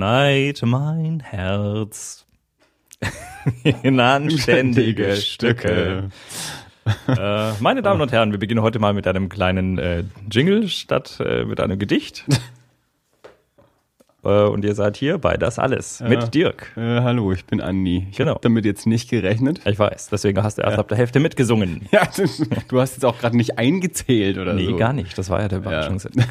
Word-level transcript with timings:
Schneid 0.00 0.62
mein 0.64 1.20
Herz 1.20 2.24
in 3.82 4.00
anständige 4.00 5.14
Stücke. 5.16 6.08
äh, 7.06 7.52
meine 7.60 7.82
Damen 7.82 8.00
und 8.00 8.10
Herren, 8.10 8.32
wir 8.32 8.38
beginnen 8.38 8.62
heute 8.62 8.78
mal 8.78 8.94
mit 8.94 9.06
einem 9.06 9.28
kleinen 9.28 9.76
äh, 9.76 10.04
Jingle 10.30 10.70
statt 10.70 11.18
äh, 11.20 11.44
mit 11.44 11.60
einem 11.60 11.78
Gedicht. 11.78 12.24
Äh, 14.22 14.28
und 14.28 14.64
ihr 14.64 14.74
seid 14.74 14.96
hier 14.98 15.16
bei 15.18 15.36
Das 15.36 15.58
Alles 15.58 16.00
mit 16.00 16.34
Dirk. 16.34 16.72
Äh, 16.76 17.00
hallo, 17.00 17.32
ich 17.32 17.46
bin 17.46 17.60
Andi. 17.60 18.06
Ich 18.10 18.16
Genau. 18.18 18.32
habe 18.32 18.40
damit 18.42 18.64
jetzt 18.66 18.86
nicht 18.86 19.08
gerechnet. 19.08 19.60
Ich 19.64 19.78
weiß, 19.78 20.08
deswegen 20.10 20.42
hast 20.42 20.58
du 20.58 20.62
erst 20.62 20.78
ab 20.78 20.88
der 20.88 20.98
Hälfte 20.98 21.20
mitgesungen. 21.20 21.82
Ja, 21.92 22.02
du 22.68 22.80
hast 22.80 22.92
jetzt 22.94 23.04
auch 23.04 23.18
gerade 23.18 23.36
nicht 23.36 23.58
eingezählt 23.58 24.38
oder 24.38 24.52
Nee, 24.54 24.66
so. 24.66 24.76
gar 24.76 24.92
nicht. 24.92 25.16
Das 25.18 25.30
war 25.30 25.40
ja 25.40 25.48
der 25.48 25.58
Überraschungshit. 25.58 26.12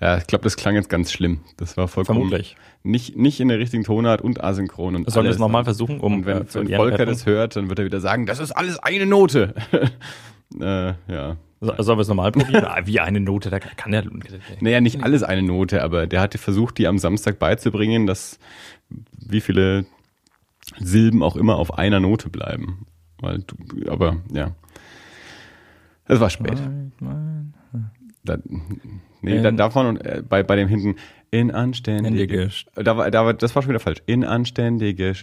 Ja, 0.00 0.16
ich 0.18 0.26
glaube, 0.26 0.44
das 0.44 0.56
klang 0.56 0.74
jetzt 0.74 0.88
ganz 0.88 1.12
schlimm. 1.12 1.40
Das 1.58 1.76
war 1.76 1.86
vollkommen 1.86 2.20
Vermutlich. 2.20 2.56
nicht 2.82 3.16
nicht 3.16 3.38
in 3.40 3.48
der 3.48 3.58
richtigen 3.58 3.84
Tonart 3.84 4.20
und 4.22 4.42
asynchron 4.42 4.96
und 4.96 5.10
Sollen 5.10 5.24
wir 5.24 5.30
es 5.30 5.38
nochmal 5.38 5.64
versuchen, 5.64 6.00
um 6.00 6.14
Und 6.14 6.26
wenn, 6.26 6.38
äh, 6.38 6.54
wenn 6.54 6.68
Volker 6.76 7.06
das 7.06 7.26
hört, 7.26 7.56
dann 7.56 7.68
wird 7.68 7.78
er 7.78 7.84
wieder 7.84 8.00
sagen, 8.00 8.26
das 8.26 8.38
ist 8.40 8.52
alles 8.52 8.78
eine 8.78 9.06
Note. 9.06 9.54
äh, 10.60 10.94
ja. 11.12 11.36
So- 11.64 11.74
Sollen 11.82 11.98
wir 11.98 12.02
es 12.02 12.08
nochmal 12.08 12.32
probieren? 12.32 12.64
ah, 12.66 12.80
wie 12.84 12.98
eine 12.98 13.20
Note, 13.20 13.48
da 13.48 13.60
kann 13.60 13.92
der. 13.92 14.04
Naja, 14.60 14.80
nicht 14.80 15.02
alles 15.04 15.22
eine 15.22 15.42
Note, 15.42 15.82
aber 15.82 16.06
der 16.08 16.20
hatte 16.20 16.36
versucht, 16.38 16.76
die 16.78 16.88
am 16.88 16.98
Samstag 16.98 17.38
beizubringen, 17.38 18.06
dass 18.08 18.38
wie 19.16 19.40
viele 19.40 19.86
Silben 20.78 21.22
auch 21.22 21.36
immer 21.36 21.56
auf 21.56 21.78
einer 21.78 22.00
Note 22.00 22.28
bleiben. 22.30 22.86
Weil 23.20 23.44
du, 23.46 23.90
aber 23.90 24.16
ja. 24.32 24.56
Es 26.06 26.18
war 26.18 26.30
spät. 26.30 26.60
Da, 28.24 28.38
nee, 29.20 29.40
da, 29.40 29.48
In- 29.50 29.56
davon 29.56 29.86
und 29.86 30.04
äh, 30.04 30.22
bei, 30.28 30.42
bei 30.42 30.56
dem 30.56 30.66
hinten 30.68 30.96
in. 31.30 31.50
Anständige 31.52 32.50
Da 32.74 32.96
war, 32.96 33.10
da 33.10 33.24
war, 33.24 33.34
das 33.34 33.54
war 33.54 33.62
schon 33.62 33.70
wieder 33.70 33.80
falsch. 33.80 34.02
In 34.06 34.24
anständige 34.24 35.14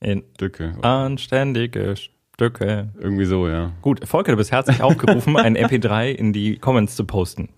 In 0.00 0.22
Stücke. 0.34 0.74
anständige 0.82 1.94
Stücke. 2.38 2.90
Irgendwie 3.00 3.24
so, 3.24 3.48
ja. 3.48 3.72
Gut, 3.82 4.06
Volker, 4.06 4.30
du 4.30 4.38
bist 4.38 4.52
herzlich 4.52 4.80
aufgerufen, 4.80 5.36
ein 5.36 5.56
MP3 5.58 6.12
in 6.12 6.32
die 6.32 6.56
Comments 6.56 6.94
zu 6.94 7.04
posten. 7.04 7.48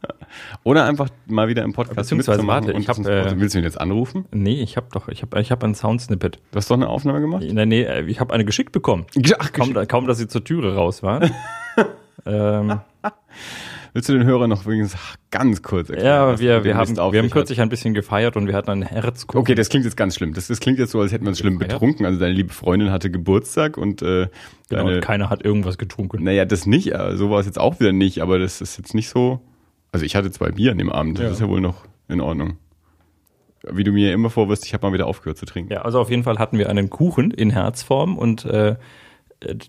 Oder 0.65 0.87
einfach 0.87 1.11
mal 1.27 1.49
wieder 1.49 1.65
im 1.65 1.75
Podcast 1.75 1.97
Beziehungsweise, 1.97 2.47
warte, 2.47 2.73
ich 2.73 2.89
hab, 2.89 2.97
äh, 3.01 3.39
Willst 3.39 3.55
du 3.55 3.59
ihn 3.59 3.65
jetzt 3.65 3.79
anrufen? 3.79 4.25
Nee, 4.33 4.63
ich 4.63 4.79
habe 4.79 4.87
doch, 4.91 5.09
ich 5.09 5.21
habe 5.21 5.39
ich 5.39 5.51
hab 5.53 5.63
ein 5.65 5.75
Soundsnippet. 5.75 6.39
Du 6.51 6.57
hast 6.57 6.71
doch 6.71 6.77
eine 6.77 6.89
Aufnahme 6.89 7.21
gemacht? 7.21 7.43
Der 7.47 7.67
Nähe, 7.67 7.89
äh, 7.89 8.05
ich 8.07 8.21
habe 8.21 8.33
eine 8.33 8.47
geschickt 8.47 8.73
bekommen. 8.73 9.05
Ach, 9.39 9.53
Kaum, 9.53 9.75
kaum, 9.87 10.07
dass 10.07 10.17
sie 10.17 10.29
zur 10.29 10.45
Türe 10.45 10.75
raus 10.75 11.03
war. 11.03 11.29
ähm, 12.25 12.81
Willst 13.93 14.09
du 14.09 14.13
den 14.13 14.25
Hörer 14.25 14.47
noch 14.47 14.63
übrigens 14.63 14.97
ganz 15.31 15.63
kurz 15.63 15.91
erklären? 15.91 16.07
ja, 16.31 16.39
wir, 16.39 16.65
wir 16.65 16.77
haben, 16.77 16.97
wir 16.97 17.03
haben 17.03 17.25
hat? 17.25 17.31
kürzlich 17.31 17.61
ein 17.61 17.69
bisschen 17.69 17.93
gefeiert 17.95 18.37
und 18.37 18.47
wir 18.47 18.55
hatten 18.55 18.71
einen 18.71 18.83
Herzkuchen. 18.83 19.41
Okay, 19.41 19.55
das 19.55 19.69
klingt 19.69 19.85
jetzt 19.85 19.97
ganz 19.97 20.15
schlimm. 20.15 20.33
Das, 20.33 20.47
das 20.47 20.61
klingt 20.61 20.79
jetzt 20.79 20.93
so, 20.93 21.01
als 21.01 21.13
hätten 21.13 21.25
wir 21.25 21.31
uns 21.31 21.39
schlimm 21.41 21.59
Gefeiert? 21.59 21.81
betrunken. 21.81 22.07
Also 22.07 22.21
deine 22.21 22.33
liebe 22.33 22.53
Freundin 22.53 22.91
hatte 22.93 23.11
Geburtstag 23.11 23.77
und 23.77 24.03
äh, 24.03 24.29
genau, 24.69 24.85
deine, 24.85 24.95
und 24.97 25.01
keiner 25.01 25.29
hat 25.31 25.45
irgendwas 25.45 25.77
getrunken. 25.79 26.23
naja, 26.23 26.45
das 26.45 26.67
nicht, 26.67 26.93
so 27.15 27.31
war 27.31 27.41
es 27.41 27.47
jetzt 27.47 27.59
auch 27.59 27.81
wieder 27.81 27.93
nicht, 27.93 28.23
aber 28.23 28.39
das 28.39 28.61
ist 28.61 28.79
jetzt 28.79 28.95
nicht 28.95 29.09
so. 29.09 29.41
Also 29.93 30.07
ich 30.07 30.15
hatte 30.15 30.31
zwei 30.31 30.51
Bier 30.53 30.71
an 30.71 30.79
dem 30.79 30.91
Abend, 30.91 31.19
das 31.19 31.25
Ja. 31.25 31.31
ist 31.33 31.41
ja 31.41 31.49
wohl 31.49 31.61
noch 31.61 31.85
in 32.09 32.21
Ordnung. 32.21 32.59
Wie 33.69 33.85
du 33.85 33.91
mir 33.93 34.13
immer 34.13 34.31
vorwirfst, 34.31 34.65
ich 34.65 34.73
habe 34.73 34.87
mal 34.87 34.93
wieder 34.95 35.07
aufgehört 35.07 35.37
zu 35.37 35.45
trinken. 35.47 35.73
Ja, 35.73 35.83
also 35.83 36.01
auf 36.01 36.09
jeden 36.11 36.23
Fall 36.23 36.39
hatten 36.39 36.57
wir 36.59 36.71
einen 36.71 36.89
Kuchen 36.91 37.31
in 37.31 37.51
Herzform 37.51 38.17
und 38.17 38.45
äh, 38.47 38.77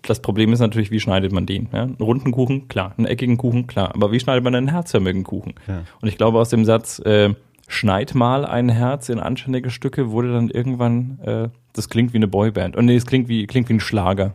das 0.02 0.20
Problem 0.20 0.52
ist 0.52 0.60
natürlich, 0.60 0.90
wie 0.90 1.00
schneidet 1.00 1.32
man 1.32 1.46
den? 1.46 1.68
Ja? 1.72 1.82
Einen 1.82 1.96
runden 1.96 2.30
Kuchen, 2.32 2.68
klar. 2.68 2.94
Einen 2.96 3.06
eckigen 3.06 3.38
Kuchen, 3.38 3.66
klar. 3.66 3.94
Aber 3.94 4.12
wie 4.12 4.20
schneidet 4.20 4.44
man 4.44 4.54
einen 4.54 4.68
herzförmigen 4.68 5.24
Kuchen? 5.24 5.54
Ja. 5.66 5.82
Und 6.00 6.08
ich 6.08 6.16
glaube, 6.18 6.38
aus 6.38 6.50
dem 6.50 6.64
Satz, 6.64 6.98
äh, 7.00 7.34
schneid 7.68 8.14
mal 8.14 8.44
ein 8.44 8.68
Herz 8.68 9.08
in 9.08 9.18
anständige 9.18 9.70
Stücke, 9.70 10.10
wurde 10.10 10.32
dann 10.32 10.50
irgendwann, 10.50 11.18
äh, 11.24 11.48
das 11.72 11.88
klingt 11.88 12.12
wie 12.12 12.18
eine 12.18 12.28
Boyband. 12.28 12.76
Und 12.76 12.84
nee, 12.84 12.96
es 12.96 13.06
klingt 13.06 13.28
wie, 13.28 13.46
klingt 13.46 13.68
wie 13.68 13.74
ein 13.74 13.80
Schlager. 13.80 14.34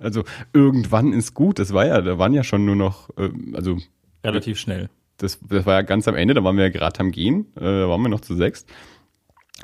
Also 0.00 0.24
irgendwann 0.52 1.12
ist 1.12 1.34
gut, 1.34 1.58
das 1.58 1.72
war 1.72 1.86
ja, 1.86 2.00
da 2.00 2.18
waren 2.18 2.32
ja 2.34 2.42
schon 2.42 2.64
nur 2.64 2.76
noch, 2.76 3.10
äh, 3.18 3.30
also 3.52 3.76
Relativ 4.24 4.58
schnell. 4.58 4.88
das, 5.18 5.38
das 5.48 5.66
war 5.66 5.74
ja 5.74 5.82
ganz 5.82 6.08
am 6.08 6.16
Ende, 6.16 6.34
da 6.34 6.42
waren 6.42 6.56
wir 6.56 6.64
ja 6.64 6.70
gerade 6.70 6.98
am 7.00 7.12
Gehen, 7.12 7.46
äh, 7.56 7.60
da 7.60 7.88
waren 7.88 8.02
wir 8.02 8.08
noch 8.08 8.20
zu 8.20 8.34
sechs. 8.34 8.66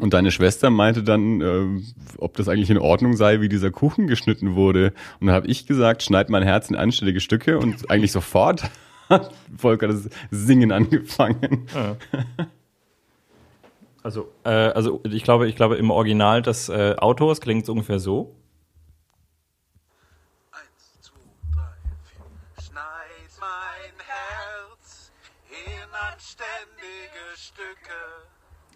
Und 0.01 0.13
deine 0.13 0.33
Schwester 0.33 0.71
meinte 0.71 1.05
dann, 1.05 1.41
äh, 1.41 1.81
ob 2.19 2.37
das 2.37 2.49
eigentlich 2.49 2.71
in 2.71 2.79
Ordnung 2.79 3.15
sei, 3.17 3.41
wie 3.41 3.49
dieser 3.49 3.71
Kuchen 3.71 4.09
geschnitten 4.09 4.57
wurde. 4.57 4.93
Und 5.21 5.29
dann 5.29 5.37
habe 5.37 5.47
ich 5.47 5.67
gesagt, 5.67 6.03
schneid 6.03 6.31
mein 6.31 6.43
Herz 6.43 6.69
in 6.69 6.75
anständige 6.75 7.21
Stücke 7.21 7.59
und 7.59 7.91
eigentlich 7.91 8.13
sofort 8.13 8.65
hat 9.09 9.33
Volker 9.57 9.87
das 9.87 10.09
Singen 10.31 10.73
angefangen. 10.73 11.67
Also, 14.03 14.33
äh, 14.45 14.51
also 14.51 15.01
ich 15.05 15.23
glaube, 15.23 15.49
ich 15.49 15.57
glaube 15.57 15.77
im 15.77 15.91
Original 15.91 16.43
des 16.43 16.69
äh, 16.69 16.95
Autors 16.99 17.41
klingt 17.41 17.63
es 17.63 17.69
ungefähr 17.69 18.01
so. 18.01 18.35
Eins, 20.51 21.01
zwei, 21.01 21.15
drei, 21.53 21.63
vier. 22.05 22.63
Schneid 22.65 23.31
mein 23.41 23.95
Herz 24.07 25.13
in 25.49 25.89
anständige 26.13 27.37
Stücke. 27.37 27.95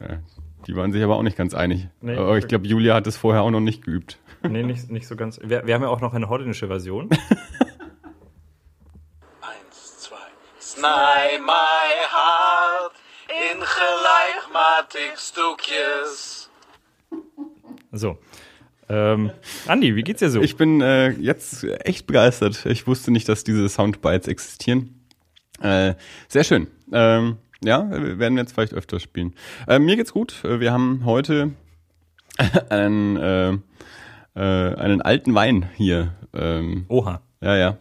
Ja, 0.01 0.21
die 0.69 0.77
waren 0.77 0.93
sich 0.93 1.03
aber 1.03 1.17
auch 1.17 1.23
nicht 1.23 1.37
ganz 1.37 1.55
einig. 1.55 1.89
Nee. 2.03 2.15
aber 2.15 2.37
ich 2.37 2.47
glaube, 2.47 2.67
Julia 2.67 2.95
hat 2.95 3.07
das 3.07 3.17
vorher 3.17 3.43
auch 3.43 3.51
noch 3.51 3.61
nicht 3.61 3.85
geübt. 3.85 4.19
Nee, 4.49 4.63
nicht, 4.63 4.89
nicht 4.89 5.09
so 5.09 5.17
ganz. 5.17 5.41
Wir, 5.43 5.67
wir 5.67 5.75
haben 5.75 5.83
ja 5.83 5.89
auch 5.89 6.01
noch 6.01 6.15
eine 6.15 6.29
holländische 6.29 6.69
Version. 6.69 7.11
Eins, 9.41 9.99
zwei. 9.99 10.15
Snij 10.61 11.41
mijn 11.41 12.09
hart 12.09 12.93
in 13.27 13.59
gelijkmatig 13.59 15.19
stukjes. 15.19 16.49
So. 17.91 18.17
Ähm, 18.89 19.33
Andi, 19.67 19.97
wie 19.97 20.05
geht's 20.05 20.21
dir 20.21 20.31
so? 20.31 20.41
Ich 20.41 20.57
bin 20.57 20.81
äh, 20.81 21.09
jetzt 21.11 21.65
echt 21.65 22.07
begeistert. 22.07 22.65
Ich 22.67 22.87
wusste 22.87 23.11
nicht, 23.11 23.29
dass 23.29 23.43
diese 23.43 23.69
Soundbites 23.69 24.29
existieren. 24.29 25.05
Äh, 25.61 25.95
sehr 26.29 26.45
schön. 26.45 26.69
Ähm, 26.93 27.39
ja, 27.65 27.91
wir 27.91 28.19
werden 28.19 28.39
jetzt 28.39 28.53
vielleicht 28.53 28.75
öfter 28.75 29.01
spielen. 29.01 29.35
Äh, 29.67 29.79
mir 29.79 29.97
geht's 29.97 30.13
gut. 30.13 30.45
Äh, 30.45 30.61
Wir 30.61 30.73
haben 30.73 31.03
heute 31.05 31.51
einen, 32.71 33.17
äh, 33.17 33.51
äh, 34.35 34.75
einen 34.77 35.03
alten 35.03 35.35
Wein 35.35 35.69
hier. 35.75 36.15
Ähm, 36.35 36.85
Oha. 36.89 37.21
ja, 37.41 37.57
ja. 37.57 37.79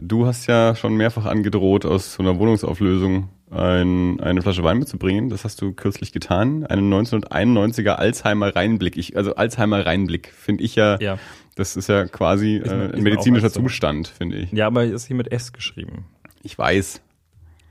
Du 0.00 0.26
hast 0.26 0.46
ja 0.48 0.74
schon 0.74 0.96
mehrfach 0.96 1.24
angedroht, 1.24 1.86
aus 1.86 2.14
so 2.14 2.22
einer 2.24 2.36
Wohnungsauflösung 2.38 3.28
ein, 3.52 4.18
eine 4.18 4.42
Flasche 4.42 4.64
Wein 4.64 4.78
mitzubringen. 4.80 5.28
Das 5.28 5.44
hast 5.44 5.62
du 5.62 5.72
kürzlich 5.72 6.10
getan. 6.10 6.66
Einen 6.66 6.92
1991er 6.92 7.90
Alzheimer 7.90 8.56
Reinblick. 8.56 8.96
Ich, 8.96 9.16
also 9.16 9.36
Alzheimer 9.36 9.86
Reinblick 9.86 10.32
finde 10.36 10.64
ich 10.64 10.74
ja, 10.74 10.98
Ja. 11.00 11.18
das 11.54 11.76
ist 11.76 11.88
ja 11.88 12.06
quasi 12.06 12.56
äh, 12.56 12.92
ein 12.94 13.02
medizinischer. 13.04 13.52
Zustand, 13.52 14.08
finde 14.08 14.38
ich. 14.38 14.50
Ja, 14.50 14.66
aber 14.66 14.82
ist 14.84 15.06
hier 15.06 15.14
mit 15.14 15.30
S 15.30 15.52
geschrieben. 15.52 16.06
Ich 16.42 16.58
weiß. 16.58 17.00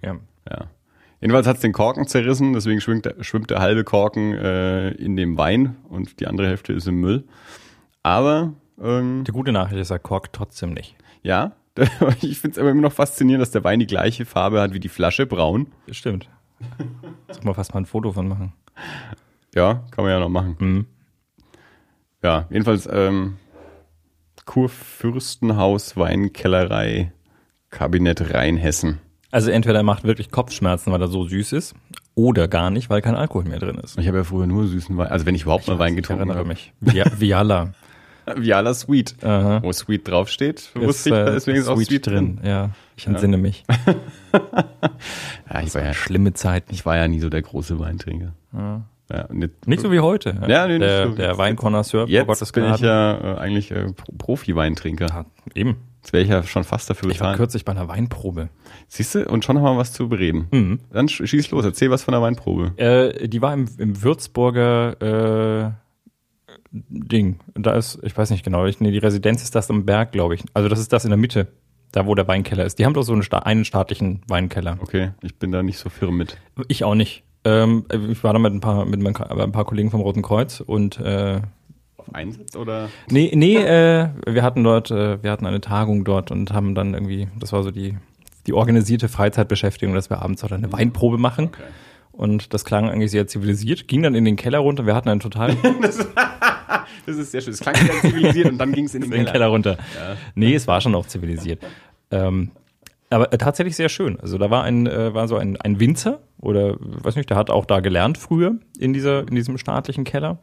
Ja. 0.01 0.15
Jedenfalls 1.23 1.47
hat's 1.47 1.61
den 1.61 1.71
Korken 1.71 2.05
zerrissen, 2.05 2.51
deswegen 2.51 2.81
schwimmt 2.81 3.05
der, 3.05 3.23
schwimmt 3.23 3.49
der 3.49 3.59
halbe 3.61 3.85
Korken 3.85 4.33
äh, 4.33 4.89
in 4.89 5.15
dem 5.15 5.37
Wein 5.37 5.77
und 5.87 6.19
die 6.19 6.27
andere 6.27 6.47
Hälfte 6.47 6.73
ist 6.73 6.85
im 6.85 6.95
Müll. 6.99 7.23
Aber 8.03 8.51
ähm, 8.81 9.23
Die 9.25 9.31
gute 9.31 9.53
Nachricht 9.53 9.79
ist, 9.79 9.89
er 9.89 9.99
korkt 9.99 10.35
trotzdem 10.35 10.73
nicht. 10.73 10.97
ja, 11.21 11.53
ich 12.21 12.39
finde 12.41 12.55
es 12.55 12.57
aber 12.59 12.71
immer 12.71 12.81
noch 12.81 12.91
faszinierend, 12.91 13.41
dass 13.41 13.51
der 13.51 13.63
Wein 13.63 13.79
die 13.79 13.87
gleiche 13.87 14.25
Farbe 14.25 14.59
hat 14.59 14.73
wie 14.73 14.81
die 14.81 14.89
Flasche, 14.89 15.25
braun. 15.25 15.67
Das 15.87 15.95
stimmt. 15.95 16.29
Soll 17.31 17.43
man 17.45 17.55
fast 17.55 17.73
mal 17.73 17.79
ein 17.79 17.85
Foto 17.85 18.11
von 18.11 18.27
machen. 18.27 18.51
Ja, 19.55 19.85
kann 19.91 20.03
man 20.03 20.11
ja 20.11 20.19
noch 20.19 20.27
machen. 20.27 20.57
Mhm. 20.59 20.85
Ja, 22.21 22.47
jedenfalls 22.49 22.85
ähm, 22.91 23.37
Kurfürstenhaus 24.45 25.95
Weinkellerei 25.95 27.13
Kabinett 27.69 28.33
Rheinhessen. 28.33 28.99
Also 29.33 29.49
entweder 29.49 29.79
er 29.79 29.83
macht 29.83 30.03
wirklich 30.03 30.29
Kopfschmerzen, 30.31 30.91
weil 30.93 31.01
er 31.01 31.07
so 31.07 31.23
süß 31.27 31.53
ist, 31.53 31.73
oder 32.15 32.47
gar 32.47 32.69
nicht, 32.69 32.89
weil 32.91 33.01
kein 33.01 33.15
Alkohol 33.15 33.45
mehr 33.45 33.57
drin 33.59 33.77
ist. 33.83 33.97
Ich 33.97 34.07
habe 34.07 34.17
ja 34.19 34.23
früher 34.23 34.45
nur 34.45 34.67
süßen 34.67 34.95
Wein, 34.95 35.07
also 35.07 35.25
wenn 35.25 35.33
ich 35.33 35.41
überhaupt 35.43 35.67
mal 35.67 35.79
Wein 35.79 35.93
Ich 35.93 35.97
getrunken 35.97 36.21
erinnere 36.21 36.37
habe. 36.39 36.47
mich. 36.49 36.71
Via 36.81 37.05
Viala. 37.19 37.73
Viala 38.37 38.73
Sweet. 38.73 39.15
Aha. 39.23 39.61
Wo 39.63 39.71
Sweet 39.73 40.07
draufsteht, 40.07 40.59
Ist, 40.59 40.75
wusste 40.79 41.09
ich, 41.09 41.15
äh, 41.15 41.25
deswegen 41.33 41.57
ist 41.57 41.67
auch 41.67 41.81
Sweet 41.81 42.05
drin. 42.07 42.39
Ja, 42.43 42.69
ich 42.95 43.07
entsinne 43.07 43.37
mich. 43.37 43.65
Ja, 45.51 45.61
ich, 45.61 45.73
war 45.75 45.83
ja, 45.83 45.93
Schlimme 45.93 46.33
Zeiten. 46.33 46.73
ich 46.73 46.85
war 46.85 46.97
ja 46.97 47.07
nie 47.07 47.19
so 47.19 47.29
der 47.29 47.41
große 47.41 47.79
Weintrinker. 47.79 48.33
Ja, 49.11 49.25
und 49.29 49.41
jetzt, 49.41 49.67
Nicht 49.67 49.81
so 49.81 49.91
wie 49.91 49.99
heute. 49.99 50.35
Ja, 50.47 50.65
nee, 50.67 50.73
nicht 50.79 50.81
der, 50.81 51.07
so. 51.09 51.15
der 51.15 51.37
Weinkonnoisseur, 51.37 52.07
jetzt 52.07 52.27
Gottes 52.27 52.51
bin 52.51 52.65
ich 52.73 52.79
ja 52.81 53.35
äh, 53.35 53.37
eigentlich 53.39 53.71
äh, 53.71 53.91
Pro- 53.93 54.13
Profi-Weintrinker. 54.17 55.07
Ja, 55.07 55.25
Eben. 55.53 55.77
Jetzt 56.03 56.11
wäre 56.11 56.21
ich 56.23 56.29
ja 56.29 56.43
schon 56.43 56.65
fast 56.65 56.89
dafür 56.89 57.09
Ich 57.09 57.19
war 57.21 57.27
bezahlt. 57.27 57.37
kürzlich 57.37 57.63
bei 57.63 57.71
einer 57.71 57.87
Weinprobe. 57.87 58.49
Siehst 58.89 59.15
du? 59.15 59.25
Und 59.29 59.45
schon 59.45 59.57
haben 59.57 59.63
wir 59.63 59.77
was 59.77 59.93
zu 59.93 60.09
bereden. 60.09 60.47
Mhm. 60.51 60.79
Dann 60.91 61.07
sch- 61.07 61.25
schieß 61.25 61.49
los, 61.51 61.63
erzähl 61.63 61.89
was 61.91 62.03
von 62.03 62.11
der 62.11 62.21
Weinprobe. 62.21 62.73
Äh, 62.77 63.27
die 63.29 63.41
war 63.41 63.53
im, 63.53 63.67
im 63.77 64.03
Würzburger 64.03 65.71
äh, 65.71 65.71
Ding. 66.71 67.39
Da 67.55 67.75
ist, 67.75 67.99
ich 68.03 68.17
weiß 68.17 68.31
nicht 68.31 68.43
genau, 68.43 68.65
ich, 68.65 68.79
nee, 68.79 68.91
die 68.91 68.97
Residenz 68.97 69.43
ist 69.43 69.55
das 69.55 69.69
am 69.69 69.85
Berg, 69.85 70.11
glaube 70.11 70.35
ich. 70.35 70.43
Also 70.53 70.69
das 70.69 70.79
ist 70.79 70.91
das 70.91 71.05
in 71.05 71.11
der 71.11 71.17
Mitte, 71.17 71.47
da 71.91 72.05
wo 72.05 72.15
der 72.15 72.27
Weinkeller 72.27 72.65
ist. 72.65 72.79
Die 72.79 72.85
haben 72.85 72.93
doch 72.93 73.03
so 73.03 73.13
einen, 73.13 73.23
einen 73.31 73.63
staatlichen 73.65 74.21
Weinkeller. 74.27 74.77
Okay, 74.81 75.11
ich 75.21 75.37
bin 75.37 75.51
da 75.51 75.63
nicht 75.63 75.77
so 75.77 75.89
firm 75.89 76.17
mit. 76.17 76.37
Ich 76.67 76.83
auch 76.83 76.95
nicht. 76.95 77.23
Ähm, 77.45 77.85
ich 78.09 78.23
war 78.23 78.33
da 78.33 78.39
mit 78.39 78.53
ein 78.53 78.59
paar, 78.61 78.85
mit 78.85 79.05
ein 79.05 79.51
paar 79.51 79.65
Kollegen 79.65 79.91
vom 79.91 80.01
Roten 80.01 80.21
Kreuz 80.21 80.61
und 80.61 80.99
äh, 80.99 81.41
Auf 82.07 82.15
Einsatz 82.15 82.55
oder? 82.55 82.89
Nee, 83.09 83.31
nee, 83.33 83.55
äh, 83.55 84.09
wir 84.25 84.43
hatten 84.43 84.63
dort, 84.63 84.91
äh, 84.91 85.21
wir 85.23 85.31
hatten 85.31 85.45
eine 85.45 85.61
Tagung 85.61 86.03
dort 86.03 86.31
und 86.31 86.51
haben 86.51 86.75
dann 86.75 86.93
irgendwie, 86.93 87.27
das 87.39 87.53
war 87.53 87.63
so 87.63 87.71
die, 87.71 87.97
die 88.47 88.53
organisierte 88.53 89.07
Freizeitbeschäftigung, 89.07 89.95
dass 89.95 90.09
wir 90.09 90.21
abends 90.21 90.43
auch 90.43 90.49
dann 90.49 90.63
eine 90.63 90.73
Weinprobe 90.73 91.17
machen. 91.17 91.45
Okay. 91.45 91.63
Und 92.11 92.53
das 92.53 92.65
klang 92.65 92.89
eigentlich 92.89 93.11
sehr 93.11 93.25
zivilisiert, 93.25 93.87
ging 93.87 94.03
dann 94.03 94.13
in 94.13 94.25
den 94.25 94.35
Keller 94.35 94.59
runter. 94.59 94.85
Wir 94.85 94.95
hatten 94.95 95.09
einen 95.09 95.19
total 95.19 95.55
Das 97.05 97.17
ist 97.17 97.31
sehr 97.31 97.41
schön. 97.41 97.53
Es 97.53 97.59
klang 97.59 97.75
sehr 97.75 98.01
zivilisiert 98.01 98.51
und 98.51 98.57
dann 98.57 98.71
ging 98.71 98.85
es 98.85 98.95
in 98.95 99.01
den 99.01 99.11
in 99.11 99.17
den 99.17 99.25
Keller. 99.25 99.31
Keller 99.31 99.47
runter. 99.47 99.77
Nee, 100.35 100.53
es 100.53 100.67
war 100.67 100.79
schon 100.79 100.93
auch 100.95 101.07
zivilisiert. 101.07 101.61
Ähm, 102.11 102.51
aber 103.13 103.31
äh, 103.31 103.37
tatsächlich 103.37 103.75
sehr 103.75 103.89
schön. 103.89 104.19
Also 104.19 104.37
da 104.37 104.49
war 104.49 104.63
ein, 104.63 104.87
äh, 104.87 105.13
war 105.13 105.27
so 105.27 105.37
ein, 105.37 105.59
ein 105.61 105.79
Winzer 105.79 106.19
oder 106.39 106.75
weiß 106.79 107.15
nicht, 107.15 107.29
der 107.29 107.37
hat 107.37 107.49
auch 107.49 107.65
da 107.65 107.79
gelernt 107.79 108.17
früher 108.17 108.55
in 108.79 108.93
dieser, 108.93 109.27
in 109.27 109.35
diesem 109.35 109.57
staatlichen 109.57 110.03
Keller. 110.03 110.39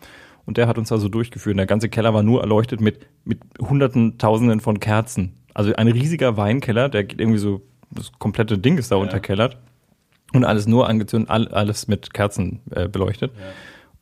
Und 0.46 0.56
der 0.56 0.66
hat 0.66 0.78
uns 0.78 0.88
da 0.88 0.98
so 0.98 1.08
durchgeführt. 1.08 1.54
Und 1.54 1.58
der 1.58 1.66
ganze 1.66 1.88
Keller 1.88 2.14
war 2.14 2.22
nur 2.22 2.40
erleuchtet 2.40 2.80
mit, 2.80 3.06
mit 3.24 3.40
hunderten, 3.60 4.18
tausenden 4.18 4.60
von 4.60 4.80
Kerzen. 4.80 5.34
Also 5.54 5.74
ein 5.74 5.88
riesiger 5.88 6.36
Weinkeller, 6.36 6.88
der 6.88 7.04
geht 7.04 7.20
irgendwie 7.20 7.38
so, 7.38 7.62
das 7.90 8.12
komplette 8.18 8.58
Ding 8.58 8.78
ist 8.78 8.90
da 8.90 8.96
unterkellert. 8.96 9.58
Und 10.32 10.44
alles 10.44 10.66
nur 10.66 10.88
angezündet, 10.88 11.30
all, 11.30 11.48
alles 11.48 11.88
mit 11.88 12.14
Kerzen 12.14 12.60
äh, 12.70 12.88
beleuchtet. 12.88 13.32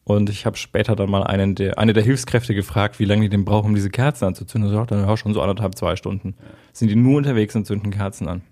Und 0.05 0.31
ich 0.31 0.46
habe 0.46 0.56
später 0.56 0.96
dann 0.96 1.11
mal 1.11 1.23
einen 1.23 1.55
der, 1.55 1.79
eine 1.79 1.93
der 1.93 2.02
Hilfskräfte 2.02 2.55
gefragt, 2.55 2.99
wie 2.99 3.05
lange 3.05 3.23
die 3.23 3.29
denn 3.29 3.44
brauchen, 3.44 3.69
um 3.69 3.75
diese 3.75 3.91
Kerzen 3.91 4.25
anzuzünden. 4.25 4.70
Und 4.70 4.75
er 4.75 4.81
sagt, 4.81 4.91
dann 4.91 5.06
ja, 5.06 5.17
schon 5.19 5.34
so 5.34 5.43
anderthalb, 5.43 5.75
zwei 5.75 5.96
Stunden. 5.96 6.34
Sind 6.73 6.88
die 6.88 6.96
nur 6.96 7.19
unterwegs 7.19 7.55
und 7.56 7.67
zünden 7.67 7.91
Kerzen 7.91 8.26
an. 8.26 8.43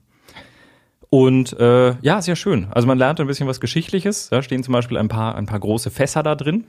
Und 1.09 1.59
äh, 1.59 1.94
ja, 2.03 2.21
sehr 2.21 2.37
schön. 2.37 2.67
Also 2.71 2.87
man 2.87 2.99
lernt 2.99 3.21
ein 3.21 3.27
bisschen 3.27 3.49
was 3.49 3.61
Geschichtliches. 3.61 4.29
Da 4.29 4.43
stehen 4.43 4.62
zum 4.62 4.73
Beispiel 4.73 4.99
ein 4.99 5.09
paar, 5.09 5.35
ein 5.35 5.47
paar 5.47 5.61
große 5.61 5.91
Fässer 5.91 6.23
da 6.23 6.35
drin, 6.35 6.65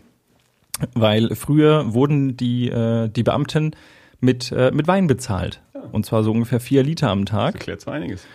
weil 0.94 1.35
früher 1.35 1.94
wurden 1.94 2.38
die, 2.38 2.69
äh, 2.69 3.09
die 3.09 3.24
Beamten 3.24 3.71
mit, 4.19 4.51
äh, 4.51 4.71
mit 4.71 4.88
Wein 4.88 5.07
bezahlt. 5.07 5.62
Und 5.91 6.06
zwar 6.06 6.24
so 6.24 6.31
ungefähr 6.31 6.59
vier 6.59 6.83
Liter 6.83 7.09
am 7.09 7.25
Das 7.25 7.31
Tag. 7.31 7.53
erklärt 7.56 7.81
so 7.81 7.91
einiges. 7.91 8.25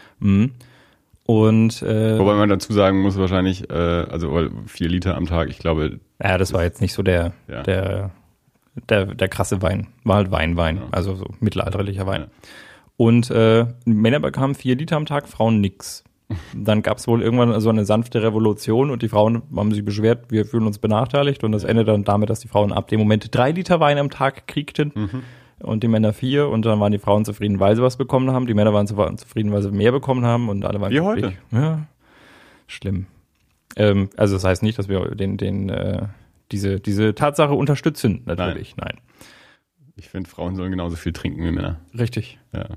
Und 1.24 1.82
äh, 1.82 2.18
Wobei 2.18 2.34
man 2.34 2.48
dazu 2.48 2.72
sagen 2.72 3.00
muss, 3.00 3.16
wahrscheinlich, 3.16 3.70
äh, 3.70 3.74
also 3.74 4.48
vier 4.66 4.88
Liter 4.88 5.16
am 5.16 5.26
Tag, 5.26 5.48
ich 5.50 5.58
glaube, 5.58 6.00
ja, 6.22 6.36
das 6.38 6.52
war 6.52 6.62
jetzt 6.64 6.80
nicht 6.80 6.92
so 6.94 7.02
der, 7.02 7.32
Ja. 7.48 7.62
der, 7.62 8.10
der, 8.88 9.06
der 9.06 9.28
krasse 9.28 9.62
Wein. 9.62 9.88
War 10.04 10.16
halt 10.16 10.30
Wein, 10.30 10.56
Wein. 10.56 10.80
Also 10.90 11.14
so 11.14 11.26
mittelalterlicher 11.40 12.06
Wein. 12.06 12.22
Ja. 12.22 12.26
Und 12.96 13.30
äh, 13.30 13.66
Männer 13.84 14.20
bekamen 14.20 14.54
vier 14.54 14.76
Liter 14.76 14.96
am 14.96 15.06
Tag, 15.06 15.28
Frauen 15.28 15.60
nix. 15.60 16.04
Dann 16.54 16.82
gab 16.82 16.98
es 16.98 17.06
wohl 17.06 17.22
irgendwann 17.22 17.60
so 17.60 17.68
eine 17.70 17.84
sanfte 17.84 18.22
Revolution 18.22 18.90
und 18.90 19.02
die 19.02 19.08
Frauen 19.08 19.42
haben 19.56 19.72
sich 19.72 19.84
beschwert, 19.84 20.30
wir 20.30 20.44
fühlen 20.44 20.66
uns 20.66 20.78
benachteiligt 20.78 21.44
und 21.44 21.52
das 21.52 21.64
endete 21.64 21.92
dann 21.92 22.04
damit, 22.04 22.30
dass 22.30 22.40
die 22.40 22.48
Frauen 22.48 22.72
ab 22.72 22.88
dem 22.88 22.98
Moment 23.00 23.34
drei 23.34 23.50
Liter 23.52 23.80
Wein 23.80 23.98
am 23.98 24.10
Tag 24.10 24.46
kriegten 24.46 24.92
und 25.60 25.82
die 25.82 25.88
Männer 25.88 26.12
vier 26.12 26.48
und 26.48 26.64
dann 26.66 26.80
waren 26.80 26.92
die 26.92 26.98
Frauen 26.98 27.24
zufrieden, 27.24 27.60
weil 27.60 27.76
sie 27.76 27.82
was 27.82 27.96
bekommen 27.96 28.30
haben. 28.32 28.46
Die 28.46 28.54
Männer 28.54 28.72
waren 28.74 28.86
zu- 28.86 28.96
zufrieden, 29.16 29.52
weil 29.52 29.62
sie 29.62 29.70
mehr 29.70 29.92
bekommen 29.92 30.24
haben 30.24 30.48
und 30.48 30.64
alle 30.64 30.80
waren 30.80 30.92
Wie 30.92 30.98
glücklich. 30.98 31.36
Ja, 31.52 31.86
schlimm. 32.66 33.06
Ähm, 33.76 34.10
also 34.16 34.34
das 34.34 34.44
heißt 34.44 34.62
nicht, 34.62 34.78
dass 34.78 34.88
wir 34.88 35.14
den, 35.14 35.36
den, 35.38 35.68
äh, 35.70 36.02
diese, 36.50 36.80
diese 36.80 37.14
Tatsache 37.14 37.54
unterstützen, 37.54 38.22
natürlich. 38.26 38.76
Nein. 38.76 38.98
ich 39.96 40.08
finde, 40.08 40.28
Frauen 40.28 40.56
sollen 40.56 40.70
genauso 40.70 40.96
viel 40.96 41.12
trinken 41.12 41.44
wie 41.44 41.50
Männer. 41.52 41.80
Richtig. 41.98 42.38
Ja. 42.52 42.66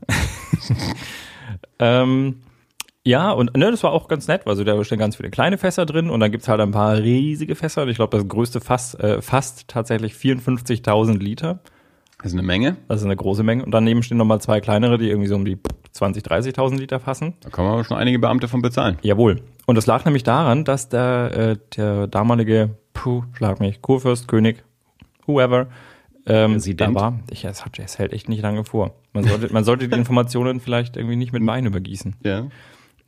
Ähm, 1.79 2.41
ja, 3.05 3.31
und 3.31 3.55
ne, 3.55 3.69
das 3.69 3.83
war 3.83 3.91
auch 3.91 4.07
ganz 4.07 4.27
nett. 4.27 4.47
Also 4.47 4.63
da 4.63 4.83
stehen 4.83 4.97
ganz 4.97 5.15
viele 5.15 5.29
kleine 5.29 5.59
Fässer 5.59 5.85
drin 5.85 6.09
und 6.09 6.19
dann 6.19 6.31
gibt's 6.31 6.47
halt 6.47 6.59
ein 6.59 6.71
paar 6.71 6.97
riesige 6.97 7.55
Fässer. 7.55 7.83
Und 7.83 7.89
ich 7.89 7.97
glaube, 7.97 8.17
das 8.17 8.27
größte 8.27 8.59
Fass 8.61 8.95
äh, 8.95 9.21
fasst 9.21 9.67
tatsächlich 9.67 10.13
54.000 10.13 11.19
Liter. 11.19 11.59
Das 12.17 12.27
ist 12.27 12.33
eine 12.33 12.41
Menge. 12.47 12.77
Das 12.87 13.01
ist 13.01 13.05
eine 13.05 13.15
große 13.15 13.43
Menge. 13.43 13.63
Und 13.63 13.71
daneben 13.71 14.01
stehen 14.01 14.17
nochmal 14.17 14.41
zwei 14.41 14.59
kleinere, 14.59 14.97
die 14.97 15.07
irgendwie 15.09 15.27
so 15.27 15.35
um 15.35 15.45
die 15.45 15.57
20.000, 15.95 16.25
30.000 16.25 16.77
Liter 16.77 16.99
fassen. 16.99 17.35
Da 17.41 17.51
kann 17.51 17.65
man 17.65 17.75
aber 17.75 17.83
schon 17.83 17.97
einige 17.97 18.17
Beamte 18.17 18.47
von 18.47 18.63
bezahlen. 18.63 18.97
Jawohl. 19.03 19.41
Und 19.67 19.75
das 19.75 19.85
lag 19.85 20.03
nämlich 20.05 20.23
daran, 20.23 20.65
dass 20.65 20.89
der, 20.89 21.31
äh, 21.37 21.57
der 21.77 22.07
damalige, 22.07 22.71
puh, 22.93 23.23
schlag 23.33 23.59
mich, 23.59 23.83
Kurfürst, 23.83 24.27
König, 24.27 24.63
whoever, 25.27 25.67
ähm, 26.25 26.53
Präsident. 26.53 26.95
da 26.95 26.99
war. 26.99 27.19
Ich, 27.29 27.45
es, 27.45 27.63
hat, 27.63 27.77
es 27.77 27.99
hält 27.99 28.13
echt 28.13 28.29
nicht 28.29 28.41
lange 28.41 28.63
vor. 28.63 28.95
Man 29.13 29.25
sollte, 29.25 29.53
man 29.53 29.63
sollte 29.63 29.87
die 29.87 29.95
Informationen 29.97 30.59
vielleicht 30.59 30.97
irgendwie 30.97 31.17
nicht 31.17 31.33
mit 31.33 31.45
Wein 31.45 31.67
übergießen. 31.67 32.15
Ja. 32.23 32.47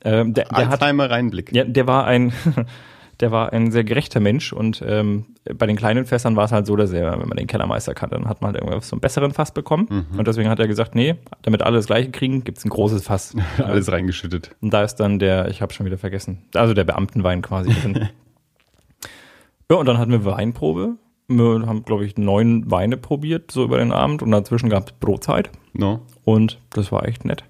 Ähm, 0.04 0.34
der, 0.34 0.44
der 0.44 0.58
hat 0.58 0.72
Alzheimer 0.72 1.10
Reinblick. 1.10 1.54
Ja, 1.54 1.64
der 1.64 1.86
war 1.86 2.06
ein, 2.06 2.32
der 3.20 3.32
war 3.32 3.52
ein 3.52 3.72
sehr 3.72 3.84
gerechter 3.84 4.20
Mensch 4.20 4.52
und 4.52 4.82
ähm, 4.86 5.26
bei 5.56 5.66
den 5.66 5.76
kleinen 5.76 6.06
Fässern 6.06 6.36
war 6.36 6.44
es 6.44 6.52
halt 6.52 6.66
so, 6.66 6.76
dass 6.76 6.92
er, 6.92 7.18
wenn 7.18 7.28
man 7.28 7.36
den 7.36 7.46
Kellermeister 7.46 7.94
kannte, 7.94 8.16
dann 8.16 8.28
hat 8.28 8.40
man 8.40 8.52
halt 8.52 8.62
irgendwas 8.62 8.88
so 8.88 8.94
einen 8.94 9.00
besseren 9.00 9.32
Fass 9.32 9.52
bekommen. 9.52 10.06
Und 10.16 10.28
deswegen 10.28 10.48
hat 10.48 10.58
er 10.58 10.68
gesagt, 10.68 10.94
nee, 10.94 11.16
damit 11.42 11.62
alle 11.62 11.76
das 11.76 11.86
gleiche 11.86 12.10
kriegen, 12.10 12.44
gibt's 12.44 12.64
ein 12.64 12.70
großes 12.70 13.04
Fass. 13.04 13.34
Alles 13.58 13.90
reingeschüttet. 13.90 14.54
Und 14.60 14.72
da 14.72 14.84
ist 14.84 14.96
dann 14.96 15.18
der, 15.18 15.48
ich 15.48 15.62
habe 15.62 15.72
schon 15.72 15.86
wieder 15.86 15.98
vergessen, 15.98 16.42
also 16.54 16.74
der 16.74 16.84
Beamtenwein 16.84 17.42
quasi 17.42 17.70
drin. 17.70 18.08
ja, 19.70 19.76
und 19.76 19.86
dann 19.86 19.98
hatten 19.98 20.12
wir 20.12 20.24
Weinprobe. 20.24 20.96
Wir 21.28 21.66
haben, 21.66 21.84
glaube 21.84 22.06
ich, 22.06 22.16
neun 22.16 22.70
Weine 22.70 22.96
probiert, 22.96 23.50
so 23.50 23.64
über 23.64 23.78
den 23.78 23.92
Abend. 23.92 24.22
Und 24.22 24.30
dazwischen 24.30 24.70
gab's 24.70 24.92
Brotzeit. 24.92 25.50
No. 25.74 26.00
Und 26.24 26.58
das 26.70 26.90
war 26.90 27.06
echt 27.06 27.24
nett. 27.24 27.44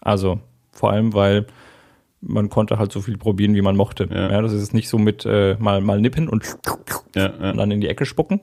Also 0.00 0.40
vor 0.76 0.90
allem, 0.92 1.14
weil 1.14 1.46
man 2.20 2.48
konnte 2.48 2.78
halt 2.78 2.92
so 2.92 3.00
viel 3.00 3.18
probieren, 3.18 3.54
wie 3.54 3.62
man 3.62 3.76
mochte. 3.76 4.08
Ja. 4.10 4.30
Ja. 4.30 4.42
das 4.42 4.52
ist 4.52 4.74
nicht 4.74 4.88
so 4.88 4.98
mit 4.98 5.24
äh, 5.26 5.56
mal, 5.58 5.80
mal 5.80 6.00
nippen 6.00 6.28
und, 6.28 6.44
Ja, 7.14 7.26
und 7.26 7.40
ja. 7.42 7.52
dann 7.52 7.70
in 7.70 7.80
die 7.80 7.88
Ecke 7.88 8.04
spucken, 8.06 8.40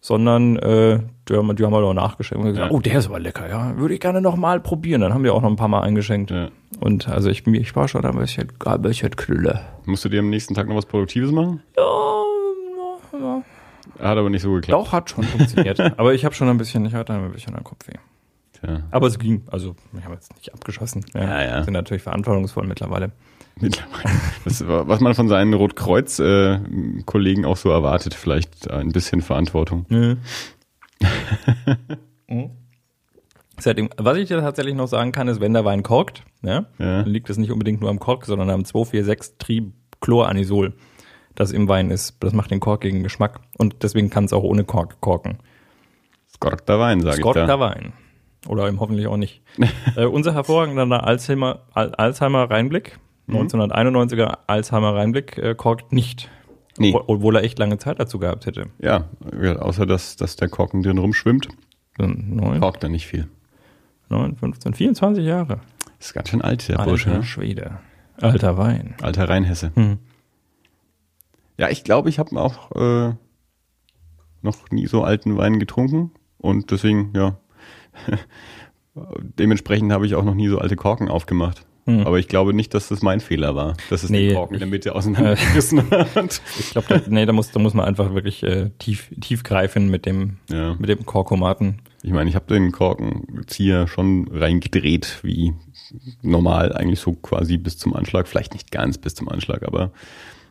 sondern 0.00 0.56
äh, 0.56 1.00
die, 1.28 1.34
haben, 1.36 1.54
die 1.54 1.64
haben 1.64 1.74
halt 1.74 1.84
auch 1.84 1.94
nachgeschenkt 1.94 2.44
und 2.44 2.52
gesagt, 2.52 2.72
oh, 2.72 2.80
der 2.80 2.98
ist 2.98 3.06
aber 3.06 3.20
lecker, 3.20 3.48
ja, 3.48 3.76
würde 3.78 3.94
ich 3.94 4.00
gerne 4.00 4.20
noch 4.20 4.36
mal 4.36 4.60
probieren. 4.60 5.00
Dann 5.02 5.14
haben 5.14 5.22
wir 5.24 5.34
auch 5.34 5.42
noch 5.42 5.50
ein 5.50 5.56
paar 5.56 5.68
Mal 5.68 5.82
eingeschenkt. 5.82 6.32
Und 6.80 7.08
also 7.08 7.30
ich, 7.30 7.46
ich 7.46 7.76
war 7.76 7.86
schon 7.86 8.04
ein 8.04 8.16
bisschen, 8.16 8.48
ein 8.64 8.82
bisschen 8.82 9.10
knülle. 9.14 9.60
Musst 9.84 10.04
du 10.04 10.08
dir 10.08 10.20
am 10.20 10.30
nächsten 10.30 10.54
Tag 10.54 10.68
noch 10.68 10.76
was 10.76 10.86
Produktives 10.86 11.30
machen? 11.30 11.62
Ja, 11.76 11.82
ja, 13.18 13.42
Hat 14.00 14.18
aber 14.18 14.30
nicht 14.30 14.42
so 14.42 14.52
geklappt. 14.54 14.86
doch, 14.86 14.92
hat 14.92 15.10
schon 15.10 15.24
funktioniert. 15.24 15.78
aber 15.98 16.14
ich 16.14 16.24
habe 16.24 16.34
schon 16.34 16.48
ein 16.48 16.58
bisschen, 16.58 16.84
ich 16.86 16.94
hatte 16.94 17.12
ein 17.12 17.30
bisschen 17.30 17.54
einen 17.54 17.62
Kopfweh. 17.64 17.92
Tja. 18.62 18.82
Aber 18.90 19.06
es 19.08 19.18
ging, 19.18 19.42
also 19.50 19.74
wir 19.92 20.04
haben 20.04 20.12
jetzt 20.14 20.34
nicht 20.36 20.52
abgeschossen. 20.54 21.04
Ja, 21.14 21.42
ja. 21.42 21.62
Sind 21.64 21.72
natürlich 21.74 22.02
verantwortungsvoll 22.02 22.66
mittlerweile. 22.66 23.12
Mittlerweile. 23.60 24.10
Das, 24.44 24.66
war- 24.66 24.88
was 24.88 25.00
man 25.00 25.14
von 25.14 25.28
seinen 25.28 25.52
Rotkreuz-Kollegen 25.54 27.44
auch 27.44 27.56
so 27.56 27.70
erwartet, 27.70 28.14
vielleicht 28.14 28.70
ein 28.70 28.90
bisschen 28.92 29.20
Verantwortung. 29.20 29.86
Seitdem, 33.58 33.90
was 33.96 34.16
ich 34.16 34.28
dir 34.28 34.40
tatsächlich 34.40 34.74
noch 34.74 34.88
sagen 34.88 35.12
kann, 35.12 35.28
ist, 35.28 35.40
wenn 35.40 35.52
der 35.52 35.64
Wein 35.64 35.82
korkt, 35.84 36.24
ja, 36.42 36.66
Ja. 36.78 37.02
dann 37.02 37.06
liegt 37.10 37.30
es 37.30 37.38
nicht 37.38 37.52
unbedingt 37.52 37.80
nur 37.80 37.90
am 37.90 37.98
Kork, 38.00 38.24
sondern 38.26 38.50
am 38.50 38.62
246-Trichloranisol, 38.62 40.72
das 41.34 41.52
im 41.52 41.68
Wein 41.68 41.90
ist. 41.90 42.16
Das 42.20 42.32
macht 42.32 42.50
den 42.50 42.60
korkigen 42.60 43.02
Geschmack 43.02 43.40
und 43.58 43.82
deswegen 43.82 44.08
kann 44.10 44.24
es 44.24 44.32
auch 44.32 44.42
ohne 44.42 44.64
Kork 44.64 45.00
korken. 45.00 45.38
Skorkter 46.34 46.78
Wein, 46.80 47.00
sage 47.02 47.18
ich 47.24 47.32
da. 47.32 47.60
Wein. 47.60 47.92
Oder 48.48 48.66
eben 48.68 48.80
hoffentlich 48.80 49.06
auch 49.06 49.16
nicht. 49.16 49.42
äh, 49.96 50.04
unser 50.04 50.34
hervorragender 50.34 51.04
Alzheimer, 51.04 51.60
Al 51.72 51.94
Alzheimer 51.94 52.50
Reinblick, 52.50 52.98
Mhm. 53.26 53.36
1991er 53.36 54.38
Alzheimer 54.48 54.94
Reinblick, 54.96 55.38
äh, 55.38 55.54
korkt 55.54 55.92
nicht. 55.92 56.28
Nee. 56.78 56.92
Obwohl- 57.06 57.36
er 57.36 57.44
echt 57.44 57.58
lange 57.58 57.78
Zeit 57.78 58.00
dazu 58.00 58.18
gehabt 58.18 58.46
hätte. 58.46 58.66
Ja, 58.80 59.04
ja, 59.40 59.56
außer 59.56 59.86
dass, 59.86 60.16
dass 60.16 60.36
der 60.36 60.48
Korken 60.48 60.82
drin 60.82 60.98
rumschwimmt, 60.98 61.48
Neun, 61.98 62.60
korkt 62.60 62.82
er 62.82 62.88
nicht 62.88 63.06
viel. 63.06 63.28
neun, 64.08 64.34
15, 64.36 64.74
24 64.74 65.24
Jahre. 65.24 65.60
Ist 66.00 66.14
ganz 66.14 66.30
schön 66.30 66.42
alt, 66.42 66.66
der 66.68 66.78
Bursche. 66.78 67.10
Alter 67.10 67.18
Ne? 67.20 67.24
Schwede. 67.24 67.78
Alter 68.20 68.56
Wein. 68.58 68.94
Alter 69.02 69.28
Rheinhesse. 69.28 69.70
Hm. 69.74 69.98
Ja, 71.58 71.68
ich 71.68 71.84
glaube, 71.84 72.08
ich 72.08 72.18
habe 72.18 72.34
auch 72.40 72.72
äh, 72.74 73.14
noch 74.40 74.70
nie 74.70 74.86
so 74.86 75.04
alten 75.04 75.36
Wein 75.36 75.58
getrunken 75.60 76.10
und 76.38 76.70
deswegen, 76.70 77.12
ja, 77.14 77.36
dementsprechend 78.94 79.92
habe 79.92 80.06
ich 80.06 80.14
auch 80.14 80.24
noch 80.24 80.34
nie 80.34 80.48
so 80.48 80.58
alte 80.58 80.76
Korken 80.76 81.08
aufgemacht. 81.08 81.64
Aber 81.84 82.20
ich 82.20 82.28
glaube 82.28 82.54
nicht, 82.54 82.74
dass 82.74 82.86
das 82.90 83.02
mein 83.02 83.18
Fehler 83.18 83.56
war, 83.56 83.76
dass 83.90 84.04
es 84.04 84.08
Hm. 84.10 84.14
Nee. 84.16 84.28
den 84.28 84.36
Korken 84.36 84.54
in 84.54 84.60
der 84.60 84.68
Mitte 84.68 84.94
auseinandergerissen 84.94 85.90
hat. 85.90 86.40
Ich 86.60 86.70
glaube, 86.70 86.86
da, 86.88 87.00
nee, 87.08 87.26
da 87.26 87.32
muss, 87.32 87.50
da 87.50 87.58
muss 87.58 87.74
man 87.74 87.84
einfach 87.86 88.14
wirklich 88.14 88.44
äh, 88.44 88.70
tief, 88.78 89.10
tief 89.20 89.42
greifen 89.42 89.90
mit 89.90 90.06
dem, 90.06 90.36
Ja. 90.48 90.76
mit 90.78 90.88
dem 90.88 91.04
Korkomaten. 91.04 91.82
Ich 92.04 92.12
meine, 92.12 92.30
ich 92.30 92.36
habe 92.36 92.46
den 92.54 92.70
Korkenzieher 92.70 93.88
schon 93.88 94.28
reingedreht, 94.30 95.18
wie 95.24 95.54
normal, 96.22 96.72
eigentlich 96.72 97.00
so 97.00 97.14
quasi 97.14 97.56
bis 97.56 97.78
zum 97.78 97.94
Anschlag. 97.94 98.28
Vielleicht 98.28 98.52
nicht 98.52 98.70
ganz 98.70 98.96
bis 98.96 99.16
zum 99.16 99.28
Anschlag, 99.28 99.64
aber 99.64 99.90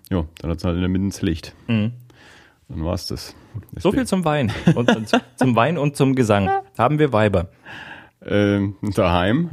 ja, 0.10 0.26
dann 0.40 0.52
hat 0.52 0.58
es 0.58 0.66
halt 0.66 0.76
in 0.76 0.82
der 0.82 0.90
Mitte 0.90 1.10
zerlegt. 1.16 1.56
Dann 1.68 1.94
war's 2.70 3.08
das. 3.08 3.36
So 3.78 3.92
viel 3.92 4.06
zum 4.06 4.24
Wein. 4.26 4.52
Und, 4.76 4.96
und 4.96 5.10
zum 5.36 5.56
Wein 5.56 5.78
und 5.78 5.96
zum 5.96 6.16
Gesang. 6.16 6.50
Haben 6.78 7.00
wir 7.00 7.12
Weiber. 7.14 7.50
Ähm, 8.26 8.76
daheim. 8.82 9.50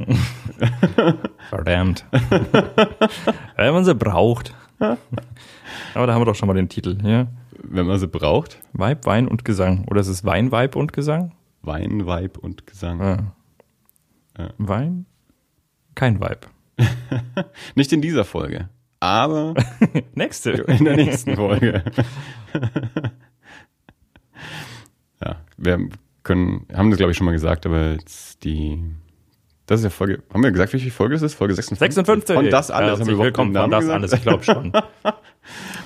Verdammt. 1.49 2.05
Wenn 3.55 3.73
man 3.73 3.83
sie 3.85 3.95
braucht. 3.95 4.53
Aber 4.79 6.07
da 6.07 6.13
haben 6.13 6.21
wir 6.21 6.25
doch 6.25 6.35
schon 6.35 6.47
mal 6.47 6.53
den 6.53 6.69
Titel. 6.69 6.97
Ja? 7.03 7.27
Wenn 7.63 7.87
man 7.87 7.99
sie 7.99 8.07
braucht. 8.07 8.59
Weib, 8.73 9.05
Wein 9.05 9.27
und 9.27 9.43
Gesang. 9.43 9.85
Oder 9.89 10.01
ist 10.01 10.07
es 10.07 10.23
Wein, 10.23 10.51
Weib 10.51 10.75
und 10.75 10.93
Gesang? 10.93 11.33
Wein, 11.61 12.05
Weib 12.05 12.37
und 12.37 12.67
Gesang. 12.67 12.99
Ja. 12.99 13.17
Ja. 14.37 14.49
Wein? 14.57 15.05
Kein 15.95 16.19
Weib. 16.21 16.47
Nicht 17.75 17.91
in 17.91 18.01
dieser 18.01 18.23
Folge, 18.23 18.69
aber 19.01 19.53
Nächste. 20.13 20.51
in 20.51 20.85
der 20.85 20.95
nächsten 20.95 21.35
Folge. 21.35 21.83
Ja, 25.65 25.77
wir 25.77 25.89
können, 26.23 26.65
haben 26.73 26.89
das 26.89 26.97
glaube 26.97 27.11
ich 27.11 27.17
schon 27.17 27.25
mal 27.25 27.31
gesagt, 27.31 27.65
aber 27.65 27.91
jetzt 27.93 28.43
die, 28.43 28.79
das 29.65 29.79
ist 29.79 29.83
ja 29.85 29.89
Folge, 29.89 30.23
haben 30.33 30.43
wir 30.43 30.51
gesagt, 30.51 30.73
wie 30.73 30.79
viel 30.79 30.91
Folge 30.91 31.15
das 31.15 31.21
ist? 31.21 31.33
Folge 31.35 31.53
56? 31.53 31.95
56. 31.95 32.37
Und 32.37 32.49
das 32.51 32.71
alles, 32.71 32.99
haben 32.99 33.07
wir 33.07 33.13
überhaupt 33.13 33.25
willkommen 33.25 33.53
von 33.55 33.71
das 33.71 33.79
gesagt? 33.81 33.95
alles, 33.99 34.13
ich 34.13 34.21
glaube 34.21 34.43
schon. 34.43 34.71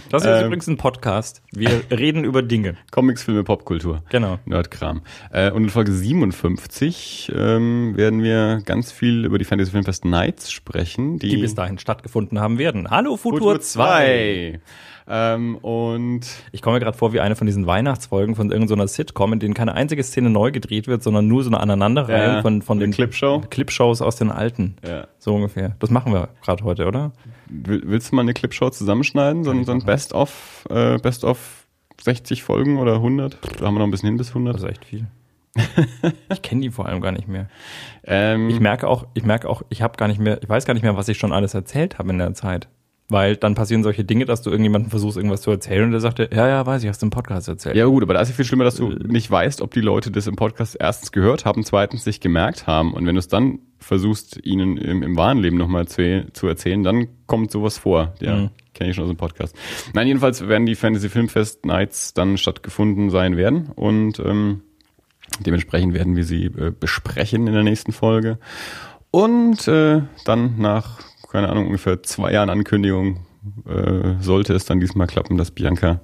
Das 0.10 0.24
ist 0.26 0.30
Ähm. 0.30 0.46
übrigens 0.46 0.68
ein 0.68 0.78
Podcast. 0.78 1.42
Wir 1.54 1.82
reden 1.90 2.24
über 2.24 2.44
Dinge. 2.44 2.76
Comics, 2.92 3.24
Filme, 3.24 3.44
Popkultur. 3.44 4.04
Genau. 4.10 4.38
Nerdkram. 4.46 5.02
Äh, 5.32 5.50
und 5.50 5.64
in 5.64 5.70
Folge 5.72 5.92
57 5.92 7.32
ähm, 7.36 7.98
werden 7.98 8.22
wir 8.22 8.62
ganz 8.64 8.92
viel 8.92 9.26
über 9.26 9.40
die 9.40 9.46
Fantasy 9.46 9.72
Filmfest 9.72 10.06
Nights 10.06 10.52
sprechen, 10.52 11.18
die, 11.18 11.30
Die 11.30 11.38
bis 11.38 11.56
dahin 11.56 11.80
stattgefunden 11.80 12.40
haben 12.40 12.60
werden. 12.60 12.92
Hallo 12.92 13.18
Futur, 13.18 13.40
Futur 13.40 13.62
2. 13.62 14.60
2. 14.60 14.62
Ähm, 15.08 15.58
und 15.58 16.22
Ich 16.52 16.62
komme 16.62 16.76
mir 16.76 16.80
gerade 16.80 16.98
vor 16.98 17.12
wie 17.14 17.20
eine 17.20 17.36
von 17.36 17.46
diesen 17.48 17.66
Weihnachtsfolgen 17.68 18.36
von 18.36 18.52
irgendeiner 18.52 18.88
Sitcom, 18.88 19.34
in 19.34 19.40
denen 19.40 19.54
keine 19.54 19.74
einzige 19.74 20.04
Szene 20.04 20.30
neu 20.30 20.52
gedreht 20.52 20.88
wird, 20.88 21.04
sondern 21.04 21.28
nur 21.28 21.44
so 21.44 21.50
eine 21.50 21.60
Aneinanderreihung 21.60 22.36
Ja, 22.36 22.42
von, 22.42 22.62
von 22.62 22.80
den 22.80 22.92
Clipshow. 22.92 23.42
Clipshows 23.50 24.02
aus 24.02 24.16
den 24.16 24.32
alten. 24.32 24.76
ja. 24.88 25.08
So 25.20 25.36
ungefähr. 25.36 25.76
Das 25.80 25.90
machen 25.90 26.14
wir 26.14 26.30
gerade 26.44 26.64
heute, 26.64 26.86
oder? 26.88 27.12
Will- 27.50 27.84
Willst 27.86 28.12
du 28.12 28.16
mal 28.16 28.22
eine 28.24 28.34
Clipshow 28.34 28.70
zusammenschneiden? 28.70 29.44
So, 29.44 29.52
ein- 29.52 29.64
so 29.66 29.72
ein 29.74 29.84
Best-of, 29.86 30.66
äh, 30.70 30.98
Best-of 31.00 31.66
60 32.02 32.44
Folgen 32.44 32.78
oder 32.80 32.96
100? 32.96 33.38
Da 33.60 33.66
haben 33.66 33.76
wir 33.76 33.80
noch 33.80 33.88
ein 33.88 33.92
bisschen 33.92 34.08
hin 34.10 34.18
bis 34.18 34.30
100. 34.34 34.56
Das 34.56 34.64
ist 34.64 34.70
echt 34.70 34.86
viel. 34.86 35.08
ich 36.32 36.42
kenne 36.42 36.62
die 36.62 36.72
vor 36.72 36.88
allem 36.88 37.02
gar 37.02 37.12
nicht 37.12 37.28
mehr. 37.28 37.48
Ähm, 38.06 38.50
Ich 38.50 38.60
merke 38.60 38.88
auch, 38.90 39.06
ich 39.14 39.24
merke 39.24 39.48
auch, 39.50 39.62
ich 39.70 39.82
habe 39.82 39.96
gar 39.96 40.08
nicht 40.10 40.20
mehr, 40.20 40.42
ich 40.44 40.50
weiß 40.50 40.66
gar 40.66 40.74
nicht 40.74 40.84
mehr, 40.84 40.98
was 40.98 41.08
ich 41.08 41.18
schon 41.18 41.32
alles 41.32 41.54
erzählt 41.54 42.00
habe 42.00 42.10
in 42.10 42.18
der 42.18 42.34
Zeit. 42.34 42.68
Weil 43.14 43.38
dann 43.38 43.54
passieren 43.54 43.84
solche 43.84 44.04
Dinge, 44.04 44.26
dass 44.26 44.42
du 44.42 44.50
irgendjemanden 44.50 44.90
versuchst, 44.90 45.18
irgendwas 45.18 45.42
zu 45.42 45.52
erzählen 45.52 45.86
und 45.86 45.92
der 45.92 46.00
sagt 46.02 46.18
dir, 46.18 46.30
ja, 46.34 46.48
ja, 46.48 46.66
weiß 46.66 46.82
ich, 46.84 46.90
hast 46.90 47.02
du 47.02 47.06
im 47.06 47.12
Podcast 47.12 47.48
erzählt. 47.48 47.76
ja 47.76 47.86
gut, 47.86 48.02
aber 48.02 48.16
da 48.16 48.22
ist 48.22 48.30
ja 48.30 48.36
viel 48.36 48.44
schlimmer, 48.46 48.64
dass 48.64 48.76
du 48.76 48.90
nicht 48.90 49.30
weißt, 49.30 49.62
ob 49.62 49.72
die 49.74 49.82
Leute 49.82 50.10
das 50.10 50.26
im 50.28 50.36
Podcast 50.36 50.76
erstens 50.80 51.12
gehört 51.12 51.46
haben, 51.46 51.64
zweitens 51.64 52.04
sich 52.04 52.20
gemerkt 52.20 52.66
haben. 52.66 52.94
Und 52.94 53.06
wenn 53.06 53.14
du 53.16 53.20
es 53.20 53.28
dann 53.28 53.60
versuchst, 53.78 54.40
ihnen 54.44 54.78
im, 54.78 55.04
im 55.04 55.16
wahren 55.16 55.38
Leben 55.38 55.58
nochmal 55.58 55.88
zu, 55.88 56.26
zu 56.34 56.48
erzählen, 56.48 56.82
dann 56.84 57.08
kommt 57.28 57.52
sowas 57.52 57.78
vor. 57.78 58.14
Ja, 58.20 58.36
Mhm. 58.36 58.50
kenne 58.74 58.90
ich 58.90 58.96
schon 58.96 59.04
aus 59.06 59.12
dem 59.12 59.18
Podcast. 59.18 59.56
Nein, 59.94 60.08
jedenfalls 60.08 60.48
werden 60.48 60.66
die 60.66 60.76
Fantasy 60.76 61.10
Filmfest 61.10 61.66
Nights 61.66 62.14
dann 62.16 62.38
stattgefunden 62.38 63.10
sein 63.12 63.38
werden 63.38 63.70
und 63.76 64.20
ähm, 64.20 64.62
dementsprechend 65.46 65.94
werden 65.94 66.16
wir 66.16 66.24
sie 66.24 66.46
äh, 66.46 66.72
besprechen 66.78 67.46
in 67.48 67.54
der 67.54 67.64
nächsten 67.64 67.92
Folge. 67.92 68.40
Und 69.12 69.68
äh, 69.68 70.02
dann 70.26 70.58
nach, 70.58 71.00
keine 71.34 71.50
Ahnung, 71.50 71.66
ungefähr 71.66 72.04
zwei 72.04 72.32
Jahren 72.32 72.52
Ankündigung 72.52 73.26
äh, 73.68 74.22
sollte 74.22 74.54
es 74.54 74.66
dann 74.66 74.80
diesmal 74.80 75.08
klappen, 75.08 75.36
dass 75.36 75.50
Bianca 75.50 76.00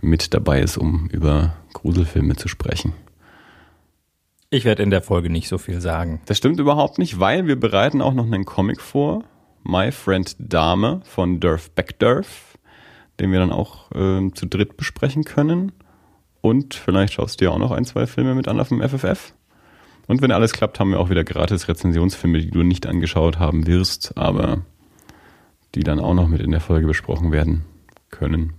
mit 0.00 0.34
dabei 0.34 0.60
ist, 0.60 0.76
um 0.76 1.08
über 1.12 1.54
Gruselfilme 1.74 2.34
zu 2.34 2.48
sprechen. 2.48 2.92
Ich 4.50 4.64
werde 4.64 4.82
in 4.82 4.90
der 4.90 5.00
Folge 5.00 5.30
nicht 5.30 5.46
so 5.46 5.58
viel 5.58 5.80
sagen. 5.80 6.22
Das 6.26 6.38
stimmt 6.38 6.58
überhaupt 6.58 6.98
nicht, 6.98 7.20
weil 7.20 7.46
wir 7.46 7.58
bereiten 7.58 8.02
auch 8.02 8.14
noch 8.14 8.24
einen 8.24 8.44
Comic 8.44 8.80
vor, 8.80 9.22
My 9.62 9.92
Friend 9.92 10.34
Dame 10.40 11.02
von 11.04 11.38
Durf 11.38 11.70
Backdurf, 11.70 12.58
den 13.20 13.30
wir 13.30 13.38
dann 13.38 13.52
auch 13.52 13.92
ähm, 13.94 14.34
zu 14.34 14.46
dritt 14.46 14.76
besprechen 14.76 15.22
können. 15.22 15.70
Und 16.40 16.74
vielleicht 16.74 17.12
schaust 17.12 17.40
du 17.40 17.44
ja 17.44 17.52
auch 17.52 17.58
noch 17.58 17.70
ein, 17.70 17.84
zwei 17.84 18.08
Filme 18.08 18.34
mit 18.34 18.48
an 18.48 18.58
auf 18.58 18.70
dem 18.70 18.82
FFF. 18.82 19.34
Und 20.06 20.22
wenn 20.22 20.32
alles 20.32 20.52
klappt, 20.52 20.80
haben 20.80 20.90
wir 20.90 21.00
auch 21.00 21.10
wieder 21.10 21.24
gratis 21.24 21.68
Rezensionsfilme, 21.68 22.38
die 22.38 22.50
du 22.50 22.62
nicht 22.62 22.86
angeschaut 22.86 23.38
haben 23.38 23.66
wirst, 23.66 24.16
aber 24.16 24.62
die 25.74 25.82
dann 25.82 25.98
auch 25.98 26.14
noch 26.14 26.28
mit 26.28 26.40
in 26.40 26.50
der 26.50 26.60
Folge 26.60 26.86
besprochen 26.86 27.32
werden 27.32 27.64
können. 28.10 28.52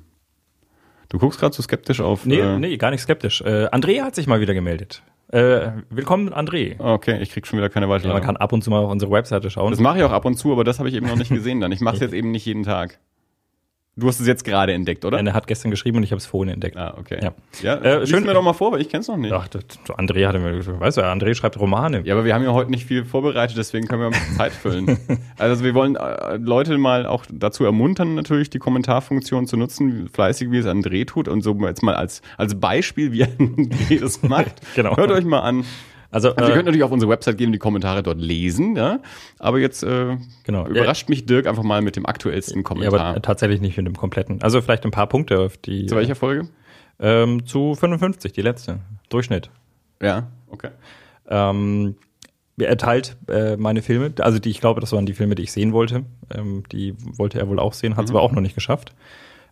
Du 1.09 1.19
guckst 1.19 1.39
gerade 1.39 1.55
so 1.55 1.61
skeptisch 1.61 2.01
auf. 2.01 2.25
Nee, 2.25 2.39
äh, 2.39 2.57
nee, 2.57 2.77
gar 2.77 2.91
nicht 2.91 3.01
skeptisch. 3.01 3.41
Äh, 3.41 3.67
André 3.67 4.01
hat 4.01 4.15
sich 4.15 4.27
mal 4.27 4.41
wieder 4.41 4.53
gemeldet. 4.53 5.03
Äh, 5.29 5.71
willkommen, 5.89 6.33
André. 6.33 6.79
Okay, 6.79 7.21
ich 7.21 7.31
krieg 7.31 7.47
schon 7.47 7.57
wieder 7.57 7.69
keine 7.69 7.87
Ja, 7.87 8.13
man 8.13 8.21
kann 8.21 8.37
ab 8.37 8.53
und 8.53 8.63
zu 8.63 8.69
mal 8.69 8.79
auf 8.79 8.91
unsere 8.91 9.11
Webseite 9.11 9.49
schauen. 9.49 9.71
Das 9.71 9.79
mache 9.79 9.99
ich 9.99 10.03
auch 10.03 10.11
ab 10.11 10.25
und 10.25 10.35
zu, 10.35 10.51
aber 10.51 10.63
das 10.63 10.79
habe 10.79 10.89
ich 10.89 10.95
eben 10.95 11.07
noch 11.07 11.15
nicht 11.15 11.29
gesehen 11.31 11.59
dann. 11.61 11.71
Ich 11.71 11.81
mache 11.81 11.95
es 11.95 12.01
jetzt 12.01 12.13
eben 12.13 12.31
nicht 12.31 12.45
jeden 12.45 12.63
Tag. 12.63 12.99
Du 13.97 14.07
hast 14.09 14.19
es 14.19 14.27
jetzt 14.27 14.43
gerade 14.43 14.73
entdeckt, 14.73 15.05
oder? 15.05 15.21
Er 15.25 15.33
hat 15.33 15.47
gestern 15.47 15.71
geschrieben 15.71 15.95
und 15.97 16.03
ich 16.03 16.11
habe 16.11 16.17
es 16.17 16.25
vorhin 16.25 16.53
entdeckt. 16.53 16.75
Ah, 16.75 16.95
okay. 16.99 17.17
Ja. 17.23 17.31
Ja, 17.61 17.75
Äh, 18.01 18.05
schön- 18.05 18.25
mir 18.25 18.33
doch 18.33 18.41
mal 18.43 18.51
vor, 18.51 18.73
weil 18.73 18.81
ich 18.81 18.89
kenn's 18.89 19.07
noch 19.07 19.15
nicht. 19.15 19.31
Ach, 19.31 19.47
das, 19.47 19.63
André 19.97 20.27
hatte 20.27 20.37
mir 20.39 20.65
weißt 20.81 20.97
du, 20.97 21.01
André 21.01 21.33
schreibt 21.33 21.57
Romane. 21.57 22.01
Ja, 22.03 22.13
aber 22.15 22.25
wir 22.25 22.33
haben 22.33 22.43
ja 22.43 22.51
heute 22.51 22.71
nicht 22.71 22.85
viel 22.85 23.05
vorbereitet, 23.05 23.55
deswegen 23.57 23.87
können 23.87 24.01
wir 24.01 24.07
bisschen 24.11 24.35
Zeit 24.35 24.51
füllen. 24.51 24.97
Also 25.37 25.63
wir 25.63 25.73
wollen 25.75 25.95
äh, 25.95 26.35
Leute 26.37 26.77
mal 26.77 27.05
auch 27.05 27.25
dazu 27.31 27.63
ermuntern, 27.63 28.15
natürlich 28.15 28.49
die 28.49 28.59
Kommentarfunktion 28.59 29.47
zu 29.47 29.55
nutzen, 29.55 30.09
fleißig 30.09 30.51
wie 30.51 30.57
es 30.57 30.65
André 30.65 31.05
tut 31.05 31.27
und 31.29 31.41
so 31.41 31.53
jetzt 31.65 31.81
mal 31.83 31.95
als, 31.95 32.21
als 32.37 32.59
Beispiel, 32.59 33.13
wie 33.13 33.23
André 33.25 33.99
das 34.01 34.21
macht. 34.27 34.55
Genau. 34.75 34.97
Hört 34.97 35.11
euch 35.11 35.23
mal 35.25 35.39
an. 35.39 35.63
Also, 36.15 36.29
Also 36.29 36.43
ihr 36.43 36.49
äh, 36.49 36.53
könnt 36.53 36.65
natürlich 36.67 36.83
auf 36.83 36.91
unsere 36.91 37.11
Website 37.11 37.37
gehen, 37.37 37.51
die 37.51 37.57
Kommentare 37.59 38.01
dort 38.01 38.19
lesen, 38.19 38.75
ja. 38.77 38.99
Aber 39.37 39.59
jetzt 39.59 39.83
äh, 39.83 40.17
Genau. 40.45 40.65
überrascht 40.65 41.09
mich 41.09 41.25
Dirk 41.25 41.45
einfach 41.45 41.63
mal 41.63 41.81
mit 41.81 41.97
dem 41.97 42.05
aktuellsten 42.05 42.59
ja, 42.59 42.63
Kommentar. 42.63 42.99
aber 43.01 43.21
tatsächlich 43.21 43.59
nicht 43.59 43.75
mit 43.75 43.85
dem 43.85 43.97
kompletten. 43.97 44.41
Also 44.41 44.61
vielleicht 44.61 44.85
ein 44.85 44.91
paar 44.91 45.07
Punkte 45.07 45.39
auf 45.39 45.57
die. 45.57 45.87
Zu 45.87 45.95
welcher 45.97 46.15
Folge? 46.15 46.47
Ähm, 46.99 47.45
zu 47.45 47.75
55, 47.75 48.31
die 48.31 48.41
letzte. 48.41 48.79
Durchschnitt. 49.09 49.49
Ja, 50.01 50.27
okay. 50.49 50.69
Ähm, 51.27 51.95
er 52.57 52.77
teilt 52.77 53.17
äh, 53.27 53.57
meine 53.57 53.81
Filme, 53.81 54.13
also 54.19 54.39
die, 54.39 54.49
ich 54.49 54.61
glaube, 54.61 54.79
das 54.79 54.93
waren 54.93 55.05
die 55.05 55.13
Filme, 55.13 55.35
die 55.35 55.43
ich 55.43 55.51
sehen 55.51 55.73
wollte. 55.73 56.05
Ähm, 56.33 56.63
die 56.71 56.95
wollte 57.17 57.39
er 57.39 57.49
wohl 57.49 57.59
auch 57.59 57.73
sehen, 57.73 57.97
hat 57.97 58.05
es 58.05 58.11
aber 58.11 58.21
auch 58.21 58.31
noch 58.31 58.41
nicht 58.41 58.55
geschafft. 58.55 58.95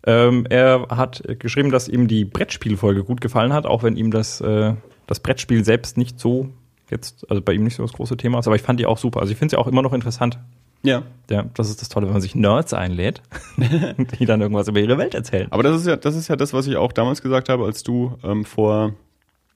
Ähm, 0.06 0.46
er 0.50 0.88
hat 0.90 1.24
geschrieben, 1.40 1.72
dass 1.72 1.90
ihm 1.90 2.08
die 2.08 2.24
Brettspielfolge 2.26 3.04
gut 3.04 3.20
gefallen 3.20 3.52
hat, 3.52 3.66
auch 3.66 3.84
wenn 3.84 3.98
ihm 3.98 4.12
das, 4.12 4.40
äh, 4.40 4.74
das 5.08 5.20
Brettspiel 5.20 5.64
selbst 5.64 5.98
nicht 5.98 6.20
so 6.20 6.50
jetzt, 6.90 7.30
also 7.30 7.42
bei 7.42 7.54
ihm 7.54 7.64
nicht 7.64 7.76
so 7.76 7.84
das 7.84 7.94
große 7.94 8.18
Thema 8.18 8.40
ist, 8.40 8.48
aber 8.48 8.56
ich 8.56 8.62
fand 8.62 8.80
die 8.80 8.86
auch 8.86 8.98
super. 8.98 9.20
Also 9.20 9.32
ich 9.32 9.38
finde 9.38 9.52
sie 9.52 9.58
auch 9.58 9.68
immer 9.68 9.82
noch 9.82 9.94
interessant. 9.94 10.40
Ja. 10.84 11.04
Ja, 11.30 11.46
das 11.54 11.70
ist 11.70 11.82
das 11.82 11.90
Tolle, 11.90 12.08
wenn 12.08 12.14
man 12.14 12.22
sich 12.22 12.36
Nerds 12.36 12.74
einlädt, 12.74 13.22
die 14.20 14.26
dann 14.26 14.42
irgendwas 14.42 14.68
über 14.68 14.80
ihre 14.80 14.98
Welt 14.98 15.16
erzählen. 15.16 15.48
Aber 15.52 15.64
das 15.64 15.78
ist 15.78 15.88
ja, 15.88 15.96
das 15.96 16.16
ist 16.16 16.28
ja 16.28 16.36
das, 16.36 16.54
was 16.54 16.68
ich 16.68 16.76
auch 16.76 16.92
damals 16.92 17.22
gesagt 17.22 17.50
habe, 17.50 17.64
als 17.66 17.84
du 17.84 18.18
ähm, 18.24 18.44
vor 18.44 18.94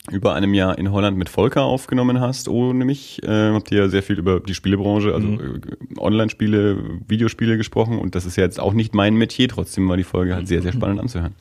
über 0.10 0.34
einem 0.34 0.54
Jahr 0.54 0.78
in 0.78 0.92
Holland 0.94 1.18
mit 1.18 1.28
Volker 1.28 1.64
aufgenommen 1.64 2.22
hast, 2.22 2.48
ohne 2.48 2.86
mich. 2.86 3.22
Äh, 3.24 3.52
habt 3.52 3.72
ihr 3.72 3.80
ja 3.80 3.90
sehr 3.90 4.04
viel 4.04 4.18
über 4.18 4.40
die 4.40 4.54
Spielebranche, 4.54 5.14
also 5.14 5.28
äh, 5.28 5.60
Online-Spiele, 5.98 7.02
Videospiele 7.08 7.58
gesprochen 7.58 8.00
und 8.00 8.16
das 8.16 8.26
ist 8.26 8.38
ja 8.38 8.44
jetzt 8.44 8.60
auch 8.60 8.74
nicht 8.74 8.96
mein 8.96 9.16
Metier, 9.16 9.50
trotzdem 9.50 9.90
war 9.90 9.98
die 9.98 10.06
Folge 10.06 10.34
halt 10.34 10.48
sehr, 10.48 10.62
sehr 10.62 10.72
spannend 10.72 11.02
anzuhören. 11.02 11.36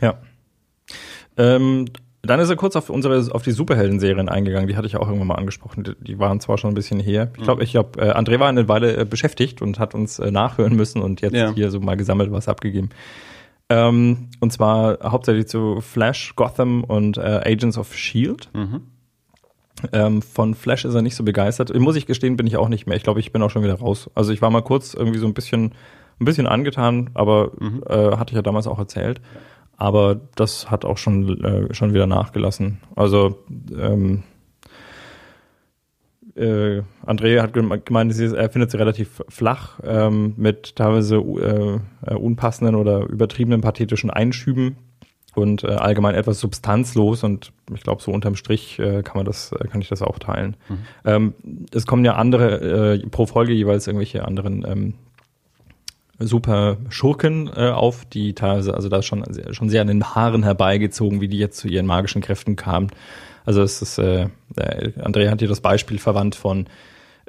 Ja. 0.00 0.18
Ähm, 1.36 1.86
dann 2.22 2.38
ist 2.40 2.50
er 2.50 2.56
kurz 2.56 2.76
auf 2.76 2.90
unsere, 2.90 3.34
auf 3.34 3.42
die 3.42 3.50
Superhelden-Serien 3.52 4.28
eingegangen. 4.28 4.68
Die 4.68 4.76
hatte 4.76 4.86
ich 4.86 4.96
auch 4.96 5.06
irgendwann 5.06 5.28
mal 5.28 5.34
angesprochen. 5.36 5.94
Die, 6.00 6.18
waren 6.18 6.38
zwar 6.40 6.58
schon 6.58 6.70
ein 6.70 6.74
bisschen 6.74 7.00
her. 7.00 7.30
Ich 7.36 7.42
glaube, 7.42 7.62
ich 7.64 7.70
glaube, 7.72 7.98
äh, 8.00 8.12
André 8.12 8.38
war 8.38 8.48
eine 8.48 8.68
Weile 8.68 8.96
äh, 8.96 9.04
beschäftigt 9.06 9.62
und 9.62 9.78
hat 9.78 9.94
uns 9.94 10.18
äh, 10.18 10.30
nachhören 10.30 10.76
müssen 10.76 11.00
und 11.00 11.22
jetzt 11.22 11.34
Ja. 11.34 11.52
hier 11.54 11.70
so 11.70 11.80
mal 11.80 11.96
gesammelt 11.96 12.30
was 12.30 12.46
abgegeben. 12.48 12.90
Ähm, 13.70 14.28
und 14.40 14.52
zwar 14.52 14.98
hauptsächlich 15.02 15.46
zu 15.46 15.80
Flash, 15.80 16.34
Gotham 16.36 16.84
und 16.84 17.16
äh, 17.16 17.20
Agents 17.44 17.78
of 17.78 17.94
Shield. 17.94 18.50
Ähm, 19.92 20.20
von 20.20 20.54
Flash 20.54 20.84
ist 20.84 20.94
er 20.94 21.00
nicht 21.02 21.16
so 21.16 21.24
begeistert. 21.24 21.74
Muss 21.78 21.96
ich 21.96 22.04
gestehen, 22.06 22.36
bin 22.36 22.46
ich 22.46 22.56
auch 22.58 22.68
nicht 22.68 22.86
mehr. 22.86 22.96
Ich 22.96 23.02
glaube, 23.02 23.20
ich 23.20 23.32
bin 23.32 23.42
auch 23.42 23.50
schon 23.50 23.62
wieder 23.62 23.78
raus. 23.78 24.10
Also 24.14 24.32
ich 24.32 24.42
war 24.42 24.50
mal 24.50 24.60
kurz 24.62 24.92
irgendwie 24.92 25.18
so 25.18 25.26
ein 25.26 25.32
bisschen, 25.32 25.72
ein 26.20 26.24
bisschen 26.26 26.46
angetan, 26.46 27.08
aber 27.14 27.52
äh, 27.88 28.16
hatte 28.18 28.32
ich 28.32 28.36
ja 28.36 28.42
damals 28.42 28.66
auch 28.66 28.78
erzählt. 28.78 29.22
Aber 29.80 30.20
das 30.34 30.70
hat 30.70 30.84
auch 30.84 30.98
schon, 30.98 31.42
äh, 31.42 31.74
schon 31.74 31.94
wieder 31.94 32.06
nachgelassen. 32.06 32.80
Also 32.94 33.38
ähm, 33.76 34.24
äh, 36.36 36.82
André 37.06 37.40
hat 37.40 37.54
gem- 37.54 37.82
gemeint, 37.84 38.16
er 38.18 38.50
findet 38.50 38.70
sie 38.70 38.76
relativ 38.76 39.22
flach, 39.30 39.80
ähm, 39.82 40.34
mit 40.36 40.76
teilweise 40.76 41.16
äh, 41.16 41.78
äh, 42.06 42.14
unpassenden 42.14 42.74
oder 42.76 43.06
übertriebenen 43.08 43.62
pathetischen 43.62 44.10
Einschüben 44.10 44.76
und 45.34 45.64
äh, 45.64 45.68
allgemein 45.68 46.14
etwas 46.14 46.40
substanzlos 46.40 47.24
und 47.24 47.52
ich 47.74 47.82
glaube, 47.82 48.02
so 48.02 48.12
unterm 48.12 48.36
Strich 48.36 48.78
äh, 48.80 49.02
kann 49.02 49.16
man 49.16 49.24
das, 49.24 49.54
kann 49.70 49.80
ich 49.80 49.88
das 49.88 50.02
auch 50.02 50.18
teilen. 50.18 50.56
Ähm, 51.06 51.32
es 51.72 51.86
kommen 51.86 52.04
ja 52.04 52.16
andere, 52.16 53.00
pro 53.10 53.24
Folge 53.24 53.54
jeweils 53.54 53.86
irgendwelche 53.86 54.26
anderen 54.26 54.66
ähm, 54.68 54.94
super 56.20 56.76
Schurken 56.88 57.50
äh, 57.54 57.70
auf, 57.70 58.04
die 58.04 58.34
teilweise, 58.34 58.74
also 58.74 58.88
da 58.88 59.02
schon, 59.02 59.24
schon 59.52 59.70
sehr 59.70 59.80
an 59.80 59.88
den 59.88 60.04
Haaren 60.04 60.42
herbeigezogen, 60.42 61.20
wie 61.20 61.28
die 61.28 61.38
jetzt 61.38 61.56
zu 61.58 61.68
ihren 61.68 61.86
magischen 61.86 62.22
Kräften 62.22 62.56
kamen. 62.56 62.88
Also 63.44 63.62
es 63.62 63.82
ist, 63.82 63.98
äh, 63.98 64.28
äh, 64.56 64.92
Andrea 65.00 65.30
hat 65.30 65.40
hier 65.40 65.48
das 65.48 65.60
Beispiel 65.60 65.98
verwandt 65.98 66.34
von 66.34 66.66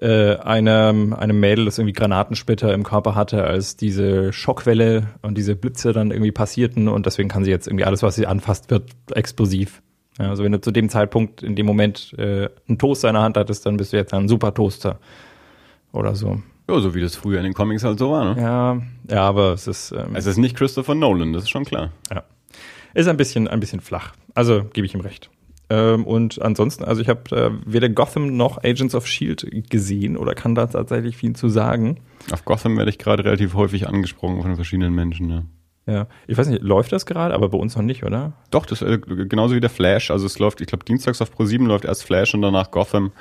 äh, 0.01 0.35
einem, 0.37 1.13
einem 1.13 1.39
Mädel, 1.39 1.65
das 1.65 1.77
irgendwie 1.77 1.93
Granatensplitter 1.93 2.73
im 2.73 2.83
Körper 2.83 3.15
hatte, 3.15 3.43
als 3.43 3.77
diese 3.77 4.33
Schockwelle 4.33 5.07
und 5.21 5.37
diese 5.37 5.55
Blitze 5.55 5.93
dann 5.93 6.11
irgendwie 6.11 6.31
passierten 6.31 6.87
und 6.87 7.05
deswegen 7.05 7.29
kann 7.29 7.43
sie 7.43 7.51
jetzt 7.51 7.67
irgendwie 7.67 7.85
alles, 7.85 8.03
was 8.03 8.15
sie 8.15 8.27
anfasst, 8.27 8.69
wird 8.71 8.91
explosiv. 9.13 9.81
Ja, 10.19 10.29
also 10.29 10.43
wenn 10.43 10.51
du 10.51 10.59
zu 10.59 10.71
dem 10.71 10.89
Zeitpunkt 10.89 11.43
in 11.43 11.55
dem 11.55 11.65
Moment 11.65 12.13
äh, 12.17 12.49
einen 12.67 12.77
Toaster 12.77 13.09
in 13.09 13.15
der 13.15 13.23
Hand 13.23 13.37
hattest, 13.37 13.65
dann 13.65 13.77
bist 13.77 13.93
du 13.93 13.97
jetzt 13.97 14.13
ein 14.13 14.27
super 14.27 14.53
Toaster 14.53 14.99
oder 15.93 16.15
so. 16.15 16.41
Ja, 16.69 16.79
so 16.79 16.93
wie 16.95 17.01
das 17.01 17.15
früher 17.15 17.37
in 17.39 17.43
den 17.43 17.53
Comics 17.53 17.83
halt 17.83 17.99
so 17.99 18.11
war, 18.11 18.33
ne? 18.33 18.41
Ja, 18.41 18.81
ja, 19.09 19.23
aber 19.23 19.53
es 19.53 19.67
ist 19.67 19.91
ähm, 19.91 20.15
Es 20.15 20.25
ist 20.25 20.37
nicht 20.37 20.55
Christopher 20.55 20.95
Nolan, 20.95 21.33
das 21.33 21.43
ist 21.43 21.49
schon 21.49 21.65
klar. 21.65 21.91
ja. 22.09 22.23
ist 22.93 23.07
ein 23.07 23.17
bisschen 23.17 23.47
ein 23.47 23.59
bisschen 23.59 23.81
flach. 23.81 24.13
Also 24.35 24.63
gebe 24.73 24.85
ich 24.85 24.93
ihm 24.93 25.01
recht. 25.01 25.29
Ähm, 25.69 26.05
und 26.05 26.41
ansonsten, 26.41 26.83
also 26.83 27.01
ich 27.01 27.07
habe 27.07 27.35
äh, 27.35 27.51
weder 27.65 27.87
Gotham 27.87 28.35
noch 28.35 28.61
Agents 28.63 28.93
of 28.93 29.07
Shield 29.07 29.69
gesehen 29.69 30.17
oder 30.17 30.33
kann 30.35 30.53
da 30.53 30.67
tatsächlich 30.67 31.15
viel 31.15 31.33
zu 31.33 31.47
sagen. 31.47 32.01
Auf 32.31 32.43
Gotham 32.43 32.77
werde 32.77 32.89
ich 32.89 32.97
gerade 32.97 33.23
relativ 33.23 33.53
häufig 33.53 33.87
angesprochen 33.87 34.41
von 34.41 34.55
verschiedenen 34.55 34.93
Menschen, 34.93 35.29
ja. 35.29 35.43
Ja, 35.87 36.05
ich 36.27 36.37
weiß 36.37 36.47
nicht, 36.47 36.61
läuft 36.61 36.91
das 36.91 37.07
gerade, 37.07 37.33
aber 37.33 37.49
bei 37.49 37.57
uns 37.57 37.75
noch 37.75 37.81
nicht, 37.83 38.03
oder? 38.03 38.33
Doch, 38.51 38.67
das 38.67 38.83
äh, 38.83 38.99
genauso 38.99 39.55
wie 39.55 39.59
der 39.59 39.71
Flash. 39.71 40.11
Also 40.11 40.27
es 40.27 40.37
läuft, 40.37 40.61
ich 40.61 40.67
glaube, 40.67 40.85
dienstags 40.85 41.21
auf 41.23 41.35
Pro7 41.35 41.65
läuft 41.65 41.85
erst 41.85 42.03
Flash 42.03 42.35
und 42.35 42.43
danach 42.43 42.69
Gotham. 42.69 43.11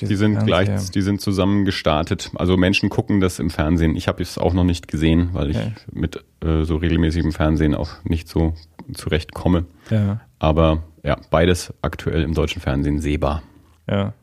Die 0.00 0.16
sind 0.16 0.44
gleich, 0.46 0.90
die 0.90 1.02
sind 1.02 1.20
zusammen 1.20 1.66
gestartet. 1.66 2.30
Also 2.34 2.56
Menschen 2.56 2.88
gucken 2.88 3.20
das 3.20 3.38
im 3.38 3.50
Fernsehen. 3.50 3.94
Ich 3.94 4.08
habe 4.08 4.22
es 4.22 4.38
auch 4.38 4.54
noch 4.54 4.64
nicht 4.64 4.88
gesehen, 4.88 5.30
weil 5.32 5.50
ich 5.50 5.58
Okay. 5.58 5.72
mit 5.92 6.24
äh, 6.42 6.64
so 6.64 6.76
regelmäßigem 6.76 7.32
Fernsehen 7.32 7.74
auch 7.74 7.90
nicht 8.04 8.26
so 8.28 8.54
zurechtkomme. 8.94 9.66
Ja, 9.90 10.20
Aber 10.38 10.82
ja, 11.02 11.18
beides 11.30 11.74
aktuell 11.82 12.22
im 12.22 12.32
deutschen 12.32 12.62
Fernsehen 12.62 13.00
sehbar. 13.00 13.42
ja. 13.86 14.14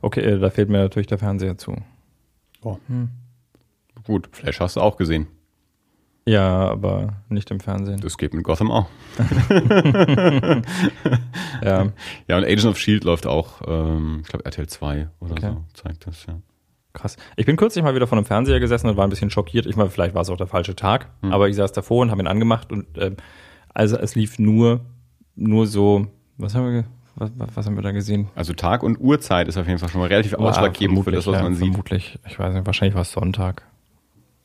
Okay, 0.00 0.20
äh, 0.20 0.38
da 0.38 0.48
fehlt 0.50 0.68
mir 0.70 0.78
natürlich 0.78 1.06
der 1.06 1.18
Fernseher 1.18 1.58
zu. 1.58 1.76
Gut, 4.04 4.28
Flash 4.32 4.60
hast 4.60 4.76
du 4.76 4.80
auch 4.80 4.96
gesehen. 4.96 5.26
Ja, 6.28 6.68
aber 6.70 7.14
nicht 7.28 7.50
im 7.52 7.60
Fernsehen. 7.60 8.00
Das 8.00 8.18
geht 8.18 8.34
mit 8.34 8.42
Gotham 8.44 8.70
auch. 8.70 8.86
Ja, 11.62 11.86
Ja, 12.28 12.36
und 12.36 12.44
Agent 12.44 12.64
of 12.66 12.78
Shield 12.78 13.04
läuft 13.04 13.26
auch, 13.26 13.62
ähm, 13.66 14.20
ich 14.22 14.28
glaube 14.28 14.44
RTL 14.44 14.66
2 14.66 15.08
oder 15.20 15.32
Okay. 15.32 15.50
so, 15.52 15.64
zeigt 15.82 16.06
das, 16.06 16.26
ja. 16.26 16.34
krass. 16.92 17.16
Ich 17.36 17.46
bin 17.46 17.56
kürzlich 17.56 17.84
mal 17.84 17.94
wieder 17.94 18.06
vor 18.06 18.18
einem 18.18 18.24
Fernseher 18.26 18.60
gesessen 18.60 18.88
und 18.88 18.96
war 18.96 19.06
ein 19.06 19.10
bisschen 19.10 19.30
schockiert. 19.30 19.66
Ich 19.66 19.76
meine, 19.76 19.90
vielleicht 19.90 20.14
war 20.14 20.22
es 20.22 20.30
auch 20.30 20.36
der 20.36 20.46
falsche 20.46 20.74
Tag, 20.74 21.08
aber 21.22 21.48
ich 21.48 21.56
saß 21.56 21.72
davor 21.72 22.02
und 22.02 22.10
habe 22.10 22.22
ihn 22.22 22.26
angemacht 22.26 22.72
und 22.72 22.86
ähm, 22.98 23.16
also 23.72 23.96
es 23.98 24.14
lief 24.14 24.38
nur, 24.38 24.80
nur 25.34 25.66
so, 25.66 26.06
was 26.38 26.54
haben 26.54 26.72
wir, 26.72 26.84
was, 27.14 27.30
was 27.54 27.66
haben 27.66 27.76
wir 27.76 27.82
da 27.82 27.92
gesehen? 27.92 28.28
Also 28.34 28.52
Tag 28.52 28.82
und 28.82 28.98
Uhrzeit 28.98 29.48
ist 29.48 29.56
auf 29.58 29.66
jeden 29.66 29.78
Fall 29.78 29.88
schon 29.90 30.00
mal 30.00 30.08
relativ 30.08 30.34
ausschlaggebend 30.34 31.04
für 31.04 31.12
das, 31.12 31.26
was 31.26 31.34
ja, 31.36 31.42
man 31.42 31.54
sieht. 31.54 31.68
Vermutlich, 31.68 32.18
ich 32.26 32.38
weiß 32.38 32.54
nicht, 32.54 32.66
wahrscheinlich 32.66 32.94
war 32.94 33.02
es 33.02 33.12
Sonntag. 33.12 33.62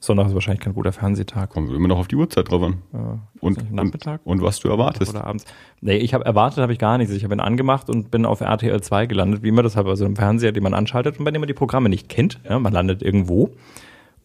Sonntag 0.03 0.27
ist 0.27 0.33
wahrscheinlich 0.33 0.61
kein 0.63 0.73
guter 0.73 0.91
Fernsehtag. 0.91 1.51
Kommt 1.51 1.71
immer 1.71 1.87
noch 1.87 1.99
auf 1.99 2.07
die 2.07 2.15
Uhrzeit 2.15 2.49
drauf 2.49 2.63
an. 2.63 2.81
Ja, 2.91 3.19
Und, 3.39 3.57
weiß 3.57 3.63
nicht, 3.63 3.69
und, 3.71 3.75
Nachmittag 3.75 4.21
und 4.23 4.41
was 4.41 4.59
du 4.59 4.67
erwartest. 4.67 5.11
oder 5.13 5.27
abends. 5.27 5.45
Nee, 5.79 5.97
ich 5.97 6.15
habe 6.15 6.25
erwartet, 6.25 6.57
habe 6.59 6.73
ich 6.73 6.79
gar 6.79 6.97
nichts. 6.97 7.13
Ich 7.13 7.23
habe 7.23 7.35
ihn 7.35 7.39
angemacht 7.39 7.87
und 7.87 8.09
bin 8.09 8.25
auf 8.25 8.41
RTL 8.41 8.81
2 8.81 9.05
gelandet, 9.05 9.43
wie 9.43 9.49
immer 9.49 9.61
das 9.61 9.75
halt 9.75 9.85
bei 9.85 9.95
so 9.95 10.03
einem 10.05 10.15
Fernseher, 10.15 10.53
den 10.53 10.63
man 10.63 10.73
anschaltet 10.73 11.19
und 11.19 11.25
bei 11.25 11.29
dem 11.29 11.39
man 11.39 11.47
die 11.47 11.53
Programme 11.53 11.87
nicht 11.87 12.09
kennt. 12.09 12.39
Ja, 12.49 12.57
man 12.57 12.73
landet 12.73 13.03
irgendwo. 13.03 13.51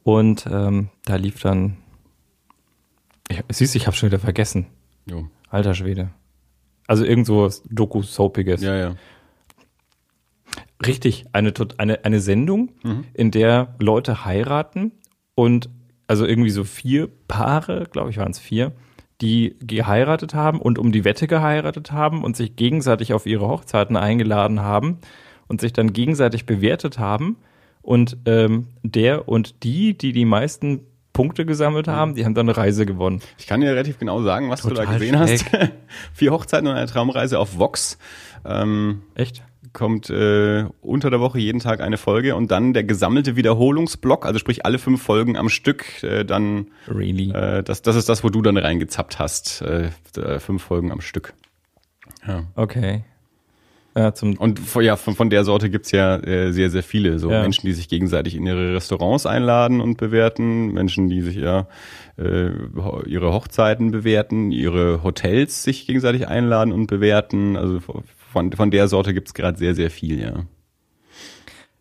Und 0.02 0.46
ähm, 0.50 0.88
da 1.04 1.16
lief 1.16 1.40
dann. 1.42 1.76
Ich, 3.28 3.42
siehst 3.50 3.74
du, 3.74 3.76
ich 3.78 3.86
habe 3.86 3.96
schon 3.96 4.08
wieder 4.08 4.18
vergessen. 4.18 4.66
Jo. 5.04 5.26
Alter 5.50 5.74
Schwede. 5.74 6.08
Also 6.86 7.04
irgend 7.04 7.26
so 7.26 7.42
was 7.42 7.62
Doku-Soapiges. 7.68 8.62
Ja, 8.62 8.76
ja. 8.76 8.94
Richtig, 10.86 11.24
eine, 11.32 11.52
eine, 11.78 12.04
eine 12.04 12.20
Sendung, 12.20 12.70
in 13.14 13.30
der 13.30 13.74
Leute 13.78 14.24
heiraten 14.24 14.92
und 15.36 15.68
also 16.08 16.26
irgendwie 16.26 16.50
so 16.50 16.64
vier 16.64 17.08
Paare, 17.28 17.86
glaube 17.92 18.10
ich 18.10 18.16
waren 18.16 18.32
es 18.32 18.40
vier, 18.40 18.72
die 19.20 19.56
geheiratet 19.60 20.34
haben 20.34 20.60
und 20.60 20.78
um 20.78 20.90
die 20.90 21.04
Wette 21.04 21.28
geheiratet 21.28 21.92
haben 21.92 22.24
und 22.24 22.36
sich 22.36 22.56
gegenseitig 22.56 23.12
auf 23.12 23.26
ihre 23.26 23.46
Hochzeiten 23.46 23.96
eingeladen 23.96 24.60
haben 24.60 24.98
und 25.46 25.60
sich 25.60 25.72
dann 25.72 25.92
gegenseitig 25.92 26.46
bewertet 26.46 26.98
haben. 26.98 27.36
Und 27.82 28.18
ähm, 28.26 28.66
der 28.82 29.28
und 29.28 29.62
die, 29.62 29.96
die 29.96 30.12
die 30.12 30.24
meisten 30.24 30.80
Punkte 31.12 31.46
gesammelt 31.46 31.88
haben, 31.88 32.14
die 32.14 32.24
haben 32.24 32.34
dann 32.34 32.48
eine 32.48 32.56
Reise 32.56 32.84
gewonnen. 32.84 33.22
Ich 33.38 33.46
kann 33.46 33.60
dir 33.60 33.70
relativ 33.70 33.98
genau 33.98 34.22
sagen, 34.22 34.50
was 34.50 34.62
du 34.62 34.68
da 34.68 34.82
Total 34.82 34.98
gesehen 34.98 35.18
hast. 35.18 35.46
Vier 36.12 36.32
Hochzeiten 36.32 36.66
und 36.66 36.74
eine 36.74 36.86
Traumreise 36.86 37.38
auf 37.38 37.58
Vox. 37.58 37.96
Ähm, 38.44 39.02
Echt? 39.14 39.42
Kommt 39.72 40.10
äh, 40.10 40.64
unter 40.80 41.10
der 41.10 41.20
Woche 41.20 41.38
jeden 41.38 41.60
Tag 41.60 41.80
eine 41.80 41.96
Folge 41.96 42.34
und 42.36 42.50
dann 42.50 42.72
der 42.72 42.84
gesammelte 42.84 43.36
Wiederholungsblock, 43.36 44.26
also 44.26 44.38
sprich 44.38 44.64
alle 44.64 44.78
fünf 44.78 45.02
Folgen 45.02 45.36
am 45.36 45.48
Stück, 45.48 46.02
äh, 46.02 46.24
dann 46.24 46.68
Really? 46.88 47.30
äh, 47.30 47.62
das, 47.62 47.82
das 47.82 47.96
ist 47.96 48.08
das, 48.08 48.24
wo 48.24 48.28
du 48.28 48.42
dann 48.42 48.56
reingezappt 48.56 49.18
hast. 49.18 49.62
Äh, 49.62 49.90
äh, 50.16 50.38
fünf 50.40 50.62
Folgen 50.62 50.92
am 50.92 51.00
Stück. 51.00 51.34
Ja. 52.26 52.44
Okay. 52.54 53.04
Ja, 53.96 54.12
zum 54.12 54.36
Und 54.36 54.58
von, 54.60 54.84
ja, 54.84 54.96
von, 54.96 55.14
von 55.14 55.30
der 55.30 55.42
Sorte 55.44 55.70
gibt's 55.70 55.90
ja 55.90 56.16
äh, 56.18 56.52
sehr, 56.52 56.68
sehr 56.68 56.82
viele. 56.82 57.18
So 57.18 57.30
Ja. 57.30 57.40
Menschen, 57.40 57.66
die 57.66 57.72
sich 57.72 57.88
gegenseitig 57.88 58.36
in 58.36 58.44
ihre 58.46 58.74
Restaurants 58.74 59.24
einladen 59.24 59.80
und 59.80 59.96
bewerten, 59.96 60.74
Menschen, 60.74 61.08
die 61.08 61.22
sich 61.22 61.36
ja 61.36 61.66
äh, 62.18 62.50
ihre 63.06 63.32
Hochzeiten 63.32 63.92
bewerten, 63.92 64.52
ihre 64.52 65.02
Hotels 65.02 65.62
sich 65.62 65.86
gegenseitig 65.86 66.28
einladen 66.28 66.72
und 66.72 66.88
bewerten. 66.88 67.56
Also 67.56 67.80
von, 68.36 68.52
von 68.52 68.70
der 68.70 68.86
Sorte 68.86 69.14
gibt's 69.14 69.32
gerade 69.32 69.56
sehr, 69.56 69.74
sehr 69.74 69.90
viel, 69.90 70.20
ja. 70.20 70.44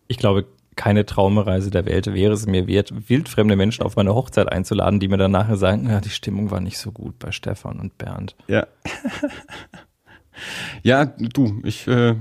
Ich 0.08 0.16
glaube, 0.16 0.46
keine 0.74 1.04
Traumreise 1.04 1.70
der 1.70 1.84
Welt 1.84 2.06
wäre 2.06 2.32
es 2.32 2.46
mir 2.46 2.66
wert, 2.66 2.94
wildfremde 3.10 3.56
Menschen 3.56 3.82
auf 3.84 3.96
meine 3.96 4.14
Hochzeit 4.14 4.50
einzuladen, 4.50 4.98
die 4.98 5.08
mir 5.08 5.18
dann 5.18 5.32
nachher 5.32 5.58
sagen, 5.58 5.86
ja, 5.90 6.00
die 6.00 6.08
Stimmung 6.08 6.50
war 6.50 6.60
nicht 6.62 6.78
so 6.78 6.92
gut 6.92 7.18
bei 7.18 7.30
Stefan 7.30 7.78
und 7.78 7.98
Bernd. 7.98 8.36
Ja. 8.48 8.66
ja, 10.82 11.04
du, 11.04 11.60
ich 11.62 11.86
äh, 11.88 12.14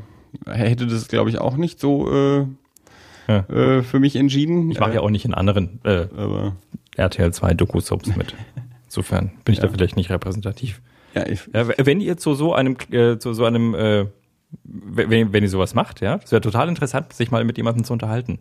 hätte 0.45 0.85
das, 0.87 1.07
glaube 1.07 1.29
ich, 1.29 1.37
auch 1.37 1.55
nicht 1.55 1.79
so 1.79 2.11
äh, 2.11 2.45
Ja. 3.29 3.37
äh, 3.49 3.83
für 3.83 3.99
mich 3.99 4.17
entschieden. 4.17 4.69
Ich 4.69 4.81
mache 4.81 4.95
ja 4.95 4.99
auch 4.99 5.09
nicht 5.11 5.23
in 5.23 5.33
anderen 5.33 5.79
äh, 5.85 6.07
Aber 6.17 6.57
RTL 6.97 7.31
2 7.31 7.53
Doku-Soaps 7.53 8.17
mit. 8.17 8.35
Insofern 8.85 9.31
bin 9.45 9.53
ich 9.53 9.59
da 9.61 9.69
vielleicht 9.69 9.95
nicht 9.95 10.09
repräsentativ. 10.09 10.81
ja, 11.13 11.25
ich, 11.25 11.41
Ja, 11.53 11.69
wenn 11.77 12.01
ihr 12.01 12.17
zu 12.17 12.33
so 12.33 12.53
einem, 12.53 12.75
äh, 12.91 13.17
zu 13.17 13.33
so 13.33 13.45
einem, 13.45 13.73
äh, 13.75 14.07
wenn, 14.63 15.33
wenn 15.33 15.43
ihr 15.43 15.49
sowas 15.49 15.73
macht, 15.73 16.01
ja, 16.01 16.17
das 16.17 16.31
wäre 16.31 16.41
total 16.41 16.69
interessant, 16.69 17.13
sich 17.13 17.31
mal 17.31 17.43
mit 17.43 17.57
jemandem 17.57 17.83
zu 17.83 17.93
unterhalten. 17.93 18.39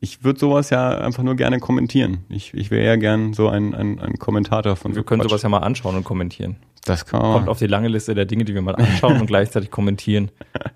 ich 0.00 0.22
würde 0.24 0.38
sowas 0.38 0.70
ja 0.70 0.98
einfach 0.98 1.22
nur 1.22 1.34
gerne 1.36 1.58
kommentieren. 1.60 2.24
Ich, 2.28 2.52
ich 2.54 2.70
wäre 2.70 2.84
ja 2.84 2.96
gern 2.96 3.32
so 3.32 3.48
ein, 3.48 3.74
ein, 3.74 3.98
ein 4.00 4.18
Kommentator 4.18 4.76
von 4.76 4.92
Wir 4.92 4.96
so 4.96 5.02
können 5.04 5.20
Quatsch. 5.22 5.30
sowas 5.30 5.42
ja 5.42 5.48
mal 5.48 5.58
anschauen 5.58 5.96
und 5.96 6.04
kommentieren. 6.04 6.56
Das 6.84 7.06
kann 7.06 7.20
Kommt 7.20 7.34
man. 7.46 7.48
auf 7.48 7.58
die 7.58 7.66
lange 7.66 7.88
Liste 7.88 8.14
der 8.14 8.26
Dinge, 8.26 8.44
die 8.44 8.52
wir 8.54 8.60
mal 8.62 8.74
anschauen 8.76 9.18
und 9.20 9.26
gleichzeitig 9.26 9.70
kommentieren. 9.70 10.30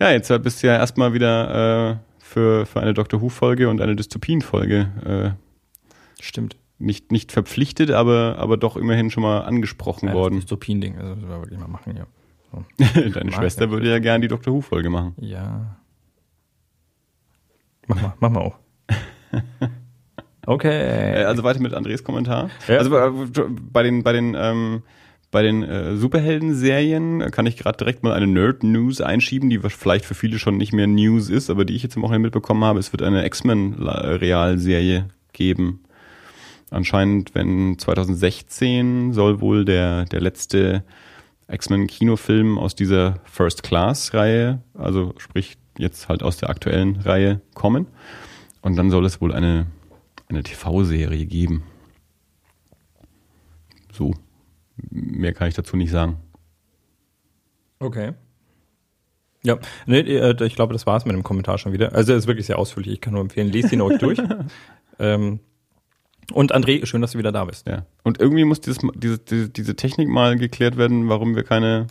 Ja, 0.00 0.10
jetzt 0.10 0.28
bist 0.42 0.60
du 0.62 0.66
ja 0.66 0.74
erstmal 0.74 1.12
wieder 1.14 1.90
äh, 1.92 1.96
für, 2.18 2.66
für 2.66 2.80
eine 2.80 2.94
Dr. 2.94 3.20
Who-Folge 3.22 3.68
und 3.68 3.80
eine 3.80 3.94
Dystopien-Folge 3.94 5.36
äh, 6.18 6.22
Stimmt. 6.22 6.56
nicht, 6.80 7.12
nicht 7.12 7.30
verpflichtet, 7.30 7.92
aber, 7.92 8.34
aber 8.38 8.56
doch 8.56 8.76
immerhin 8.76 9.10
schon 9.12 9.22
mal 9.22 9.42
angesprochen 9.42 10.08
Ja, 10.08 10.14
worden. 10.14 10.34
Das 10.34 10.44
Dystopien-Ding, 10.46 10.98
also 10.98 11.14
das 11.14 11.22
wir 11.28 11.38
wirklich 11.40 11.60
mal 11.60 11.68
machen, 11.68 11.96
ja. 11.96 12.06
So. 12.54 12.64
Deine 12.94 13.30
Mag 13.30 13.34
Schwester 13.34 13.66
ja. 13.66 13.70
würde 13.70 13.90
ja 13.90 13.98
gern 13.98 14.20
die 14.20 14.28
Dr. 14.28 14.54
Who-Folge 14.54 14.90
machen. 14.90 15.14
Ja. 15.18 15.76
Mach 17.86 18.00
mal, 18.00 18.14
mach 18.20 18.30
mal 18.30 18.40
auch. 18.40 18.58
Okay. 20.46 21.22
Äh, 21.22 21.24
also 21.24 21.42
weiter 21.42 21.60
mit 21.60 21.72
Andres 21.72 22.04
Kommentar. 22.04 22.50
Ja. 22.68 22.76
Also 22.76 22.94
äh, 22.94 23.10
bei 23.72 23.82
den 23.82 24.02
bei 24.02 24.12
den 24.12 24.36
ähm, 24.38 24.82
bei 25.30 25.42
den 25.42 25.62
äh, 25.62 25.96
Superhelden-Serien 25.96 27.30
kann 27.30 27.46
ich 27.46 27.56
gerade 27.56 27.78
direkt 27.78 28.02
mal 28.02 28.12
eine 28.12 28.26
Nerd-News 28.26 29.00
einschieben, 29.00 29.48
die 29.48 29.58
vielleicht 29.58 30.04
für 30.04 30.14
viele 30.14 30.38
schon 30.38 30.58
nicht 30.58 30.74
mehr 30.74 30.86
News 30.86 31.30
ist, 31.30 31.48
aber 31.48 31.64
die 31.64 31.74
ich 31.74 31.82
jetzt 31.82 31.96
am 31.96 32.02
Wochenende 32.02 32.26
mitbekommen 32.26 32.62
habe. 32.62 32.78
Es 32.78 32.92
wird 32.92 33.00
eine 33.00 33.24
X-Men-Realserie 33.24 35.08
geben. 35.32 35.80
Anscheinend, 36.70 37.34
wenn 37.34 37.78
2016 37.78 39.14
soll 39.14 39.40
wohl 39.40 39.64
der 39.64 40.04
der 40.04 40.20
letzte 40.20 40.84
X-Men-Kinofilm 41.48 42.58
aus 42.58 42.74
dieser 42.74 43.20
First 43.24 43.62
Class-Reihe, 43.62 44.62
also 44.74 45.14
sprich 45.18 45.56
jetzt 45.78 46.08
halt 46.08 46.22
aus 46.22 46.36
der 46.36 46.50
aktuellen 46.50 46.96
Reihe 46.96 47.40
kommen. 47.54 47.86
Und 48.62 48.76
dann 48.76 48.90
soll 48.90 49.04
es 49.04 49.20
wohl 49.20 49.32
eine 49.34 49.66
eine 50.28 50.42
TV-Serie 50.42 51.26
geben. 51.26 51.64
So. 53.92 54.14
Mehr 54.90 55.32
kann 55.32 55.48
ich 55.48 55.54
dazu 55.54 55.76
nicht 55.76 55.90
sagen. 55.90 56.16
Okay. 57.78 58.12
Ja, 59.44 59.58
nee, 59.86 60.00
äh, 60.00 60.44
ich 60.44 60.56
glaube, 60.56 60.72
das 60.72 60.86
war's 60.86 61.04
mit 61.04 61.14
dem 61.14 61.22
Kommentar 61.22 61.58
schon 61.58 61.72
wieder. 61.72 61.94
Also 61.94 62.12
er 62.12 62.18
ist 62.18 62.26
wirklich 62.26 62.46
sehr 62.46 62.58
ausführlich. 62.58 62.94
Ich 62.94 63.00
kann 63.00 63.12
nur 63.12 63.22
empfehlen, 63.22 63.52
lest 63.52 63.72
ihn 63.72 63.82
euch 63.82 63.98
durch. 63.98 64.18
ähm, 64.98 65.40
und 66.32 66.54
André, 66.54 66.84
schön, 66.86 67.00
dass 67.00 67.12
du 67.12 67.18
wieder 67.18 67.32
da 67.32 67.44
bist. 67.44 67.66
Ja. 67.66 67.84
Und 68.02 68.20
irgendwie 68.20 68.44
muss 68.44 68.60
dieses, 68.60 68.78
diese, 68.94 69.18
diese, 69.18 69.48
diese 69.48 69.76
Technik 69.76 70.08
mal 70.08 70.36
geklärt 70.36 70.76
werden, 70.76 71.08
warum 71.08 71.36
wir 71.36 71.42
keine, 71.42 71.86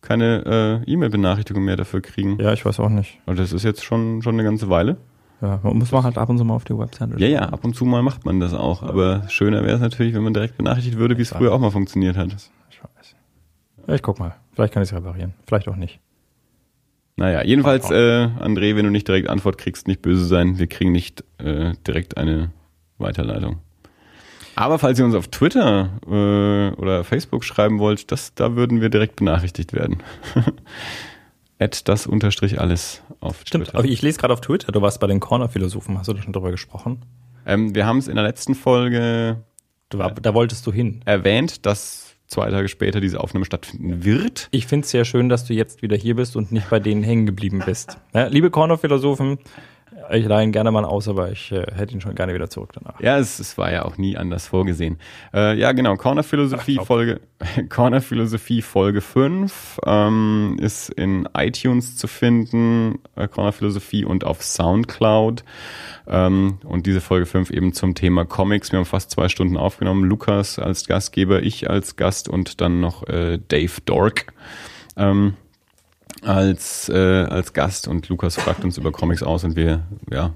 keine 0.00 0.82
äh, 0.86 0.90
E-Mail-Benachrichtigung 0.90 1.64
mehr 1.64 1.76
dafür 1.76 2.00
kriegen. 2.00 2.38
Ja, 2.40 2.52
ich 2.52 2.64
weiß 2.64 2.80
auch 2.80 2.88
nicht. 2.88 3.18
Und 3.26 3.38
das 3.38 3.52
ist 3.52 3.64
jetzt 3.64 3.84
schon, 3.84 4.22
schon 4.22 4.34
eine 4.34 4.44
ganze 4.44 4.68
Weile. 4.68 4.96
Ja, 5.42 5.60
man 5.62 5.78
muss 5.78 5.92
man 5.92 6.02
halt 6.02 6.16
ab 6.16 6.30
und 6.30 6.38
zu 6.38 6.44
mal 6.44 6.54
auf 6.54 6.64
die 6.64 6.76
Webseite 6.76 7.14
Ja, 7.18 7.28
ja, 7.28 7.40
ab 7.40 7.62
und 7.64 7.74
zu 7.74 7.84
mal 7.84 8.02
macht 8.02 8.24
man 8.24 8.40
das 8.40 8.54
auch. 8.54 8.82
Aber 8.82 9.28
schöner 9.28 9.62
wäre 9.64 9.74
es 9.74 9.80
natürlich, 9.80 10.14
wenn 10.14 10.22
man 10.22 10.32
direkt 10.32 10.56
benachrichtigt 10.56 10.96
würde, 10.96 11.18
wie 11.18 11.22
es 11.22 11.30
früher 11.30 11.52
auch 11.52 11.60
mal 11.60 11.70
funktioniert 11.70 12.16
hat. 12.16 12.28
Ich 12.70 12.82
weiß. 12.82 13.16
Ja, 13.86 13.94
ich 13.94 14.02
guck 14.02 14.18
mal. 14.18 14.34
Vielleicht 14.54 14.72
kann 14.72 14.82
ich 14.82 14.90
es 14.90 14.96
reparieren. 14.96 15.34
Vielleicht 15.46 15.68
auch 15.68 15.76
nicht. 15.76 16.00
Naja, 17.16 17.42
jedenfalls, 17.44 17.90
äh, 17.90 18.28
André, 18.40 18.76
wenn 18.76 18.84
du 18.84 18.90
nicht 18.90 19.08
direkt 19.08 19.28
Antwort 19.28 19.58
kriegst, 19.58 19.88
nicht 19.88 20.02
böse 20.02 20.24
sein. 20.26 20.58
Wir 20.58 20.66
kriegen 20.66 20.92
nicht 20.92 21.24
äh, 21.38 21.72
direkt 21.86 22.16
eine 22.16 22.50
Weiterleitung. 22.98 23.58
Aber 24.56 24.78
falls 24.78 24.98
ihr 24.98 25.04
uns 25.04 25.14
auf 25.14 25.28
Twitter 25.28 25.90
äh, 26.06 26.74
oder 26.80 27.04
Facebook 27.04 27.44
schreiben 27.44 27.78
wollt, 27.78 28.10
das, 28.10 28.34
da 28.34 28.56
würden 28.56 28.80
wir 28.80 28.88
direkt 28.88 29.16
benachrichtigt 29.16 29.72
werden. 29.74 30.02
Add 31.58 31.78
das 31.84 32.06
unterstrich 32.06 32.60
alles 32.60 33.02
auf 33.20 33.42
Stimmt, 33.46 33.68
Twitter. 33.68 33.84
ich 33.84 34.02
lese 34.02 34.18
gerade 34.18 34.32
auf 34.34 34.40
Twitter, 34.40 34.72
du 34.72 34.82
warst 34.82 34.98
bei 35.00 35.06
den 35.06 35.20
Corner-Philosophen, 35.20 35.98
hast 35.98 36.08
du 36.08 36.14
da 36.14 36.22
schon 36.22 36.32
drüber 36.32 36.50
gesprochen? 36.50 37.02
Ähm, 37.46 37.74
wir 37.74 37.86
haben 37.86 37.98
es 37.98 38.08
in 38.08 38.16
der 38.16 38.24
letzten 38.24 38.54
Folge 38.54 39.42
war, 39.92 40.10
da 40.12 40.34
wolltest 40.34 40.66
du 40.66 40.72
hin. 40.72 41.00
erwähnt, 41.04 41.64
dass 41.64 42.14
zwei 42.26 42.50
Tage 42.50 42.68
später 42.68 43.00
diese 43.00 43.20
Aufnahme 43.20 43.44
stattfinden 43.44 44.04
wird. 44.04 44.48
Ich 44.50 44.66
finde 44.66 44.84
es 44.84 44.90
sehr 44.90 45.04
schön, 45.04 45.28
dass 45.28 45.44
du 45.44 45.54
jetzt 45.54 45.82
wieder 45.82 45.96
hier 45.96 46.16
bist 46.16 46.34
und 46.34 46.50
nicht 46.50 46.68
bei 46.70 46.80
denen 46.80 47.02
hängen 47.02 47.26
geblieben 47.26 47.62
bist. 47.64 47.98
Ja, 48.14 48.26
liebe 48.26 48.50
Corner-Philosophen, 48.50 49.38
ich 50.12 50.26
leihe 50.26 50.44
ihn 50.44 50.52
gerne 50.52 50.70
mal 50.70 50.84
aus, 50.84 51.08
aber 51.08 51.30
ich 51.30 51.52
äh, 51.52 51.64
hätte 51.74 51.94
ihn 51.94 52.00
schon 52.00 52.14
gerne 52.14 52.34
wieder 52.34 52.48
zurück 52.48 52.70
danach. 52.74 53.00
Ja, 53.00 53.18
es, 53.18 53.38
es 53.38 53.56
war 53.58 53.72
ja 53.72 53.84
auch 53.84 53.98
nie 53.98 54.16
anders 54.16 54.48
vorgesehen. 54.48 54.98
Äh, 55.34 55.58
ja, 55.58 55.72
genau, 55.72 55.96
Corner 55.96 56.22
Philosophie. 56.22 56.78
Folge 56.82 57.20
Corner 57.68 58.00
Philosophie 58.00 58.62
Folge 58.62 59.00
5 59.00 59.80
ähm, 59.84 60.56
ist 60.60 60.88
in 60.90 61.28
iTunes 61.36 61.96
zu 61.96 62.06
finden, 62.06 62.98
äh, 63.14 63.28
Corner 63.28 63.52
Philosophie 63.52 64.04
und 64.04 64.24
auf 64.24 64.42
Soundcloud. 64.42 65.44
Ähm, 66.08 66.58
und 66.64 66.86
diese 66.86 67.00
Folge 67.00 67.26
5 67.26 67.50
eben 67.50 67.72
zum 67.72 67.94
Thema 67.94 68.24
Comics. 68.24 68.72
Wir 68.72 68.78
haben 68.78 68.86
fast 68.86 69.10
zwei 69.10 69.28
Stunden 69.28 69.56
aufgenommen. 69.56 70.04
Lukas 70.04 70.58
als 70.58 70.86
Gastgeber, 70.86 71.42
ich 71.42 71.68
als 71.68 71.96
Gast 71.96 72.28
und 72.28 72.60
dann 72.60 72.80
noch 72.80 73.06
äh, 73.08 73.38
Dave 73.48 73.80
Dork. 73.84 74.32
Ähm, 74.96 75.34
als, 76.26 76.88
äh, 76.88 77.24
als 77.24 77.52
Gast 77.52 77.86
und 77.86 78.08
Lukas 78.08 78.36
fragt 78.36 78.64
uns 78.64 78.78
über 78.78 78.90
Comics 78.90 79.22
aus 79.22 79.44
und 79.44 79.54
wir, 79.54 79.84
ja, 80.10 80.34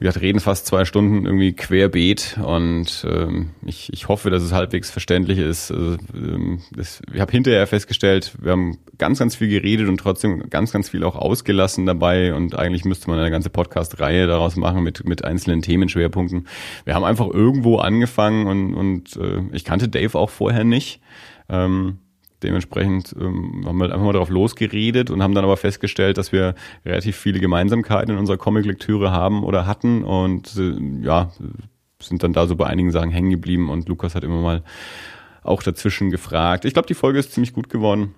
wir 0.00 0.16
reden 0.16 0.40
fast 0.40 0.66
zwei 0.66 0.84
Stunden 0.84 1.26
irgendwie 1.26 1.52
querbeet 1.52 2.38
und 2.42 3.06
ähm, 3.08 3.50
ich, 3.64 3.92
ich 3.92 4.08
hoffe, 4.08 4.30
dass 4.30 4.42
es 4.42 4.52
halbwegs 4.52 4.90
verständlich 4.90 5.38
ist. 5.38 5.70
Also, 5.70 5.98
ähm, 6.14 6.62
das, 6.72 7.02
ich 7.12 7.20
habe 7.20 7.30
hinterher 7.30 7.66
festgestellt, 7.66 8.32
wir 8.40 8.52
haben 8.52 8.78
ganz, 8.98 9.18
ganz 9.18 9.36
viel 9.36 9.48
geredet 9.48 9.88
und 9.88 9.98
trotzdem 9.98 10.48
ganz, 10.48 10.72
ganz 10.72 10.88
viel 10.88 11.04
auch 11.04 11.16
ausgelassen 11.16 11.86
dabei 11.86 12.34
und 12.34 12.58
eigentlich 12.58 12.84
müsste 12.84 13.10
man 13.10 13.20
eine 13.20 13.30
ganze 13.30 13.50
Podcast-Reihe 13.50 14.26
daraus 14.26 14.56
machen 14.56 14.82
mit, 14.82 15.06
mit 15.06 15.22
einzelnen 15.22 15.62
Themenschwerpunkten. 15.62 16.48
Wir 16.84 16.94
haben 16.94 17.04
einfach 17.04 17.28
irgendwo 17.28 17.76
angefangen 17.76 18.46
und, 18.46 18.74
und 18.74 19.16
äh, 19.16 19.42
ich 19.52 19.64
kannte 19.64 19.88
Dave 19.88 20.18
auch 20.18 20.30
vorher 20.30 20.64
nicht. 20.64 21.00
Ähm, 21.48 21.98
Dementsprechend 22.42 23.14
ähm, 23.20 23.64
haben 23.66 23.78
wir 23.78 23.86
einfach 23.86 24.04
mal 24.04 24.12
drauf 24.12 24.30
losgeredet 24.30 25.10
und 25.10 25.22
haben 25.22 25.34
dann 25.34 25.44
aber 25.44 25.56
festgestellt, 25.56 26.18
dass 26.18 26.32
wir 26.32 26.54
relativ 26.84 27.16
viele 27.16 27.40
Gemeinsamkeiten 27.40 28.14
in 28.14 28.18
unserer 28.18 28.38
Comic-Lektüre 28.38 29.10
haben 29.10 29.44
oder 29.44 29.66
hatten 29.66 30.04
und 30.04 30.56
äh, 30.56 31.04
ja, 31.04 31.30
sind 32.00 32.22
dann 32.22 32.32
da 32.32 32.46
so 32.46 32.56
bei 32.56 32.66
einigen 32.66 32.92
Sachen 32.92 33.10
hängen 33.10 33.30
geblieben 33.30 33.68
und 33.68 33.88
Lukas 33.88 34.14
hat 34.14 34.24
immer 34.24 34.40
mal 34.40 34.62
auch 35.42 35.62
dazwischen 35.62 36.10
gefragt. 36.10 36.64
Ich 36.64 36.72
glaube, 36.72 36.88
die 36.88 36.94
Folge 36.94 37.18
ist 37.18 37.32
ziemlich 37.32 37.52
gut 37.52 37.68
geworden. 37.68 38.14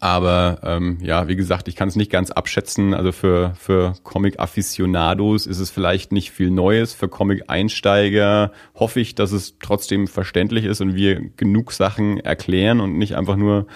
Aber 0.00 0.60
ähm, 0.62 0.98
ja, 1.00 1.28
wie 1.28 1.36
gesagt, 1.36 1.68
ich 1.68 1.76
kann 1.76 1.88
es 1.88 1.96
nicht 1.96 2.10
ganz 2.10 2.30
abschätzen. 2.30 2.94
Also 2.94 3.12
für, 3.12 3.54
für 3.58 3.94
Comic-Afficionados 4.02 5.46
ist 5.46 5.58
es 5.58 5.70
vielleicht 5.70 6.12
nicht 6.12 6.30
viel 6.30 6.50
Neues. 6.50 6.92
Für 6.92 7.08
Comic-Einsteiger 7.08 8.52
hoffe 8.74 9.00
ich, 9.00 9.14
dass 9.14 9.32
es 9.32 9.58
trotzdem 9.60 10.06
verständlich 10.06 10.64
ist 10.64 10.80
und 10.80 10.94
wir 10.94 11.20
genug 11.36 11.72
Sachen 11.72 12.18
erklären 12.18 12.80
und 12.80 12.98
nicht 12.98 13.16
einfach 13.16 13.36
nur 13.36 13.66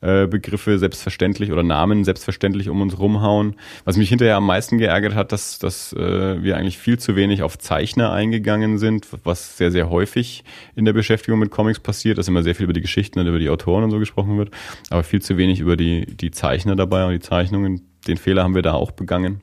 äh, 0.00 0.26
Begriffe 0.26 0.78
selbstverständlich 0.78 1.52
oder 1.52 1.62
Namen 1.62 2.04
selbstverständlich 2.04 2.68
um 2.68 2.80
uns 2.80 2.98
rumhauen. 2.98 3.56
Was 3.84 3.96
mich 3.96 4.08
hinterher 4.08 4.36
am 4.36 4.46
meisten 4.46 4.78
geärgert 4.78 5.14
hat, 5.14 5.32
dass, 5.32 5.58
dass 5.58 5.92
äh, 5.92 6.42
wir 6.42 6.56
eigentlich 6.56 6.78
viel 6.78 6.98
zu 6.98 7.16
wenig 7.16 7.42
auf 7.42 7.58
Zeichner 7.58 8.12
eingegangen 8.12 8.78
sind, 8.78 9.06
was 9.24 9.56
sehr, 9.56 9.70
sehr 9.70 9.90
häufig 9.90 10.44
in 10.74 10.84
der 10.84 10.92
Beschäftigung 10.92 11.38
mit 11.38 11.50
Comics 11.50 11.80
passiert, 11.80 12.18
dass 12.18 12.28
immer 12.28 12.42
sehr 12.42 12.54
viel 12.54 12.64
über 12.64 12.72
die 12.72 12.80
Geschichten 12.80 13.18
und 13.20 13.26
über 13.26 13.38
die 13.38 13.50
Autoren 13.50 13.84
und 13.84 13.90
so 13.90 13.98
gesprochen 13.98 14.38
wird, 14.38 14.50
aber 14.90 15.02
viel 15.02 15.22
zu 15.22 15.36
wenig 15.36 15.59
über 15.60 15.76
die, 15.76 16.06
die 16.06 16.30
Zeichner 16.30 16.76
dabei 16.76 17.06
und 17.06 17.12
die 17.12 17.20
Zeichnungen. 17.20 17.82
Den 18.06 18.16
Fehler 18.16 18.42
haben 18.42 18.54
wir 18.54 18.62
da 18.62 18.72
auch 18.72 18.90
begangen. 18.90 19.42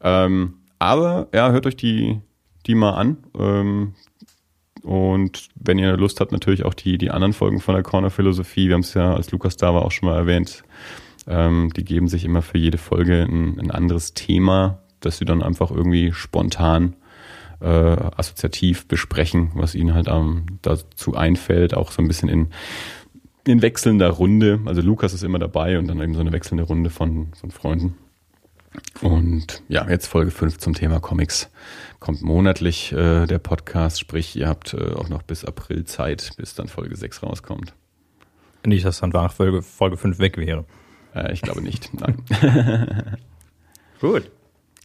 Ähm, 0.00 0.54
aber 0.78 1.28
ja, 1.32 1.50
hört 1.50 1.66
euch 1.66 1.76
die, 1.76 2.20
die 2.66 2.74
mal 2.74 2.94
an. 2.94 3.18
Ähm, 3.38 3.94
und 4.82 5.48
wenn 5.56 5.78
ihr 5.78 5.96
Lust 5.96 6.20
habt, 6.20 6.32
natürlich 6.32 6.64
auch 6.64 6.74
die, 6.74 6.98
die 6.98 7.10
anderen 7.10 7.32
Folgen 7.32 7.60
von 7.60 7.74
der 7.74 7.82
Corner 7.82 8.10
Philosophie. 8.10 8.68
Wir 8.68 8.74
haben 8.74 8.82
es 8.82 8.94
ja, 8.94 9.14
als 9.14 9.30
Lukas 9.32 9.56
da 9.56 9.74
war, 9.74 9.84
auch 9.84 9.90
schon 9.90 10.08
mal 10.08 10.16
erwähnt. 10.16 10.62
Ähm, 11.26 11.72
die 11.76 11.84
geben 11.84 12.08
sich 12.08 12.24
immer 12.24 12.42
für 12.42 12.58
jede 12.58 12.78
Folge 12.78 13.22
ein, 13.22 13.58
ein 13.58 13.70
anderes 13.70 14.14
Thema, 14.14 14.78
das 15.00 15.18
sie 15.18 15.24
dann 15.24 15.42
einfach 15.42 15.70
irgendwie 15.70 16.12
spontan 16.12 16.94
äh, 17.60 17.66
assoziativ 17.66 18.86
besprechen, 18.86 19.50
was 19.54 19.74
ihnen 19.74 19.94
halt 19.94 20.08
ähm, 20.08 20.46
dazu 20.62 21.14
einfällt, 21.14 21.74
auch 21.74 21.90
so 21.90 22.02
ein 22.02 22.08
bisschen 22.08 22.28
in, 22.28 22.48
in 23.48 23.62
wechselnder 23.62 24.10
Runde. 24.10 24.60
Also 24.64 24.80
Lukas 24.80 25.12
ist 25.12 25.22
immer 25.22 25.38
dabei 25.38 25.78
und 25.78 25.86
dann 25.86 26.00
eben 26.00 26.14
so 26.14 26.20
eine 26.20 26.32
wechselnde 26.32 26.64
Runde 26.64 26.90
von, 26.90 27.32
von 27.34 27.50
Freunden. 27.50 27.96
Und 29.00 29.62
ja, 29.68 29.88
jetzt 29.88 30.06
Folge 30.06 30.30
5 30.30 30.58
zum 30.58 30.74
Thema 30.74 31.00
Comics. 31.00 31.50
Kommt 31.98 32.22
monatlich 32.22 32.92
äh, 32.92 33.26
der 33.26 33.38
Podcast, 33.38 34.00
sprich, 34.00 34.36
ihr 34.36 34.48
habt 34.48 34.74
äh, 34.74 34.92
auch 34.94 35.08
noch 35.08 35.22
bis 35.22 35.44
April 35.44 35.84
Zeit, 35.84 36.32
bis 36.36 36.54
dann 36.54 36.68
Folge 36.68 36.96
6 36.96 37.22
rauskommt. 37.22 37.74
Nicht, 38.64 38.84
dass 38.84 39.00
dann 39.00 39.10
nach 39.10 39.32
Folge, 39.32 39.62
Folge 39.62 39.96
5 39.96 40.18
weg 40.18 40.36
wäre. 40.36 40.64
Äh, 41.14 41.32
ich 41.32 41.42
glaube 41.42 41.62
nicht. 41.62 41.90
Nein. 42.00 42.22
Gut. 44.00 44.30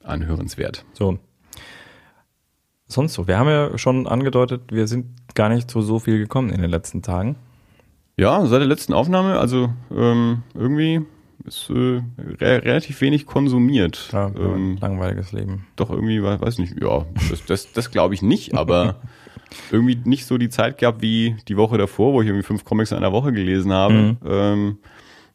Anhörenswert. 0.04 0.86
So. 0.94 1.20
Sonst 2.88 3.14
so. 3.14 3.28
Wir 3.28 3.38
haben 3.38 3.48
ja 3.48 3.78
schon 3.78 4.08
angedeutet, 4.08 4.72
wir 4.72 4.88
sind 4.88 5.36
gar 5.36 5.50
nicht 5.50 5.70
zu 5.70 5.82
so 5.82 6.00
viel 6.00 6.18
gekommen 6.18 6.50
in 6.50 6.62
den 6.62 6.70
letzten 6.70 7.02
Tagen. 7.02 7.36
Ja, 8.18 8.46
seit 8.46 8.60
der 8.62 8.68
letzten 8.68 8.94
Aufnahme, 8.94 9.40
also 9.40 9.70
ähm, 9.96 10.44
irgendwie 10.54 11.02
ist 11.46 11.70
äh, 11.72 12.02
re 12.40 12.64
relativ 12.64 13.02
wenig 13.02 13.26
konsumiert. 13.26 14.10
Ja, 14.12 14.28
ähm, 14.28 14.78
langweiliges 14.80 15.32
Leben. 15.32 15.66
doch 15.76 15.90
irgendwie, 15.90 16.22
we- 16.22 16.40
weiß 16.40 16.60
nicht, 16.60 16.80
ja, 16.82 17.06
das, 17.30 17.46
das, 17.46 17.72
das 17.72 17.90
glaube 17.90 18.14
ich 18.14 18.22
nicht, 18.22 18.54
aber 18.54 18.98
irgendwie 19.72 19.98
nicht 20.06 20.26
so 20.28 20.38
die 20.38 20.50
Zeit 20.50 20.78
gehabt 20.78 21.02
wie 21.02 21.36
die 21.48 21.58
Woche 21.58 21.78
davor, 21.80 22.14
wo 22.14 22.22
ich 22.22 22.28
irgendwie 22.28 22.46
fünf 22.46 22.64
Comics 22.64 22.92
in 22.92 22.98
einer 22.98 23.12
Woche 23.12 23.32
gelesen 23.32 23.72
habe. 23.74 23.94
Mhm. 23.94 24.18
Ähm, 24.26 24.78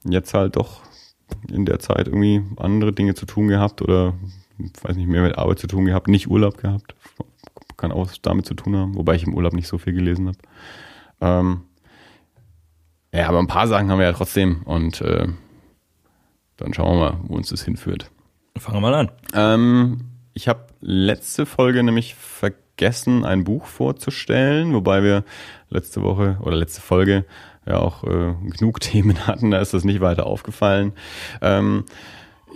jetzt 0.08 0.32
halt 0.32 0.54
doch 0.56 0.82
in 1.50 1.66
der 1.66 1.80
Zeit 1.80 2.06
irgendwie 2.06 2.42
andere 2.56 2.92
Dinge 2.92 3.14
zu 3.14 3.26
tun 3.26 3.48
gehabt 3.48 3.82
oder 3.82 4.14
weiß 4.82 4.96
nicht, 4.96 5.08
mehr 5.08 5.22
mit 5.22 5.36
Arbeit 5.36 5.58
zu 5.58 5.66
tun 5.66 5.86
gehabt, 5.86 6.06
nicht 6.06 6.28
Urlaub 6.30 6.56
gehabt. 6.58 6.94
Kann 7.76 7.90
auch 7.90 8.10
damit 8.22 8.46
zu 8.46 8.54
tun 8.54 8.76
haben, 8.76 8.94
wobei 8.94 9.16
ich 9.16 9.24
im 9.24 9.34
Urlaub 9.34 9.52
nicht 9.54 9.66
so 9.66 9.76
viel 9.76 9.92
gelesen 9.92 10.28
habe. 10.28 10.38
Ähm, 11.20 11.60
ja, 13.16 13.28
aber 13.28 13.38
ein 13.38 13.46
paar 13.46 13.66
Sachen 13.66 13.90
haben 13.90 13.98
wir 13.98 14.06
ja 14.06 14.12
trotzdem 14.12 14.62
und 14.64 15.00
äh, 15.00 15.26
dann 16.56 16.74
schauen 16.74 16.98
wir 16.98 17.10
mal, 17.10 17.20
wo 17.24 17.36
uns 17.36 17.48
das 17.48 17.62
hinführt. 17.62 18.10
Fangen 18.58 18.76
wir 18.76 18.80
mal 18.80 18.94
an. 18.94 19.10
Ähm, 19.34 20.00
ich 20.34 20.48
habe 20.48 20.66
letzte 20.80 21.46
Folge 21.46 21.82
nämlich 21.82 22.14
vergessen, 22.14 23.24
ein 23.24 23.44
Buch 23.44 23.66
vorzustellen, 23.66 24.74
wobei 24.74 25.02
wir 25.02 25.24
letzte 25.70 26.02
Woche 26.02 26.38
oder 26.42 26.56
letzte 26.56 26.80
Folge 26.80 27.24
ja 27.66 27.78
auch 27.78 28.04
äh, 28.04 28.34
genug 28.58 28.80
Themen 28.80 29.26
hatten, 29.26 29.50
da 29.50 29.60
ist 29.60 29.74
das 29.74 29.84
nicht 29.84 30.00
weiter 30.00 30.26
aufgefallen. 30.26 30.92
Ähm, 31.40 31.84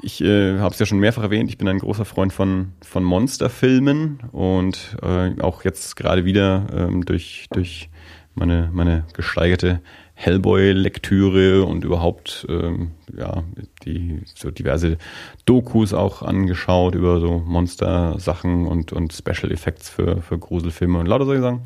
ich 0.02 0.22
äh, 0.22 0.58
habe 0.58 0.72
es 0.72 0.78
ja 0.78 0.86
schon 0.86 0.98
mehrfach 0.98 1.22
erwähnt, 1.22 1.50
ich 1.50 1.58
bin 1.58 1.68
ein 1.68 1.78
großer 1.78 2.04
Freund 2.04 2.32
von, 2.32 2.72
von 2.82 3.04
Monsterfilmen 3.04 4.20
und 4.32 4.96
äh, 5.02 5.38
auch 5.40 5.64
jetzt 5.64 5.96
gerade 5.96 6.24
wieder 6.24 6.66
ähm, 6.72 7.04
durch, 7.04 7.46
durch 7.50 7.90
meine, 8.34 8.70
meine 8.72 9.04
gesteigerte 9.12 9.80
Hellboy-Lektüre 10.20 11.64
und 11.64 11.82
überhaupt 11.82 12.46
ähm, 12.50 12.90
ja 13.16 13.42
die 13.86 14.20
so 14.34 14.50
diverse 14.50 14.98
Dokus 15.46 15.94
auch 15.94 16.20
angeschaut 16.20 16.94
über 16.94 17.20
so 17.20 17.38
Monster-Sachen 17.38 18.66
und, 18.66 18.92
und 18.92 19.14
Special 19.14 19.50
Effects 19.50 19.88
für, 19.88 20.20
für 20.20 20.38
Gruselfilme 20.38 20.98
und 20.98 21.06
lauter 21.06 21.24
solche 21.24 21.40
Sachen. 21.40 21.62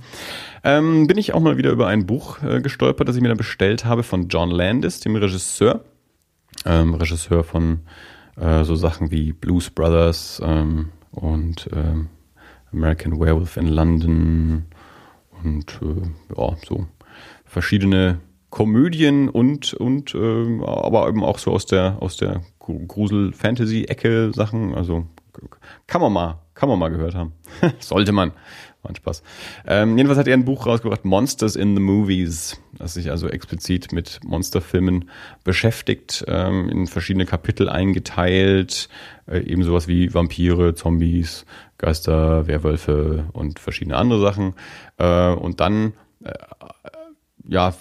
Ähm, 0.63 1.09
bin 1.09 1.19
ich 1.19 1.35
auch 1.35 1.41
mal 1.41 1.57
wieder 1.57 1.73
über 1.73 1.89
ein 1.89 2.07
Buch 2.07 2.45
äh, 2.45 2.61
gestolpert, 2.61 3.09
das 3.09 3.17
ich 3.17 3.23
mir 3.23 3.29
dann 3.29 3.37
bestellt 3.37 3.85
habe 3.85 4.05
von 4.05 4.29
John 4.29 4.53
Landis, 4.53 5.01
dem 5.01 5.17
Regisseur. 5.17 5.81
Ähm, 6.65 6.95
Regisseur 6.95 7.43
von 7.43 7.81
äh, 8.37 8.63
so 8.63 8.77
Sachen 8.77 9.11
wie 9.11 9.33
Blues 9.33 9.69
Brothers 9.69 10.41
ähm, 10.45 10.91
und 11.11 11.69
ähm, 11.75 12.09
American 12.73 13.19
Werewolf 13.19 13.57
in 13.57 13.67
London 13.67 14.67
und 15.43 15.81
äh, 15.83 16.39
ja, 16.41 16.57
so 16.65 16.87
verschiedene 17.45 18.21
Komödien 18.55 19.29
und 19.29 19.75
und 19.75 20.15
äh, 20.15 20.61
aber 20.65 21.09
eben 21.09 21.25
auch 21.25 21.39
so 21.39 21.51
aus 21.51 21.67
der 21.67 21.97
aus 21.99 22.17
der 22.17 22.43
Grusel-Fantasy-Ecke 22.61 24.31
Sachen. 24.33 24.77
Also 24.77 25.09
kann 25.89 26.01
man 26.01 26.13
mal, 26.13 26.39
kann 26.55 26.69
man 26.69 26.79
mal 26.79 26.89
gehört 26.91 27.17
haben. 27.17 27.33
Sollte 27.81 28.13
man. 28.13 28.31
Ein 28.85 28.95
Spaß. 28.95 29.23
Ähm, 29.67 29.97
jedenfalls 29.97 30.21
hat 30.21 30.29
er 30.29 30.35
ein 30.35 30.45
Buch 30.45 30.67
rausgebracht, 30.67 31.05
Monsters 31.05 31.57
in 31.57 31.75
the 31.75 31.81
Movies, 31.81 32.61
das 32.79 32.95
sich 32.95 33.11
also 33.11 33.29
explizit 33.29 33.93
mit 33.93 34.21
Monsterfilmen 34.23 35.11
beschäftigt, 35.43 36.25
ähm, 36.29 36.69
in 36.69 36.87
verschiedene 36.87 37.25
Kapitel 37.25 37.69
eingeteilt, 37.71 38.91
äh, 39.27 39.39
eben 39.41 39.65
sowas 39.65 39.89
wie 39.89 40.13
Vampire, 40.13 40.75
Zombies, 40.75 41.47
Geister, 41.79 42.47
Werwölfe 42.47 43.25
und 43.33 43.59
verschiedene 43.59 43.97
andere 43.97 44.21
Sachen. 44.21 44.55
Äh, 44.99 45.31
und 45.31 45.61
dann 45.61 45.95
äh, 46.23 46.35
ja, 47.49 47.75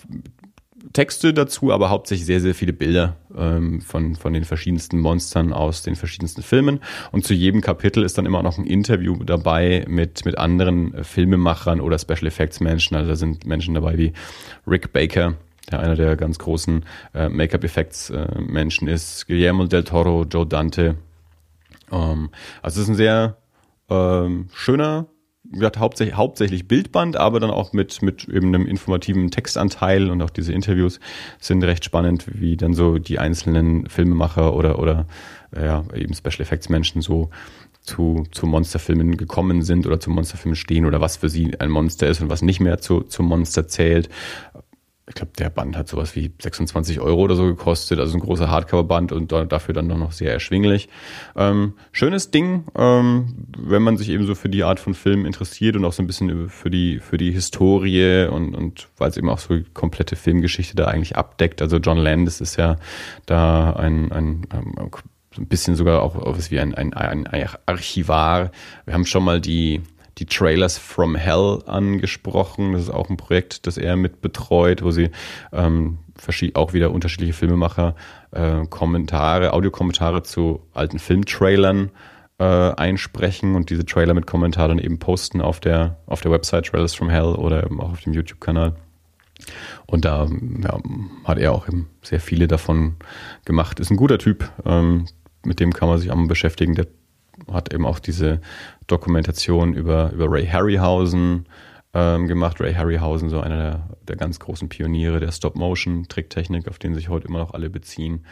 Texte 0.94 1.34
dazu, 1.34 1.72
aber 1.72 1.90
hauptsächlich 1.90 2.26
sehr, 2.26 2.40
sehr 2.40 2.56
viele 2.56 2.72
Bilder 2.72 3.18
ähm, 3.36 3.82
von, 3.82 4.16
von 4.16 4.34
den 4.34 4.46
verschiedensten 4.46 5.00
Monstern 5.00 5.52
aus 5.52 5.82
den 5.82 5.96
verschiedensten 5.96 6.44
Filmen. 6.44 6.80
Und 7.12 7.26
zu 7.26 7.34
jedem 7.34 7.62
Kapitel 7.62 8.04
ist 8.04 8.18
dann 8.18 8.26
immer 8.26 8.44
noch 8.44 8.58
ein 8.58 8.66
Interview 8.66 9.24
dabei 9.24 9.86
mit, 9.88 10.24
mit 10.26 10.38
anderen 10.38 11.04
Filmemachern 11.04 11.82
oder 11.82 11.98
Special 11.98 12.28
Effects 12.28 12.60
Menschen. 12.60 12.96
Also 12.96 13.10
da 13.10 13.16
sind 13.16 13.46
Menschen 13.46 13.74
dabei 13.74 13.98
wie 13.98 14.14
Rick 14.68 14.94
Baker, 14.94 15.36
der 15.72 15.80
einer 15.80 15.96
der 15.96 16.16
ganz 16.16 16.38
großen 16.38 16.86
äh, 17.14 17.28
Make-up-Effects-Menschen 17.28 18.88
äh, 18.88 18.94
ist, 18.94 19.28
Guillermo 19.28 19.66
del 19.66 19.84
Toro, 19.84 20.26
Joe 20.26 20.46
Dante. 20.46 20.96
Ähm, 21.92 22.30
also 22.62 22.82
es 22.82 22.88
ist 22.88 22.90
ein 22.90 22.96
sehr 22.96 23.38
ähm, 23.90 24.50
schöner 24.54 25.08
gesagt, 25.52 25.78
hauptsächlich, 25.78 26.16
hauptsächlich 26.16 26.68
Bildband, 26.68 27.18
aber 27.18 27.40
dann 27.40 27.52
auch 27.52 27.74
mit, 27.74 28.02
mit 28.02 28.28
eben 28.28 28.48
einem 28.48 28.66
informativen 28.66 29.30
Textanteil 29.30 30.10
und 30.10 30.22
auch 30.22 30.30
diese 30.30 30.54
Interviews 30.54 31.00
sind 31.40 31.64
recht 31.64 31.84
spannend, 31.84 32.26
wie 32.34 32.58
dann 32.58 32.74
so 32.74 32.98
die 32.98 33.20
einzelnen 33.20 33.90
Filmemacher 33.90 34.56
oder, 34.56 34.80
oder 34.80 35.06
ja, 35.56 35.84
eben 35.94 36.14
Special 36.14 36.42
Effects 36.42 36.70
Menschen 36.70 37.02
so 37.02 37.30
zu, 37.82 38.26
zu 38.32 38.48
Monsterfilmen 38.48 39.18
gekommen 39.18 39.62
sind 39.62 39.86
oder 39.86 40.00
zu 40.00 40.10
Monsterfilmen 40.10 40.56
stehen 40.56 40.86
oder 40.86 41.02
was 41.02 41.18
für 41.18 41.30
sie 41.30 41.60
ein 41.60 41.70
Monster 41.70 42.08
ist 42.08 42.22
und 42.22 42.30
was 42.30 42.42
nicht 42.42 42.62
mehr 42.62 42.80
zu, 42.80 43.02
zu 43.02 43.24
Monster 43.24 43.68
zählt 43.68 44.10
ich 45.06 45.16
glaube, 45.16 45.34
der 45.38 45.50
Band 45.50 45.76
hat 45.76 45.89
sowas 45.89 46.16
wie 46.16 46.32
26 46.39 47.02
Euro 47.02 47.22
oder 47.22 47.36
so 47.36 47.46
gekostet, 47.46 48.00
also 48.00 48.16
ein 48.16 48.22
großer 48.22 48.50
Hardcover-Band 48.50 49.12
und 49.12 49.34
dafür 49.34 49.74
dann 49.74 49.88
noch 49.88 50.13
sehr 50.13 50.32
erschwinglich. 50.32 50.88
Ähm, 51.36 51.74
schönes 51.92 52.32
Ding, 52.32 52.63
ähm, 52.78 53.48
wenn 53.58 53.82
man 53.82 53.98
sich 53.98 54.10
eben 54.10 54.26
so 54.26 54.34
für 54.34 54.48
die 54.48 54.63
Art 54.63 54.80
von 54.80 54.94
Film 54.94 55.26
interessiert 55.26 55.76
und 55.76 55.84
auch 55.84 55.92
so 55.92 56.02
ein 56.02 56.08
bisschen 56.08 56.48
für 56.48 56.70
die, 56.70 57.00
für 57.00 57.18
die 57.18 57.32
Historie 57.32 58.28
und, 58.32 58.56
und 58.56 58.88
weil 58.98 59.10
es 59.10 59.18
eben 59.18 59.30
auch 59.30 59.39
so 59.39 59.58
die 59.58 59.66
komplette 59.74 60.16
Filmgeschichte 60.16 60.76
da 60.76 60.86
eigentlich 60.86 61.18
abdeckt. 61.18 61.62
Also 61.62 61.78
John 61.78 61.98
Landis 61.98 62.39
ist 62.39 62.56
ja 62.56 62.78
da 63.26 63.74
ein, 63.74 64.12
ein, 64.13 64.48
ein 64.52 64.76
ähm, 64.78 64.92
ein 65.38 65.48
bisschen 65.48 65.76
sogar 65.76 66.02
auch 66.02 66.16
was 66.38 66.52
wie 66.52 66.60
ein, 66.60 66.76
ein, 66.76 66.94
ein 66.94 67.28
Archivar. 67.66 68.52
Wir 68.86 68.94
haben 68.94 69.06
schon 69.06 69.24
mal 69.24 69.42
die 69.42 69.82
die 70.17 70.26
Trailers 70.26 70.78
from 70.78 71.15
Hell 71.15 71.60
angesprochen. 71.65 72.73
Das 72.73 72.84
ist 72.84 72.89
auch 72.89 73.10
ein 73.10 73.17
Projekt, 73.17 73.65
das 73.67 73.78
er 73.78 73.95
mit 73.95 74.21
betreut, 74.21 74.84
wo 74.84 74.91
sie 74.91 75.10
ähm, 75.52 75.99
auch 76.54 76.73
wieder 76.73 76.91
unterschiedliche 76.91 77.34
Filmemacher 77.34 77.95
äh, 78.32 78.65
Kommentare, 78.67 79.54
Audiokommentare 79.54 80.23
zu 80.23 80.62
alten 80.73 80.99
Filmtrailern 80.99 81.91
äh, 82.38 82.43
einsprechen 82.43 83.56
und 83.56 83.69
diese 83.69 83.86
Trailer 83.86 84.13
mit 84.13 84.28
Kommentaren 84.28 84.80
eben 84.80 84.99
posten 84.99 85.41
auf 85.41 85.60
der, 85.60 85.97
auf 86.06 86.21
der 86.21 86.32
Website 86.32 86.67
Trailers 86.67 86.93
from 86.93 87.10
Hell 87.10 87.36
oder 87.36 87.63
eben 87.63 87.80
auch 87.80 87.91
auf 87.91 88.02
dem 88.02 88.13
YouTube-Kanal. 88.13 88.76
Und 89.88 90.06
da 90.06 90.28
ja, 90.63 90.80
hat 91.26 91.38
er 91.38 91.52
auch 91.52 91.67
eben 91.67 91.89
sehr 92.02 92.19
viele 92.19 92.47
davon 92.47 92.95
gemacht. 93.45 93.80
Ist 93.80 93.91
ein 93.91 93.97
guter 93.97 94.19
Typ, 94.19 94.49
ähm, 94.65 95.06
mit 95.43 95.60
dem 95.60 95.73
kann 95.73 95.89
man 95.89 95.97
sich 95.97 96.12
am 96.12 96.28
beschäftigen. 96.28 96.76
Der 96.76 96.88
hat 97.52 97.74
eben 97.74 97.86
auch 97.86 98.00
diese 98.00 98.41
Dokumentation 98.88 99.74
über, 99.74 100.12
über 100.12 100.30
Ray 100.30 100.46
Harryhausen 100.48 101.46
ähm, 101.93 102.28
gemacht. 102.28 102.60
Ray 102.60 102.74
Harryhausen, 102.74 103.30
so 103.30 103.39
einer 103.39 103.58
der, 103.58 103.89
der 104.08 104.15
ganz 104.15 104.39
großen 104.39 104.69
Pioniere 104.69 105.19
der 105.19 105.32
Stop-Motion-Tricktechnik, 105.32 106.67
auf 106.67 106.80
den 106.80 106.96
sich 106.96 107.10
heute 107.10 107.28
immer 107.28 107.39
noch 107.39 107.54
alle 107.54 107.69
beziehen. 107.69 108.26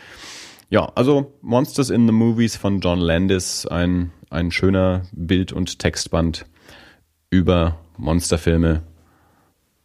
Ja, 0.69 0.85
also 0.95 1.33
Monsters 1.41 1.89
in 1.89 2.07
the 2.07 2.13
Movies 2.13 2.55
von 2.55 2.79
John 2.79 2.99
Landis, 2.99 3.65
ein, 3.65 4.11
ein 4.29 4.51
schöner 4.51 5.03
Bild- 5.11 5.51
und 5.51 5.79
Textband 5.79 6.45
über 7.29 7.77
Monsterfilme. 7.97 8.83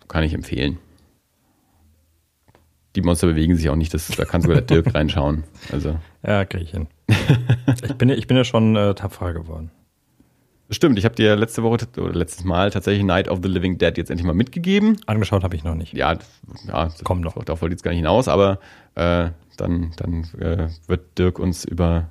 Kann 0.09 0.23
ich 0.23 0.33
empfehlen. 0.33 0.79
Die 2.95 3.03
Monster 3.03 3.27
bewegen 3.27 3.57
sich 3.57 3.69
auch 3.69 3.77
nicht, 3.77 3.93
das, 3.93 4.07
da 4.07 4.25
kann 4.25 4.41
sogar 4.41 4.61
der 4.61 4.83
Dirk 4.83 4.95
reinschauen. 4.95 5.45
Also. 5.73 5.99
Ja, 6.25 6.45
kriege 6.45 6.65
ich 6.65 6.71
hin. 6.71 6.87
Ich, 7.09 7.95
bin, 7.97 8.09
ich 8.09 8.27
bin 8.27 8.37
ja 8.37 8.45
schon 8.45 8.77
äh, 8.77 8.95
tapfer 8.95 9.33
geworden. 9.33 9.71
Stimmt, 10.69 10.99
ich 10.99 11.05
habe 11.05 11.15
dir 11.15 11.37
letzte 11.37 11.63
Woche 11.63 11.87
oder 11.97 12.13
letztes 12.13 12.45
Mal 12.45 12.71
tatsächlich 12.71 13.05
Night 13.05 13.29
of 13.29 13.39
the 13.41 13.49
Living 13.49 13.79
Dead 13.79 13.97
jetzt 13.97 14.11
endlich 14.11 14.27
mal 14.27 14.35
mitgegeben. 14.35 14.97
Angeschaut 15.07 15.45
habe 15.45 15.55
ich 15.55 15.63
noch 15.63 15.77
nicht. 15.77 15.93
Ja, 15.93 16.19
ja 16.67 16.89
kommt 17.05 17.21
noch. 17.21 17.35
Darauf 17.45 17.63
wollte 17.63 17.73
ich 17.73 17.77
jetzt 17.77 17.85
gar 17.85 17.93
nicht 17.93 18.01
hinaus, 18.01 18.27
aber 18.27 18.59
äh, 18.97 19.31
dann, 19.57 19.93
dann 19.97 20.25
äh, 20.41 20.69
wird 20.89 21.19
Dirk 21.19 21.39
uns 21.39 21.65
über, 21.65 22.09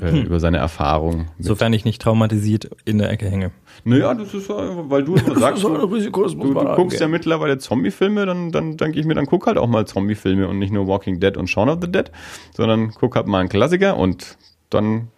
äh, 0.00 0.20
über 0.24 0.40
seine 0.40 0.58
Erfahrung. 0.58 1.28
Sofern 1.38 1.72
ich 1.72 1.84
nicht 1.84 2.02
traumatisiert 2.02 2.70
in 2.84 2.98
der 2.98 3.10
Ecke 3.10 3.28
hänge. 3.28 3.50
Naja, 3.84 4.14
das 4.14 4.34
ist, 4.34 4.48
weil 4.48 5.04
du 5.04 5.16
immer 5.16 5.38
sagst, 5.38 5.62
du, 5.62 5.68
du, 5.68 5.86
du 5.86 6.74
guckst 6.76 7.00
ja 7.00 7.08
mittlerweile 7.08 7.58
Zombie-Filme, 7.58 8.26
dann, 8.26 8.52
dann 8.52 8.76
denke 8.76 8.98
ich 9.00 9.06
mir, 9.06 9.14
dann 9.14 9.26
guck 9.26 9.46
halt 9.46 9.58
auch 9.58 9.68
mal 9.68 9.86
Zombie-Filme 9.86 10.48
und 10.48 10.58
nicht 10.58 10.72
nur 10.72 10.86
Walking 10.86 11.20
Dead 11.20 11.36
und 11.36 11.48
Shaun 11.48 11.68
of 11.68 11.78
the 11.80 11.90
Dead, 11.90 12.10
sondern 12.54 12.92
guck 12.92 13.16
halt 13.16 13.26
mal 13.26 13.40
einen 13.40 13.48
Klassiker 13.48 13.96
und 13.96 14.36
dann 14.68 15.08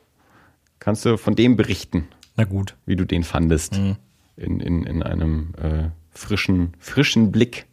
kannst 0.78 1.04
du 1.04 1.16
von 1.16 1.34
dem 1.34 1.56
berichten. 1.56 2.08
Na 2.36 2.44
gut. 2.44 2.76
Wie 2.86 2.96
du 2.96 3.04
den 3.04 3.24
fandest. 3.24 3.78
Mhm. 3.78 3.96
In, 4.36 4.60
in, 4.60 4.84
in 4.84 5.02
einem 5.02 5.52
äh, 5.60 5.90
frischen, 6.10 6.72
frischen 6.78 7.30
Blick, 7.30 7.66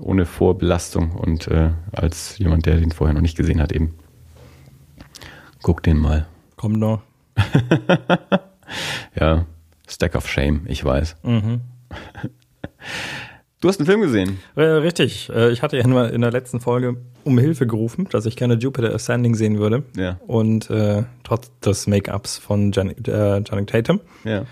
ohne 0.00 0.24
Vorbelastung 0.24 1.12
und 1.12 1.48
äh, 1.48 1.70
als 1.92 2.38
jemand, 2.38 2.66
der 2.66 2.76
den 2.76 2.92
vorher 2.92 3.14
noch 3.14 3.20
nicht 3.20 3.36
gesehen 3.36 3.60
hat, 3.60 3.72
eben. 3.72 3.94
Guck 5.62 5.82
den 5.82 5.98
mal. 5.98 6.26
Kommt 6.56 6.78
noch. 6.78 7.02
ja, 9.14 9.46
Stack 9.86 10.14
of 10.14 10.28
Shame, 10.28 10.62
ich 10.66 10.84
weiß. 10.84 11.16
Mhm. 11.22 11.60
Du 13.60 13.68
hast 13.68 13.78
einen 13.78 13.86
Film 13.86 14.00
gesehen. 14.00 14.38
Äh, 14.56 14.62
richtig. 14.62 15.28
Äh, 15.28 15.50
ich 15.50 15.62
hatte 15.62 15.76
ja 15.76 15.84
in 16.06 16.20
der 16.22 16.30
letzten 16.30 16.60
Folge 16.60 16.96
um 17.24 17.38
Hilfe 17.38 17.66
gerufen, 17.66 18.08
dass 18.10 18.24
ich 18.24 18.36
gerne 18.36 18.54
Jupiter 18.54 18.94
Ascending 18.94 19.34
sehen 19.34 19.58
würde. 19.58 19.82
Ja. 19.96 20.18
Und 20.26 20.70
äh, 20.70 21.04
trotz 21.24 21.50
des 21.60 21.86
Make-ups 21.86 22.38
von 22.38 22.72
Jan 22.72 22.90
äh, 22.90 23.42
Tatum. 23.42 24.00
Ja. 24.24 24.46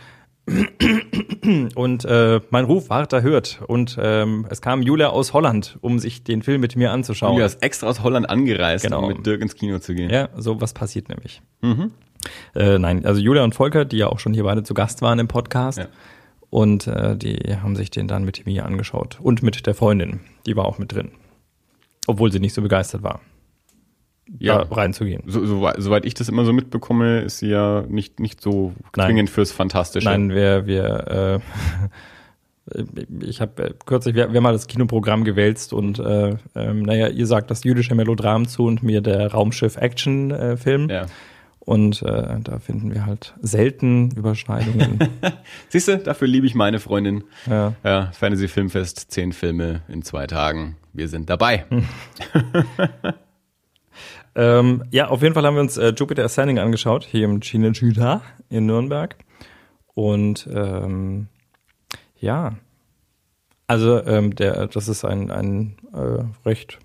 Und 1.74 2.04
äh, 2.04 2.40
mein 2.50 2.64
Ruf 2.64 2.90
ward 2.90 3.12
erhört. 3.12 3.60
Und 3.66 3.98
ähm, 4.00 4.46
es 4.50 4.60
kam 4.60 4.82
Julia 4.82 5.08
aus 5.08 5.32
Holland, 5.32 5.78
um 5.80 5.98
sich 5.98 6.24
den 6.24 6.42
Film 6.42 6.60
mit 6.60 6.76
mir 6.76 6.92
anzuschauen. 6.92 7.32
Julia 7.34 7.46
ist 7.46 7.62
extra 7.62 7.86
aus 7.86 8.02
Holland 8.02 8.28
angereist, 8.28 8.84
genau. 8.84 9.02
um 9.02 9.08
mit 9.08 9.26
Dirk 9.26 9.40
ins 9.40 9.54
Kino 9.54 9.78
zu 9.78 9.94
gehen. 9.94 10.10
Ja, 10.10 10.28
so 10.36 10.60
was 10.60 10.74
passiert 10.74 11.08
nämlich. 11.08 11.40
Mhm. 11.62 11.92
Äh, 12.54 12.78
nein, 12.78 13.04
also 13.06 13.20
Julia 13.20 13.44
und 13.44 13.54
Volker, 13.54 13.84
die 13.84 13.98
ja 13.98 14.08
auch 14.08 14.18
schon 14.18 14.34
hier 14.34 14.44
beide 14.44 14.62
zu 14.62 14.74
Gast 14.74 15.02
waren 15.02 15.18
im 15.18 15.28
Podcast. 15.28 15.78
Ja 15.78 15.88
und 16.50 16.86
äh, 16.86 17.16
die 17.16 17.38
haben 17.56 17.76
sich 17.76 17.90
den 17.90 18.08
dann 18.08 18.24
mit 18.24 18.46
mir 18.46 18.64
angeschaut. 18.64 19.18
Und 19.20 19.42
mit 19.42 19.66
der 19.66 19.74
Freundin. 19.74 20.20
Die 20.46 20.56
war 20.56 20.64
auch 20.64 20.78
mit 20.78 20.92
drin. 20.92 21.12
Obwohl 22.06 22.32
sie 22.32 22.40
nicht 22.40 22.54
so 22.54 22.62
begeistert 22.62 23.02
war. 23.02 23.20
Ja, 24.38 24.56
reinzugehen. 24.56 25.22
So, 25.26 25.44
so, 25.46 25.68
soweit 25.78 26.04
ich 26.04 26.14
das 26.14 26.28
immer 26.28 26.44
so 26.44 26.52
mitbekomme, 26.52 27.20
ist 27.20 27.38
sie 27.38 27.48
ja 27.48 27.84
nicht, 27.88 28.20
nicht 28.20 28.40
so 28.40 28.72
zwingend 28.92 29.30
fürs 29.30 29.52
Fantastische. 29.52 30.06
Nein, 30.06 30.30
wir, 30.30 30.66
wir 30.66 31.40
äh, 31.44 31.88
ich 33.20 33.40
habe 33.40 33.68
äh, 33.68 33.74
kürzlich, 33.86 34.14
wir, 34.14 34.30
wir 34.30 34.36
haben 34.36 34.42
mal 34.42 34.52
das 34.52 34.66
Kinoprogramm 34.66 35.24
gewälzt 35.24 35.72
und 35.72 35.98
äh, 35.98 36.36
ähm, 36.54 36.82
naja, 36.82 37.08
ihr 37.08 37.26
sagt 37.26 37.50
das 37.50 37.64
jüdische 37.64 37.94
Melodram 37.94 38.46
zu 38.46 38.64
und 38.64 38.82
mir 38.82 39.00
der 39.00 39.32
Raumschiff-Action-Film. 39.32 40.90
Äh, 40.90 40.92
ja. 40.92 41.06
Und 41.60 42.00
äh, 42.02 42.40
da 42.42 42.58
finden 42.60 42.94
wir 42.94 43.04
halt 43.04 43.34
selten 43.42 44.10
Überschneidungen. 44.12 45.00
Siehst 45.68 45.88
du, 45.88 45.98
dafür 45.98 46.26
liebe 46.26 46.46
ich 46.46 46.54
meine 46.54 46.78
Freundin. 46.78 47.24
Ja. 47.46 47.74
ja 47.84 48.10
Fantasy 48.12 48.48
Filmfest, 48.48 49.10
zehn 49.10 49.34
Filme 49.34 49.82
in 49.88 50.02
zwei 50.02 50.26
Tagen. 50.26 50.76
Wir 50.94 51.08
sind 51.08 51.28
dabei. 51.28 51.66
ähm, 54.38 54.84
ja, 54.90 55.08
auf 55.08 55.22
jeden 55.22 55.34
Fall 55.34 55.44
haben 55.44 55.54
wir 55.54 55.60
uns 55.60 55.76
äh, 55.76 55.92
Jupiter 55.96 56.24
Ascending 56.24 56.58
angeschaut, 56.58 57.04
hier 57.04 57.24
im 57.24 57.40
Cinecittà 57.40 58.20
in 58.48 58.66
Nürnberg. 58.66 59.16
Und 59.94 60.48
ähm, 60.52 61.26
ja, 62.20 62.54
also 63.66 64.04
ähm, 64.06 64.36
der, 64.36 64.68
das 64.68 64.86
ist 64.86 65.04
ein, 65.04 65.30
ein 65.32 65.76
äh, 65.92 66.48
recht 66.48 66.78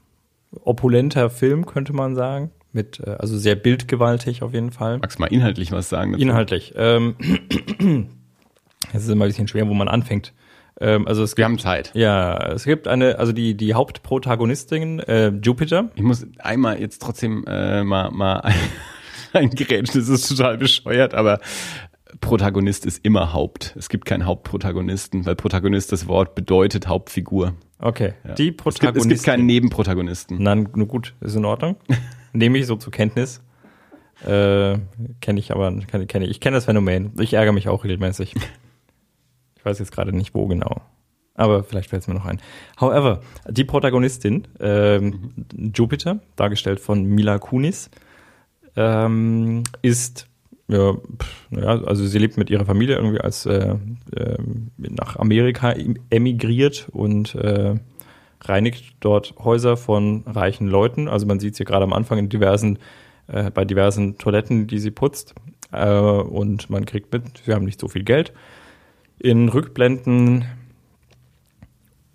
opulenter 0.64 1.30
Film, 1.30 1.66
könnte 1.66 1.94
man 1.94 2.16
sagen 2.16 2.52
mit, 2.72 3.00
äh, 3.00 3.12
also 3.20 3.38
sehr 3.38 3.56
bildgewaltig 3.56 4.42
auf 4.42 4.54
jeden 4.54 4.72
Fall. 4.72 4.98
Magst 4.98 5.20
du 5.20 5.22
mal 5.22 5.32
inhaltlich 5.32 5.72
was 5.72 5.90
sagen? 5.90 6.14
Dazu? 6.14 6.24
Inhaltlich. 6.24 6.74
Ähm, 6.76 7.16
es 8.94 9.04
ist 9.04 9.10
immer 9.10 9.26
ein 9.26 9.30
bisschen 9.30 9.48
schwer, 9.48 9.68
wo 9.70 9.74
man 9.74 9.88
anfängt. 9.88 10.34
Ähm, 10.82 11.08
also 11.08 11.24
es 11.24 11.32
Wir 11.32 11.36
gibt, 11.36 11.46
haben 11.46 11.60
Zeit. 11.60 11.92
ja, 11.94 12.52
es 12.54 12.64
gibt 12.66 12.88
eine, 12.88 13.20
also 13.20 13.32
die, 13.32 13.56
die 13.56 13.74
Hauptprotagonistin, 13.74 15.00
äh, 15.00 15.30
Jupiter. 15.42 15.90
Ich 15.96 16.02
muss 16.04 16.26
einmal 16.40 16.80
jetzt 16.80 17.02
trotzdem 17.02 17.46
äh, 17.48 17.84
mal, 17.84 18.12
mal 18.12 18.42
eingrätschen, 19.34 20.00
das 20.02 20.10
ist 20.10 20.28
total 20.28 20.58
bescheuert, 20.58 21.14
aber 21.14 21.40
Protagonist 22.22 22.86
ist 22.86 23.04
immer 23.06 23.34
Haupt. 23.34 23.76
Es 23.78 23.90
gibt 23.90 24.06
keinen 24.06 24.26
Hauptprotagonisten, 24.26 25.26
weil 25.26 25.36
Protagonist 25.36 25.92
das 25.92 26.08
Wort 26.08 26.36
bedeutet 26.36 26.88
Hauptfigur. 26.88 27.54
Okay, 27.80 28.14
Ja. 28.24 28.34
die 28.36 28.44
Es 28.44 28.48
gibt, 28.48 28.58
Protagonistin. 28.62 29.12
es 29.12 29.24
gibt 29.24 29.26
keinen 29.26 29.46
Nebenprotagonisten. 29.46 30.38
Na, 30.40 30.56
nur 30.56 30.88
gut, 30.88 31.14
ist 31.22 31.36
in 31.36 31.44
Ordnung. 31.46 31.76
Nehme 32.34 32.58
ich 32.60 32.66
so 32.68 32.76
zur 32.78 32.92
Kenntnis. 32.94 33.42
Äh, 34.26 34.78
kenne 35.22 35.40
ich 35.40 35.52
aber, 35.52 35.72
kenne 35.88 36.06
kenn 36.06 36.22
ich. 36.22 36.30
Ich 36.30 36.40
kenne 36.40 36.56
das 36.56 36.66
Phänomen. 36.66 37.12
Ich 37.20 37.34
ärgere 37.34 37.52
mich 37.52 37.68
auch 37.68 37.84
regelmäßig. 37.84 38.36
Ich 39.64 39.66
weiß 39.66 39.80
jetzt 39.80 39.94
gerade 39.94 40.14
nicht, 40.14 40.36
wo 40.36 40.46
genau. 40.48 40.82
Aber 41.36 41.64
vielleicht 41.64 41.90
fällt 41.90 42.02
es 42.02 42.10
mir 42.10 42.16
noch 42.16 42.26
ein. 42.26 42.42
However, 42.82 43.22
die 43.48 43.64
Protagonistin, 43.64 44.46
ähm, 44.60 45.32
Jupiter, 45.74 46.20
dargestellt 46.36 46.82
von 46.82 47.06
Mila 47.06 47.40
Kunis, 47.40 47.90
ähm, 48.76 49.64
ist, 49.82 50.28
ja, 50.68 50.94
pff, 50.94 51.48
ja, 51.52 51.82
also 51.86 52.06
sie 52.06 52.20
lebt 52.20 52.38
mit 52.38 52.50
ihrer 52.50 52.66
Familie 52.66 52.98
irgendwie 52.98 53.22
als 53.22 53.46
äh, 53.46 53.76
ähm, 54.18 54.72
nach 54.78 55.16
Amerika 55.16 55.74
emigriert 56.10 56.90
und 56.92 57.34
äh, 57.36 57.76
reinigt 58.42 58.98
dort 59.00 59.36
Häuser 59.40 59.78
von 59.78 60.26
reichen 60.28 60.68
Leuten. 60.68 61.08
Also 61.08 61.26
man 61.26 61.40
sieht 61.40 61.56
sie 61.56 61.64
gerade 61.64 61.86
am 61.86 61.94
Anfang 61.94 62.20
in 62.20 62.28
diversen, 62.28 62.80
äh, 63.28 63.50
bei 63.50 63.64
diversen 63.64 64.18
Toiletten, 64.18 64.68
die 64.68 64.80
sie 64.80 64.92
putzt. 64.92 65.36
Äh, 65.72 65.90
und 65.90 66.70
man 66.70 66.86
kriegt 66.86 67.14
mit, 67.14 67.44
sie 67.46 67.54
haben 67.54 67.64
nicht 67.64 67.80
so 67.80 67.88
viel 67.88 68.04
Geld. 68.04 68.34
In 69.24 69.48
Rückblenden, 69.48 70.44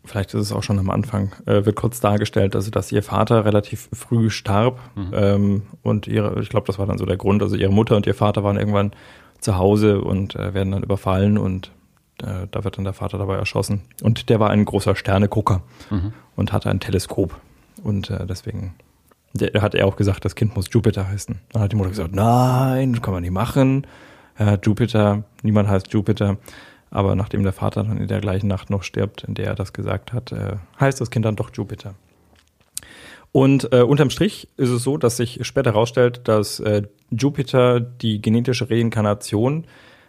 vielleicht 0.05 0.35
ist 0.35 0.43
es 0.43 0.53
auch 0.53 0.63
schon 0.63 0.79
am 0.79 0.91
Anfang, 0.91 1.33
äh, 1.47 1.65
wird 1.65 1.75
kurz 1.75 2.01
dargestellt, 2.01 2.55
also 2.55 2.71
dass 2.71 2.93
ihr 2.93 3.03
Vater 3.03 3.47
relativ 3.47 3.89
früh 3.93 4.29
starb. 4.29 4.79
Ähm, 5.15 5.63
und 5.83 6.07
ihre, 6.07 6.39
ich 6.41 6.51
glaube, 6.51 6.67
das 6.67 6.79
war 6.79 6.87
dann 6.87 6.99
so 6.99 7.07
der 7.07 7.17
Grund. 7.17 7.43
Also 7.43 7.57
ihre 7.57 7.73
Mutter 7.73 7.97
und 7.97 8.07
ihr 8.07 8.15
Vater 8.15 8.45
waren 8.45 8.59
irgendwann 8.59 8.93
zu 9.41 9.57
Hause 9.57 10.03
und 10.03 10.37
äh, 10.37 10.53
werden 10.53 10.73
dann 10.73 10.83
überfallen 10.83 11.39
und 11.39 11.73
äh, 12.23 12.47
da 12.51 12.65
wird 12.65 12.77
dann 12.77 12.85
der 12.85 12.93
Vater 12.93 13.17
dabei 13.17 13.37
erschossen. 13.37 13.83
Und 14.03 14.29
der 14.29 14.39
war 14.39 14.51
ein 14.51 14.67
großer 14.67 14.95
Sternegucker 14.95 15.63
und 16.37 16.53
hatte 16.53 16.69
ein 16.69 16.81
Teleskop. 16.81 17.37
Und 17.83 18.11
äh, 18.11 18.27
deswegen 18.27 18.75
der, 19.33 19.63
hat 19.63 19.75
er 19.75 19.87
auch 19.87 19.97
gesagt, 19.97 20.25
das 20.27 20.35
Kind 20.35 20.55
muss 20.57 20.67
Jupiter 20.71 21.09
heißen. 21.09 21.39
Dann 21.53 21.63
hat 21.63 21.73
die 21.73 21.77
Mutter 21.77 21.91
gesagt, 21.91 22.15
nein, 22.15 22.93
das 22.93 23.03
kann 23.03 23.15
man 23.15 23.23
nicht 23.23 23.33
machen. 23.33 23.87
Äh, 24.39 24.59
Jupiter, 24.63 25.25
niemand 25.43 25.69
heißt 25.69 25.93
Jupiter. 25.93 26.37
Aber 26.91 27.15
nachdem 27.15 27.43
der 27.43 27.53
Vater 27.53 27.85
dann 27.85 27.99
in 27.99 28.09
der 28.09 28.21
gleichen 28.21 28.47
Nacht 28.47 28.71
noch 28.71 28.83
stirbt, 28.83 29.25
in 29.25 29.35
der 29.35 29.47
er 29.47 29.55
das 29.55 29.73
gesagt 29.73 30.13
hat, 30.13 30.33
äh, 30.33 30.57
heißt 30.81 31.01
das 31.01 31.11
Kind 31.11 31.25
dann 31.25 31.37
doch 31.37 31.51
Jupiter. 31.53 31.95
Und 33.33 33.73
äh, 33.73 33.83
unterm 33.83 34.11
Strich 34.11 34.49
ist 34.57 34.71
es 34.71 34.83
so, 34.83 34.97
dass 34.97 35.19
sich 35.19 35.41
später 35.47 35.73
herausstellt, 35.73 36.23
dass 36.25 36.61
äh, 36.61 36.83
Jupiter 37.11 37.79
die 37.81 38.23
genetische 38.23 38.71
Reinkarnation 38.71 39.67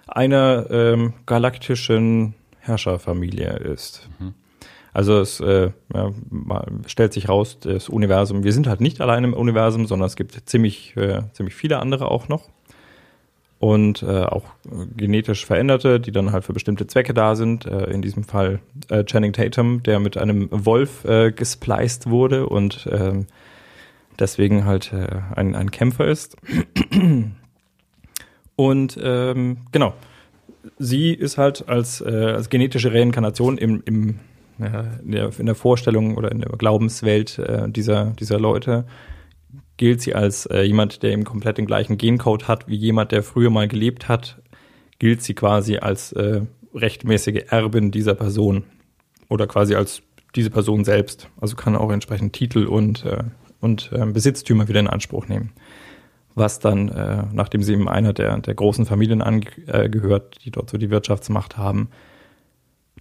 einer 0.08 0.68
ähm, 0.72 1.13
galaktischen 1.26 2.34
Herrscherfamilie 2.60 3.58
ist. 3.58 4.10
Also 4.94 5.20
es 5.20 5.39
äh, 5.39 5.72
ja, 5.94 6.12
stellt 6.88 7.13
sich 7.13 7.30
raus, 7.30 7.60
das 7.60 7.89
Universum, 7.89 8.44
wir 8.44 8.54
sind 8.54 8.68
halt 8.68 8.82
nicht 8.82 9.02
allein 9.02 9.24
im 9.24 9.34
Universum, 9.34 9.86
sondern 9.86 10.08
es 10.08 10.15
gibt 10.15 10.50
ziemlich, 10.50 10.96
äh, 10.98 11.22
ziemlich 11.34 11.56
viele 11.56 11.80
andere 11.80 12.10
auch 12.10 12.28
noch. 12.28 12.50
Und 13.60 14.04
äh, 14.04 14.24
auch 14.24 14.45
äh, 14.65 14.86
genetisch 14.95 15.45
Veränderte, 15.45 16.00
die 16.00 16.12
dann 16.12 16.32
halt 16.32 16.45
für 16.45 16.54
bestimmte 16.54 16.88
Zwecke 16.88 17.13
da 17.13 17.36
sind. 17.36 17.65
Äh, 17.65 17.91
in 17.91 18.02
diesem 18.02 18.24
Fall 18.24 18.60
äh, 18.88 19.04
Channing 19.04 19.34
Tatum, 19.34 19.84
der 19.84 20.00
mit 20.00 20.17
einem 20.17 20.48
Wolf 20.52 21.04
äh, 21.04 21.32
gespliced 21.32 22.10
wurde 22.10 22.48
und 22.48 22.88
ähm, 22.89 23.28
deswegen 24.17 24.65
halt 24.65 24.93
äh, 24.93 25.08
ein, 25.36 25.56
ein 25.56 25.72
Kämpfer 25.72 26.08
ist. 26.08 26.38
Und 28.56 29.00
ähm, 29.02 29.58
genau, 29.72 29.93
sie 30.78 31.13
ist 31.13 31.38
halt 31.38 31.69
als, 31.69 32.02
äh, 32.02 32.34
als 32.36 32.50
genetische 32.50 32.93
Reinkarnation 32.93 33.58
im, 33.58 33.82
im, 33.86 34.19
ja, 34.58 34.86
in, 35.04 35.12
der, 35.12 35.32
in 35.39 35.45
der 35.45 35.56
Vorstellung 35.56 36.17
oder 36.17 36.32
in 36.32 36.39
der 36.41 36.50
Glaubenswelt 36.58 37.39
äh, 37.39 37.69
dieser, 37.69 38.08
dieser 38.19 38.39
Leute 38.39 38.86
gilt 39.80 40.02
sie 40.02 40.13
als 40.13 40.46
äh, 40.46 40.62
jemand, 40.62 41.02
der 41.02 41.13
eben 41.13 41.24
komplett 41.24 41.58
den 41.58 41.65
gleichen 41.65 41.98
Gencode 41.98 42.48
hat 42.48 42.68
wie 42.68 42.76
jemand, 42.76 43.13
der 43.13 43.24
früher 43.24 43.50
mal 43.50 43.68
gelebt 43.68 44.10
hat, 44.10 44.42
gilt 45.00 45.24
sie 45.24 45.34
quasi 45.34 45.78
als 45.78 46.12
äh, 46.12 46.42
rechtmäßige 46.76 47.46
Erbin 47.48 47.89
dieser 47.89 48.13
Person 48.13 48.65
oder 49.30 49.48
quasi 49.48 49.76
als 49.76 50.04
diese 50.36 50.50
Person 50.50 50.84
selbst. 50.84 51.30
Also 51.39 51.56
kann 51.56 51.78
auch 51.78 51.92
entsprechend 51.92 52.34
Titel 52.34 52.65
und, 52.65 53.06
äh, 53.06 53.24
und 53.62 53.89
äh, 53.94 54.06
Besitztümer 54.06 54.68
wieder 54.68 54.82
in 54.82 54.88
Anspruch 54.88 55.28
nehmen 55.28 55.54
was 56.36 56.60
dann, 56.60 56.89
äh, 56.89 57.24
nachdem 57.34 57.62
sie 57.62 57.74
eben 57.74 57.89
einer 57.89 58.13
der, 58.13 58.38
der 58.38 58.56
großen 58.56 58.86
Familien 58.86 59.22
angehört, 59.22 60.38
die 60.46 60.52
dort 60.52 60.70
so 60.70 60.78
die 60.78 60.89
Wirtschaftsmacht 60.89 61.58
haben, 61.58 61.89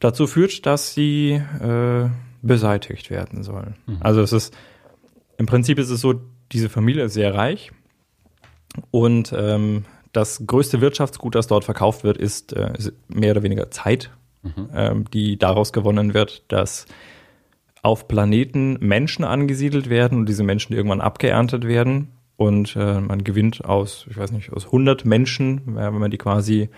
dazu 0.00 0.26
führt, 0.26 0.66
dass 0.66 0.92
sie 0.92 1.32
äh, 1.32 2.08
beseitigt 2.42 3.10
werden 3.10 3.42
sollen. 3.44 3.76
Also 4.00 4.22
es 4.22 4.32
ist, 4.32 4.56
im 5.36 5.46
Prinzip 5.46 5.78
ist 5.78 5.90
es 5.90 6.00
so, 6.00 6.20
diese 6.52 6.68
Familie 6.68 7.04
ist 7.04 7.14
sehr 7.14 7.34
reich. 7.34 7.72
Und 8.90 9.34
ähm, 9.36 9.84
das 10.12 10.44
größte 10.46 10.80
Wirtschaftsgut, 10.80 11.34
das 11.34 11.46
dort 11.46 11.64
verkauft 11.64 12.04
wird, 12.04 12.16
ist, 12.16 12.52
äh, 12.52 12.72
ist 12.76 12.92
mehr 13.08 13.32
oder 13.32 13.42
weniger 13.42 13.70
Zeit, 13.70 14.10
ähm, 14.74 15.04
die 15.12 15.38
daraus 15.38 15.72
gewonnen 15.72 16.14
wird, 16.14 16.44
dass 16.48 16.86
auf 17.82 18.08
Planeten 18.08 18.78
Menschen 18.80 19.24
angesiedelt 19.24 19.88
werden 19.88 20.18
und 20.18 20.28
diese 20.28 20.42
Menschen 20.42 20.74
irgendwann 20.74 21.00
abgeerntet 21.00 21.66
werden. 21.66 22.08
Und 22.36 22.76
äh, 22.76 23.00
man 23.00 23.24
gewinnt 23.24 23.64
aus, 23.64 24.06
ich 24.08 24.16
weiß 24.16 24.32
nicht, 24.32 24.52
aus 24.52 24.66
100 24.66 25.04
Menschen, 25.04 25.62
wenn 25.66 25.98
man 25.98 26.10
die 26.10 26.18
quasi 26.18 26.68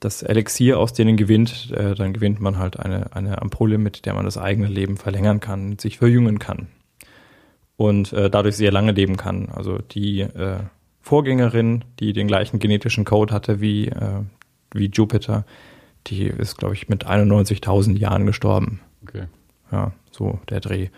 das 0.00 0.22
Elixier 0.22 0.78
aus 0.78 0.92
denen 0.92 1.16
gewinnt, 1.16 1.72
äh, 1.74 1.94
dann 1.94 2.12
gewinnt 2.12 2.40
man 2.40 2.58
halt 2.58 2.78
eine, 2.78 3.14
eine 3.16 3.40
Ampulle, 3.40 3.78
mit 3.78 4.04
der 4.04 4.12
man 4.12 4.26
das 4.26 4.36
eigene 4.36 4.68
Leben 4.68 4.98
verlängern 4.98 5.40
kann, 5.40 5.78
sich 5.78 5.98
verjüngen 5.98 6.38
kann 6.38 6.68
und 7.76 8.12
äh, 8.12 8.30
dadurch 8.30 8.56
sehr 8.56 8.72
lange 8.72 8.92
leben 8.92 9.16
kann. 9.16 9.48
Also 9.52 9.78
die 9.78 10.20
äh, 10.20 10.60
Vorgängerin, 11.00 11.84
die 12.00 12.12
den 12.12 12.28
gleichen 12.28 12.58
genetischen 12.58 13.04
Code 13.04 13.32
hatte 13.32 13.60
wie, 13.60 13.88
äh, 13.88 14.22
wie 14.72 14.90
Jupiter, 14.92 15.44
die 16.06 16.24
ist, 16.24 16.58
glaube 16.58 16.74
ich, 16.74 16.88
mit 16.88 17.06
91.000 17.06 17.96
Jahren 17.96 18.26
gestorben. 18.26 18.80
Okay. 19.02 19.24
Ja, 19.72 19.92
so 20.10 20.38
der 20.48 20.60
Dreh. 20.60 20.88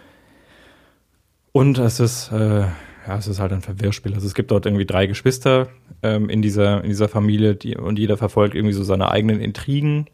Und 1.52 1.78
es 1.78 2.00
ist, 2.00 2.30
äh, 2.32 2.66
ja, 3.06 3.16
es 3.16 3.28
ist 3.28 3.40
halt 3.40 3.52
ein 3.52 3.62
Verwirrspiel. 3.62 4.14
Also 4.14 4.26
es 4.26 4.34
gibt 4.34 4.50
dort 4.50 4.66
irgendwie 4.66 4.84
drei 4.84 5.06
Geschwister 5.06 5.68
ähm, 6.02 6.28
in 6.28 6.42
dieser 6.42 6.82
in 6.82 6.90
dieser 6.90 7.08
Familie, 7.08 7.54
die 7.54 7.76
und 7.76 7.98
jeder 7.98 8.16
verfolgt 8.16 8.54
irgendwie 8.54 8.74
so 8.74 8.84
seine 8.84 9.10
eigenen 9.10 9.40
Intrigen 9.40 10.06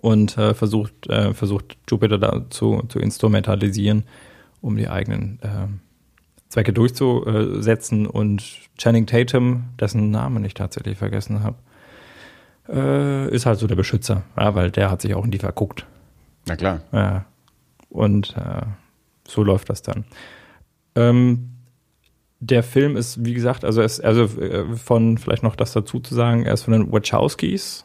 und 0.00 0.36
äh, 0.38 0.54
versucht 0.54 1.08
äh, 1.08 1.34
versucht 1.34 1.76
Jupiter 1.88 2.18
da 2.18 2.46
zu, 2.50 2.82
zu 2.88 2.98
instrumentalisieren, 2.98 4.04
um 4.62 4.76
die 4.76 4.88
eigenen 4.88 5.38
äh, 5.42 5.66
Zwecke 6.48 6.72
durchzusetzen. 6.72 8.06
Und 8.06 8.42
Channing 8.78 9.06
Tatum, 9.06 9.64
dessen 9.78 10.10
Namen 10.10 10.44
ich 10.44 10.54
tatsächlich 10.54 10.96
vergessen 10.96 11.42
habe, 11.42 11.56
äh, 12.68 13.34
ist 13.34 13.44
halt 13.44 13.58
so 13.58 13.66
der 13.66 13.76
Beschützer, 13.76 14.22
ja, 14.38 14.54
weil 14.54 14.70
der 14.70 14.90
hat 14.90 15.02
sich 15.02 15.14
auch 15.14 15.24
in 15.24 15.30
die 15.30 15.38
verguckt. 15.38 15.86
Na 16.46 16.56
klar. 16.56 16.80
Ja. 16.92 17.26
Und 17.90 18.34
äh, 18.36 18.62
so 19.28 19.42
läuft 19.42 19.68
das 19.68 19.82
dann. 19.82 20.04
Ähm, 20.94 21.50
der 22.40 22.62
Film 22.62 22.96
ist, 22.96 23.24
wie 23.24 23.34
gesagt, 23.34 23.64
also 23.64 23.82
ist 23.82 24.00
also 24.00 24.24
äh, 24.40 24.76
von, 24.76 25.18
vielleicht 25.18 25.42
noch 25.42 25.54
das 25.54 25.72
dazu 25.72 26.00
zu 26.00 26.14
sagen, 26.14 26.44
er 26.44 26.54
ist 26.54 26.62
von 26.62 26.72
den 26.72 26.90
Wachowskis. 26.92 27.84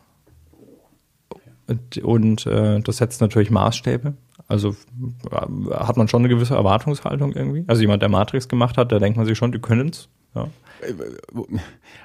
Und, 1.68 1.98
und 1.98 2.46
äh, 2.48 2.80
das 2.80 2.98
setzt 2.98 3.22
natürlich 3.22 3.52
Maßstäbe. 3.52 4.16
Also 4.48 4.76
hat 5.72 5.98
man 5.98 6.08
schon 6.08 6.22
eine 6.22 6.30
gewisse 6.30 6.56
Erwartungshaltung 6.56 7.34
irgendwie. 7.34 7.66
Also 7.68 7.82
jemand, 7.82 8.02
der 8.02 8.10
Matrix 8.10 8.48
gemacht 8.48 8.78
hat, 8.78 8.92
da 8.92 9.00
denkt 9.00 9.18
man 9.18 9.26
sich 9.26 9.38
schon, 9.38 9.52
die 9.52 9.60
können's. 9.60 10.08
Ja. 10.36 10.48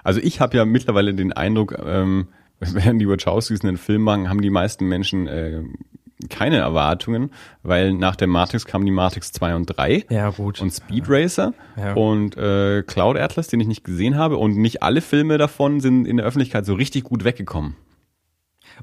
Also 0.03 0.21
ich 0.21 0.41
habe 0.41 0.57
ja 0.57 0.65
mittlerweile 0.65 1.15
den 1.15 1.33
Eindruck, 1.33 1.79
ähm, 1.85 2.29
während 2.61 3.01
die 3.01 3.09
Wachowskis 3.09 3.63
einen 3.63 3.77
Film 3.77 4.03
machen, 4.03 4.29
haben 4.29 4.43
die 4.43 4.51
meisten 4.51 4.87
Menschen 4.87 5.27
äh, 5.29 5.63
keine 6.31 6.57
Erwartungen, 6.57 7.31
weil 7.63 7.93
nach 7.93 8.17
der 8.17 8.29
Matrix 8.29 8.65
kamen 8.65 8.87
die 8.87 8.93
Matrix 8.93 9.33
2 9.33 9.57
und 9.57 9.67
3 9.67 10.05
ja, 10.09 10.31
gut. 10.31 10.61
und 10.61 10.71
Speed 10.73 11.05
Racer 11.09 11.53
Ja. 11.77 11.95
und 11.95 12.37
äh, 12.37 12.83
Cloud 12.85 13.17
Atlas, 13.17 13.49
den 13.49 13.61
ich 13.61 13.67
nicht 13.67 13.85
gesehen 13.85 14.17
habe 14.17 14.37
und 14.37 14.57
nicht 14.57 14.83
alle 14.83 15.01
Filme 15.01 15.39
davon 15.39 15.81
sind 15.81 16.07
in 16.07 16.17
der 16.19 16.27
Öffentlichkeit 16.27 16.65
so 16.65 16.75
richtig 16.75 17.05
gut 17.05 17.25
weggekommen. 17.25 17.75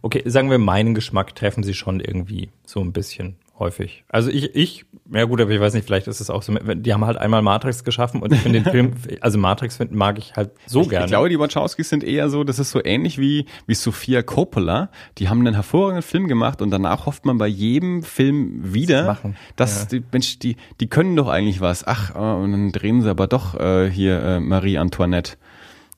Okay, 0.01 0.21
sagen 0.25 0.49
wir, 0.49 0.59
meinen 0.59 0.93
Geschmack 0.93 1.33
treffen 1.35 1.63
sie 1.63 1.73
schon 1.73 1.99
irgendwie 1.99 2.49
so 2.65 2.81
ein 2.81 2.91
bisschen 2.93 3.37
häufig. 3.59 4.03
Also 4.09 4.29
ich, 4.29 4.55
ich 4.55 4.85
Ja 5.11 5.25
gut, 5.25 5.41
aber 5.41 5.51
ich 5.51 5.59
weiß 5.59 5.73
nicht, 5.73 5.85
vielleicht 5.85 6.07
ist 6.07 6.21
es 6.21 6.29
auch 6.29 6.41
so, 6.41 6.53
die 6.53 6.93
haben 6.93 7.05
halt 7.05 7.17
einmal 7.17 7.41
Matrix 7.41 7.83
geschaffen 7.83 8.21
und 8.21 8.33
ich 8.33 8.39
finde 8.39 8.61
den 8.61 8.71
Film, 8.71 8.93
also 9.21 9.37
Matrix 9.37 9.77
find, 9.77 9.91
mag 9.91 10.17
ich 10.17 10.35
halt 10.35 10.51
so 10.65 10.83
gerne. 10.85 11.05
Ich 11.05 11.11
glaube, 11.11 11.29
die 11.29 11.39
Wachowskis 11.39 11.89
sind 11.89 12.03
eher 12.03 12.29
so, 12.29 12.43
das 12.43 12.59
ist 12.59 12.71
so 12.71 12.83
ähnlich 12.83 13.19
wie, 13.19 13.45
wie 13.67 13.75
Sophia 13.75 14.21
Coppola. 14.21 14.89
Die 15.17 15.29
haben 15.29 15.39
einen 15.39 15.53
hervorragenden 15.53 16.03
Film 16.03 16.27
gemacht 16.27 16.61
und 16.61 16.71
danach 16.71 17.05
hofft 17.05 17.25
man 17.25 17.37
bei 17.37 17.47
jedem 17.47 18.03
Film 18.03 18.73
wieder, 18.73 19.05
machen. 19.05 19.35
dass 19.55 19.87
die, 19.87 20.03
Mensch, 20.11 20.39
die, 20.39 20.55
die 20.79 20.87
können 20.87 21.15
doch 21.15 21.27
eigentlich 21.27 21.61
was. 21.61 21.85
Ach, 21.85 22.15
äh, 22.15 22.17
und 22.17 22.51
dann 22.51 22.71
drehen 22.71 23.01
sie 23.01 23.09
aber 23.09 23.27
doch 23.27 23.59
äh, 23.59 23.89
hier 23.89 24.21
äh, 24.21 24.39
Marie 24.39 24.77
Antoinette. 24.77 25.37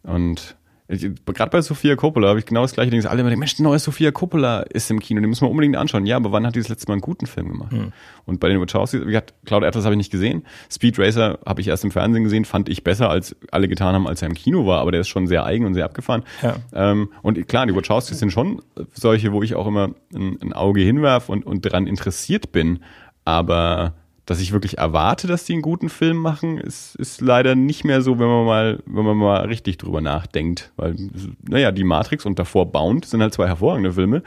Und 0.03 0.55
gerade 0.97 1.49
bei 1.49 1.61
Sophia 1.61 1.95
Coppola 1.95 2.29
habe 2.29 2.39
ich 2.39 2.45
genau 2.45 2.61
das 2.61 2.73
gleiche 2.73 2.91
Ding. 2.91 3.05
Alle 3.05 3.21
immer 3.21 3.29
denken, 3.29 3.39
Mensch, 3.39 3.57
neue 3.59 3.79
Sophia 3.79 4.11
Coppola 4.11 4.61
ist 4.61 4.91
im 4.91 4.99
Kino, 4.99 5.21
den 5.21 5.29
müssen 5.29 5.45
wir 5.45 5.49
unbedingt 5.49 5.77
anschauen. 5.77 6.05
Ja, 6.05 6.17
aber 6.17 6.31
wann 6.31 6.45
hat 6.45 6.55
die 6.55 6.59
das 6.59 6.69
letzte 6.69 6.87
Mal 6.87 6.95
einen 6.95 7.01
guten 7.01 7.27
Film 7.27 7.49
gemacht? 7.49 7.71
Hm. 7.71 7.93
Und 8.25 8.39
bei 8.39 8.49
den 8.49 8.59
Wachowskis, 8.59 9.01
wie 9.01 9.05
gesagt, 9.05 9.33
Cloud 9.45 9.63
Atlas 9.63 9.85
habe 9.85 9.95
ich 9.95 9.97
nicht 9.97 10.11
gesehen. 10.11 10.43
Speed 10.69 10.99
Racer 10.99 11.39
habe 11.45 11.61
ich 11.61 11.67
erst 11.67 11.83
im 11.83 11.91
Fernsehen 11.91 12.23
gesehen, 12.23 12.45
fand 12.45 12.67
ich 12.69 12.83
besser, 12.83 13.09
als 13.09 13.35
alle 13.51 13.67
getan 13.67 13.95
haben, 13.95 14.07
als 14.07 14.21
er 14.21 14.27
im 14.27 14.35
Kino 14.35 14.65
war. 14.65 14.81
Aber 14.81 14.91
der 14.91 15.01
ist 15.01 15.07
schon 15.07 15.27
sehr 15.27 15.45
eigen 15.45 15.65
und 15.65 15.73
sehr 15.73 15.85
abgefahren. 15.85 16.23
Ja. 16.41 16.55
Ähm, 16.73 17.11
und 17.21 17.47
klar, 17.47 17.65
die 17.65 17.75
Wachowskis 17.75 18.19
sind 18.19 18.31
schon 18.31 18.61
solche, 18.93 19.31
wo 19.31 19.43
ich 19.43 19.55
auch 19.55 19.67
immer 19.67 19.91
ein, 20.13 20.37
ein 20.41 20.53
Auge 20.53 20.81
hinwerfe 20.81 21.31
und, 21.31 21.45
und 21.45 21.65
daran 21.65 21.87
interessiert 21.87 22.51
bin. 22.51 22.79
Aber 23.23 23.93
dass 24.25 24.39
ich 24.39 24.51
wirklich 24.51 24.77
erwarte, 24.77 25.27
dass 25.27 25.45
die 25.45 25.53
einen 25.53 25.61
guten 25.61 25.89
Film 25.89 26.17
machen, 26.17 26.57
ist, 26.57 26.95
ist 26.95 27.21
leider 27.21 27.55
nicht 27.55 27.83
mehr 27.83 28.01
so, 28.01 28.19
wenn 28.19 28.27
man 28.27 28.45
mal, 28.45 28.83
wenn 28.85 29.03
man 29.03 29.17
mal 29.17 29.45
richtig 29.45 29.77
drüber 29.77 30.01
nachdenkt. 30.01 30.71
Weil, 30.77 30.95
naja, 31.41 31.71
die 31.71 31.83
Matrix 31.83 32.25
und 32.25 32.37
davor 32.37 32.71
Bound 32.71 33.05
sind 33.05 33.21
halt 33.21 33.33
zwei 33.33 33.47
hervorragende 33.47 33.93
Filme. 33.93 34.23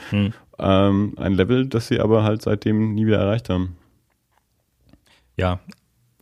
Ähm, 0.58 1.14
ein 1.16 1.32
Level, 1.34 1.66
das 1.66 1.88
sie 1.88 2.00
aber 2.00 2.24
halt 2.24 2.42
seitdem 2.42 2.94
nie 2.94 3.06
wieder 3.06 3.18
erreicht 3.18 3.48
haben. 3.48 3.76
Ja, 5.36 5.60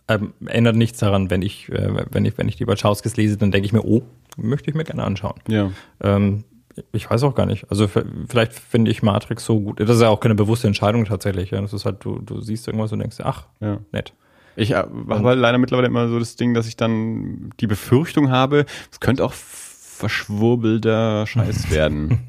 ähm, 0.08 0.34
ändert 0.46 0.76
nichts 0.76 0.98
daran, 0.98 1.30
wenn 1.30 1.42
ich, 1.42 1.68
äh, 1.70 2.06
wenn 2.10 2.24
ich, 2.24 2.36
wenn 2.38 2.48
ich 2.48 2.56
die 2.56 2.66
Wachowskis 2.66 3.16
lese, 3.16 3.36
dann 3.36 3.50
denke 3.50 3.66
ich 3.66 3.72
mir, 3.72 3.84
oh, 3.84 4.02
möchte 4.36 4.70
ich 4.70 4.76
mir 4.76 4.84
gerne 4.84 5.04
anschauen. 5.04 5.38
Ja. 5.48 5.70
Ähm, 6.02 6.44
ich 6.92 7.10
weiß 7.10 7.22
auch 7.24 7.34
gar 7.34 7.46
nicht. 7.46 7.70
Also 7.70 7.88
vielleicht 7.88 8.52
finde 8.52 8.90
ich 8.90 9.02
Matrix 9.02 9.44
so 9.44 9.60
gut. 9.60 9.80
Das 9.80 9.90
ist 9.90 10.02
ja 10.02 10.08
auch 10.08 10.20
keine 10.20 10.34
bewusste 10.34 10.66
Entscheidung 10.66 11.04
tatsächlich. 11.04 11.50
Ja. 11.50 11.60
Das 11.60 11.72
ist 11.72 11.84
halt, 11.84 12.04
du, 12.04 12.18
du 12.20 12.40
siehst 12.40 12.66
irgendwas 12.66 12.92
und 12.92 12.98
denkst, 13.00 13.18
ach, 13.22 13.46
Ja. 13.60 13.78
nett. 13.92 14.12
Ich 14.56 14.72
äh, 14.72 14.74
habe 14.74 15.34
leider 15.34 15.56
mittlerweile 15.58 15.86
immer 15.88 16.08
so 16.08 16.18
das 16.18 16.36
Ding, 16.36 16.52
dass 16.54 16.66
ich 16.66 16.76
dann 16.76 17.50
die 17.60 17.66
Befürchtung 17.66 18.30
habe, 18.30 18.66
es 18.90 19.00
könnte 19.00 19.24
auch 19.24 19.32
verschwurbelter 19.32 21.26
Scheiß 21.26 21.70
werden. 21.70 22.20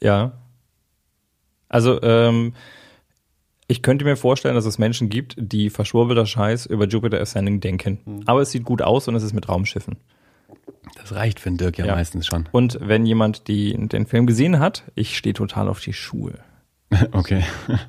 Ja. 0.00 0.32
Also, 1.68 2.00
ähm, 2.02 2.54
ich 3.66 3.82
könnte 3.82 4.04
mir 4.04 4.16
vorstellen, 4.16 4.54
dass 4.54 4.64
es 4.64 4.78
Menschen 4.78 5.08
gibt, 5.10 5.34
die 5.38 5.68
verschwurbelter 5.68 6.24
Scheiß 6.24 6.64
über 6.66 6.86
Jupiter 6.86 7.20
Ascending 7.20 7.60
denken. 7.60 8.22
Aber 8.26 8.40
es 8.40 8.50
sieht 8.50 8.64
gut 8.64 8.80
aus 8.80 9.08
und 9.08 9.14
es 9.14 9.22
ist 9.22 9.34
mit 9.34 9.48
Raumschiffen. 9.48 9.96
Das 11.00 11.14
reicht 11.14 11.40
für 11.40 11.50
den 11.50 11.56
Dirk 11.58 11.78
ja, 11.78 11.86
Ja. 11.86 11.94
meistens 11.94 12.26
schon. 12.26 12.48
Und 12.52 12.78
wenn 12.80 13.06
jemand 13.06 13.48
die, 13.48 13.74
den 13.88 14.06
Film 14.06 14.26
gesehen 14.26 14.58
hat, 14.58 14.82
ich 14.94 15.16
stehe 15.16 15.34
total 15.34 15.68
auf 15.68 15.80
die 15.80 15.92
Schuhe. 15.92 16.34
Okay. 17.12 17.44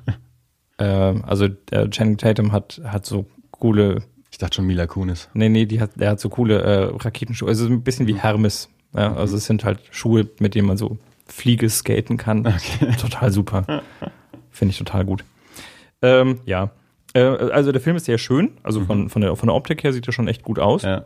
Ähm, 0.78 1.24
also 1.26 1.46
der 1.46 1.90
Channing 1.90 2.16
Tatum 2.16 2.52
hat, 2.52 2.80
hat 2.84 3.04
so 3.04 3.26
coole, 3.50 4.02
Ich 4.30 4.38
dachte 4.38 4.56
schon 4.56 4.66
Mila 4.66 4.86
Kunis. 4.86 5.28
nee, 5.34 5.50
nee, 5.50 5.66
die 5.66 5.78
hat, 5.80 5.90
der 5.96 6.08
hat 6.10 6.20
so 6.20 6.30
coole 6.30 6.62
äh, 6.62 6.84
Raketenschuhe. 6.84 7.48
Also 7.48 7.66
ein 7.66 7.82
bisschen 7.82 8.06
wie 8.06 8.14
Hermes. 8.14 8.70
Ja, 8.94 9.14
also 9.14 9.36
es 9.36 9.44
sind 9.44 9.62
halt 9.64 9.80
Schuhe, 9.90 10.26
mit 10.38 10.54
denen 10.54 10.66
man 10.66 10.78
so 10.78 10.96
Fliege 11.26 11.68
skaten 11.68 12.16
kann. 12.16 12.44
Total 13.00 13.30
super. 13.30 13.82
Finde 14.50 14.72
ich 14.72 14.78
total 14.78 15.04
gut. 15.04 15.22
Ähm, 16.02 16.40
ja. 16.46 16.70
Äh, 17.12 17.20
also 17.24 17.72
der 17.72 17.80
Film 17.82 17.96
ist 17.96 18.06
sehr 18.06 18.16
schön. 18.18 18.52
Also 18.62 18.82
von, 18.86 19.10
von, 19.10 19.20
der, 19.22 19.36
von 19.36 19.48
der 19.48 19.54
Optik 19.54 19.84
her 19.84 19.92
sieht 19.92 20.06
er 20.08 20.12
schon 20.14 20.28
echt 20.28 20.42
gut 20.42 20.58
aus. 20.58 20.82
Ja. 20.82 21.04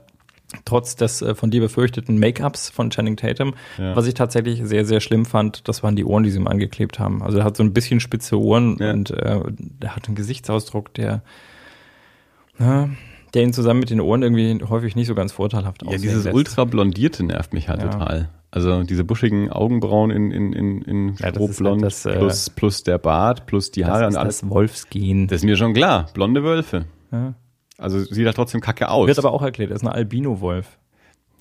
Trotz 0.64 0.94
des 0.94 1.20
äh, 1.20 1.34
von 1.34 1.50
dir 1.50 1.60
befürchteten 1.60 2.18
Make-ups 2.18 2.70
von 2.70 2.90
Channing 2.90 3.16
Tatum. 3.16 3.54
Ja. 3.76 3.96
Was 3.96 4.06
ich 4.06 4.14
tatsächlich 4.14 4.60
sehr, 4.64 4.84
sehr 4.84 5.00
schlimm 5.00 5.24
fand, 5.24 5.66
das 5.68 5.82
waren 5.82 5.96
die 5.96 6.04
Ohren, 6.04 6.22
die 6.22 6.30
sie 6.30 6.38
ihm 6.38 6.46
angeklebt 6.46 6.98
haben. 7.00 7.22
Also 7.22 7.38
er 7.38 7.44
hat 7.44 7.56
so 7.56 7.62
ein 7.64 7.72
bisschen 7.72 7.98
spitze 7.98 8.38
Ohren 8.40 8.76
Ja. 8.78 8.92
und 8.92 9.10
äh, 9.10 9.40
der 9.58 9.96
hat 9.96 10.06
einen 10.06 10.14
Gesichtsausdruck, 10.14 10.94
der, 10.94 11.22
ja, 12.58 12.88
der 13.34 13.42
ihn 13.42 13.52
zusammen 13.52 13.80
mit 13.80 13.90
den 13.90 14.00
Ohren 14.00 14.22
irgendwie 14.22 14.60
häufig 14.68 14.94
nicht 14.94 15.08
so 15.08 15.14
ganz 15.16 15.32
vorteilhaft 15.32 15.82
Ja, 15.82 15.88
aussehen 15.88 16.02
dieses 16.02 16.24
lässt. 16.24 16.36
ultra 16.36 16.64
blondierte 16.64 17.24
nervt 17.24 17.52
mich 17.52 17.68
halt 17.68 17.82
Ja. 17.82 17.88
total. 17.88 18.28
Also 18.52 18.84
diese 18.84 19.02
buschigen 19.02 19.50
Augenbrauen 19.50 20.12
in, 20.12 20.30
in, 20.30 20.52
in, 20.52 20.82
in 20.82 21.14
Ja, 21.18 21.30
Strohblond 21.30 21.82
halt 21.82 21.86
das, 21.92 22.06
äh, 22.06 22.16
plus, 22.16 22.50
plus 22.50 22.84
der 22.84 22.98
Bart 22.98 23.46
plus 23.46 23.72
die 23.72 23.84
Haare 23.84 24.04
das 24.04 24.14
und 24.14 24.20
alles. 24.20 24.40
das 24.42 24.48
Wolfsgehen. 24.50 25.26
Das 25.26 25.38
ist 25.38 25.44
mir 25.44 25.56
schon 25.56 25.74
klar. 25.74 26.06
Blonde 26.14 26.44
Wölfe. 26.44 26.84
Ja. 27.10 27.34
Also 27.78 27.98
sieht 28.00 28.26
halt 28.26 28.36
trotzdem 28.36 28.60
kacke 28.60 28.88
aus. 28.88 29.06
Wird 29.06 29.18
aber 29.18 29.32
auch 29.32 29.42
erklärt, 29.42 29.70
er 29.70 29.76
ist 29.76 29.82
ein 29.82 29.88
Albino-Wolf. 29.88 30.78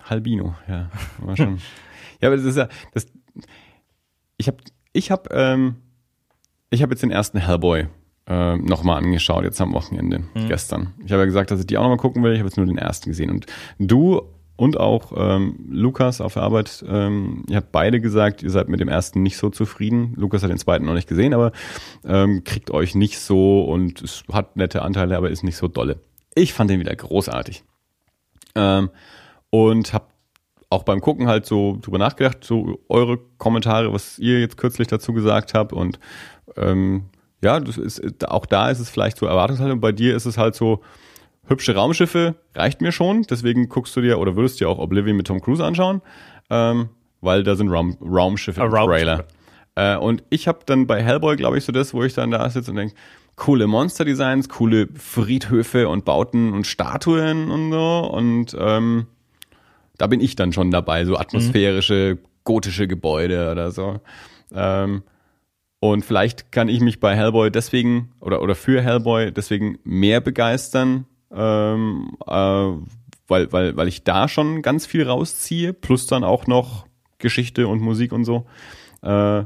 Halbino, 0.04 0.56
ja. 0.68 0.90
War 1.20 1.38
schon. 1.38 1.60
ja, 2.22 2.30
aber 2.30 2.38
das 2.38 2.46
ist 2.46 2.58
ja, 2.58 2.68
das, 2.94 3.08
ich 4.38 4.48
habe 4.48 4.58
ich 4.92 5.12
hab, 5.12 5.34
ähm, 5.34 5.76
ich 6.70 6.82
habe 6.82 6.92
jetzt 6.92 7.04
den 7.04 7.12
ersten 7.12 7.38
Hellboy 7.38 7.88
äh, 8.28 8.58
nochmal 8.58 8.98
angeschaut, 8.98 9.44
jetzt 9.44 9.62
am 9.62 9.74
Wochenende, 9.74 10.24
gestern. 10.48 10.94
Ich 11.06 11.12
habe 11.12 11.22
ja 11.22 11.26
gesagt, 11.26 11.52
dass 11.52 11.60
ich 11.60 11.68
die 11.68 11.78
auch 11.78 11.84
nochmal 11.84 11.98
gucken 11.98 12.24
will, 12.24 12.34
ich 12.34 12.40
habe 12.40 12.48
jetzt 12.48 12.58
nur 12.58 12.66
den 12.66 12.78
ersten 12.78 13.10
gesehen. 13.10 13.30
Und 13.30 13.46
du 13.80 14.22
und 14.56 14.80
auch 14.80 15.12
ähm, 15.16 15.66
Lukas 15.70 16.22
auf 16.22 16.34
der 16.34 16.44
Arbeit, 16.44 16.86
ähm, 16.88 17.44
ihr 17.50 17.58
habt 17.58 17.72
beide 17.72 18.00
gesagt, 18.00 18.44
ihr 18.44 18.52
seid 18.52 18.70
mit 18.70 18.80
dem 18.80 18.88
ersten 18.88 19.24
nicht 19.24 19.38
so 19.38 19.50
zufrieden. 19.50 20.14
Lukas 20.16 20.44
hat 20.44 20.52
den 20.52 20.58
zweiten 20.58 20.86
noch 20.86 20.94
nicht 20.94 21.10
gesehen, 21.10 21.34
aber 21.34 21.52
ähm, 22.06 22.44
kriegt 22.44 22.72
euch 22.72 22.94
nicht 22.96 23.20
so 23.20 23.64
und 23.64 24.02
es 24.02 24.24
hat 24.32 24.56
nette 24.56 24.84
Anteile, 24.84 25.18
aber 25.18 25.32
ist 25.32 25.44
nicht 25.44 25.58
so 25.58 25.68
dolle. 25.68 26.00
Ich 26.36 26.54
fand 26.54 26.70
den 26.70 26.80
wieder 26.80 26.96
großartig. 26.96 27.64
Ähm, 28.56 28.90
und 29.50 29.94
habe 29.94 30.06
auch 30.70 30.84
beim 30.84 31.02
Gucken 31.02 31.28
halt 31.28 31.46
so 31.46 31.78
drüber 31.82 32.00
nachgedacht, 32.00 32.44
so 32.44 32.80
eure 32.90 33.20
Kommentare, 33.38 33.94
was 33.94 34.18
ihr 34.18 34.40
jetzt 34.40 34.58
kürzlich 34.58 34.88
dazu 34.88 35.14
gesagt 35.14 35.54
habt 35.54 35.72
und 35.72 36.00
ähm, 36.58 37.06
ja, 37.44 37.60
das 37.60 37.78
ist, 37.78 38.28
auch 38.28 38.46
da 38.46 38.70
ist 38.70 38.80
es 38.80 38.90
vielleicht 38.90 39.18
so 39.18 39.26
Erwartungshaltung. 39.26 39.82
Bei 39.82 39.92
dir 39.92 40.16
ist 40.16 40.26
es 40.26 40.38
halt 40.38 40.56
so, 40.56 40.82
hübsche 41.46 41.76
Raumschiffe 41.76 42.36
reicht 42.56 42.82
mir 42.82 42.92
schon. 42.92 43.24
Deswegen 43.24 43.70
guckst 43.70 43.96
du 43.96 44.02
dir 44.02 44.20
oder 44.20 44.36
würdest 44.36 44.60
dir 44.60 44.70
auch 44.70 44.80
Oblivion 44.80 45.18
mit 45.18 45.28
Tom 45.28 45.42
Cruise 45.42 45.64
anschauen, 45.64 46.02
ähm, 46.50 46.90
weil 47.22 47.44
da 47.44 47.56
sind 47.56 47.70
Raum, 47.70 47.98
Raumschiffe 48.02 48.62
im. 48.62 48.72
Trailer. 48.72 49.26
Äh, 49.76 49.98
und 49.98 50.24
ich 50.30 50.48
habe 50.48 50.60
dann 50.66 50.88
bei 50.88 51.02
Hellboy, 51.04 51.36
glaube 51.36 51.58
ich, 51.58 51.66
so 51.66 51.72
das, 51.72 51.94
wo 51.94 52.04
ich 52.04 52.14
dann 52.14 52.32
da 52.32 52.50
sitze 52.50 52.72
und 52.72 52.78
denke, 52.78 52.96
coole 53.36 53.68
Monster-Designs, 53.68 54.50
coole 54.50 54.88
Friedhöfe 54.96 55.90
und 55.90 56.06
Bauten 56.06 56.54
und 56.54 56.68
Statuen 56.68 57.50
und 57.50 57.72
so. 57.72 58.12
Und 58.12 58.56
ähm, 58.60 59.08
da 59.98 60.08
bin 60.08 60.22
ich 60.22 60.36
dann 60.36 60.54
schon 60.54 60.72
dabei, 60.72 61.06
so 61.06 61.18
atmosphärische, 61.18 62.20
gotische 62.44 62.88
Gebäude 62.88 63.52
oder 63.52 63.72
so. 63.72 64.00
Ähm, 64.54 65.04
und 65.80 66.06
vielleicht 66.06 66.52
kann 66.52 66.70
ich 66.70 66.80
mich 66.80 67.00
bei 67.00 67.16
Hellboy 67.16 67.52
deswegen 67.52 68.14
oder, 68.20 68.42
oder 68.42 68.56
für 68.56 68.82
Hellboy 68.82 69.32
deswegen 69.32 69.80
mehr 69.84 70.22
begeistern, 70.22 71.06
ähm, 71.30 72.18
äh, 72.26 72.32
weil, 73.28 73.52
weil, 73.52 73.76
weil 73.76 73.88
ich 73.88 74.04
da 74.04 74.28
schon 74.28 74.62
ganz 74.62 74.86
viel 74.86 75.04
rausziehe, 75.04 75.74
plus 75.74 76.08
dann 76.08 76.24
auch 76.24 76.48
noch 76.48 76.86
Geschichte 77.18 77.68
und 77.68 77.82
Musik 77.82 78.14
und 78.14 78.24
so. 78.24 78.46
Äh, 79.02 79.44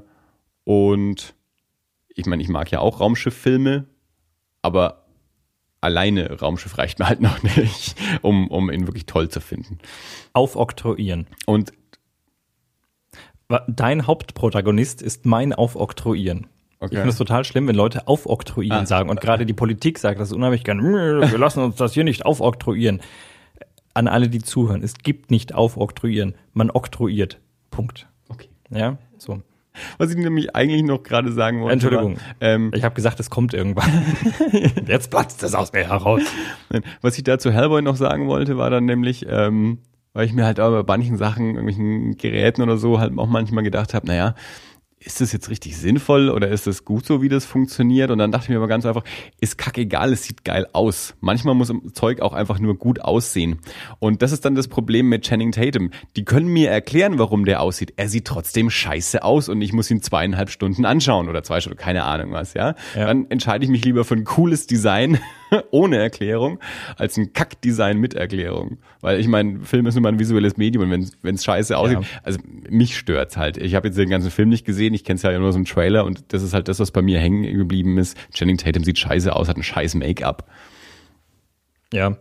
und 0.63 1.33
ich 2.17 2.25
meine, 2.25 2.41
ich 2.43 2.49
mag 2.49 2.69
ja 2.71 2.79
auch 2.79 2.99
Raumschifffilme, 2.99 3.85
aber 4.61 5.05
alleine 5.81 6.39
Raumschiff 6.39 6.77
reicht 6.77 6.99
mir 6.99 7.07
halt 7.07 7.21
noch 7.21 7.41
nicht, 7.57 7.95
um, 8.21 8.47
um 8.49 8.69
ihn 8.71 8.87
wirklich 8.87 9.05
toll 9.05 9.29
zu 9.29 9.39
finden. 9.39 9.77
Aufoktroyieren. 10.33 11.27
Und 11.45 11.71
Dein 13.69 14.05
Hauptprotagonist 14.07 15.01
ist 15.01 15.25
mein 15.25 15.53
Aufoktroyieren. 15.53 16.47
Okay. 16.79 16.95
Ich 16.95 16.97
finde 16.97 17.09
es 17.11 17.17
total 17.17 17.45
schlimm, 17.45 17.65
wenn 17.67 17.75
Leute 17.77 18.05
aufoktroyieren 18.07 18.81
Ah. 18.83 18.85
sagen 18.85 19.09
und 19.09 19.21
gerade 19.21 19.45
die 19.45 19.53
Politik 19.53 19.97
sagt 19.99 20.19
das 20.19 20.33
unheimlich 20.33 20.65
gern. 20.65 20.79
"Mm, 20.79 21.21
Wir 21.31 21.37
lassen 21.37 21.61
uns 21.63 21.77
das 21.77 21.93
hier 21.93 22.03
nicht 22.03 22.25
aufoktroyieren. 22.25 22.99
An 23.93 24.09
alle, 24.09 24.27
die 24.27 24.39
zuhören, 24.41 24.83
es 24.83 24.95
gibt 24.95 25.31
nicht 25.31 25.55
aufoktroyieren, 25.55 26.35
man 26.53 26.69
oktroyiert. 26.69 27.39
Punkt. 27.71 28.07
okay. 28.27 28.49
Ja, 28.69 28.97
so. 29.17 29.41
Was 29.97 30.11
ich 30.11 30.17
nämlich 30.17 30.55
eigentlich 30.55 30.83
noch 30.83 31.03
gerade 31.03 31.31
sagen 31.31 31.61
wollte. 31.61 31.73
Entschuldigung. 31.73 32.15
War, 32.15 32.21
ähm, 32.41 32.71
Ich 32.73 32.83
habe 32.83 32.95
gesagt, 32.95 33.19
es 33.19 33.29
kommt 33.29 33.53
irgendwann. 33.53 34.05
Jetzt 34.87 35.09
platzt 35.09 35.43
es 35.43 35.55
aus 35.55 35.73
mir 35.73 35.87
heraus. 35.87 36.21
Was 37.01 37.17
ich 37.17 37.23
dazu 37.23 37.51
Hellboy 37.51 37.81
noch 37.81 37.95
sagen 37.95 38.27
wollte, 38.27 38.57
war 38.57 38.69
dann 38.69 38.85
nämlich, 38.85 39.25
ähm, 39.29 39.79
weil 40.13 40.25
ich 40.25 40.33
mir 40.33 40.45
halt 40.45 40.59
auch 40.59 40.71
bei 40.71 40.97
manchen 40.97 41.17
Sachen, 41.17 41.55
irgendwelchen 41.55 42.17
Geräten 42.17 42.61
oder 42.61 42.77
so, 42.77 42.99
halt 42.99 43.17
auch 43.17 43.27
manchmal 43.27 43.63
gedacht 43.63 43.93
habe, 43.93 44.07
naja, 44.07 44.35
ist 44.99 45.21
das 45.21 45.31
jetzt 45.31 45.49
richtig 45.49 45.77
sinnvoll 45.77 46.29
oder 46.29 46.47
ist 46.49 46.65
das 46.65 46.83
gut 46.83 47.05
so, 47.05 47.21
wie 47.21 47.29
das 47.29 47.45
funktioniert? 47.45 48.09
Und 48.09 48.17
dann 48.17 48.31
dachte 48.31 48.45
ich 48.45 48.49
mir 48.49 48.57
aber 48.57 48.67
ganz 48.67 48.85
einfach, 48.85 49.03
ist 49.39 49.57
kackegal, 49.57 50.11
es 50.11 50.23
sieht 50.23 50.43
geil 50.43 50.67
aus. 50.73 51.15
Manchmal 51.21 51.53
muss 51.53 51.69
im 51.69 51.93
Zeug 51.93 52.19
auch 52.19 52.33
einfach 52.33 52.59
nur 52.59 52.77
gut 52.77 53.01
aussehen. 53.01 53.59
Und 53.99 54.23
das 54.23 54.31
ist 54.31 54.43
dann 54.43 54.55
das 54.55 54.67
Problem 54.67 55.07
mit 55.07 55.23
Channing 55.23 55.51
Tatum. 55.51 55.91
Die 56.15 56.25
können 56.25 56.47
mir 56.47 56.71
erklären, 56.71 57.19
warum 57.19 57.45
der 57.45 57.61
aussieht. 57.61 57.93
Er 57.95 58.09
sieht 58.09 58.25
trotzdem 58.25 58.71
scheiße 58.71 59.23
aus 59.23 59.49
und 59.49 59.61
ich 59.61 59.71
muss 59.71 59.91
ihn 59.91 60.01
zweieinhalb 60.01 60.49
Stunden 60.49 60.83
anschauen 60.83 61.29
oder 61.29 61.43
zwei 61.43 61.61
Stunden, 61.61 61.77
keine 61.77 62.03
Ahnung 62.03 62.31
was, 62.31 62.55
ja. 62.55 62.73
Ja. 62.95 63.05
Dann 63.05 63.29
entscheide 63.29 63.63
ich 63.63 63.69
mich 63.69 63.85
lieber 63.85 64.03
für 64.03 64.15
ein 64.15 64.23
cooles 64.23 64.65
Design 64.65 65.19
ohne 65.71 65.97
Erklärung 65.97 66.59
als 66.97 67.17
ein 67.17 67.33
Kackdesign 67.33 67.97
mit 67.99 68.13
Erklärung. 68.13 68.77
Weil 69.01 69.19
ich 69.19 69.27
meine, 69.27 69.61
Film 69.61 69.85
ist 69.87 69.95
immer 69.95 70.09
ein 70.09 70.19
visuelles 70.19 70.57
Medium 70.57 70.91
und 70.91 71.11
wenn 71.21 71.35
es 71.35 71.43
scheiße 71.43 71.77
aussieht, 71.77 71.99
Ja. 72.01 72.07
also 72.23 72.39
mich 72.69 72.97
stört's 72.97 73.37
halt. 73.37 73.57
Ich 73.57 73.75
habe 73.75 73.87
jetzt 73.87 73.97
den 73.97 74.09
ganzen 74.09 74.31
Film 74.31 74.49
nicht 74.49 74.65
gesehen, 74.65 74.93
ich 74.93 75.03
kenne 75.03 75.17
es 75.17 75.23
ja 75.23 75.37
nur 75.37 75.51
so 75.53 75.59
im 75.59 75.65
Trailer 75.65 76.05
und 76.05 76.25
das 76.33 76.43
ist 76.43 76.53
halt 76.53 76.67
das, 76.67 76.79
was 76.79 76.91
bei 76.91 77.01
mir 77.01 77.19
hängen 77.19 77.43
geblieben 77.57 77.97
ist. 77.97 78.17
Channing 78.33 78.57
Tatum 78.57 78.83
sieht 78.83 78.99
scheiße 78.99 79.35
aus, 79.35 79.47
hat 79.49 79.57
ein 79.57 79.63
scheiß 79.63 79.95
Make-up. 79.95 80.47
Ja, 81.93 82.17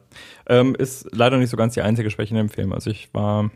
ähm, 0.48 0.74
ist 0.76 1.08
leider 1.12 1.38
nicht 1.38 1.50
so 1.50 1.56
ganz 1.56 1.74
die 1.74 1.82
einzige 1.82 2.10
Schwäche 2.10 2.30
in 2.30 2.36
dem 2.36 2.48
Film. 2.48 2.72
Also 2.72 2.90
ich 2.90 3.12
war, 3.12 3.50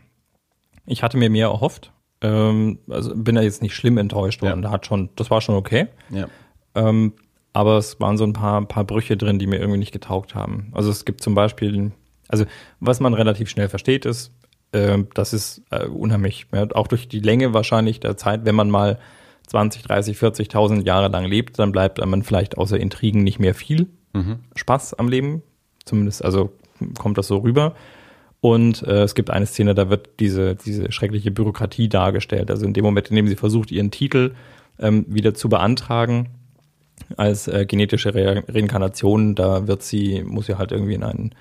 ich 0.85 1.03
hatte 1.03 1.17
mir 1.17 1.29
mehr 1.29 1.47
erhofft. 1.47 1.93
Ähm, 2.21 2.79
also 2.89 3.15
bin 3.15 3.35
da 3.35 3.41
jetzt 3.41 3.61
nicht 3.61 3.73
schlimm 3.75 3.97
enttäuscht 3.97 4.41
worden. 4.41 4.61
Ja. 4.61 4.67
Da 4.67 4.71
hat 4.71 4.85
schon, 4.85 5.09
das 5.15 5.31
war 5.31 5.39
schon 5.41 5.55
okay. 5.55 5.87
Ja. 6.09 6.27
Ähm, 6.75 7.13
aber 7.53 7.77
es 7.77 7.99
waren 7.99 8.17
so 8.17 8.23
ein 8.23 8.33
paar, 8.33 8.65
paar 8.65 8.83
Brüche 8.83 9.17
drin, 9.17 9.39
die 9.39 9.47
mir 9.47 9.59
irgendwie 9.59 9.79
nicht 9.79 9.91
getaugt 9.91 10.35
haben. 10.35 10.69
Also 10.73 10.89
es 10.89 11.05
gibt 11.05 11.21
zum 11.21 11.35
Beispiel, 11.35 11.91
also 12.27 12.45
was 12.79 12.99
man 12.99 13.13
relativ 13.13 13.49
schnell 13.49 13.69
versteht, 13.69 14.05
ist, 14.05 14.31
äh, 14.71 14.99
das 15.13 15.33
ist 15.33 15.63
äh, 15.69 15.85
unheimlich, 15.85 16.47
ja, 16.53 16.67
auch 16.73 16.87
durch 16.87 17.07
die 17.07 17.19
Länge 17.19 17.53
wahrscheinlich 17.53 17.99
der 17.99 18.17
Zeit, 18.17 18.45
wenn 18.45 18.55
man 18.55 18.69
mal 18.69 18.99
20, 19.47 19.83
30, 19.83 20.17
40.000 20.17 20.85
Jahre 20.85 21.09
lang 21.09 21.25
lebt, 21.25 21.59
dann 21.59 21.71
bleibt 21.73 22.03
man 22.05 22.23
vielleicht 22.23 22.57
außer 22.57 22.79
Intrigen 22.79 23.23
nicht 23.23 23.39
mehr 23.39 23.53
viel 23.53 23.87
Spaß 24.55 24.93
am 24.93 25.09
Leben. 25.09 25.41
Zumindest, 25.83 26.23
also 26.23 26.51
kommt 26.97 27.17
das 27.17 27.27
so 27.27 27.37
rüber. 27.37 27.75
Und 28.39 28.81
äh, 28.83 29.03
es 29.03 29.13
gibt 29.13 29.29
eine 29.29 29.45
Szene, 29.45 29.75
da 29.75 29.89
wird 29.89 30.09
diese, 30.19 30.55
diese 30.55 30.91
schreckliche 30.91 31.31
Bürokratie 31.31 31.89
dargestellt. 31.89 32.49
Also 32.49 32.65
in 32.65 32.73
dem 32.73 32.83
Moment, 32.83 33.09
in 33.09 33.15
dem 33.15 33.27
sie 33.27 33.35
versucht, 33.35 33.71
ihren 33.71 33.91
Titel 33.91 34.33
ähm, 34.79 35.05
wieder 35.07 35.33
zu 35.33 35.49
beantragen 35.49 36.29
als 37.17 37.47
äh, 37.47 37.65
genetische 37.65 38.13
Re 38.13 38.43
Reinkarnation, 38.47 39.35
da 39.35 39.67
wird 39.67 39.83
sie, 39.83 40.23
muss 40.23 40.45
sie 40.45 40.57
halt 40.57 40.71
irgendwie 40.71 40.93
in 40.93 41.03
einen 41.03 41.35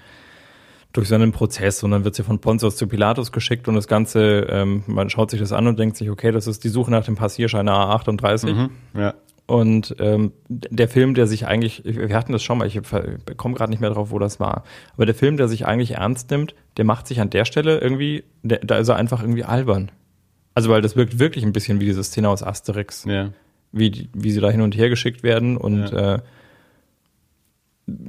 durch 0.92 1.08
so 1.08 1.14
einen 1.14 1.32
Prozess 1.32 1.82
und 1.84 1.92
dann 1.92 2.04
wird 2.04 2.14
sie 2.16 2.24
von 2.24 2.40
Pontius 2.40 2.76
zu 2.76 2.88
Pilatus 2.88 3.30
geschickt 3.30 3.68
und 3.68 3.76
das 3.76 3.86
Ganze, 3.86 4.46
ähm, 4.50 4.82
man 4.86 5.08
schaut 5.08 5.30
sich 5.30 5.40
das 5.40 5.52
an 5.52 5.66
und 5.68 5.78
denkt 5.78 5.96
sich, 5.96 6.11
okay, 6.11 6.32
das 6.32 6.46
ist 6.46 6.64
die 6.64 6.68
Suche 6.68 6.90
nach 6.90 7.04
dem 7.04 7.14
Passierschein 7.14 7.68
A38. 7.68 8.70
Ja. 8.94 9.14
Und 9.46 9.96
ähm, 9.98 10.32
der 10.48 10.88
Film, 10.88 11.14
der 11.14 11.26
sich 11.26 11.46
eigentlich, 11.46 11.82
wir 11.84 12.16
hatten 12.16 12.32
das 12.32 12.42
schon 12.42 12.58
mal, 12.58 12.66
ich 12.66 12.80
komme 13.36 13.54
gerade 13.54 13.70
nicht 13.70 13.80
mehr 13.80 13.90
drauf, 13.90 14.11
wo 14.11 14.18
das 14.18 14.38
war, 14.38 14.64
aber 14.94 15.06
der 15.06 15.14
Film, 15.14 15.36
der 15.36 15.48
sich 15.48 15.66
eigentlich 15.66 15.92
ernst 15.92 16.30
nimmt, 16.30 16.54
der 16.76 16.84
macht 16.84 17.06
sich 17.06 17.20
an 17.20 17.30
der 17.30 17.44
Stelle 17.44 17.78
irgendwie, 17.78 18.24
der, 18.42 18.58
da 18.58 18.78
ist 18.78 18.88
er 18.88 18.96
einfach 18.96 19.22
irgendwie 19.22 19.44
albern. 19.44 19.90
Also 20.54 20.70
weil 20.70 20.82
das 20.82 20.94
wirkt 20.96 21.18
wirklich 21.18 21.44
ein 21.44 21.52
bisschen 21.52 21.80
wie 21.80 21.84
diese 21.84 22.04
Szene 22.04 22.28
aus 22.28 22.42
Asterix, 22.42 23.04
Ja. 23.04 23.30
Wie, 23.72 24.08
wie 24.12 24.30
sie 24.30 24.40
da 24.40 24.50
hin 24.50 24.60
und 24.62 24.76
her 24.76 24.88
geschickt 24.88 25.22
werden 25.22 25.56
und 25.56 25.90
Ja. 25.90 26.16
äh, 26.16 26.18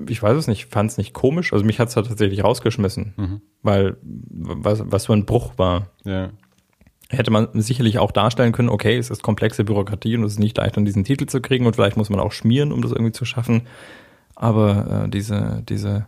ich 0.07 0.21
weiß 0.21 0.37
es 0.37 0.47
nicht, 0.47 0.67
fand 0.67 0.91
es 0.91 0.97
nicht 0.97 1.13
komisch, 1.13 1.53
also 1.53 1.65
mich 1.65 1.79
hat 1.79 1.87
es 1.87 1.95
da 1.95 2.03
tatsächlich 2.03 2.43
rausgeschmissen, 2.43 3.41
weil 3.63 3.97
was, 4.03 4.83
was 4.85 5.03
so 5.05 5.13
ein 5.13 5.25
Bruch 5.25 5.53
war 5.57 5.87
Ja. 6.03 6.29
hätte 7.09 7.31
man 7.31 7.47
sicherlich 7.53 7.97
auch 7.97 8.11
darstellen 8.11 8.51
können, 8.51 8.69
okay, 8.69 8.97
es 8.97 9.09
ist 9.09 9.23
komplexe 9.23 9.63
Bürokratie 9.63 10.15
und 10.17 10.23
es 10.23 10.33
ist 10.33 10.39
nicht 10.39 10.57
leicht, 10.57 10.77
dann 10.77 10.85
diesen 10.85 11.03
Titel 11.03 11.25
zu 11.25 11.41
kriegen 11.41 11.65
und 11.65 11.75
vielleicht 11.75 11.97
muss 11.97 12.09
man 12.11 12.19
auch 12.19 12.31
schmieren, 12.31 12.71
um 12.71 12.81
das 12.83 12.91
irgendwie 12.91 13.11
zu 13.11 13.25
schaffen. 13.25 13.63
Aber 14.35 15.05
äh, 15.05 15.09
diese, 15.09 15.63
diese 15.67 16.07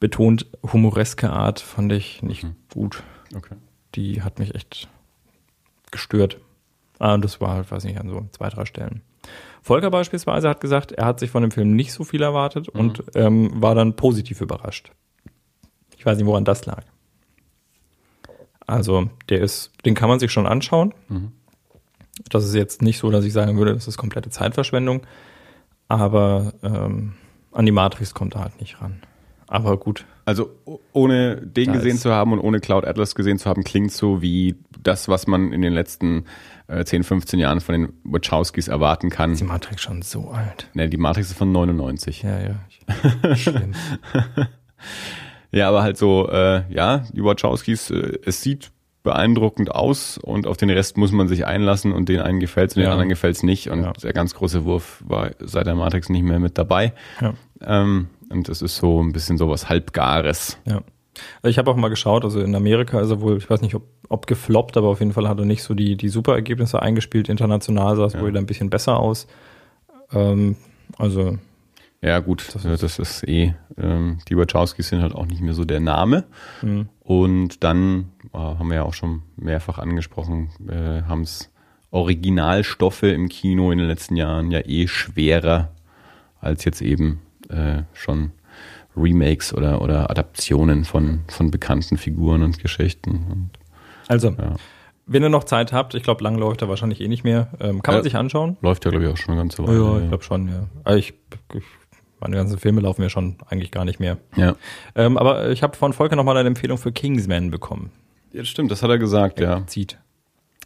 betont 0.00 0.46
humoreske 0.72 1.30
Art 1.30 1.60
fand 1.60 1.92
ich 1.92 2.22
nicht 2.22 2.46
gut. 2.72 3.02
Okay. 3.34 3.56
Die 3.94 4.22
hat 4.22 4.38
mich 4.38 4.54
echt 4.54 4.88
gestört. 5.90 6.38
Ah, 6.98 7.14
und 7.14 7.24
das 7.24 7.40
war 7.40 7.54
halt, 7.54 7.70
weiß 7.70 7.84
nicht, 7.84 7.98
an 8.00 8.08
so 8.08 8.26
zwei, 8.32 8.48
drei 8.48 8.64
Stellen. 8.64 9.02
Volker 9.62 9.90
beispielsweise 9.90 10.48
hat 10.48 10.60
gesagt, 10.60 10.92
er 10.92 11.04
hat 11.06 11.20
sich 11.20 11.30
von 11.30 11.42
dem 11.42 11.50
Film 11.50 11.76
nicht 11.76 11.92
so 11.92 12.04
viel 12.04 12.22
erwartet 12.22 12.68
und 12.68 13.02
ähm, 13.14 13.50
war 13.62 13.74
dann 13.74 13.96
positiv 13.96 14.40
überrascht. 14.40 14.92
Ich 15.96 16.06
weiß 16.06 16.16
nicht, 16.16 16.26
woran 16.26 16.44
das 16.44 16.64
lag. 16.66 16.84
Also, 18.66 19.08
der 19.28 19.40
ist, 19.40 19.72
den 19.84 19.94
kann 19.94 20.08
man 20.08 20.18
sich 20.20 20.30
schon 20.30 20.46
anschauen. 20.46 20.94
Das 22.28 22.44
ist 22.44 22.54
jetzt 22.54 22.82
nicht 22.82 22.98
so, 22.98 23.10
dass 23.10 23.24
ich 23.24 23.32
sagen 23.32 23.56
würde, 23.58 23.74
das 23.74 23.88
ist 23.88 23.96
komplette 23.96 24.30
Zeitverschwendung. 24.30 25.02
Aber 25.88 26.52
ähm, 26.62 27.14
an 27.52 27.66
die 27.66 27.72
Matrix 27.72 28.12
kommt 28.14 28.34
er 28.34 28.42
halt 28.42 28.60
nicht 28.60 28.80
ran. 28.80 29.02
Aber 29.46 29.76
gut, 29.78 30.04
Also 30.28 30.50
ohne 30.92 31.36
den 31.36 31.68
Da 31.68 31.72
gesehen 31.72 31.96
zu 31.96 32.12
haben 32.12 32.34
und 32.34 32.38
ohne 32.40 32.60
Cloud 32.60 32.84
Atlas 32.84 33.14
gesehen 33.14 33.38
zu 33.38 33.48
haben, 33.48 33.64
klingt 33.64 33.92
so 33.92 34.20
wie 34.20 34.56
das, 34.82 35.08
was 35.08 35.26
man 35.26 35.54
in 35.54 35.62
den 35.62 35.72
letzten 35.72 36.26
äh, 36.66 36.84
10, 36.84 37.02
15 37.04 37.38
Jahren 37.38 37.62
von 37.62 37.72
den 37.72 37.88
Wachowskis 38.04 38.68
erwarten 38.68 39.08
kann. 39.08 39.32
ist 39.32 39.40
die 39.40 39.44
Matrix 39.44 39.80
schon 39.80 40.02
so 40.02 40.28
alt. 40.28 40.68
Ne, 40.74 40.90
die 40.90 40.98
Matrix 40.98 41.30
ist 41.30 41.38
von 41.38 41.50
99. 41.50 42.22
Ja, 42.24 42.38
ja. 42.40 43.36
Schlimm. 43.36 43.72
Ja, 45.50 45.68
aber 45.70 45.82
halt 45.82 45.96
so, 45.96 46.28
äh, 46.28 46.62
ja, 46.70 47.04
die 47.14 47.24
Wachowskis, 47.24 47.90
äh, 47.90 48.18
es 48.26 48.42
sieht 48.42 48.70
beeindruckend 49.02 49.70
aus 49.74 50.18
und 50.18 50.46
auf 50.46 50.58
den 50.58 50.68
Rest 50.68 50.98
muss 50.98 51.10
man 51.10 51.26
sich 51.26 51.46
einlassen 51.46 51.92
und 51.92 52.10
den 52.10 52.20
einen 52.20 52.38
gefällt's 52.38 52.74
und 52.76 52.80
den 52.80 52.86
Ja. 52.88 52.92
anderen 52.92 53.08
gefällt's 53.08 53.42
nicht 53.42 53.70
und 53.70 53.82
Ja. 53.82 53.92
der 53.94 54.12
ganz 54.12 54.34
große 54.34 54.66
Wurf 54.66 55.02
war 55.06 55.30
seit 55.38 55.66
der 55.66 55.74
Matrix 55.74 56.10
nicht 56.10 56.22
mehr 56.22 56.38
mit 56.38 56.58
dabei. 56.58 56.92
Ja. 57.22 57.32
Ähm, 57.62 58.08
und 58.30 58.48
das 58.48 58.62
ist 58.62 58.76
so 58.76 59.02
ein 59.02 59.12
bisschen 59.12 59.38
sowas 59.38 59.68
Halbgares. 59.68 60.58
Ja. 60.64 60.82
Ich 61.42 61.58
habe 61.58 61.70
auch 61.70 61.76
mal 61.76 61.88
geschaut, 61.88 62.24
also 62.24 62.40
in 62.40 62.54
Amerika 62.54 63.00
ist 63.00 63.10
er 63.10 63.20
wohl, 63.20 63.38
ich 63.38 63.50
weiß 63.50 63.60
nicht, 63.60 63.74
ob, 63.74 63.82
ob 64.08 64.26
gefloppt, 64.26 64.76
aber 64.76 64.88
auf 64.88 65.00
jeden 65.00 65.12
Fall 65.12 65.28
hat 65.28 65.38
er 65.38 65.44
nicht 65.44 65.62
so 65.62 65.74
die, 65.74 65.96
die 65.96 66.08
super 66.08 66.34
Ergebnisse 66.34 66.80
eingespielt. 66.80 67.28
International 67.28 67.96
sah 67.96 68.04
es 68.04 68.18
wohl 68.18 68.28
wieder 68.28 68.38
ein 68.38 68.46
bisschen 68.46 68.70
besser 68.70 68.98
aus. 68.98 69.26
Ähm, 70.12 70.56
also, 70.96 71.38
Ja, 72.00 72.20
gut, 72.20 72.54
das 72.54 72.64
ist, 72.64 72.82
das 72.82 72.98
ist 72.98 73.26
eh, 73.26 73.54
ähm, 73.76 74.18
die 74.28 74.36
Wachowskis 74.36 74.88
sind 74.88 75.02
halt 75.02 75.14
auch 75.14 75.26
nicht 75.26 75.40
mehr 75.40 75.54
so 75.54 75.64
der 75.64 75.80
Name. 75.80 76.24
Mhm. 76.62 76.88
Und 77.00 77.64
dann, 77.64 78.12
äh, 78.32 78.38
haben 78.38 78.68
wir 78.68 78.76
ja 78.76 78.82
auch 78.84 78.94
schon 78.94 79.22
mehrfach 79.36 79.78
angesprochen, 79.78 80.50
äh, 80.68 81.02
haben 81.02 81.22
es 81.22 81.50
Originalstoffe 81.90 83.02
im 83.02 83.28
Kino 83.28 83.72
in 83.72 83.78
den 83.78 83.88
letzten 83.88 84.14
Jahren 84.14 84.50
ja 84.50 84.60
eh 84.64 84.86
schwerer 84.86 85.70
als 86.40 86.64
jetzt 86.64 86.82
eben 86.82 87.20
äh, 87.48 87.82
schon 87.92 88.32
Remakes 88.96 89.54
oder, 89.54 89.80
oder 89.82 90.10
Adaptionen 90.10 90.84
von, 90.84 91.20
von 91.28 91.50
bekannten 91.50 91.96
Figuren 91.96 92.42
und 92.42 92.58
Geschichten. 92.58 93.24
Und, 93.30 93.50
also 94.08 94.30
ja. 94.30 94.54
wenn 95.06 95.22
ihr 95.22 95.28
noch 95.28 95.44
Zeit 95.44 95.72
habt, 95.72 95.94
ich 95.94 96.02
glaube, 96.02 96.24
lang 96.24 96.36
läuft 96.36 96.62
er 96.62 96.68
wahrscheinlich 96.68 97.00
eh 97.00 97.08
nicht 97.08 97.22
mehr, 97.24 97.48
ähm, 97.60 97.82
kann 97.82 97.94
man 97.94 98.00
Ja. 98.00 98.02
sich 98.04 98.16
anschauen. 98.16 98.56
Läuft 98.60 98.84
ja, 98.84 98.90
glaube 98.90 99.06
ich, 99.06 99.12
auch 99.12 99.16
schon 99.16 99.32
eine 99.34 99.40
ganze 99.42 99.62
Oh, 99.62 99.68
Weile. 99.68 99.78
ja, 99.78 99.98
ich 100.02 100.08
glaube 100.08 100.24
schon, 100.24 100.48
ja. 100.48 100.66
Also 100.84 100.98
ich, 100.98 101.14
ich, 101.54 101.62
meine 102.20 102.34
ganzen 102.36 102.58
Filme 102.58 102.80
laufen 102.80 103.02
ja 103.02 103.08
schon 103.08 103.36
eigentlich 103.48 103.70
gar 103.70 103.84
nicht 103.84 104.00
mehr. 104.00 104.18
ja. 104.36 104.56
Ähm, 104.96 105.16
aber 105.16 105.50
ich 105.50 105.62
habe 105.62 105.76
von 105.76 105.92
Volker 105.92 106.16
nochmal 106.16 106.36
eine 106.36 106.48
Empfehlung 106.48 106.78
für 106.78 106.90
Kingsman 106.90 107.50
bekommen. 107.52 107.90
ja, 108.32 108.44
stimmt, 108.44 108.70
das 108.72 108.82
hat 108.82 108.90
er 108.90 108.98
gesagt, 108.98 109.38
ja. 109.38 109.64
Zieht. 109.68 109.98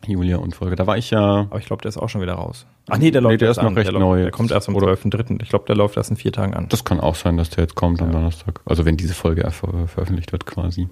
Julia 0.06 0.38
und 0.38 0.54
Folge. 0.54 0.76
Da 0.76 0.86
war 0.86 0.96
ich 0.98 1.10
ja, 1.10 1.20
Aber 1.50 1.58
ich 1.58 1.66
glaube, 1.66 1.82
der 1.82 1.88
ist 1.90 1.96
auch 1.98 2.08
schon 2.08 2.20
wieder 2.20 2.34
raus. 2.34 2.66
Ach 2.88 2.98
nee, 2.98 3.10
der 3.10 3.20
Nee, 3.20 3.28
läuft 3.28 3.40
der 3.42 3.48
erst 3.48 3.58
ist 3.58 3.62
noch 3.62 3.70
an. 3.70 3.76
recht 3.76 3.92
der, 3.92 3.98
neu 3.98 4.22
Der 4.22 4.30
kommt 4.30 4.50
erst 4.50 4.68
am 4.68 4.74
Oder- 4.74 4.88
12.3. 4.92 5.40
Ich 5.42 5.48
glaube, 5.48 5.64
der 5.66 5.76
läuft 5.76 5.96
erst 5.96 6.10
in 6.10 6.16
vier 6.16 6.32
Tagen 6.32 6.54
an. 6.54 6.68
das 6.68 6.84
kann 6.84 7.00
auch 7.00 7.14
sein, 7.14 7.36
dass 7.36 7.50
der 7.50 7.64
jetzt 7.64 7.74
kommt 7.74 8.02
am 8.02 8.10
Donnerstag. 8.12 8.60
Also 8.64 8.84
wenn 8.84 8.96
diese 8.96 9.14
Folge 9.14 9.48
ver 9.50 9.86
veröffentlicht 9.86 10.32
wird 10.32 10.46
quasi. 10.46 10.88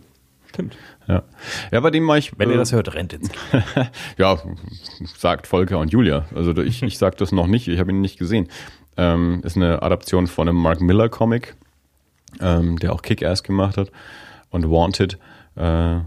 Stimmt. 0.49 0.77
Ja. 1.07 1.23
Ja, 1.71 1.81
bei 1.81 1.91
dem 1.91 2.07
war 2.09 2.19
ich. 2.19 2.37
Wenn 2.39 2.51
äh, 2.51 2.55
ihr 2.55 2.59
das 2.59 2.73
hört, 2.73 2.93
rennt 2.95 3.13
ins 3.13 3.31
Ja, 4.19 4.37
sagt 5.17 5.47
Volker 5.47 5.79
und 5.79 5.93
Julia. 5.93 6.25
Also 6.35 6.57
ich, 6.59 6.83
ich 6.83 6.99
sag 6.99 7.17
das 7.19 7.31
noch 7.33 7.47
nicht, 7.47 7.69
ich 7.69 7.79
habe 7.79 7.91
ihn 7.93 8.01
nicht 8.01 8.19
gesehen. 8.19 8.49
Ähm, 8.97 9.41
ist 9.45 9.57
eine 9.57 9.83
Adaption 9.83 10.27
von 10.27 10.49
einem 10.49 10.59
Mark 10.59 10.81
Miller 10.81 11.09
Comic, 11.09 11.55
ähm, 12.41 12.79
der 12.81 12.93
auch 12.93 13.03
Kick-Ass 13.03 13.43
gemacht 13.45 13.77
hat 13.77 13.91
und 14.51 14.69
Wanted. 14.69 15.19
Äh, 15.57 15.99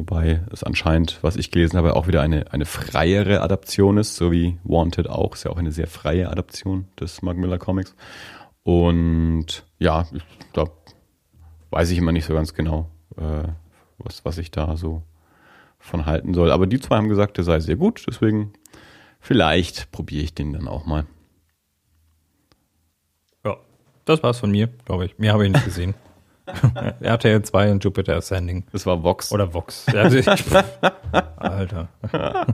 wobei 0.00 0.42
es 0.50 0.62
anscheinend, 0.64 1.18
was 1.22 1.36
ich 1.36 1.50
gelesen 1.50 1.76
habe, 1.76 1.94
auch 1.94 2.06
wieder 2.08 2.22
eine, 2.22 2.50
eine 2.52 2.64
freiere 2.64 3.42
Adaption 3.42 3.98
ist, 3.98 4.16
so 4.16 4.32
wie 4.32 4.58
Wanted 4.64 5.08
auch. 5.10 5.34
Ist 5.34 5.44
ja 5.44 5.50
auch 5.50 5.58
eine 5.58 5.72
sehr 5.72 5.86
freie 5.86 6.30
Adaption 6.30 6.86
des 6.98 7.20
Mark 7.20 7.36
Miller 7.36 7.58
Comics. 7.58 7.94
Und 8.62 9.64
ja, 9.78 10.06
ich- 10.12 10.22
da 10.54 10.64
weiß 11.70 11.90
ich 11.90 11.98
immer 11.98 12.12
nicht 12.12 12.24
so 12.24 12.32
ganz 12.34 12.54
genau, 12.54 12.88
äh, 13.18 13.48
was, 13.98 14.24
was 14.24 14.38
ich 14.38 14.50
da 14.50 14.76
so 14.76 15.02
von 15.78 16.06
halten 16.06 16.32
soll. 16.34 16.50
Aber 16.50 16.66
die 16.66 16.80
zwei 16.80 16.96
haben 16.96 17.08
gesagt, 17.10 17.36
der 17.36 17.44
sei 17.44 17.60
sehr 17.60 17.76
gut, 17.76 18.02
deswegen 18.08 18.52
vielleicht 19.20 19.92
probiere 19.92 20.24
ich 20.24 20.34
den 20.34 20.52
dann 20.54 20.66
auch 20.66 20.86
mal. 20.86 21.04
Ja, 23.44 23.56
das 24.06 24.22
war's 24.22 24.38
von 24.40 24.50
mir, 24.50 24.68
glaube 24.86 25.04
ich. 25.04 25.18
Mehr 25.18 25.34
habe 25.34 25.46
ich 25.46 25.52
nicht 25.52 25.64
gesehen. 25.64 25.94
RTL 27.00 27.42
2 27.42 27.72
und 27.72 27.84
Jupiter 27.84 28.16
Ascending. 28.16 28.64
Das 28.72 28.86
war 28.86 29.02
Vox. 29.02 29.32
Oder 29.32 29.52
Vox. 29.54 29.86
Alter. 31.36 31.88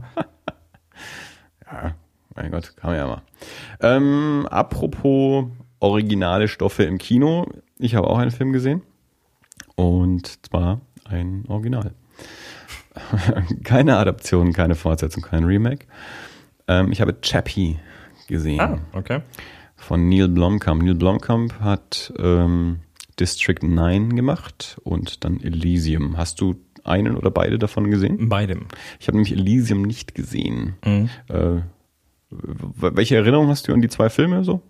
Mein 2.35 2.51
Gott, 2.51 2.75
man 2.83 2.97
ja 2.97 3.07
mal. 3.07 3.23
Ähm, 3.81 4.47
apropos 4.51 5.47
originale 5.81 6.49
Stoffe 6.49 6.85
im 6.85 6.99
Kino. 6.99 7.47
Ich 7.79 7.95
habe 7.95 8.09
auch 8.09 8.19
einen 8.19 8.31
Film 8.31 8.53
gesehen. 8.53 8.83
Und 9.75 10.45
zwar 10.47 10.81
ein 11.05 11.45
Original. 11.49 11.93
keine 13.65 13.97
Adaption, 13.97 14.53
keine 14.53 14.75
Fortsetzung, 14.75 15.23
kein 15.23 15.45
Remake. 15.45 15.87
Ähm, 16.69 16.93
ich 16.93 17.01
habe 17.01 17.21
Chappie 17.21 17.79
gesehen. 18.27 18.61
Ah, 18.61 18.79
okay. 18.93 19.21
von 19.77 20.09
Neil 20.09 20.29
Blomkamp. 20.29 20.83
Neil 20.83 20.95
Blomkamp 20.95 21.61
hat 21.61 22.13
ähm, 22.19 22.81
District 23.19 23.63
9 23.63 24.15
gemacht 24.17 24.79
und 24.85 25.25
dann 25.25 25.41
Elysium. 25.41 26.17
Hast 26.17 26.41
du 26.41 26.57
einen 26.85 27.17
oder 27.17 27.31
beide 27.31 27.59
davon 27.59 27.91
gesehen? 27.91 28.29
Beidem. 28.29 28.67
Ich 29.01 29.09
habe 29.09 29.17
nämlich 29.17 29.33
Elysium 29.33 29.83
nicht 29.83 30.15
gesehen. 30.15 30.77
Mhm. 30.85 31.11
Äh, 31.29 31.63
welche 32.31 33.17
Erinnerung 33.17 33.49
hast 33.49 33.69
du 33.69 33.73
an 33.73 33.81
die 33.81 33.89
zwei 33.89 34.11
Filme 34.11 34.45
so? 34.45 34.63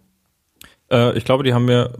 Äh, 0.91 1.17
ich 1.17 1.25
glaube, 1.25 1.45
die 1.45 1.55
haben 1.55 1.65
mir 1.65 1.93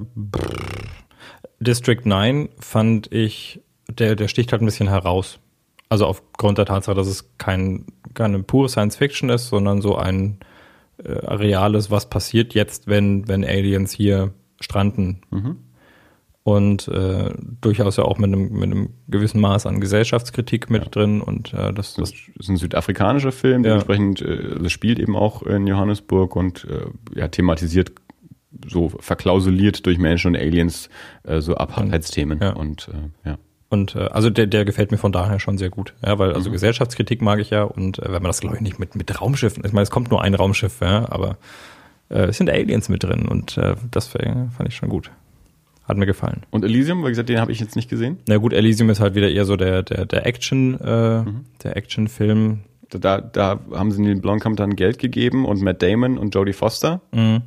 District 1.61 2.03
9 2.05 2.49
fand 2.59 3.13
ich, 3.13 3.61
der, 3.89 4.17
der 4.17 4.29
sticht 4.29 4.53
halt 4.53 4.63
ein 4.63 4.67
bisschen 4.67 4.89
heraus. 4.89 5.39
Also 5.89 6.07
aufgrund 6.07 6.59
der 6.59 6.67
Tatsache, 6.67 6.97
dass 6.97 7.07
es 7.07 7.37
kein, 7.39 7.87
keine 8.15 8.43
pure 8.43 8.69
Science 8.69 8.97
Fiction 8.97 9.31
ist, 9.31 9.49
sondern 9.49 9.81
so 9.81 9.97
ein 9.97 10.39
äh, 10.99 11.13
reales, 11.13 11.91
was 11.91 12.11
passiert 12.11 12.55
jetzt, 12.55 12.89
wenn, 12.89 13.29
wenn 13.29 13.45
Aliens 13.45 13.93
hier 13.93 14.33
stranden. 14.61 15.21
Und 16.47 16.87
äh, 16.87 17.35
durchaus 17.61 17.97
ja 17.97 18.05
auch 18.05 18.19
mit 18.19 18.29
einem, 18.33 18.53
mit 18.53 18.63
einem 18.63 18.91
gewissen 19.09 19.41
Maß 19.41 19.67
an 19.67 19.81
Gesellschaftskritik 19.81 20.71
mit 20.71 20.95
drin. 20.95 21.21
Und 21.21 21.53
äh, 21.53 21.73
das, 21.73 21.95
das 21.95 22.13
ist 22.39 22.49
ein 22.49 22.57
südafrikanischer 22.57 23.33
Film, 23.33 23.65
Ja. 23.65 23.71
dementsprechend, 23.71 24.23
äh, 24.23 24.55
das 24.63 24.71
spielt 24.71 25.01
eben 25.01 25.17
auch 25.17 25.43
in 25.43 25.67
Johannesburg 25.67 26.37
und 26.37 26.65
äh, 26.71 27.19
ja, 27.19 27.27
thematisiert 27.27 27.91
so 28.69 28.91
verklausuliert 28.91 29.85
durch 29.87 29.99
Menschen 29.99 30.29
und 30.29 30.37
Aliens 30.37 30.89
äh, 31.25 31.41
so 31.41 31.57
Apartheidsthemen. 31.57 32.39
Ja. 32.41 32.51
Und 32.53 32.91
äh, 33.25 33.29
ja. 33.29 33.39
Und 33.69 33.97
äh, 33.97 34.03
also 34.13 34.31
der, 34.31 34.47
der 34.47 34.65
gefällt 34.65 34.93
mir 34.93 34.99
von 34.99 35.11
daher 35.11 35.41
schon 35.41 35.59
sehr 35.59 35.71
gut. 35.71 35.95
Ja, 36.07 36.17
weil 36.21 36.29
Mhm. 36.29 36.35
also 36.37 36.53
Gesellschaftskritik 36.53 37.23
mag 37.23 37.41
ich 37.41 37.51
ja 37.51 37.65
und 37.65 37.99
äh, 37.99 38.05
wenn 38.05 38.23
man 38.23 38.27
das 38.27 38.41
glaube 38.41 38.55
ich 38.55 38.63
nicht 38.63 38.79
mit, 38.79 38.95
mit 38.95 39.21
Raumschiffen, 39.21 39.65
ich 39.67 39.73
meine, 39.73 39.83
es 39.83 39.91
kommt 39.91 40.13
nur 40.13 40.23
ein 40.23 40.37
Raumschiff, 40.37 40.81
ja, 40.81 41.11
aber 41.11 41.39
äh, 42.09 42.27
es 42.27 42.37
sind 42.37 42.49
Aliens 42.51 42.89
mit 42.89 43.03
drin 43.03 43.27
und 43.27 43.59
äh, 43.59 43.75
das 43.91 44.07
fand 44.07 44.69
ich 44.69 44.77
schon 44.77 44.89
gut. 44.91 45.11
Hat 45.87 45.97
mir 45.97 46.07
gefallen. 46.07 46.43
Und 46.51 46.65
Elysium, 46.65 47.05
wie 47.05 47.09
gesagt, 47.09 47.29
den 47.29 47.39
habe 47.41 47.53
ich 47.53 47.61
jetzt 47.61 47.77
nicht 47.77 47.89
gesehen. 47.89 48.19
Na 48.29 48.39
gut, 48.39 48.53
Elysium 48.53 48.91
ist 48.91 48.99
halt 49.01 49.15
wieder 49.15 49.31
eher 49.31 49.45
so 49.45 49.57
der, 49.57 49.83
der, 49.85 50.05
der 50.05 50.27
Action, 50.27 50.79
äh, 50.81 51.23
Mhm. 51.23 51.45
der 51.63 51.77
Actionfilm. 51.77 52.61
Da, 52.91 53.21
da 53.21 53.61
haben 53.73 53.91
sie 53.93 54.03
den 54.03 54.21
Blomkamp 54.21 54.57
dann 54.57 54.75
Geld 54.77 54.99
gegeben 54.99 55.45
und 55.45 55.61
Matt 55.63 55.83
Damon 55.83 56.19
und 56.19 56.35
Jodie 56.35 56.53
Foster. 56.53 57.01
Mhm. 57.13 57.43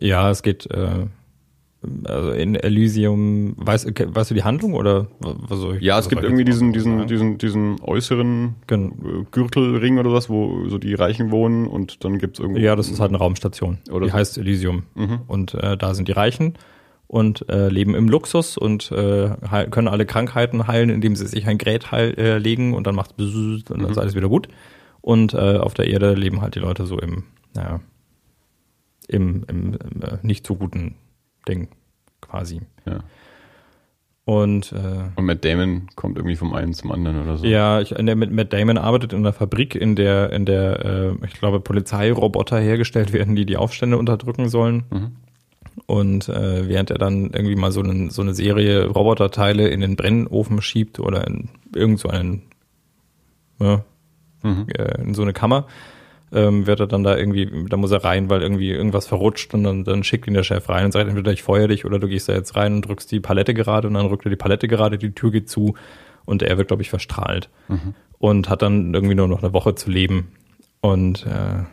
Ja, 0.00 0.30
es 0.30 0.42
geht 0.42 0.66
äh, 0.70 1.06
also 2.04 2.30
in 2.32 2.54
Elysium, 2.56 3.54
weißt, 3.56 3.86
okay, 3.86 4.06
weißt 4.08 4.30
du 4.30 4.34
die 4.34 4.44
Handlung 4.44 4.74
oder 4.74 5.06
was 5.20 5.58
soll 5.60 5.76
ich? 5.76 5.82
Ja, 5.82 5.98
es 5.98 6.08
gibt 6.10 6.22
irgendwie 6.22 6.44
diesen, 6.44 6.72
diesen, 6.74 7.06
diesen, 7.06 7.38
diesen 7.38 7.80
äußeren 7.80 8.56
Gen- 8.66 8.92
äh, 8.92 9.24
Gürtelring 9.30 9.98
oder 9.98 10.12
was, 10.12 10.28
wo 10.28 10.68
so 10.68 10.76
die 10.78 10.94
Reichen 10.94 11.30
wohnen 11.30 11.66
und 11.66 12.04
dann 12.04 12.18
gibt's 12.18 12.38
irgendwie. 12.38 12.60
Ja, 12.62 12.76
das 12.76 12.90
ist 12.90 13.00
halt 13.00 13.10
eine 13.10 13.18
Raumstation. 13.18 13.78
Oder 13.90 14.06
die 14.06 14.10
so. 14.10 14.16
heißt 14.16 14.38
Elysium. 14.38 14.82
Mhm. 14.94 15.20
Und 15.26 15.54
äh, 15.54 15.76
da 15.78 15.94
sind 15.94 16.08
die 16.08 16.12
Reichen 16.12 16.54
und 17.12 17.48
äh, 17.48 17.68
leben 17.68 17.96
im 17.96 18.08
Luxus 18.08 18.56
und 18.56 18.92
äh, 18.92 19.30
können 19.70 19.88
alle 19.88 20.06
Krankheiten 20.06 20.68
heilen, 20.68 20.90
indem 20.90 21.16
sie 21.16 21.26
sich 21.26 21.48
ein 21.48 21.58
Gerät 21.58 21.90
heil, 21.90 22.14
äh, 22.16 22.38
legen 22.38 22.72
und 22.72 22.86
dann 22.86 22.94
macht 22.94 23.18
und 23.18 23.68
dann 23.68 23.80
Mhm. 23.80 23.86
ist 23.90 23.98
alles 23.98 24.14
wieder 24.14 24.28
gut. 24.28 24.46
Und 25.00 25.34
äh, 25.34 25.56
auf 25.58 25.74
der 25.74 25.88
Erde 25.88 26.14
leben 26.14 26.40
halt 26.40 26.54
die 26.54 26.60
Leute 26.60 26.86
so 26.86 27.00
im, 27.00 27.24
naja, 27.54 27.80
im, 29.08 29.44
im, 29.48 29.74
im 29.74 30.02
äh, 30.02 30.18
nicht 30.22 30.46
so 30.46 30.54
guten 30.54 30.94
Ding 31.48 31.68
quasi. 32.20 32.60
Ja. 32.86 33.00
Und 34.24 34.70
äh, 34.70 35.10
Und 35.16 35.24
Matt 35.26 35.44
Damon 35.44 35.88
kommt 35.96 36.16
irgendwie 36.16 36.36
vom 36.36 36.54
einen 36.54 36.74
zum 36.74 36.92
anderen 36.92 37.20
oder 37.24 37.38
so. 37.38 37.44
ja, 37.46 37.80
ich, 37.80 37.90
in 37.90 38.06
der, 38.06 38.14
mit 38.14 38.30
Matt 38.30 38.52
Damon 38.52 38.78
arbeitet 38.78 39.12
in 39.14 39.18
einer 39.20 39.32
Fabrik, 39.32 39.74
in 39.74 39.96
der, 39.96 40.30
in 40.32 40.44
der, 40.44 40.84
äh, 40.84 41.26
ich 41.26 41.32
glaube, 41.32 41.58
Polizeiroboter 41.58 42.60
hergestellt 42.60 43.12
werden, 43.12 43.34
die 43.34 43.46
die 43.46 43.56
Aufstände 43.56 43.96
unterdrücken 43.98 44.48
sollen. 44.48 44.84
Mhm. 44.90 45.16
Und 45.86 46.28
äh, 46.28 46.68
während 46.68 46.90
er 46.90 46.98
dann 46.98 47.30
irgendwie 47.32 47.56
mal 47.56 47.72
so, 47.72 47.80
einen, 47.80 48.10
so 48.10 48.22
eine 48.22 48.34
Serie 48.34 48.86
Roboterteile 48.86 49.68
in 49.68 49.80
den 49.80 49.96
Brennofen 49.96 50.62
schiebt 50.62 51.00
oder 51.00 51.26
in 51.26 51.48
irgend 51.74 51.98
so 51.98 52.08
einen, 52.08 52.42
ja, 53.58 53.84
Mhm. 54.42 54.66
äh, 54.74 55.02
in 55.02 55.12
so 55.12 55.20
eine 55.20 55.34
Kammer, 55.34 55.66
ähm, 56.32 56.66
wird 56.66 56.80
er 56.80 56.86
dann 56.86 57.02
da 57.02 57.14
irgendwie, 57.16 57.66
da 57.68 57.76
muss 57.76 57.90
er 57.90 58.04
rein, 58.04 58.30
weil 58.30 58.40
irgendwie 58.40 58.70
irgendwas 58.70 59.06
verrutscht 59.06 59.52
und 59.52 59.64
dann, 59.64 59.84
dann 59.84 60.02
schickt 60.02 60.26
ihn 60.26 60.32
der 60.32 60.44
Chef 60.44 60.66
rein 60.70 60.86
und 60.86 60.92
sagt 60.92 61.08
entweder 61.10 61.30
ich 61.32 61.42
feuer 61.42 61.68
dich 61.68 61.84
oder 61.84 61.98
du 61.98 62.08
gehst 62.08 62.28
da 62.28 62.32
jetzt 62.32 62.56
rein 62.56 62.76
und 62.76 62.88
drückst 62.88 63.10
die 63.12 63.20
Palette 63.20 63.52
gerade 63.52 63.86
und 63.88 63.94
dann 63.94 64.06
rückt 64.06 64.24
er 64.24 64.30
die 64.30 64.36
Palette 64.36 64.66
gerade, 64.66 64.96
die 64.96 65.10
Tür 65.10 65.30
geht 65.30 65.50
zu 65.50 65.74
und 66.24 66.42
er 66.42 66.56
wird, 66.56 66.68
glaube 66.68 66.82
ich, 66.82 66.88
verstrahlt 66.88 67.50
und 68.18 68.48
hat 68.48 68.62
dann 68.62 68.94
irgendwie 68.94 69.14
nur 69.14 69.28
noch 69.28 69.42
eine 69.42 69.52
Woche 69.52 69.74
zu 69.74 69.90
leben 69.90 70.28
und 70.80 71.26
äh, 71.26 71.64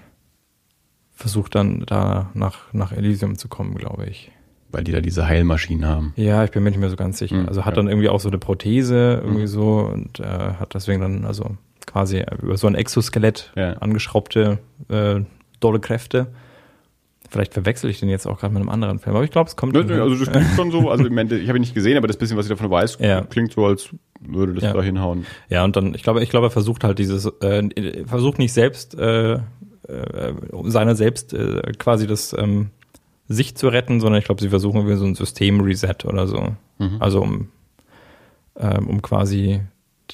versucht 1.18 1.56
dann 1.56 1.84
da 1.88 2.30
nach, 2.36 2.72
nach 2.74 2.92
Elysium 2.92 3.38
zu 3.38 3.48
kommen, 3.48 3.76
glaube 3.76 4.06
ich. 4.06 4.32
Weil 4.72 4.84
die 4.84 4.92
da 4.92 5.02
diese 5.02 5.28
Heilmaschinen 5.28 5.86
haben. 5.88 6.14
Ja, 6.16 6.44
ich 6.44 6.52
bin 6.52 6.62
mir 6.62 6.70
nicht 6.70 6.80
mehr 6.80 6.90
so 6.90 6.96
ganz 6.96 7.18
sicher. 7.18 7.36
Mhm, 7.38 7.48
also 7.48 7.66
hat 7.66 7.74
ja. 7.74 7.76
dann 7.78 7.88
irgendwie 7.88 8.10
auch 8.10 8.20
so 8.20 8.28
eine 8.30 8.38
Prothese 8.38 9.22
irgendwie 9.24 9.48
so 9.48 9.80
und 9.92 10.20
äh, 10.20 10.24
hat 10.26 10.74
deswegen 10.74 11.02
dann 11.02 11.26
also 11.26 11.56
quasi 11.86 12.24
über 12.42 12.56
so 12.58 12.68
ein 12.68 12.76
Exoskelett 12.76 13.52
Ja. 13.56 13.74
angeschraubte 13.78 14.60
äh, 14.90 15.22
dolle 15.60 15.80
Kräfte. 15.80 16.28
Vielleicht 17.30 17.54
verwechsel 17.54 17.90
ich 17.90 18.00
den 18.00 18.08
jetzt 18.10 18.26
auch 18.26 18.40
gerade 18.40 18.54
mit 18.54 18.62
einem 18.62 18.70
anderen 18.70 19.00
Film, 19.00 19.16
aber 19.16 19.26
ich 19.26 19.32
glaube, 19.32 19.50
es 19.50 19.56
kommt. 19.56 19.74
Nö. 19.74 20.02
Also 20.02 20.16
das 20.24 20.32
klingt 20.32 20.48
schon 20.56 20.72
so, 20.72 20.90
also 20.90 21.06
im 21.06 21.18
Ende, 21.18 21.38
ich 21.40 21.50
habe 21.50 21.58
ihn 21.58 21.62
nicht 21.62 21.74
gesehen, 21.74 21.98
aber 21.98 22.08
das 22.08 22.16
bisschen, 22.18 22.38
was 22.38 22.46
ich 22.46 22.50
davon 22.50 22.70
weiß, 22.70 23.00
Ja. 23.02 23.22
klingt 23.22 23.52
so, 23.54 23.66
als 23.66 23.90
würde 24.22 24.54
das 24.54 24.64
Ja. 24.64 24.74
da 24.74 24.82
hinhauen. 24.82 25.26
Ja, 25.50 25.64
und 25.64 25.76
dann, 25.76 25.94
ich 25.94 26.04
glaube, 26.04 26.22
ich 26.24 26.30
glaube, 26.30 26.48
er 26.48 26.52
versucht 26.52 26.84
halt 26.84 27.00
dieses, 27.00 27.26
äh, 27.42 28.06
versucht 28.06 28.38
nicht 28.40 28.54
selbst, 28.54 28.96
äh, 28.98 29.40
äh, 29.88 30.34
um 30.52 30.70
seiner 30.72 30.96
selbst 30.96 31.34
äh, 31.34 31.62
quasi 31.78 32.08
das 32.08 32.34
ähm, 32.38 32.70
sich 33.28 33.56
zu 33.56 33.68
retten, 33.68 34.00
sondern 34.00 34.20
ich 34.20 34.26
glaube, 34.26 34.42
sie 34.42 34.50
versuchen 34.50 34.78
irgendwie 34.78 34.98
so 34.98 35.06
ein 35.06 35.16
System-Reset 35.16 36.06
oder 36.06 36.28
so. 36.28 36.56
Mhm. 36.80 36.98
Also 37.00 37.22
um, 37.22 37.50
ähm, 38.58 38.88
um 38.88 39.02
quasi 39.02 39.62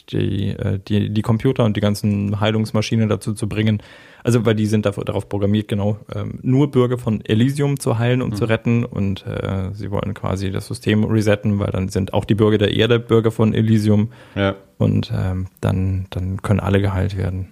die, 0.10 0.50
äh, 0.50 0.80
die, 0.88 1.10
die 1.12 1.22
Computer 1.22 1.64
und 1.66 1.78
die 1.78 1.82
ganzen 1.82 2.40
Heilungsmaschinen 2.40 3.10
dazu 3.10 3.34
zu 3.34 3.48
bringen. 3.48 3.82
Also, 4.24 4.46
weil 4.46 4.56
die 4.56 4.66
sind 4.66 4.86
dafür, 4.86 5.04
darauf 5.04 5.28
programmiert, 5.28 5.68
genau, 5.68 5.98
ähm, 6.16 6.40
nur 6.42 6.72
Bürger 6.72 6.98
von 6.98 7.24
Elysium 7.26 7.80
zu 7.80 8.00
heilen 8.00 8.22
und 8.22 8.38
zu 8.38 8.46
retten 8.46 8.86
und 8.86 9.26
äh, 9.28 9.72
sie 9.74 9.92
wollen 9.92 10.14
quasi 10.14 10.50
das 10.50 10.68
System 10.68 11.04
resetten, 11.04 11.60
weil 11.60 11.72
dann 11.72 11.90
sind 11.90 12.14
auch 12.14 12.24
die 12.24 12.36
Bürger 12.36 12.58
der 12.58 12.74
Erde 12.74 13.00
Bürger 13.00 13.32
von 13.32 13.54
Elysium 13.54 14.12
Ja. 14.36 14.56
und 14.78 15.12
ähm, 15.14 15.48
dann, 15.60 16.06
dann 16.10 16.42
können 16.42 16.62
alle 16.62 16.80
geheilt 16.80 17.18
werden. 17.18 17.50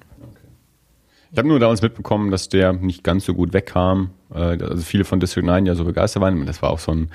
Ich 1.32 1.38
habe 1.38 1.48
nur 1.48 1.60
damals 1.60 1.82
mitbekommen, 1.82 2.30
dass 2.30 2.50
der 2.50 2.74
nicht 2.74 3.04
ganz 3.04 3.26
so 3.26 3.34
gut 3.34 3.54
wegkam. 3.54 4.10
Äh, 4.34 4.62
Also 4.62 4.84
viele 4.84 5.06
von 5.06 5.20
District 5.20 5.44
9 5.46 5.66
ja 5.66 5.76
so 5.76 5.86
begeistert 5.86 6.22
waren. 6.22 6.46
Das 6.46 6.62
war 6.62 6.70
auch 6.72 6.80
so 6.80 6.92
ein 6.92 7.10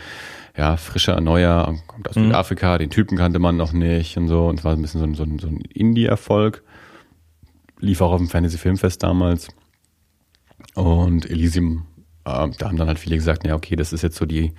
ja, 0.56 0.78
frischer, 0.78 1.20
neuer, 1.20 1.76
kommt 1.86 2.08
aus 2.08 2.16
Mhm. 2.16 2.24
Südafrika, 2.28 2.78
den 2.78 2.88
Typen 2.88 3.18
kannte 3.18 3.38
man 3.38 3.58
noch 3.58 3.72
nicht 3.72 4.16
und 4.16 4.28
so. 4.28 4.46
Und 4.46 4.58
es 4.58 4.64
war 4.64 4.72
ein 4.72 4.80
bisschen 4.80 5.00
so 5.00 5.06
ein, 5.06 5.14
so 5.14 5.22
ein, 5.24 5.38
so 5.38 5.48
ein 5.48 5.60
Indie-Erfolg. 5.60 6.62
Lief 7.78 8.00
auch 8.00 8.12
auf 8.12 8.18
dem 8.18 8.28
Fantasy 8.28 8.56
Filmfest 8.56 9.02
damals. 9.02 9.48
Und 10.74 11.28
Elysium, 11.30 11.84
äh, 12.24 12.48
da 12.58 12.68
haben 12.68 12.76
dann 12.78 12.88
halt 12.88 12.98
viele 12.98 13.16
gesagt, 13.16 13.46
ja, 13.46 13.54
okay, 13.54 13.76
das 13.76 13.92
ist 13.92 14.00
jetzt 14.02 14.16
so 14.16 14.24
die, 14.24 14.54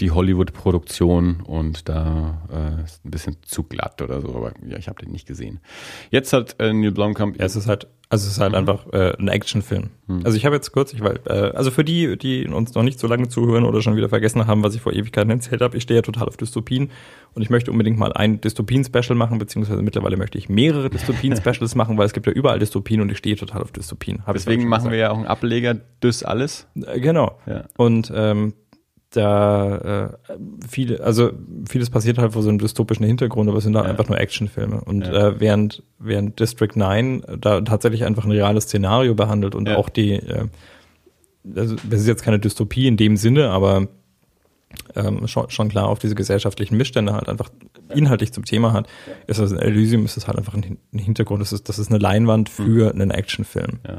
die 0.00 0.10
Hollywood-Produktion 0.10 1.42
und 1.42 1.88
da 1.88 2.42
äh, 2.50 2.82
ist 2.84 3.04
ein 3.04 3.10
bisschen 3.10 3.36
zu 3.42 3.62
glatt 3.62 4.00
oder 4.00 4.20
so, 4.20 4.34
aber 4.34 4.52
ja, 4.66 4.78
ich 4.78 4.88
habe 4.88 5.02
den 5.02 5.12
nicht 5.12 5.26
gesehen. 5.26 5.60
Jetzt 6.10 6.32
hat 6.32 6.56
äh, 6.60 6.72
Neil 6.72 6.92
Blomkamp 6.92 7.38
Ja, 7.38 7.44
es 7.44 7.56
ist 7.56 7.66
halt, 7.68 7.86
also 8.08 8.26
es 8.26 8.32
ist 8.32 8.40
halt 8.40 8.54
einfach 8.54 8.86
äh, 8.92 9.14
ein 9.18 9.28
Actionfilm. 9.28 9.90
Also 10.24 10.36
ich 10.36 10.44
habe 10.44 10.54
jetzt 10.56 10.72
kurz, 10.72 10.92
ich 10.92 11.02
weil, 11.02 11.20
äh, 11.26 11.54
also 11.54 11.70
für 11.70 11.84
die, 11.84 12.18
die 12.18 12.46
uns 12.46 12.74
noch 12.74 12.82
nicht 12.82 12.98
so 12.98 13.06
lange 13.06 13.28
zuhören 13.28 13.64
oder 13.64 13.80
schon 13.80 13.96
wieder 13.96 14.08
vergessen 14.08 14.46
haben, 14.46 14.62
was 14.62 14.74
ich 14.74 14.80
vor 14.80 14.92
Ewigkeiten 14.92 15.30
erzählt 15.30 15.60
habe, 15.62 15.76
ich 15.76 15.82
stehe 15.84 15.98
ja 15.98 16.02
total 16.02 16.28
auf 16.28 16.36
Dystopien 16.36 16.90
und 17.34 17.42
ich 17.42 17.48
möchte 17.50 17.70
unbedingt 17.70 17.98
mal 17.98 18.12
ein 18.12 18.40
Dystopien-Special 18.40 19.14
machen, 19.16 19.38
beziehungsweise 19.38 19.80
mittlerweile 19.82 20.16
möchte 20.16 20.36
ich 20.36 20.48
mehrere 20.48 20.90
Dystopien-Specials 20.90 21.74
machen, 21.76 21.96
weil 21.96 22.06
es 22.06 22.12
gibt 22.12 22.26
ja 22.26 22.32
überall 22.32 22.58
Dystopien 22.58 23.00
und 23.00 23.10
ich 23.10 23.18
stehe 23.18 23.36
total 23.36 23.62
auf 23.62 23.72
Dystopien. 23.72 24.22
Deswegen 24.34 24.68
machen 24.68 24.90
wir 24.90 24.98
ja 24.98 25.10
auch 25.10 25.16
einen 25.16 25.26
Ableger 25.26 25.76
des 26.02 26.22
alles. 26.22 26.66
Äh, 26.74 27.00
Genau. 27.00 27.38
Ja. 27.46 27.64
Und 27.76 28.12
ähm, 28.14 28.54
da 29.12 30.08
äh, 30.28 30.36
viele, 30.68 31.00
also 31.02 31.30
vieles 31.68 31.90
passiert 31.90 32.18
halt 32.18 32.32
vor 32.32 32.42
so 32.42 32.48
einem 32.48 32.58
dystopischen 32.58 33.06
Hintergrund, 33.06 33.48
aber 33.48 33.58
es 33.58 33.64
sind 33.64 33.72
da 33.74 33.82
Ja. 33.84 33.90
einfach 33.90 34.08
nur 34.08 34.18
Actionfilme. 34.18 34.80
Und 34.80 35.06
Ja. 35.06 35.28
äh, 35.28 35.40
während, 35.40 35.82
während 35.98 36.40
District 36.40 36.70
9 36.74 37.22
da 37.40 37.60
tatsächlich 37.60 38.04
einfach 38.04 38.24
ein 38.24 38.30
reales 38.32 38.64
Szenario 38.64 39.14
behandelt 39.14 39.54
und 39.54 39.68
Ja. 39.68 39.76
auch 39.76 39.88
die, 39.88 40.12
äh, 40.14 40.46
also 41.56 41.76
das 41.88 42.00
ist 42.00 42.06
jetzt 42.06 42.22
keine 42.24 42.38
Dystopie 42.38 42.86
in 42.86 42.96
dem 42.96 43.16
Sinne, 43.16 43.50
aber 43.50 43.88
ähm, 44.96 45.26
schon, 45.28 45.50
schon 45.50 45.68
klar 45.68 45.88
auf 45.88 45.98
diese 45.98 46.14
gesellschaftlichen 46.14 46.76
Missstände 46.76 47.12
halt 47.12 47.28
einfach 47.28 47.50
inhaltlich 47.94 48.32
zum 48.32 48.44
Thema 48.46 48.72
hat, 48.72 48.88
ist 49.26 49.38
das 49.38 49.52
in 49.52 49.58
Elysium 49.58 50.04
ist 50.06 50.16
es 50.16 50.26
halt 50.26 50.38
einfach 50.38 50.54
ein, 50.54 50.78
ein 50.94 50.98
Hintergrund, 50.98 51.42
das 51.42 51.52
ist, 51.52 51.68
das 51.68 51.78
ist 51.78 51.90
eine 51.90 51.98
Leinwand 51.98 52.48
für 52.48 52.90
einen 52.92 53.10
Actionfilm. 53.10 53.80
Ja. 53.86 53.98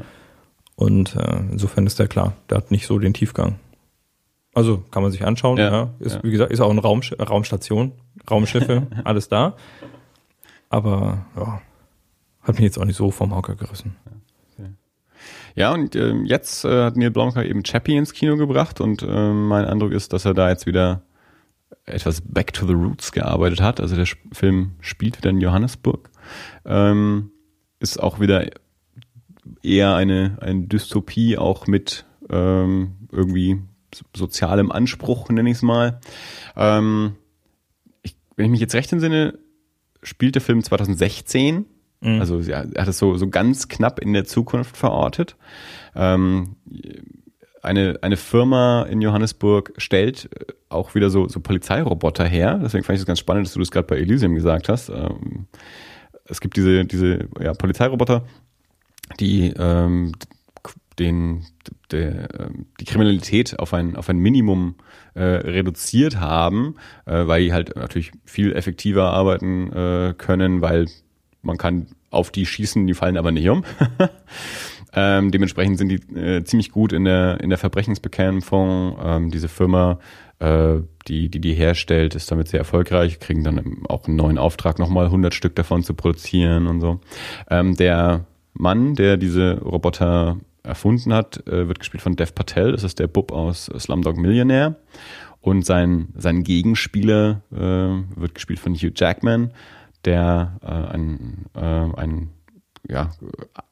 Und 0.76 1.14
äh, 1.14 1.36
insofern 1.52 1.86
ist 1.86 1.98
der 2.00 2.08
klar, 2.08 2.32
der 2.50 2.58
hat 2.58 2.70
nicht 2.72 2.86
so 2.88 2.98
den 2.98 3.14
Tiefgang. 3.14 3.56
Also 4.54 4.84
kann 4.90 5.02
man 5.02 5.10
sich 5.10 5.24
anschauen, 5.24 5.58
ja. 5.58 5.70
Ja, 5.70 5.90
Ist, 5.98 6.16
ja. 6.16 6.22
wie 6.22 6.30
gesagt, 6.30 6.52
ist 6.52 6.60
auch 6.60 6.70
eine 6.70 6.80
Raumsch 6.80 7.12
Raumstation, 7.18 7.92
Raumschiffe, 8.30 8.86
alles 9.04 9.28
da. 9.28 9.56
Aber 10.68 11.26
ja, 11.36 11.60
hat 12.42 12.54
mich 12.54 12.64
jetzt 12.64 12.78
auch 12.78 12.84
nicht 12.84 12.96
so 12.96 13.10
vom 13.10 13.34
Hocker 13.34 13.56
gerissen. 13.56 13.96
Ja, 15.56 15.72
und 15.72 15.94
ähm, 15.94 16.24
jetzt 16.26 16.64
äh, 16.64 16.84
hat 16.84 16.96
Neil 16.96 17.12
Blomkamp 17.12 17.46
eben 17.46 17.62
Chappie 17.62 17.96
ins 17.96 18.12
Kino 18.12 18.36
gebracht 18.36 18.80
und 18.80 19.02
äh, 19.02 19.32
mein 19.32 19.64
Eindruck 19.64 19.92
ist, 19.92 20.12
dass 20.12 20.24
er 20.24 20.34
da 20.34 20.48
jetzt 20.48 20.66
wieder 20.66 21.02
etwas 21.86 22.20
back 22.22 22.52
to 22.52 22.66
the 22.66 22.72
roots 22.72 23.12
gearbeitet 23.12 23.60
hat. 23.60 23.80
Also 23.80 23.94
der 23.94 24.06
Film 24.32 24.72
spielt 24.80 25.18
wieder 25.18 25.30
in 25.30 25.40
Johannesburg. 25.40 26.10
Ähm, 26.64 27.30
ist 27.78 28.02
auch 28.02 28.18
wieder 28.18 28.50
eher 29.62 29.94
eine, 29.94 30.38
eine 30.40 30.66
Dystopie, 30.66 31.38
auch 31.38 31.66
mit 31.66 32.04
ähm, 32.30 32.96
irgendwie 33.12 33.62
sozialem 34.14 34.72
Anspruch, 34.72 35.28
nenne 35.28 35.50
ich 35.50 35.56
es 35.56 35.62
mal. 35.62 36.00
Ähm, 36.56 37.16
ich, 38.02 38.16
wenn 38.36 38.46
ich 38.46 38.50
mich 38.50 38.60
jetzt 38.60 38.74
recht 38.74 38.92
entsinne, 38.92 39.38
spielt 40.02 40.34
der 40.34 40.42
Film 40.42 40.62
2016. 40.62 41.66
Also 42.18 42.40
ja, 42.40 42.64
er 42.74 42.82
hat 42.82 42.88
es 42.88 42.98
so, 42.98 43.16
so 43.16 43.28
ganz 43.28 43.68
knapp 43.68 43.98
in 43.98 44.12
der 44.12 44.26
Zukunft 44.26 44.76
verortet. 44.76 45.36
Ähm, 45.96 46.56
eine, 47.62 47.98
eine 48.02 48.18
Firma 48.18 48.82
in 48.82 49.00
Johannesburg 49.00 49.72
stellt 49.78 50.28
äh, 50.38 50.52
auch 50.68 50.94
wieder 50.94 51.08
so, 51.08 51.28
so 51.28 51.40
Polizeiroboter 51.40 52.26
her. 52.26 52.60
Deswegen 52.62 52.84
fand 52.84 52.96
ich 52.96 53.00
es 53.00 53.06
ganz 53.06 53.20
spannend, 53.20 53.46
dass 53.46 53.54
du 53.54 53.60
das 53.60 53.70
gerade 53.70 53.86
bei 53.86 53.96
Elysium 53.96 54.34
gesagt 54.34 54.68
hast. 54.68 54.90
Ähm, 54.90 55.46
es 56.26 56.40
gibt 56.40 56.56
diese, 56.56 56.84
diese 56.84 57.28
ja, 57.40 57.54
Polizeiroboter, 57.54 58.24
die 59.18 59.54
ähm, 59.56 60.12
den, 60.98 61.44
der, 61.90 62.28
ähm, 62.38 62.66
die 62.80 62.84
Kriminalität 62.84 63.58
auf 63.58 63.74
ein, 63.74 63.96
auf 63.96 64.08
ein 64.08 64.18
Minimum 64.18 64.76
äh, 65.14 65.22
reduziert 65.22 66.20
haben, 66.20 66.76
äh, 67.06 67.26
weil 67.26 67.42
die 67.42 67.52
halt 67.52 67.76
natürlich 67.76 68.12
viel 68.24 68.52
effektiver 68.52 69.10
arbeiten 69.10 69.72
äh, 69.72 70.14
können, 70.16 70.60
weil 70.60 70.86
man 71.42 71.56
kann 71.58 71.88
auf 72.10 72.30
die 72.30 72.46
schießen, 72.46 72.86
die 72.86 72.94
fallen 72.94 73.16
aber 73.16 73.32
nicht 73.32 73.48
um. 73.48 73.64
ähm, 74.94 75.30
dementsprechend 75.30 75.78
sind 75.78 75.88
die 75.88 76.16
äh, 76.16 76.44
ziemlich 76.44 76.70
gut 76.70 76.92
in 76.92 77.04
der, 77.04 77.40
in 77.40 77.50
der 77.50 77.58
Verbrechensbekämpfung. 77.58 78.96
Ähm, 79.02 79.30
diese 79.30 79.48
Firma, 79.48 79.98
äh, 80.38 80.76
die, 81.08 81.28
die 81.28 81.40
die 81.40 81.54
herstellt, 81.54 82.14
ist 82.14 82.30
damit 82.30 82.48
sehr 82.48 82.60
erfolgreich, 82.60 83.18
kriegen 83.18 83.42
dann 83.42 83.82
auch 83.88 84.06
einen 84.06 84.16
neuen 84.16 84.38
Auftrag, 84.38 84.78
nochmal 84.78 85.06
100 85.06 85.34
Stück 85.34 85.56
davon 85.56 85.82
zu 85.82 85.94
produzieren 85.94 86.68
und 86.68 86.80
so. 86.80 87.00
Ähm, 87.50 87.76
der 87.76 88.26
Mann, 88.52 88.94
der 88.94 89.16
diese 89.16 89.60
Roboter 89.60 90.38
erfunden 90.64 91.12
hat, 91.12 91.46
äh, 91.46 91.68
wird 91.68 91.78
gespielt 91.78 92.02
von 92.02 92.16
Dev 92.16 92.32
Patel. 92.34 92.72
Das 92.72 92.82
ist 92.82 92.98
der 92.98 93.06
Bub 93.06 93.32
aus 93.32 93.66
Slumdog 93.78 94.16
Millionaire. 94.16 94.76
Und 95.40 95.66
sein, 95.66 96.08
sein 96.16 96.42
Gegenspieler 96.42 97.42
äh, 97.52 97.58
wird 98.18 98.34
gespielt 98.34 98.58
von 98.58 98.74
Hugh 98.74 98.92
Jackman, 98.96 99.52
der 100.04 100.58
äh, 100.62 100.94
ein, 100.94 101.46
äh, 101.54 101.60
ein 101.60 102.30
ja, 102.88 103.10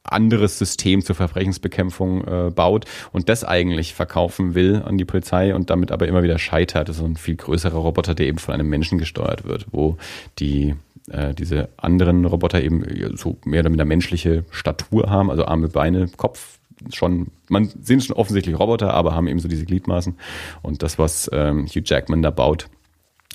anderes 0.03 0.57
System 0.57 1.03
zur 1.03 1.15
Verbrechensbekämpfung 1.15 2.23
äh, 2.27 2.51
baut 2.51 2.85
und 3.11 3.29
das 3.29 3.43
eigentlich 3.43 3.93
verkaufen 3.93 4.55
will 4.55 4.81
an 4.83 4.97
die 4.97 5.05
Polizei 5.05 5.53
und 5.53 5.69
damit 5.69 5.91
aber 5.91 6.07
immer 6.07 6.23
wieder 6.23 6.39
scheitert. 6.39 6.89
Das 6.89 6.97
ist 6.97 7.03
ein 7.03 7.15
viel 7.15 7.35
größerer 7.35 7.77
Roboter, 7.77 8.15
der 8.15 8.27
eben 8.27 8.39
von 8.39 8.53
einem 8.53 8.69
Menschen 8.69 8.97
gesteuert 8.97 9.45
wird, 9.45 9.67
wo 9.71 9.97
die 10.39 10.75
äh, 11.11 11.33
diese 11.33 11.69
anderen 11.77 12.25
Roboter 12.25 12.61
eben 12.63 12.83
so 13.15 13.37
mehr 13.45 13.61
oder 13.61 13.69
minder 13.69 13.85
menschliche 13.85 14.45
Statur 14.51 15.09
haben, 15.09 15.29
also 15.29 15.45
Arme, 15.45 15.69
Beine, 15.69 16.07
Kopf, 16.17 16.59
schon, 16.91 17.27
man 17.49 17.69
sind 17.81 18.03
schon 18.03 18.15
offensichtlich 18.15 18.57
Roboter, 18.57 18.93
aber 18.93 19.13
haben 19.13 19.27
eben 19.27 19.39
so 19.39 19.47
diese 19.47 19.65
Gliedmaßen. 19.65 20.15
Und 20.61 20.83
das, 20.83 20.97
was 20.99 21.29
ähm, 21.33 21.65
Hugh 21.67 21.83
Jackman 21.85 22.21
da 22.21 22.31
baut, 22.31 22.67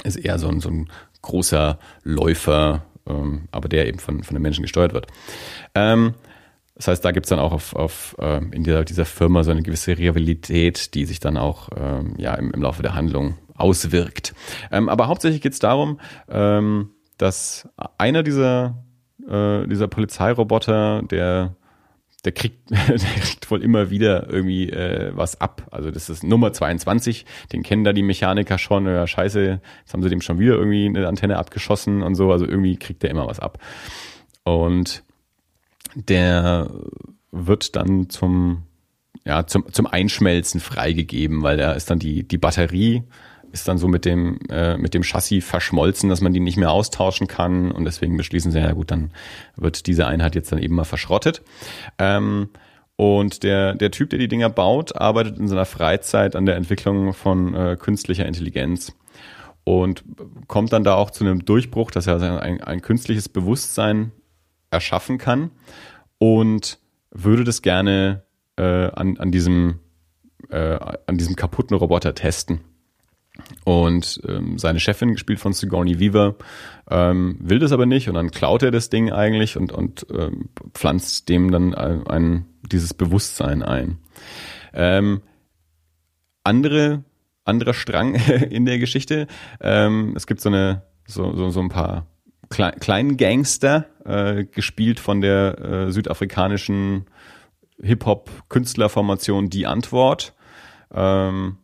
ist 0.05 0.16
eher 0.16 0.38
so 0.38 0.49
ein, 0.49 0.61
so 0.61 0.68
ein 0.68 0.88
großer 1.22 1.78
Läufer, 2.03 2.84
ähm, 3.07 3.49
aber 3.51 3.68
der 3.68 3.86
eben 3.86 3.99
von, 3.99 4.22
von 4.22 4.34
den 4.34 4.42
Menschen 4.42 4.62
gesteuert 4.62 4.92
wird. 4.94 5.07
Ähm, 5.74 6.14
das 6.74 6.86
heißt, 6.86 7.05
da 7.05 7.11
gibt's 7.11 7.28
dann 7.28 7.40
auch 7.40 7.53
auf, 7.53 7.74
auf 7.74 8.16
ähm, 8.20 8.53
in 8.53 8.62
dieser, 8.62 8.84
dieser 8.84 9.05
Firma 9.05 9.42
so 9.42 9.51
eine 9.51 9.62
gewisse 9.62 9.99
Rivalität, 9.99 10.94
die 10.94 11.07
sich 11.07 11.18
dann 11.18 11.36
auch 11.36 11.70
ähm, 11.76 12.14
ja, 12.18 12.34
im, 12.34 12.53
im 12.53 12.62
Laufe 12.62 12.82
der 12.82 12.94
Handlung 12.94 13.36
auswirkt. 13.57 14.32
Ähm, 14.70 14.88
aber 14.88 15.09
hauptsächlich 15.09 15.42
geht's 15.42 15.59
darum, 15.59 15.99
ähm, 16.28 16.90
dass 17.16 17.68
einer 17.99 18.22
dieser, 18.22 18.84
äh, 19.28 19.66
dieser 19.66 19.88
Polizeiroboter, 19.88 21.03
der 21.03 21.57
der 22.29 22.33
kriegt, 22.33 22.70
der 22.70 22.99
kriegt 22.99 23.51
wohl 23.51 23.62
immer 23.62 23.89
wieder 23.89 24.29
irgendwie 24.29 24.68
äh, 24.68 25.12
was 25.14 25.41
ab. 25.41 25.66
Also 25.70 25.91
das 25.91 26.11
ist 26.11 26.22
Nummer 26.22 26.53
22, 26.53 27.24
den 27.53 27.62
kennen 27.62 27.85
da 27.85 27.95
die 27.95 28.03
Mechaniker 28.03 28.59
schon. 28.59 28.85
Ja, 28.85 29.07
scheiße, 29.07 29.61
jetzt 29.81 29.93
haben 29.93 30.03
sie 30.03 30.11
dem 30.11 30.20
schon 30.20 30.39
wieder 30.39 30.55
irgendwie 30.55 30.87
eine 30.87 31.09
Antenne 31.09 31.39
abgeschossen 31.39 32.03
und 32.03 32.16
so. 32.16 32.31
Also 32.31 32.47
irgendwie 32.47 32.76
kriegt 32.76 33.03
der 33.03 33.11
immer 33.11 33.26
was 33.26 33.41
ab. 33.41 33.59
Und 34.45 35.05
der 35.95 36.70
wird 37.33 37.76
dann 37.76 38.11
zum, 38.11 38.64
ja, 39.24 39.47
zum, 39.47 39.72
zum 39.72 39.87
Einschmelzen 39.87 40.61
freigegeben, 40.61 41.43
weil 41.43 41.57
da 41.57 41.72
ist 41.72 41.91
dann 41.91 41.99
die, 41.99 42.29
die 42.29 42.39
Batterie 42.39 43.05
ist 43.53 43.68
dann 43.68 43.78
so 43.78 43.88
mit 43.88 44.05
dem, 44.05 44.38
äh, 44.51 44.76
mit 44.76 44.94
dem 44.94 45.03
Chassis 45.03 45.44
verschmolzen, 45.44 46.09
dass 46.09 46.20
man 46.20 46.32
die 46.32 46.40
nicht 46.40 46.57
mehr 46.57 46.70
austauschen 46.70 47.26
kann. 47.26 47.70
Und 47.70 47.84
deswegen 47.84 48.16
beschließen 48.16 48.53
sie, 48.53 48.61
ja 48.61 48.72
gut, 48.72 48.90
dann 48.90 49.11
wird 49.57 49.86
diese 49.86 50.07
Einheit 50.07 50.34
jetzt 50.34 50.53
dann 50.53 50.59
eben 50.59 50.74
mal 50.74 50.84
verschrottet. 50.84 51.42
Ähm, 51.99 52.49
und 52.96 53.44
der, 53.44 53.74
der 53.74 53.90
Typ, 53.90 54.11
der 54.11 54.18
die 54.18 54.28
Dinger 54.28 54.51
baut, 54.51 54.96
arbeitet 54.96 55.38
in 55.38 55.46
seiner 55.46 55.66
Freizeit 55.66 56.34
an 56.34 56.46
der 56.46 56.57
Entwicklung 56.57 57.14
von 57.14 57.55
äh, 57.55 57.76
künstlicher 57.78 58.26
Intelligenz 58.26 58.92
und 59.68 60.03
kommt 60.46 60.72
dann 60.72 60.82
da 60.82 60.94
auch 60.94 61.11
zu 61.11 61.24
einem 61.24 61.44
Durchbruch, 61.44 61.90
dass 61.90 62.07
er 62.07 62.42
ein, 62.42 62.62
ein 62.62 62.80
künstliches 62.80 63.28
Bewusstsein 63.28 64.12
erschaffen 64.70 65.18
kann 65.18 65.51
und 66.16 66.78
würde 67.11 67.44
das 67.44 67.61
gerne 67.61 68.22
äh, 68.57 68.62
an, 68.62 69.18
an, 69.18 69.30
diesem, 69.30 69.80
äh, 70.49 70.78
an 71.07 71.18
diesem 71.18 71.36
kaputten 71.36 71.76
Roboter 71.76 72.14
testen. 72.14 72.61
Und 73.64 74.20
ähm, 74.26 74.59
seine 74.59 74.80
Chefin, 74.80 75.12
gespielt 75.12 75.41
von 75.41 75.53
Sigourney 75.53 76.01
Weaver, 76.01 76.36
ähm, 76.91 77.36
will 77.41 77.59
das 77.59 77.72
aber 77.72 77.86
nicht 77.86 78.09
und 78.09 78.14
dann 78.14 78.30
klaut 78.30 78.62
er 78.62 78.70
das 78.70 78.91
Ding 78.91 79.12
eigentlich 79.12 79.57
und, 79.57 79.72
und 79.72 80.07
ähm, 80.11 80.49
pflanzt 80.74 81.28
dem 81.28 81.51
dann 81.51 81.74
ein, 81.74 82.07
ein, 82.07 82.47
dieses 82.70 82.95
Bewusstsein 82.95 83.62
ein. 83.62 83.99
Ähm, 84.72 85.22
andere, 86.45 87.05
anderer 87.45 87.74
Strang 87.74 88.14
in 88.51 88.64
der 88.64 88.78
Geschichte, 88.78 89.26
ähm, 89.61 90.14
es 90.16 90.26
gibt 90.26 90.41
so 90.41 90.49
eine, 90.49 90.82
so, 91.07 91.34
so, 91.36 91.51
so 91.51 91.61
ein 91.61 91.68
paar 91.68 92.07
Kle 92.51 92.72
kleinen 92.80 93.18
Gangster, 93.18 93.86
äh, 94.05 94.45
gespielt 94.45 95.01
von 95.01 95.20
der 95.20 95.59
äh, 95.59 95.93
südafrikanischen 95.93 97.05
Hip-Hop-Künstlerformation 97.82 99.51
Die 99.51 99.66
Antwort. 99.66 100.34
Ähm, 100.93 101.59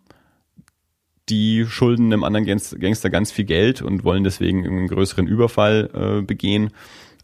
die 1.28 1.66
schulden 1.66 2.12
einem 2.12 2.24
anderen 2.24 2.46
Gangster 2.46 3.10
ganz 3.10 3.32
viel 3.32 3.44
Geld 3.44 3.82
und 3.82 4.04
wollen 4.04 4.24
deswegen 4.24 4.66
einen 4.66 4.88
größeren 4.88 5.26
Überfall 5.26 5.90
äh, 5.94 6.22
begehen 6.22 6.70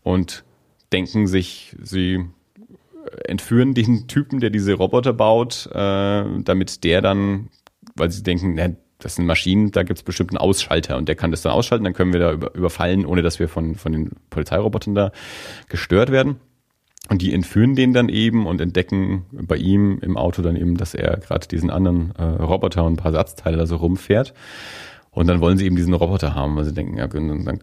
und 0.03 0.45
denken 0.93 1.27
sich, 1.27 1.77
sie 1.83 2.25
entführen 3.25 3.75
den 3.75 4.07
Typen, 4.09 4.41
der 4.41 4.51
diese 4.51 4.75
Roboter 4.75 5.13
baut, 5.13 5.69
äh, 5.73 6.25
damit 6.43 6.85
der 6.85 7.01
dann, 7.01 7.49
weil 7.95 8.11
sie 8.11 8.23
denken, 8.23 8.55
na, 8.55 8.71
das 8.99 9.17
sind 9.17 9.27
Maschinen, 9.27 9.71
da 9.71 9.83
gibt's 9.83 10.03
bestimmt 10.03 10.31
einen 10.31 10.39
Ausschalter 10.39 10.97
und 10.97 11.09
der 11.09 11.17
kann 11.17 11.31
das 11.31 11.43
dann 11.43 11.53
ausschalten, 11.53 11.85
dann 11.85 11.95
können 11.95 12.13
wir 12.13 12.21
da 12.21 12.33
über, 12.33 12.55
überfallen, 12.55 13.07
ohne 13.07 13.23
dass 13.23 13.39
wir 13.39 13.49
von, 13.49 13.75
von 13.75 13.93
den 13.93 14.11
Polizeirobotern 14.29 14.95
da 14.95 15.13
gestört 15.69 16.11
werden. 16.11 16.37
Und 17.11 17.23
die 17.23 17.35
entführen 17.35 17.75
den 17.75 17.93
dann 17.93 18.09
eben 18.09 18.47
und 18.47 18.61
entdecken 18.61 19.27
bei 19.33 19.57
ihm 19.57 19.99
im 20.01 20.17
Auto 20.17 20.43
dann 20.43 20.55
eben, 20.55 20.77
dass 20.77 20.95
er 20.95 21.17
gerade 21.17 21.49
diesen 21.49 21.69
anderen 21.69 22.15
äh, 22.17 22.23
Roboter 22.23 22.85
und 22.85 22.93
ein 22.93 22.97
paar 22.97 23.13
Ersatzteile 23.13 23.57
da 23.57 23.67
so 23.67 23.77
rumfährt. 23.77 24.33
Und 25.11 25.27
dann 25.27 25.41
wollen 25.41 25.59
sie 25.59 25.67
eben 25.67 25.75
diesen 25.75 25.93
Roboter 25.93 26.37
haben, 26.37 26.55
weil 26.55 26.65
sie 26.65 26.73
denken, 26.73 26.99
ja, 26.99 27.09
dann, 27.09 27.59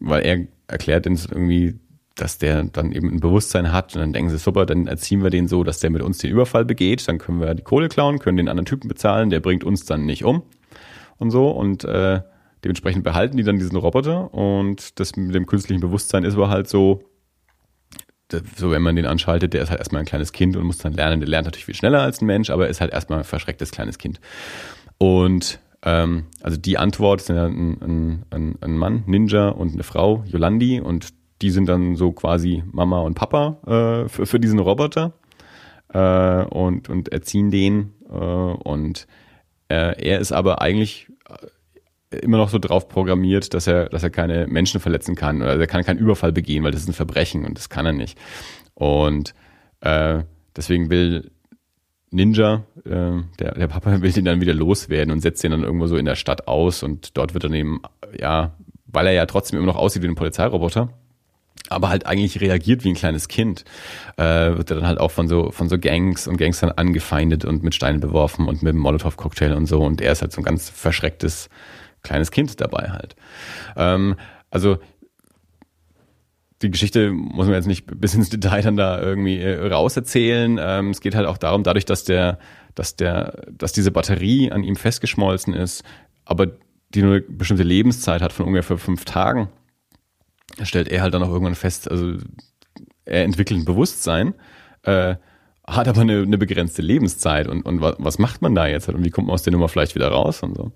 weil 0.00 0.24
er 0.24 0.46
erklärt 0.68 1.06
uns 1.06 1.26
irgendwie, 1.26 1.78
dass 2.14 2.38
der 2.38 2.64
dann 2.64 2.90
eben 2.92 3.10
ein 3.12 3.20
Bewusstsein 3.20 3.72
hat. 3.72 3.94
Und 3.94 4.00
dann 4.00 4.14
denken 4.14 4.30
sie, 4.30 4.38
super, 4.38 4.64
dann 4.64 4.86
erziehen 4.86 5.22
wir 5.22 5.28
den 5.28 5.48
so, 5.48 5.64
dass 5.64 5.80
der 5.80 5.90
mit 5.90 6.00
uns 6.00 6.16
den 6.16 6.30
Überfall 6.30 6.64
begeht, 6.64 7.06
dann 7.08 7.18
können 7.18 7.40
wir 7.40 7.54
die 7.54 7.62
Kohle 7.62 7.90
klauen, 7.90 8.18
können 8.20 8.38
den 8.38 8.48
anderen 8.48 8.64
Typen 8.64 8.88
bezahlen, 8.88 9.28
der 9.28 9.40
bringt 9.40 9.64
uns 9.64 9.84
dann 9.84 10.06
nicht 10.06 10.24
um. 10.24 10.44
Und 11.18 11.30
so. 11.30 11.50
Und 11.50 11.84
äh, 11.84 12.22
dementsprechend 12.64 13.04
behalten 13.04 13.36
die 13.36 13.42
dann 13.42 13.58
diesen 13.58 13.76
Roboter. 13.76 14.32
Und 14.32 14.98
das 14.98 15.14
mit 15.14 15.34
dem 15.34 15.44
künstlichen 15.44 15.82
Bewusstsein 15.82 16.24
ist 16.24 16.36
aber 16.36 16.48
halt 16.48 16.68
so, 16.68 17.02
so 18.56 18.70
wenn 18.70 18.82
man 18.82 18.96
den 18.96 19.06
anschaltet, 19.06 19.54
der 19.54 19.62
ist 19.62 19.70
halt 19.70 19.80
erstmal 19.80 20.00
ein 20.00 20.06
kleines 20.06 20.32
Kind 20.32 20.56
und 20.56 20.64
muss 20.64 20.78
dann 20.78 20.92
lernen. 20.92 21.20
Der 21.20 21.28
lernt 21.28 21.46
natürlich 21.46 21.64
viel 21.64 21.74
schneller 21.74 22.02
als 22.02 22.20
ein 22.20 22.26
Mensch, 22.26 22.50
aber 22.50 22.68
ist 22.68 22.80
halt 22.80 22.92
erstmal 22.92 23.20
ein 23.20 23.24
verschrecktes 23.24 23.70
kleines 23.70 23.98
Kind. 23.98 24.20
Und 24.98 25.60
ähm, 25.82 26.24
also 26.42 26.56
die 26.56 26.78
Antwort 26.78 27.20
sind 27.22 27.38
ein, 27.38 27.78
ein, 27.80 28.22
ein, 28.30 28.54
ein 28.60 28.76
Mann, 28.76 29.04
Ninja 29.06 29.48
und 29.48 29.72
eine 29.72 29.84
Frau, 29.84 30.24
Yolandi, 30.26 30.80
und 30.80 31.08
die 31.40 31.50
sind 31.50 31.68
dann 31.68 31.96
so 31.96 32.12
quasi 32.12 32.64
Mama 32.70 33.00
und 33.00 33.14
Papa 33.14 33.58
äh, 33.66 34.08
für, 34.08 34.26
für 34.26 34.40
diesen 34.40 34.58
Roboter 34.58 35.12
äh, 35.92 36.44
und, 36.44 36.88
und 36.88 37.10
erziehen 37.10 37.50
den. 37.50 37.94
Äh, 38.10 38.14
und 38.14 39.06
äh, 39.68 40.02
er 40.02 40.18
ist 40.18 40.32
aber 40.32 40.60
eigentlich 40.60 41.08
immer 42.10 42.38
noch 42.38 42.48
so 42.48 42.58
drauf 42.58 42.88
programmiert, 42.88 43.52
dass 43.54 43.66
er, 43.66 43.88
dass 43.88 44.02
er 44.02 44.10
keine 44.10 44.46
Menschen 44.46 44.80
verletzen 44.80 45.14
kann 45.14 45.42
oder 45.42 45.58
er 45.58 45.66
kann 45.66 45.84
keinen 45.84 45.98
Überfall 45.98 46.32
begehen, 46.32 46.64
weil 46.64 46.72
das 46.72 46.82
ist 46.82 46.88
ein 46.88 46.94
Verbrechen 46.94 47.44
und 47.44 47.58
das 47.58 47.68
kann 47.68 47.86
er 47.86 47.92
nicht. 47.92 48.18
Und 48.74 49.34
äh, 49.80 50.22
deswegen 50.56 50.90
will 50.90 51.30
Ninja, 52.10 52.64
äh, 52.84 53.22
der, 53.38 53.54
der 53.54 53.68
Papa 53.68 54.00
will 54.00 54.12
den 54.12 54.24
dann 54.24 54.40
wieder 54.40 54.54
loswerden 54.54 55.12
und 55.12 55.20
setzt 55.20 55.44
den 55.44 55.50
dann 55.50 55.62
irgendwo 55.62 55.86
so 55.86 55.96
in 55.96 56.06
der 56.06 56.16
Stadt 56.16 56.48
aus 56.48 56.82
und 56.82 57.16
dort 57.16 57.34
wird 57.34 57.44
dann 57.44 57.54
eben, 57.54 57.82
ja, 58.18 58.54
weil 58.86 59.06
er 59.06 59.12
ja 59.12 59.26
trotzdem 59.26 59.58
immer 59.58 59.66
noch 59.66 59.76
aussieht 59.76 60.02
wie 60.02 60.08
ein 60.08 60.14
Polizeiroboter, 60.14 60.88
aber 61.68 61.90
halt 61.90 62.06
eigentlich 62.06 62.40
reagiert 62.40 62.84
wie 62.84 62.88
ein 62.88 62.94
kleines 62.94 63.28
Kind, 63.28 63.64
äh, 64.16 64.56
wird 64.56 64.70
er 64.70 64.76
dann 64.76 64.86
halt 64.86 64.98
auch 64.98 65.10
von 65.10 65.28
so 65.28 65.50
von 65.50 65.68
so 65.68 65.78
Gangs 65.78 66.26
und 66.26 66.38
Gangstern 66.38 66.70
angefeindet 66.70 67.44
und 67.44 67.62
mit 67.62 67.74
Steinen 67.74 68.00
beworfen 68.00 68.48
und 68.48 68.62
mit 68.62 68.70
einem 68.72 68.80
Molotow-Cocktail 68.80 69.52
und 69.52 69.66
so 69.66 69.82
und 69.82 70.00
er 70.00 70.12
ist 70.12 70.22
halt 70.22 70.32
so 70.32 70.40
ein 70.40 70.44
ganz 70.44 70.70
verschrecktes 70.70 71.50
kleines 72.02 72.30
Kind 72.30 72.60
dabei 72.60 72.90
halt. 72.90 73.16
Ähm, 73.76 74.16
also 74.50 74.78
die 76.62 76.70
Geschichte 76.70 77.12
muss 77.12 77.46
man 77.46 77.54
jetzt 77.54 77.66
nicht 77.66 77.86
bis 78.00 78.14
ins 78.14 78.30
Detail 78.30 78.62
dann 78.62 78.76
da 78.76 79.00
irgendwie 79.00 79.38
äh, 79.38 79.66
rauserzählen. 79.68 80.58
Ähm, 80.60 80.90
es 80.90 81.00
geht 81.00 81.14
halt 81.14 81.26
auch 81.26 81.38
darum, 81.38 81.62
dadurch, 81.62 81.84
dass 81.84 82.04
der, 82.04 82.38
dass 82.74 82.96
der, 82.96 83.46
dass 83.52 83.72
diese 83.72 83.92
Batterie 83.92 84.50
an 84.50 84.64
ihm 84.64 84.76
festgeschmolzen 84.76 85.54
ist, 85.54 85.84
aber 86.24 86.48
die 86.94 87.02
nur 87.02 87.16
eine 87.16 87.20
bestimmte 87.22 87.62
Lebenszeit 87.62 88.22
hat 88.22 88.32
von 88.32 88.46
ungefähr 88.46 88.78
fünf 88.78 89.04
Tagen, 89.04 89.50
stellt 90.62 90.88
er 90.88 91.02
halt 91.02 91.14
dann 91.14 91.22
auch 91.22 91.30
irgendwann 91.30 91.54
fest, 91.54 91.90
also 91.90 92.14
er 93.04 93.24
entwickelt 93.24 93.60
ein 93.60 93.64
Bewusstsein, 93.64 94.34
äh, 94.82 95.16
hat 95.68 95.88
aber 95.88 96.00
eine, 96.00 96.22
eine 96.22 96.38
begrenzte 96.38 96.82
Lebenszeit 96.82 97.46
und, 97.46 97.62
und 97.62 97.80
was, 97.80 97.96
was 97.98 98.18
macht 98.18 98.42
man 98.42 98.54
da 98.54 98.66
jetzt 98.66 98.88
und 98.88 99.04
wie 99.04 99.10
kommt 99.10 99.28
man 99.28 99.34
aus 99.34 99.42
der 99.42 99.52
Nummer 99.52 99.68
vielleicht 99.68 99.94
wieder 99.94 100.08
raus 100.08 100.42
und 100.42 100.56
so. 100.56 100.72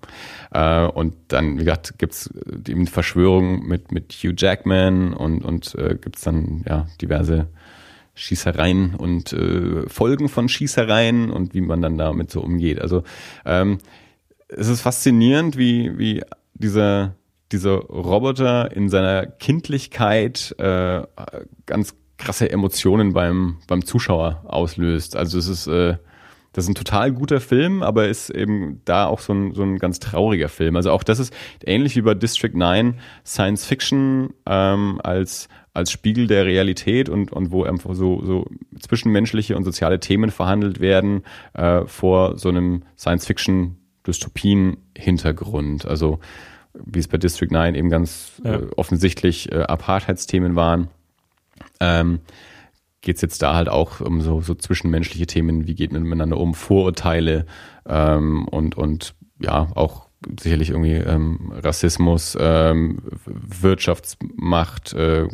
Äh, 0.51 0.85
und 0.85 1.15
dann, 1.29 1.55
wie 1.55 1.63
gesagt, 1.63 1.97
gibt's 1.97 2.29
eben 2.67 2.87
Verschwörungen 2.87 3.65
mit, 3.67 3.91
mit 3.91 4.13
Hugh 4.13 4.35
Jackman 4.37 5.13
und, 5.13 5.43
und 5.43 5.75
äh, 5.75 5.95
gibt's 5.99 6.21
dann 6.21 6.63
ja 6.67 6.87
diverse 7.01 7.47
Schießereien 8.15 8.95
und 8.95 9.33
äh, 9.33 9.89
Folgen 9.89 10.29
von 10.29 10.47
Schießereien 10.47 11.31
und 11.31 11.53
wie 11.53 11.61
man 11.61 11.81
dann 11.81 11.97
damit 11.97 12.29
so 12.29 12.41
umgeht. 12.41 12.79
Also 12.79 13.03
ähm, 13.45 13.79
es 14.47 14.67
ist 14.67 14.81
faszinierend, 14.81 15.57
wie, 15.57 15.97
wie 15.97 16.23
dieser, 16.53 17.15
dieser 17.51 17.75
Roboter 17.75 18.71
in 18.75 18.89
seiner 18.89 19.25
Kindlichkeit 19.25 20.55
äh, 20.59 21.01
ganz 21.65 21.95
krasse 22.17 22.49
Emotionen 22.49 23.13
beim, 23.13 23.57
beim 23.67 23.85
Zuschauer 23.85 24.43
auslöst. 24.45 25.15
Also 25.15 25.37
es 25.37 25.47
ist, 25.47 25.67
äh, 25.67 25.97
das 26.53 26.65
ist 26.65 26.69
ein 26.69 26.75
total 26.75 27.11
guter 27.11 27.41
Film, 27.41 27.81
aber 27.81 28.07
ist 28.07 28.29
eben 28.29 28.81
da 28.85 29.07
auch 29.07 29.19
so 29.19 29.33
ein, 29.33 29.53
so 29.53 29.63
ein 29.63 29.79
ganz 29.79 29.99
trauriger 29.99 30.49
Film. 30.49 30.75
Also 30.75 30.91
auch 30.91 31.03
das 31.03 31.19
ist 31.19 31.33
ähnlich 31.65 31.95
wie 31.95 32.01
bei 32.01 32.13
District 32.13 32.53
9 32.53 32.99
Science 33.25 33.65
Fiction 33.65 34.33
ähm, 34.45 35.01
als, 35.03 35.49
als 35.73 35.91
Spiegel 35.91 36.27
der 36.27 36.45
Realität 36.45 37.09
und, 37.09 37.31
und 37.31 37.51
wo 37.51 37.63
einfach 37.63 37.95
so, 37.95 38.23
so 38.23 38.45
zwischenmenschliche 38.79 39.57
und 39.57 39.63
soziale 39.63 39.99
Themen 39.99 40.29
verhandelt 40.29 40.79
werden 40.79 41.23
äh, 41.53 41.85
vor 41.85 42.37
so 42.37 42.49
einem 42.49 42.83
Science 42.97 43.25
Fiction 43.25 43.77
Dystopien-Hintergrund. 44.05 45.85
Also 45.85 46.19
wie 46.73 46.99
es 46.99 47.07
bei 47.07 47.17
District 47.17 47.49
9 47.49 47.73
eben 47.75 47.89
ganz 47.89 48.41
ja. 48.43 48.55
äh, 48.55 48.67
offensichtlich 48.75 49.51
äh, 49.51 49.63
Apartheidsthemen 49.63 50.55
waren 50.55 50.89
ähm, 51.79 52.19
geht 53.01 53.17
es 53.17 53.21
jetzt 53.21 53.41
da 53.41 53.53
halt 53.53 53.69
auch 53.69 53.99
um 53.99 54.21
so, 54.21 54.41
so 54.41 54.55
zwischenmenschliche 54.55 55.27
Themen, 55.27 55.67
wie 55.67 55.75
geht 55.75 55.91
man 55.91 56.03
miteinander 56.03 56.37
um, 56.37 56.53
Vorurteile 56.53 57.45
ähm, 57.87 58.47
und, 58.47 58.75
und 58.75 59.15
ja, 59.39 59.67
auch 59.75 60.07
sicherlich 60.39 60.69
irgendwie 60.69 60.95
ähm, 60.95 61.53
Rassismus, 61.63 62.37
ähm, 62.39 62.99
Wirtschaftsmacht, 63.25 64.93
äh, 64.93 65.27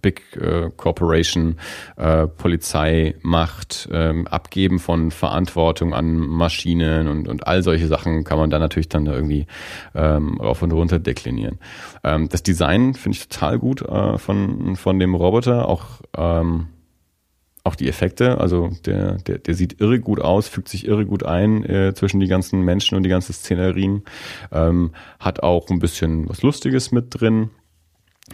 Big 0.00 0.22
äh, 0.36 0.70
Corporation, 0.76 1.56
äh, 1.96 2.26
Polizeimacht, 2.26 3.88
ähm, 3.92 4.26
Abgeben 4.26 4.78
von 4.78 5.10
Verantwortung 5.10 5.94
an 5.94 6.16
Maschinen 6.18 7.08
und, 7.08 7.28
und 7.28 7.46
all 7.46 7.62
solche 7.62 7.86
Sachen 7.86 8.24
kann 8.24 8.38
man 8.38 8.50
da 8.50 8.58
natürlich 8.58 8.88
dann 8.88 9.06
irgendwie 9.06 9.46
ähm, 9.94 10.40
rauf 10.40 10.62
und 10.62 10.72
runter 10.72 10.98
deklinieren. 10.98 11.58
Ähm, 12.04 12.28
das 12.28 12.42
Design 12.42 12.94
finde 12.94 13.16
ich 13.16 13.28
total 13.28 13.58
gut 13.58 13.82
äh, 13.82 14.18
von, 14.18 14.76
von 14.76 14.98
dem 14.98 15.14
Roboter, 15.14 15.68
auch 15.68 16.00
ähm, 16.16 16.68
auch 17.68 17.76
die 17.76 17.88
Effekte, 17.88 18.38
also 18.38 18.70
der, 18.86 19.18
der, 19.18 19.38
der 19.38 19.54
sieht 19.54 19.80
irre 19.80 20.00
gut 20.00 20.20
aus, 20.20 20.48
fügt 20.48 20.68
sich 20.68 20.86
irre 20.86 21.04
gut 21.04 21.22
ein 21.22 21.64
äh, 21.64 21.94
zwischen 21.94 22.18
die 22.18 22.26
ganzen 22.26 22.62
Menschen 22.62 22.96
und 22.96 23.02
die 23.02 23.10
ganzen 23.10 23.32
Szenerien, 23.32 24.02
ähm, 24.50 24.92
hat 25.20 25.42
auch 25.42 25.68
ein 25.68 25.78
bisschen 25.78 26.28
was 26.28 26.42
Lustiges 26.42 26.90
mit 26.90 27.20
drin, 27.20 27.50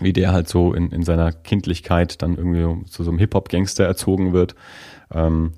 wie 0.01 0.13
der 0.13 0.33
halt 0.33 0.49
so 0.49 0.73
in, 0.73 0.91
in 0.91 1.03
seiner 1.03 1.33
Kindlichkeit 1.33 2.23
dann 2.23 2.37
irgendwie 2.37 2.85
zu 2.87 3.03
so 3.03 3.11
einem 3.11 3.19
Hip-Hop-Gangster 3.19 3.85
erzogen 3.85 4.33
wird. 4.33 4.55
Ähm, 5.13 5.53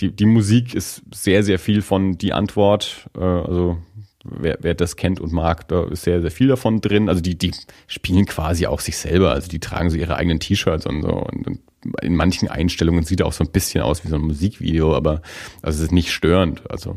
die, 0.00 0.14
die 0.14 0.26
Musik 0.26 0.74
ist 0.74 1.02
sehr, 1.12 1.42
sehr 1.42 1.58
viel 1.58 1.82
von 1.82 2.18
die 2.18 2.32
Antwort, 2.32 3.08
äh, 3.16 3.20
also 3.20 3.78
wer, 4.24 4.58
wer 4.60 4.74
das 4.74 4.96
kennt 4.96 5.20
und 5.20 5.32
mag, 5.32 5.68
da 5.68 5.84
ist 5.84 6.02
sehr, 6.02 6.20
sehr 6.20 6.30
viel 6.30 6.48
davon 6.48 6.80
drin. 6.80 7.08
Also 7.08 7.20
die, 7.20 7.36
die 7.36 7.52
spielen 7.86 8.26
quasi 8.26 8.66
auch 8.66 8.80
sich 8.80 8.96
selber, 8.96 9.32
also 9.32 9.48
die 9.48 9.60
tragen 9.60 9.90
so 9.90 9.96
ihre 9.96 10.16
eigenen 10.16 10.40
T-Shirts 10.40 10.86
und 10.86 11.02
so 11.02 11.10
und, 11.10 11.46
und 11.46 11.60
in 12.02 12.16
manchen 12.16 12.48
Einstellungen 12.48 13.04
sieht 13.04 13.20
er 13.20 13.26
auch 13.26 13.32
so 13.32 13.44
ein 13.44 13.50
bisschen 13.50 13.82
aus 13.82 14.04
wie 14.04 14.08
so 14.08 14.16
ein 14.16 14.22
Musikvideo, 14.22 14.94
aber 14.94 15.22
also 15.62 15.78
es 15.78 15.84
ist 15.84 15.92
nicht 15.92 16.12
störend. 16.12 16.62
Also 16.70 16.96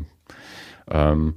ähm, 0.90 1.34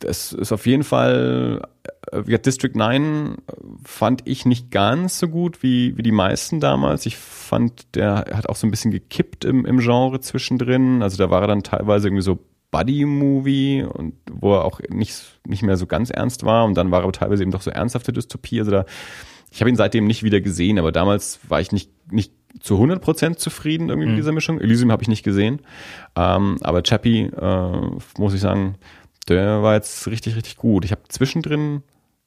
das 0.00 0.32
ist 0.32 0.50
auf 0.50 0.66
jeden 0.66 0.82
Fall, 0.82 1.62
äh, 2.10 2.22
ja, 2.26 2.38
District 2.38 2.74
9 2.74 3.36
fand 3.84 4.22
ich 4.26 4.46
nicht 4.46 4.70
ganz 4.70 5.18
so 5.18 5.28
gut 5.28 5.62
wie, 5.62 5.96
wie 5.96 6.02
die 6.02 6.12
meisten 6.12 6.58
damals. 6.58 7.06
Ich 7.06 7.16
fand, 7.16 7.94
der 7.94 8.24
hat 8.32 8.48
auch 8.48 8.56
so 8.56 8.66
ein 8.66 8.70
bisschen 8.70 8.90
gekippt 8.90 9.44
im, 9.44 9.66
im 9.66 9.78
Genre 9.78 10.20
zwischendrin. 10.20 11.02
Also 11.02 11.18
da 11.18 11.30
war 11.30 11.42
er 11.42 11.48
dann 11.48 11.62
teilweise 11.62 12.08
irgendwie 12.08 12.22
so 12.22 12.38
Buddy-Movie 12.70 13.84
und 13.84 14.14
wo 14.30 14.54
er 14.54 14.64
auch 14.64 14.80
nicht, 14.88 15.40
nicht 15.46 15.62
mehr 15.62 15.76
so 15.76 15.86
ganz 15.86 16.10
ernst 16.10 16.44
war 16.44 16.64
und 16.64 16.74
dann 16.74 16.90
war 16.90 17.04
er 17.04 17.12
teilweise 17.12 17.42
eben 17.42 17.52
doch 17.52 17.62
so 17.62 17.70
ernsthafte 17.70 18.12
Dystopie. 18.12 18.60
Also 18.60 18.70
da 18.70 18.84
ich 19.50 19.60
habe 19.60 19.68
ihn 19.68 19.76
seitdem 19.76 20.06
nicht 20.06 20.22
wieder 20.22 20.40
gesehen, 20.40 20.78
aber 20.78 20.92
damals 20.92 21.40
war 21.48 21.60
ich 21.60 21.72
nicht, 21.72 21.90
nicht 22.12 22.32
zu 22.60 22.76
100% 22.76 23.36
zufrieden 23.36 23.88
irgendwie 23.88 24.06
mhm. 24.06 24.14
mit 24.14 24.18
dieser 24.18 24.32
Mischung. 24.32 24.60
Elysium 24.60 24.92
habe 24.92 25.02
ich 25.02 25.08
nicht 25.08 25.22
gesehen. 25.22 25.60
Ähm, 26.16 26.58
aber 26.60 26.82
Chappie, 26.82 27.22
äh, 27.24 27.90
muss 28.18 28.34
ich 28.34 28.40
sagen, 28.40 28.76
der 29.28 29.62
war 29.62 29.74
jetzt 29.74 30.06
richtig, 30.08 30.36
richtig 30.36 30.56
gut. 30.56 30.84
Ich 30.84 30.90
habe 30.92 31.02
zwischendrin, 31.08 31.82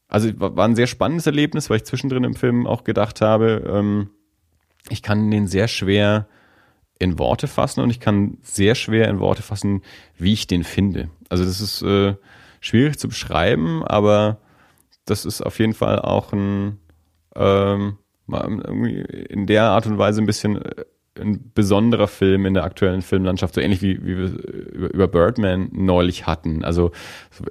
also 0.07 0.30
war 0.36 0.65
ein 0.65 0.76
sehr 0.76 0.88
spannendes 0.88 1.26
Erlebnis, 1.26 1.69
weil 1.69 1.78
ich 1.78 1.86
zwischendrin 1.86 2.24
im 2.24 2.36
Film 2.36 2.67
auch 2.67 2.84
gedacht 2.84 3.21
habe, 3.21 3.63
ähm, 3.67 4.09
ich 4.89 5.01
kann 5.01 5.32
den 5.32 5.47
sehr 5.47 5.67
schwer 5.67 6.28
in 6.99 7.19
Worte 7.19 7.47
fassen 7.47 7.82
und 7.82 7.89
ich 7.89 7.99
kann 7.99 8.38
sehr 8.41 8.76
schwer 8.76 9.09
in 9.09 9.19
Worte 9.19 9.41
fassen, 9.41 9.82
wie 10.17 10.34
ich 10.34 10.47
den 10.47 10.63
finde. 10.63 11.09
Also 11.30 11.43
das 11.43 11.59
ist 11.59 11.82
äh, 11.82 12.15
schwierig 12.61 12.97
zu 12.99 13.07
beschreiben, 13.07 13.84
aber 13.84 14.39
das 15.05 15.26
ist 15.26 15.41
auf 15.41 15.59
jeden 15.59 15.74
Fall 15.74 15.99
auch 15.99 16.32
ein 16.32 16.80
ähm, 17.36 17.97
in 19.29 19.47
der 19.47 19.63
Art 19.63 19.86
und 19.86 19.97
Weise 19.97 20.21
ein 20.21 20.25
bisschen 20.25 20.61
äh, 20.61 20.86
ein 21.19 21.51
besonderer 21.53 22.07
Film 22.07 22.45
in 22.45 22.53
der 22.55 22.63
aktuellen 22.63 23.01
Filmlandschaft, 23.01 23.53
so 23.53 23.61
ähnlich 23.61 23.81
wie, 23.81 24.03
wie 24.03 24.17
wir 24.17 24.91
über 24.91 25.07
Birdman 25.07 25.69
neulich 25.71 26.25
hatten. 26.25 26.63
Also 26.63 26.91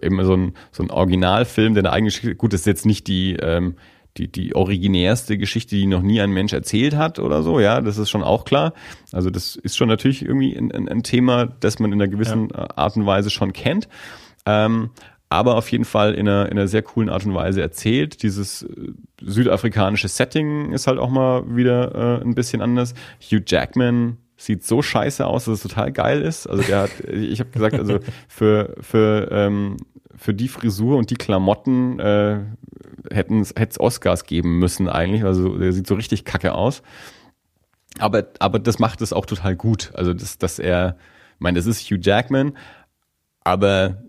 eben 0.00 0.22
so 0.24 0.34
ein, 0.34 0.54
so 0.72 0.82
ein 0.82 0.90
Originalfilm, 0.90 1.74
der 1.74 1.82
eine 1.82 1.92
eigene 1.92 2.08
Geschichte, 2.08 2.34
gut, 2.34 2.52
das 2.52 2.60
ist 2.60 2.66
jetzt 2.66 2.86
nicht 2.86 3.06
die, 3.06 3.34
ähm, 3.34 3.76
die, 4.16 4.30
die 4.30 4.54
originärste 4.54 5.38
Geschichte, 5.38 5.76
die 5.76 5.86
noch 5.86 6.02
nie 6.02 6.20
ein 6.20 6.32
Mensch 6.32 6.52
erzählt 6.52 6.96
hat 6.96 7.18
oder 7.18 7.42
so, 7.42 7.60
ja, 7.60 7.80
das 7.80 7.98
ist 7.98 8.10
schon 8.10 8.22
auch 8.22 8.44
klar. 8.44 8.74
Also 9.12 9.30
das 9.30 9.56
ist 9.56 9.76
schon 9.76 9.88
natürlich 9.88 10.22
irgendwie 10.22 10.56
ein, 10.56 10.72
ein, 10.72 10.88
ein 10.88 11.02
Thema, 11.02 11.46
das 11.46 11.78
man 11.78 11.92
in 11.92 12.02
einer 12.02 12.10
gewissen 12.10 12.48
ja. 12.52 12.68
Art 12.76 12.96
und 12.96 13.06
Weise 13.06 13.30
schon 13.30 13.52
kennt. 13.52 13.88
Ähm, 14.44 14.90
aber 15.32 15.56
auf 15.56 15.70
jeden 15.70 15.86
Fall 15.86 16.14
in 16.14 16.28
einer, 16.28 16.46
in 16.46 16.58
einer 16.58 16.68
sehr 16.68 16.82
coolen 16.82 17.08
Art 17.08 17.24
und 17.24 17.34
Weise 17.34 17.62
erzählt. 17.62 18.22
Dieses 18.22 18.64
äh, 18.64 18.92
südafrikanische 19.22 20.08
Setting 20.08 20.72
ist 20.72 20.86
halt 20.86 20.98
auch 20.98 21.08
mal 21.08 21.56
wieder 21.56 22.20
äh, 22.20 22.22
ein 22.22 22.34
bisschen 22.34 22.60
anders. 22.60 22.92
Hugh 23.18 23.42
Jackman 23.46 24.18
sieht 24.36 24.62
so 24.64 24.82
scheiße 24.82 25.26
aus, 25.26 25.46
dass 25.46 25.54
es 25.54 25.62
total 25.62 25.90
geil 25.90 26.20
ist. 26.20 26.46
Also 26.46 26.62
der 26.62 26.82
hat, 26.82 26.90
ich 27.10 27.40
habe 27.40 27.50
gesagt, 27.50 27.76
also 27.76 28.00
für 28.28 28.76
für 28.80 29.28
ähm, 29.30 29.78
für 30.16 30.34
die 30.34 30.48
Frisur 30.48 30.98
und 30.98 31.08
die 31.08 31.14
Klamotten 31.14 31.98
äh, 31.98 32.40
hätten 33.10 33.40
es 33.40 33.80
Oscars 33.80 34.24
geben 34.24 34.58
müssen 34.58 34.86
eigentlich. 34.86 35.24
Also 35.24 35.56
der 35.56 35.72
sieht 35.72 35.86
so 35.86 35.94
richtig 35.94 36.26
kacke 36.26 36.52
aus. 36.52 36.82
Aber 37.98 38.26
aber 38.38 38.58
das 38.58 38.78
macht 38.78 39.00
es 39.00 39.14
auch 39.14 39.24
total 39.24 39.56
gut. 39.56 39.92
Also 39.94 40.12
dass 40.12 40.36
dass 40.36 40.58
er, 40.58 40.96
ich 41.36 41.40
meine, 41.40 41.58
das 41.58 41.66
ist 41.66 41.90
Hugh 41.90 42.00
Jackman, 42.02 42.56
aber 43.44 44.02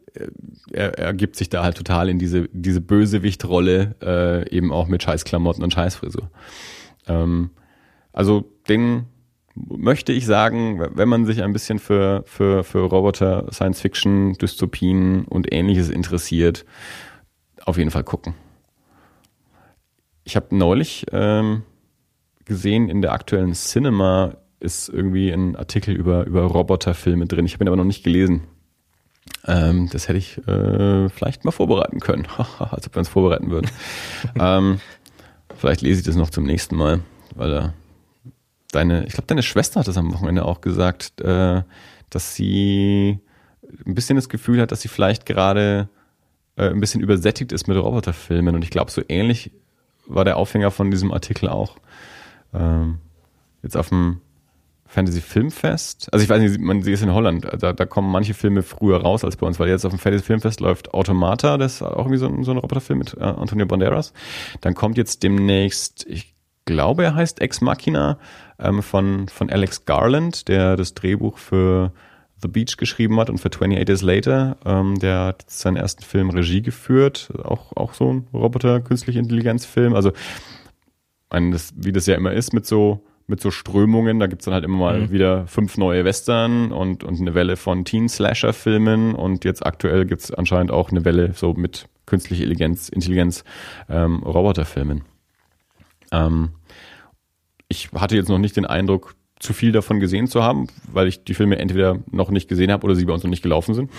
er, 0.72 0.98
er 1.00 1.14
gibt 1.14 1.36
sich 1.36 1.50
da 1.50 1.64
halt 1.64 1.78
total 1.78 2.10
in 2.10 2.20
diese, 2.20 2.50
diese 2.52 2.82
Bösewichtrolle, 2.82 3.96
äh, 4.02 4.50
eben 4.56 4.72
auch 4.72 4.88
mit 4.88 5.04
Scheißklamotten 5.04 5.64
und 5.64 5.74
Scheißfrisur. 5.74 6.30
Ähm, 7.08 7.52
also 8.12 8.46
den 8.68 9.06
möchte 9.56 10.14
ich 10.14 10.26
sagen, 10.26 10.80
wenn 10.96 11.10
man 11.10 11.26
sich 11.26 11.44
ein 11.44 11.54
bisschen 11.54 11.80
für, 11.80 12.24
für, 12.26 12.64
für 12.64 12.80
Roboter, 12.80 13.48
Science 13.52 13.82
Fiction, 13.82 14.34
Dystopien 14.34 15.26
und 15.26 15.54
ähnliches 15.54 15.90
interessiert, 15.90 16.66
auf 17.66 17.78
jeden 17.78 17.92
Fall 17.92 18.04
gucken. 18.04 18.34
Ich 20.24 20.36
habe 20.36 20.56
neulich 20.56 21.06
ähm, 21.12 21.64
gesehen 22.46 22.90
in 22.90 23.02
der 23.02 23.12
aktuellen 23.12 23.54
Cinema 23.54 24.38
ist 24.60 24.88
irgendwie 24.88 25.30
ein 25.30 25.56
Artikel 25.56 25.94
über, 25.94 26.26
über 26.26 26.44
Roboterfilme 26.44 27.26
drin. 27.26 27.46
Ich 27.46 27.54
habe 27.54 27.66
ihn 27.66 27.68
aber 27.68 27.78
noch 27.78 27.84
nicht 27.84 28.04
gelesen. 28.04 28.44
Ähm, 29.46 29.90
das 29.92 30.08
hätte 30.08 30.18
ich 30.18 30.38
äh, 30.48 31.10
vielleicht 31.10 31.46
mal 31.46 31.52
vorbereiten 31.52 32.00
können. 32.00 32.28
Als 32.60 32.88
ob 32.88 32.96
wir 32.96 33.00
uns 33.00 33.10
vorbereiten 33.10 33.50
würden. 33.50 33.70
ähm, 34.40 34.80
vielleicht 35.56 35.82
lese 35.82 36.00
ich 36.00 36.06
das 36.06 36.16
noch 36.16 36.30
zum 36.30 36.46
nächsten 36.46 36.76
Mal, 36.76 37.02
weil 37.36 37.54
äh, 37.54 37.70
deine, 38.72 39.06
ich 39.06 39.14
glaube, 39.14 39.28
deine 39.28 39.44
Schwester 39.44 39.80
hat 39.80 39.88
das 39.88 39.98
am 39.98 40.14
Wochenende 40.14 40.46
auch 40.46 40.62
gesagt, 40.62 41.20
äh, 41.22 41.64
dass 42.10 42.36
sie 42.36 43.20
ein 43.86 43.96
bisschen 43.96 44.16
das 44.16 44.30
Gefühl 44.30 44.62
hat, 44.62 44.72
dass 44.72 44.82
sie 44.82 44.88
vielleicht 44.88 45.26
gerade 45.26 45.90
äh, 46.56 46.70
ein 46.70 46.80
bisschen 46.80 47.02
übersättigt 47.02 47.52
ist 47.52 47.68
mit 47.68 47.78
Roboterfilmen. 47.78 48.56
Und 48.56 48.64
ich 48.64 48.70
glaube, 48.70 48.92
so 48.92 49.02
ähnlich 49.08 49.52
war 50.06 50.26
der 50.26 50.38
Aufhänger 50.38 50.72
von 50.72 50.92
diesem 50.92 51.12
Artikel 51.12 51.50
auch. 51.50 51.78
Ähm, 52.54 53.00
jetzt 53.62 53.78
auf 53.78 53.90
dem 53.90 54.22
Fantasy 54.94 55.22
Filmfest. 55.22 56.08
Also 56.14 56.24
ich 56.24 56.30
weiß 56.30 56.40
nicht, 56.40 56.60
man 56.60 56.84
sieht 56.84 56.94
es 56.94 57.02
in 57.02 57.12
Holland. 57.12 57.48
Da, 57.60 57.74
da 57.74 57.86
kommen 57.86 58.12
manche 58.12 58.36
Filme 58.36 58.62
früher 58.62 59.02
raus 59.02 59.24
als 59.24 59.38
bei 59.38 59.48
uns, 59.48 59.60
weil 59.60 59.68
jetzt 59.68 59.86
auf 59.86 59.92
dem 59.92 59.98
Fantasy 59.98 60.24
Filmfest 60.24 60.60
läuft 60.60 60.94
Automata, 60.94 61.58
das 61.58 61.76
ist 61.76 61.82
auch 61.82 62.06
irgendwie 62.06 62.18
so 62.18 62.28
ein, 62.28 62.44
so 62.44 62.52
ein 62.52 62.58
Roboterfilm 62.58 63.00
mit 63.00 63.16
äh, 63.18 63.24
Antonio 63.24 63.66
Banderas. 63.66 64.14
Dann 64.62 64.76
kommt 64.76 64.98
jetzt 64.98 65.24
demnächst, 65.24 66.06
ich 66.08 66.36
glaube, 66.66 67.04
er 67.04 67.16
heißt 67.16 67.42
Ex 67.42 67.60
Machina 67.62 68.20
ähm, 68.60 68.84
von, 68.84 69.28
von 69.30 69.50
Alex 69.50 69.86
Garland, 69.86 70.48
der 70.48 70.78
das 70.78 70.94
Drehbuch 70.94 71.40
für 71.40 71.92
The 72.44 72.48
Beach 72.48 72.78
geschrieben 72.78 73.20
hat 73.20 73.32
und 73.32 73.40
für 73.40 73.50
28 73.50 73.86
Days 73.86 74.04
Later. 74.04 74.58
Ähm, 74.64 75.00
der 75.00 75.22
hat 75.22 75.50
seinen 75.50 75.78
ersten 75.78 76.04
Film 76.04 76.30
Regie 76.30 76.62
geführt, 76.62 77.34
auch, 77.44 77.76
auch 77.76 77.96
so 77.96 78.14
ein 78.14 78.28
Roboter, 78.32 78.80
künstliche 78.80 79.18
Intelligenz-Film. 79.18 79.96
Also, 79.96 80.12
ein, 81.30 81.52
das, 81.52 81.74
wie 81.76 81.92
das 81.92 82.06
ja 82.06 82.14
immer 82.14 82.32
ist 82.32 82.54
mit 82.54 82.68
so 82.68 83.04
mit 83.34 83.42
so 83.42 83.50
Strömungen. 83.50 84.20
Da 84.20 84.28
gibt's 84.28 84.46
dann 84.46 84.54
halt 84.54 84.64
immer 84.64 84.78
mal 84.78 85.00
Mhm. 85.02 85.12
wieder 85.12 85.48
fünf 85.48 85.76
neue 85.78 86.06
Western 86.06 86.72
und, 86.72 87.04
und 87.04 87.20
eine 87.20 87.34
Welle 87.34 87.58
von 87.58 87.84
Teen-Slasher-Filmen. 87.84 89.16
Und 89.16 89.44
jetzt 89.44 89.66
aktuell 89.66 90.06
gibt's 90.06 90.32
anscheinend 90.32 90.70
auch 90.72 90.92
eine 90.92 91.04
Welle 91.04 91.34
so 91.34 91.54
mit 91.54 91.88
künstliche 92.06 92.44
Intelligenz, 92.44 92.90
Intelligenz 92.90 93.44
ähm, 93.90 94.22
Roboterfilmen. 94.22 95.02
Ähm, 96.12 96.52
ich 97.70 97.90
hatte 97.94 98.16
jetzt 98.16 98.30
noch 98.30 98.38
nicht 98.38 98.56
den 98.56 98.68
Eindruck, 98.68 99.16
zu 99.40 99.52
viel 99.52 99.72
davon 99.72 100.00
gesehen 100.00 100.28
zu 100.28 100.44
haben, 100.44 100.68
weil 100.90 101.08
ich 101.08 101.24
die 101.26 101.34
Filme 101.34 101.58
entweder 101.58 101.98
noch 102.12 102.30
nicht 102.30 102.48
gesehen 102.48 102.72
habe 102.72 102.86
oder 102.86 102.96
sie 102.96 103.04
bei 103.06 103.14
uns 103.14 103.24
noch 103.24 103.32
nicht 103.32 103.42
gelaufen 103.42 103.74
sind. 103.74 103.92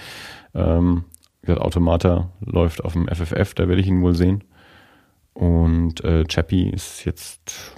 ähm, 0.54 1.04
wie 1.42 1.46
gesagt, 1.46 1.60
Automata 1.60 2.32
läuft 2.40 2.82
auf 2.82 2.94
dem 2.94 3.06
FFF, 3.06 3.52
da 3.54 3.68
werde 3.68 3.82
ich 3.82 3.86
ihn 3.86 4.00
wohl 4.02 4.14
sehen. 4.14 4.44
Und 5.34 6.02
äh, 6.02 6.24
Chappie 6.24 6.68
ist 6.70 7.04
jetzt 7.04 7.76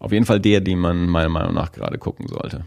auf 0.00 0.12
jeden 0.12 0.24
Fall 0.26 0.40
der, 0.40 0.60
den 0.60 0.78
man 0.78 1.06
meiner 1.08 1.28
Meinung 1.28 1.54
nach 1.54 1.72
gerade 1.72 1.98
gucken 1.98 2.28
sollte. 2.28 2.64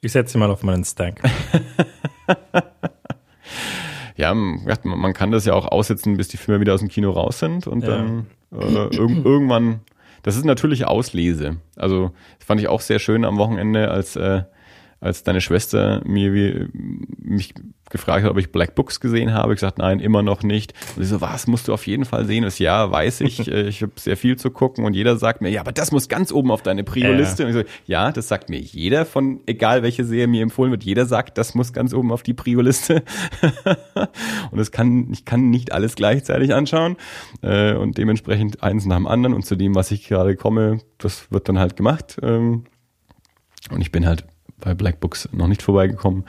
Ich 0.00 0.12
setze 0.12 0.36
ihn 0.36 0.40
mal 0.40 0.50
auf 0.50 0.62
meinen 0.62 0.84
Stack. 0.84 1.20
Ja, 4.18 4.32
man 4.32 5.12
kann 5.12 5.30
das 5.30 5.44
ja 5.44 5.52
auch 5.52 5.66
aussitzen, 5.70 6.16
bis 6.16 6.28
die 6.28 6.38
Filme 6.38 6.62
wieder 6.62 6.72
aus 6.72 6.80
dem 6.80 6.88
Kino 6.88 7.10
raus 7.10 7.38
sind 7.38 7.66
und 7.66 7.82
Ja. 7.82 7.88
dann 7.98 8.26
äh, 8.50 8.96
irg 8.96 8.96
irgendwann. 9.24 9.80
Das 10.22 10.36
ist 10.36 10.46
natürlich 10.46 10.86
Auslese. 10.86 11.58
Also 11.76 12.12
das 12.38 12.46
fand 12.46 12.58
ich 12.60 12.68
auch 12.68 12.80
sehr 12.80 12.98
schön 12.98 13.26
am 13.26 13.36
Wochenende, 13.36 13.90
als 13.90 14.16
äh, 14.16 14.44
als 15.00 15.22
deine 15.22 15.40
Schwester 15.40 16.02
mir 16.04 16.32
wie, 16.32 16.68
mich 17.18 17.54
gefragt 17.90 18.24
hat, 18.24 18.30
ob 18.30 18.38
ich 18.38 18.50
Black 18.50 18.74
Books 18.74 18.98
gesehen 18.98 19.32
habe. 19.32 19.52
Ich 19.52 19.58
gesagt, 19.58 19.78
nein, 19.78 20.00
immer 20.00 20.22
noch 20.22 20.42
nicht. 20.42 20.74
Und 20.96 21.04
sie 21.04 21.08
so, 21.08 21.20
was 21.20 21.46
musst 21.46 21.68
du 21.68 21.72
auf 21.72 21.86
jeden 21.86 22.04
Fall 22.04 22.24
sehen? 22.24 22.42
Das 22.42 22.58
ja, 22.58 22.90
weiß 22.90 23.20
ich. 23.20 23.36
Äh, 23.46 23.68
ich 23.68 23.82
habe 23.82 23.92
sehr 23.96 24.16
viel 24.16 24.36
zu 24.36 24.50
gucken 24.50 24.84
und 24.84 24.94
jeder 24.94 25.16
sagt 25.18 25.40
mir, 25.40 25.50
ja, 25.50 25.60
aber 25.60 25.70
das 25.70 25.92
muss 25.92 26.08
ganz 26.08 26.32
oben 26.32 26.50
auf 26.50 26.62
deine 26.62 26.82
Prio-Liste. 26.82 27.44
Und 27.44 27.50
ich 27.50 27.54
so, 27.54 27.62
ja, 27.84 28.10
das 28.10 28.26
sagt 28.26 28.48
mir 28.50 28.58
jeder 28.58 29.06
von, 29.06 29.40
egal 29.46 29.84
welche 29.84 30.04
Serie 30.04 30.26
mir 30.26 30.42
empfohlen 30.42 30.72
wird, 30.72 30.82
jeder 30.82 31.06
sagt, 31.06 31.38
das 31.38 31.54
muss 31.54 31.72
ganz 31.72 31.94
oben 31.94 32.10
auf 32.10 32.24
die 32.24 32.34
Prio-Liste. 32.34 33.04
und 34.50 34.58
es 34.58 34.72
kann, 34.72 35.12
ich 35.12 35.24
kann 35.24 35.50
nicht 35.50 35.70
alles 35.70 35.94
gleichzeitig 35.94 36.54
anschauen. 36.54 36.96
Äh, 37.42 37.74
und 37.74 37.98
dementsprechend 37.98 38.64
eins 38.64 38.84
nach 38.84 38.96
dem 38.96 39.06
anderen 39.06 39.34
und 39.34 39.46
zu 39.46 39.54
dem, 39.54 39.76
was 39.76 39.92
ich 39.92 40.08
gerade 40.08 40.34
komme, 40.34 40.80
das 40.98 41.30
wird 41.30 41.48
dann 41.48 41.60
halt 41.60 41.76
gemacht. 41.76 42.16
Ähm, 42.22 42.64
und 43.70 43.80
ich 43.80 43.92
bin 43.92 44.06
halt 44.06 44.26
bei 44.58 44.74
Black 44.74 45.00
Books 45.00 45.28
noch 45.32 45.48
nicht 45.48 45.62
vorbeigekommen. 45.62 46.24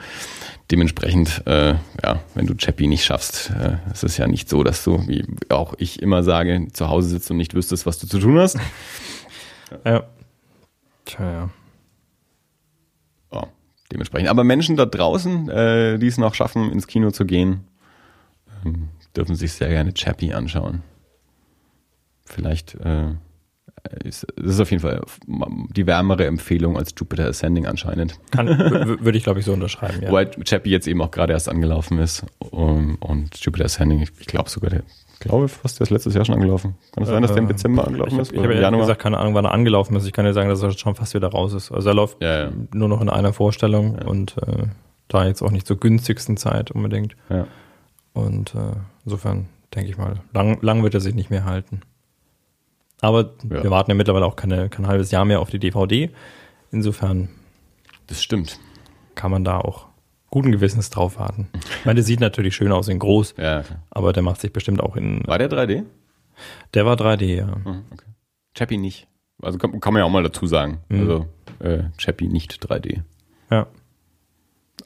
Dementsprechend, 0.70 1.46
äh, 1.46 1.74
ja, 2.02 2.20
wenn 2.34 2.46
du 2.46 2.54
Chappie 2.54 2.86
nicht 2.86 3.04
schaffst, 3.04 3.50
äh, 3.50 3.78
es 3.92 4.02
ist 4.02 4.18
ja 4.18 4.26
nicht 4.26 4.48
so, 4.48 4.62
dass 4.62 4.84
du, 4.84 5.06
wie 5.08 5.24
auch 5.48 5.74
ich 5.78 6.02
immer 6.02 6.22
sage, 6.22 6.68
zu 6.72 6.88
Hause 6.88 7.08
sitzt 7.08 7.30
und 7.30 7.38
nicht 7.38 7.54
wüsstest, 7.54 7.86
was 7.86 7.98
du 7.98 8.06
zu 8.06 8.18
tun 8.18 8.38
hast. 8.38 8.58
ja. 9.84 10.04
Tja, 11.06 11.32
ja. 11.32 11.50
Ja, 13.32 13.46
dementsprechend. 13.90 14.28
Aber 14.28 14.44
Menschen 14.44 14.76
da 14.76 14.84
draußen, 14.84 15.48
äh, 15.48 15.98
die 15.98 16.06
es 16.06 16.18
noch 16.18 16.34
schaffen, 16.34 16.70
ins 16.70 16.86
Kino 16.86 17.10
zu 17.10 17.24
gehen, 17.24 17.64
ähm, 18.64 18.88
dürfen 19.16 19.36
sich 19.36 19.52
sehr 19.54 19.68
gerne 19.68 19.94
Chappie 19.94 20.34
anschauen. 20.34 20.82
Vielleicht 22.26 22.74
äh, 22.74 23.14
ist, 24.04 24.26
das 24.36 24.54
ist 24.54 24.60
auf 24.60 24.70
jeden 24.70 24.82
Fall 24.82 25.02
die 25.76 25.86
wärmere 25.86 26.26
Empfehlung 26.26 26.76
als 26.76 26.94
Jupiter 26.98 27.26
Ascending 27.26 27.66
anscheinend. 27.66 28.18
Würde 28.34 29.16
ich, 29.18 29.24
glaube 29.24 29.40
ich, 29.40 29.46
so 29.46 29.52
unterschreiben, 29.52 30.02
ja. 30.02 30.08
Wobei 30.08 30.26
Chappie 30.44 30.70
jetzt 30.70 30.86
eben 30.88 31.00
auch 31.02 31.10
gerade 31.10 31.32
erst 31.32 31.48
angelaufen 31.48 31.98
ist. 31.98 32.24
Um, 32.38 32.96
und 32.96 33.36
Jupiter 33.44 33.64
Ascending, 33.66 34.00
ich, 34.00 34.10
ich 34.18 34.26
glaube 34.26 34.48
sogar, 34.50 34.70
der, 34.70 34.82
ich 35.14 35.20
glaube 35.20 35.48
fast, 35.48 35.78
der 35.80 35.84
ist 35.84 35.90
letztes 35.90 36.14
Jahr 36.14 36.24
schon 36.24 36.34
angelaufen. 36.36 36.74
Kann 36.94 37.02
es 37.04 37.08
sein, 37.08 37.22
dass 37.22 37.32
der 37.32 37.42
im 37.42 37.48
Äh, 37.48 37.52
Dezember 37.52 37.82
Ich 37.82 37.88
angelaufen 37.88 38.12
habe 38.12 38.22
ist? 38.22 38.32
hab 38.32 38.38
Oder 38.38 38.54
ehrlich 38.54 38.80
gesagt 38.80 39.00
keine 39.02 39.18
Ahnung, 39.18 39.34
wann 39.34 39.44
er 39.44 39.52
angelaufen 39.52 39.96
ist. 39.96 40.06
Ich 40.06 40.12
kann 40.12 40.24
dir 40.24 40.32
sagen, 40.32 40.48
dass 40.48 40.62
er 40.62 40.72
schon 40.72 40.94
fast 40.94 41.14
wieder 41.14 41.28
raus 41.28 41.52
ist. 41.54 41.72
Also 41.72 41.88
er 41.90 41.94
läuft 41.94 42.22
Ja, 42.22 42.44
ja. 42.46 42.52
nur 42.72 42.88
noch 42.88 43.00
in 43.00 43.08
einer 43.08 43.32
Vorstellung 43.32 43.98
und 43.98 44.36
äh, 44.38 44.64
da 45.08 45.26
jetzt 45.26 45.42
auch 45.42 45.50
nicht 45.50 45.66
zur 45.66 45.78
günstigsten 45.78 46.36
Zeit 46.36 46.70
unbedingt. 46.70 47.16
Ja. 47.30 47.46
Und 48.12 48.54
äh, 48.54 48.76
insofern 49.04 49.46
denke 49.74 49.90
ich 49.90 49.98
mal, 49.98 50.20
lang, 50.32 50.58
lang 50.62 50.82
wird 50.82 50.94
er 50.94 51.00
sich 51.00 51.14
nicht 51.14 51.30
mehr 51.30 51.44
halten. 51.44 51.80
Aber 53.00 53.34
Ja. 53.48 53.62
wir 53.62 53.70
warten 53.70 53.90
ja 53.90 53.94
mittlerweile 53.94 54.26
auch 54.26 54.36
keine, 54.36 54.68
kein 54.68 54.86
halbes 54.86 55.10
Jahr 55.10 55.24
mehr 55.24 55.40
auf 55.40 55.50
die 55.50 55.58
DVD. 55.58 56.10
Insofern 56.70 57.28
Das 58.06 58.22
stimmt. 58.22 58.58
kann 59.14 59.30
man 59.30 59.44
da 59.44 59.58
auch 59.58 59.86
guten 60.30 60.52
Gewissens 60.52 60.90
drauf 60.90 61.18
warten. 61.18 61.48
Ich 61.54 61.84
meine, 61.86 61.96
der 61.96 62.04
sieht 62.04 62.20
natürlich 62.20 62.54
schön 62.54 62.72
aus 62.72 62.88
in 62.88 62.98
groß, 62.98 63.34
Ja, 63.38 63.62
klar. 63.62 63.82
aber 63.90 64.12
der 64.12 64.22
macht 64.22 64.40
sich 64.40 64.52
bestimmt 64.52 64.80
auch 64.82 64.96
in. 64.96 65.26
War 65.26 65.38
der 65.38 65.48
3D? 65.50 65.84
Der 66.74 66.84
war 66.86 66.96
3D, 66.96 67.36
ja. 67.36 67.46
Mhm, 67.46 67.84
okay. 67.90 68.04
Chappie 68.54 68.76
nicht. 68.78 69.06
Also 69.40 69.58
kann, 69.58 69.78
kann 69.80 69.92
man 69.92 70.00
ja 70.00 70.06
auch 70.06 70.10
mal 70.10 70.22
dazu 70.22 70.46
sagen. 70.46 70.78
Mhm. 70.88 71.00
Also 71.00 71.26
äh, 71.60 71.84
Chappie 71.96 72.28
nicht 72.28 72.52
3D. 72.64 73.02
Ja. 73.50 73.66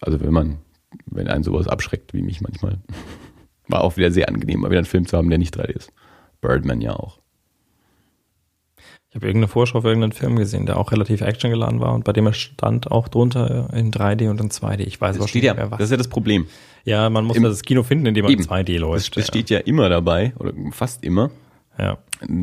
Also 0.00 0.20
wenn 0.20 0.32
man, 0.32 0.58
wenn 1.06 1.28
einen 1.28 1.44
sowas 1.44 1.66
abschreckt 1.68 2.12
wie 2.14 2.22
mich 2.22 2.40
manchmal. 2.40 2.78
War 3.68 3.82
auch 3.82 3.96
wieder 3.96 4.10
sehr 4.10 4.28
angenehm, 4.28 4.60
mal 4.60 4.70
wieder 4.70 4.78
einen 4.80 4.86
Film 4.86 5.06
zu 5.06 5.16
haben, 5.16 5.30
der 5.30 5.38
nicht 5.38 5.56
3D 5.56 5.70
ist. 5.70 5.92
Birdman 6.40 6.80
ja 6.80 6.92
auch. 6.94 7.18
Ich 9.12 9.16
habe 9.16 9.26
irgendeine 9.26 9.48
Vorschau 9.48 9.82
für 9.82 9.88
irgendeinen 9.88 10.12
Film 10.12 10.36
gesehen, 10.36 10.64
der 10.64 10.78
auch 10.78 10.90
relativ 10.90 11.20
actiongeladen 11.20 11.80
war 11.80 11.92
und 11.92 12.02
bei 12.04 12.14
dem 12.14 12.24
er 12.26 12.32
stand 12.32 12.90
auch 12.90 13.08
drunter 13.08 13.68
in 13.74 13.90
3D 13.92 14.30
und 14.30 14.40
in 14.40 14.48
2D. 14.50 14.80
Ich 14.80 14.98
weiß 14.98 15.16
Das 15.16 15.24
schon 15.24 15.28
steht 15.28 15.44
ja, 15.44 15.52
nicht 15.52 15.60
mehr 15.60 15.70
was. 15.70 15.78
das 15.78 15.84
ist 15.88 15.90
ja 15.90 15.96
das 15.98 16.08
Problem. 16.08 16.46
ja, 16.84 17.10
man 17.10 17.26
muss 17.26 17.36
im- 17.36 17.42
das 17.42 17.60
Kino 17.60 17.82
finden, 17.82 18.06
in 18.06 18.14
dem 18.14 18.22
man 18.24 18.32
Eben. 18.32 18.40
in 18.42 18.48
2D 18.48 18.72
Das, 18.72 18.80
läuft. 18.80 19.16
das 19.18 19.26
steht 19.26 19.50
ja 19.50 19.58
immer 19.58 19.90
dabei, 19.90 20.32
oder 20.38 20.54
fast 20.70 21.04
immer. 21.04 21.30
ja. 21.78 21.98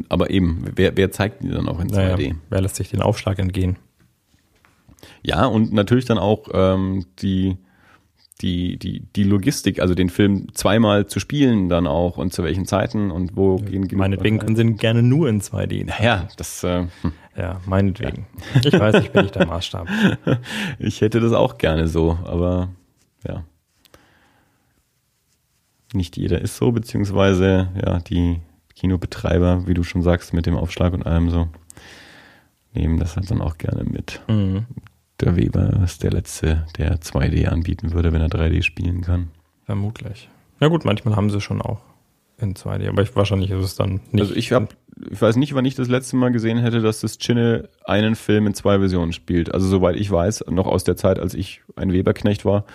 Aber 0.09 0.29
eben, 0.29 0.65
wer, 0.75 0.95
wer 0.95 1.09
zeigt 1.11 1.41
die 1.43 1.49
dann 1.49 1.67
auch 1.67 1.79
in 1.79 1.87
2D? 1.89 2.17
Naja, 2.27 2.35
wer 2.51 2.61
lässt 2.61 2.75
sich 2.75 2.89
den 2.89 3.01
Aufschlag 3.01 3.39
entgehen? 3.39 3.77
Ja, 5.23 5.45
und 5.47 5.73
natürlich 5.73 6.05
dann 6.05 6.19
auch 6.19 6.49
ähm, 6.53 7.05
die, 7.19 7.57
die, 8.41 8.77
die, 8.77 9.01
die 9.01 9.23
Logistik, 9.23 9.79
also 9.79 9.95
den 9.95 10.09
Film 10.09 10.47
zweimal 10.53 11.07
zu 11.07 11.19
spielen 11.19 11.67
dann 11.67 11.87
auch 11.87 12.17
und 12.17 12.31
zu 12.31 12.43
welchen 12.43 12.65
Zeiten 12.65 13.11
und 13.11 13.35
wo 13.35 13.57
gehen 13.57 13.87
genug 13.87 13.99
Meinetwegen 13.99 14.39
können 14.39 14.55
sie 14.55 14.61
ihn 14.61 14.77
gerne 14.77 15.03
nur 15.03 15.27
in 15.27 15.41
2D. 15.41 15.85
Naja, 15.85 16.27
das, 16.37 16.63
äh, 16.63 16.87
hm. 17.01 17.11
Ja, 17.35 17.61
meinetwegen. 17.65 18.27
Ich 18.63 18.77
weiß, 18.77 18.95
ich 18.95 19.11
bin 19.11 19.23
nicht 19.23 19.35
der 19.35 19.45
Maßstab. 19.45 19.87
ich 20.79 21.01
hätte 21.01 21.19
das 21.19 21.31
auch 21.31 21.57
gerne 21.57 21.87
so, 21.87 22.17
aber 22.25 22.69
ja. 23.25 23.43
Nicht 25.93 26.17
jeder 26.17 26.41
ist 26.41 26.57
so, 26.57 26.71
beziehungsweise 26.71 27.69
ja, 27.83 27.99
die 27.99 28.41
Kinobetreiber, 28.75 29.67
wie 29.67 29.73
du 29.73 29.83
schon 29.83 30.01
sagst, 30.01 30.33
mit 30.33 30.45
dem 30.45 30.55
Aufschlag 30.55 30.93
und 30.93 31.05
allem 31.05 31.29
so, 31.29 31.47
nehmen 32.73 32.99
das 32.99 33.15
halt 33.15 33.31
dann 33.31 33.41
auch 33.41 33.57
gerne 33.57 33.83
mit. 33.83 34.21
Mhm. 34.27 34.65
Der 35.21 35.35
Weber 35.35 35.81
ist 35.83 36.03
der 36.03 36.11
Letzte, 36.11 36.65
der 36.77 36.99
2D 37.01 37.47
anbieten 37.47 37.91
würde, 37.93 38.13
wenn 38.13 38.21
er 38.21 38.29
3D 38.29 38.63
spielen 38.63 39.01
kann. 39.01 39.29
Vermutlich. 39.65 40.29
Na 40.59 40.67
gut, 40.67 40.85
manchmal 40.85 41.15
haben 41.15 41.29
sie 41.29 41.41
schon 41.41 41.61
auch 41.61 41.81
in 42.37 42.53
2D, 42.55 42.87
aber 42.87 43.01
ich, 43.01 43.15
wahrscheinlich 43.15 43.51
ist 43.51 43.63
es 43.63 43.75
dann 43.75 43.99
nicht. 44.11 44.21
Also 44.21 44.33
ich 44.35 44.51
habe, 44.53 44.69
ich 45.11 45.21
weiß 45.21 45.35
nicht, 45.35 45.53
wann 45.55 45.65
ich 45.65 45.75
das 45.75 45.89
letzte 45.89 46.15
Mal 46.15 46.31
gesehen 46.31 46.57
hätte, 46.59 46.81
dass 46.81 47.01
das 47.01 47.17
Chinne 47.17 47.67
einen 47.83 48.15
Film 48.15 48.47
in 48.47 48.53
zwei 48.53 48.79
Versionen 48.79 49.11
spielt. 49.11 49.53
Also 49.53 49.67
soweit 49.67 49.97
ich 49.97 50.09
weiß, 50.09 50.45
noch 50.49 50.67
aus 50.67 50.85
der 50.85 50.95
Zeit, 50.95 51.19
als 51.19 51.33
ich 51.33 51.61
ein 51.75 51.91
Weberknecht 51.93 52.45
war, 52.45 52.65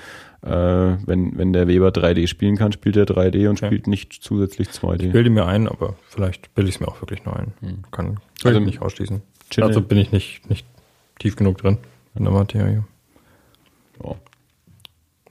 Äh, 0.43 0.99
wenn, 1.07 1.39
wenn 1.39 1.55
der 1.55 1.69
Weber 1.69 1.89
3D 1.89 2.27
spielen 2.27 2.57
kann, 2.59 2.71
spielt 2.71 2.99
er 2.99 3.07
3D 3.07 3.49
und 3.49 3.57
Okay. 3.57 3.67
spielt 3.69 3.87
nicht 3.87 4.13
zusätzlich 4.13 4.69
2D. 4.69 5.11
Bilde 5.11 5.31
mir 5.31 5.47
ein, 5.47 5.67
aber 5.67 5.97
vielleicht 6.07 6.55
bilde 6.55 6.69
ich 6.69 6.75
es 6.75 6.81
mir 6.83 6.89
auch 6.89 7.01
wirklich 7.01 7.25
nur 7.25 7.35
ein. 7.35 7.55
Kann 7.91 8.09
will 8.11 8.19
Also, 8.45 8.59
ich 8.61 8.67
nicht 8.67 8.83
ausschließen. 8.83 9.23
Chile- 9.49 9.65
Also 9.67 9.81
bin 9.81 9.97
ich 9.97 10.13
nicht, 10.13 10.51
nicht 10.51 10.67
tief 11.19 11.37
genug 11.37 11.57
drin 11.57 11.79
in 12.15 12.25
der 12.25 12.33
Materie. 12.33 12.85
Ja. 14.03 14.15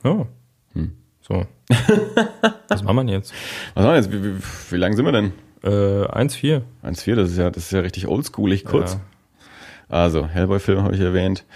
Ja. 0.03 0.25
Hm. 0.73 0.91
So. 1.21 1.45
Was 2.67 2.83
machen 2.83 3.07
wir 3.07 3.13
jetzt? 3.13 3.33
Was 3.73 3.85
haben 3.85 3.91
wir 3.91 3.97
jetzt? 3.97 4.11
Wie, 4.11 4.23
wie, 4.23 4.41
wie 4.71 4.77
lang 4.77 4.95
sind 4.95 5.05
wir 5.05 5.11
denn? 5.11 5.33
Äh, 5.63 5.67
1,4. 5.67 6.61
1,4, 6.83 7.15
das 7.15 7.31
ist 7.31 7.37
ja, 7.37 7.49
das 7.49 7.63
ist 7.63 7.71
ja 7.71 7.79
richtig 7.79 8.07
oldschoolig 8.07 8.65
kurz. 8.65 8.93
Ja. 8.93 9.01
Also, 9.87 10.27
Hellboy-Film 10.27 10.83
habe 10.83 10.95
ich 10.95 11.01
erwähnt. 11.01 11.45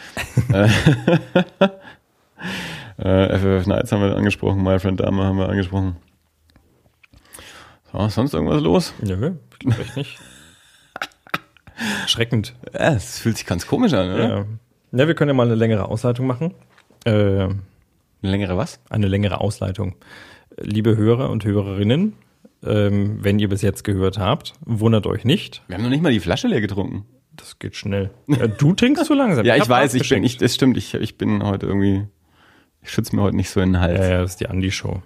Äh, 3.00 3.30
äh, 3.30 3.38
FFF 3.38 3.66
Nights 3.66 3.92
haben 3.92 4.02
wir 4.02 4.16
angesprochen, 4.16 4.64
My 4.64 4.80
Friend 4.80 5.00
Dama 5.00 5.24
haben 5.26 5.38
wir 5.38 5.50
angesprochen. 5.50 5.98
So, 7.92 8.08
sonst 8.10 8.34
irgendwas 8.34 8.62
los? 8.62 8.94
Nö, 9.02 9.34
echt 9.68 9.98
nicht. 9.98 10.20
Schreckend. 12.06 12.56
Ja, 12.74 12.94
es 12.94 13.20
fühlt 13.20 13.38
sich 13.38 13.46
ganz 13.46 13.66
komisch 13.68 13.94
an, 13.94 14.14
oder? 14.14 14.30
Ja. 14.30 14.46
Ja, 14.92 15.08
wir 15.08 15.16
können 15.16 15.30
ja 15.30 15.34
mal 15.34 15.46
eine 15.48 15.56
längere 15.56 15.90
Ausleitung 15.90 16.28
machen. 16.28 16.54
Äh, 17.06 17.12
Eine 17.12 17.56
längere 18.22 18.58
was? 18.58 18.80
eine 18.90 19.08
längere 19.08 19.40
Ausleitung. 19.42 19.96
Liebe 20.60 20.98
Hörer 20.98 21.30
und 21.30 21.46
Hörerinnen, 21.46 22.14
ähm, 22.64 23.24
wenn 23.24 23.40
ihr 23.40 23.50
bis 23.50 23.62
jetzt 23.62 23.84
gehört 23.84 24.18
habt, 24.18 24.54
wundert 24.66 25.06
euch 25.06 25.24
nicht. 25.24 25.64
Wir 25.68 25.76
haben 25.76 25.84
noch 25.84 25.90
nicht 25.90 26.02
mal 26.02 26.12
die 26.12 26.20
Flasche 26.20 26.48
leer 26.48 26.62
getrunken. 26.62 27.06
Das 27.36 27.60
geht 27.60 27.76
schnell. 27.76 28.10
Äh, 28.28 28.50
du 28.50 28.74
trinkst 28.74 29.06
zu 29.06 29.14
langsam. 29.14 29.46
Ja, 29.46 29.56
ich, 29.56 29.62
hab 29.62 29.70
weiß, 29.70 29.94
ich 29.94 30.10
bin, 30.10 30.24
ich, 30.24 30.38
das 30.38 30.56
stimmt, 30.56 30.76
ich, 30.78 30.96
ich 30.96 31.18
bin 31.18 31.44
heute 31.44 31.68
irgendwie, 31.68 32.08
ich 32.82 32.90
schütze 32.92 33.16
mir 33.16 33.22
heute 33.22 33.36
nicht 33.36 33.52
so 33.52 33.62
in 33.62 33.74
den 33.74 33.82
Hals. 33.82 34.00
Ja, 34.00 34.10
ja, 34.10 34.22
das 34.22 34.32
ist 34.32 34.40
die 34.40 34.48
Andi-Show. 34.50 35.02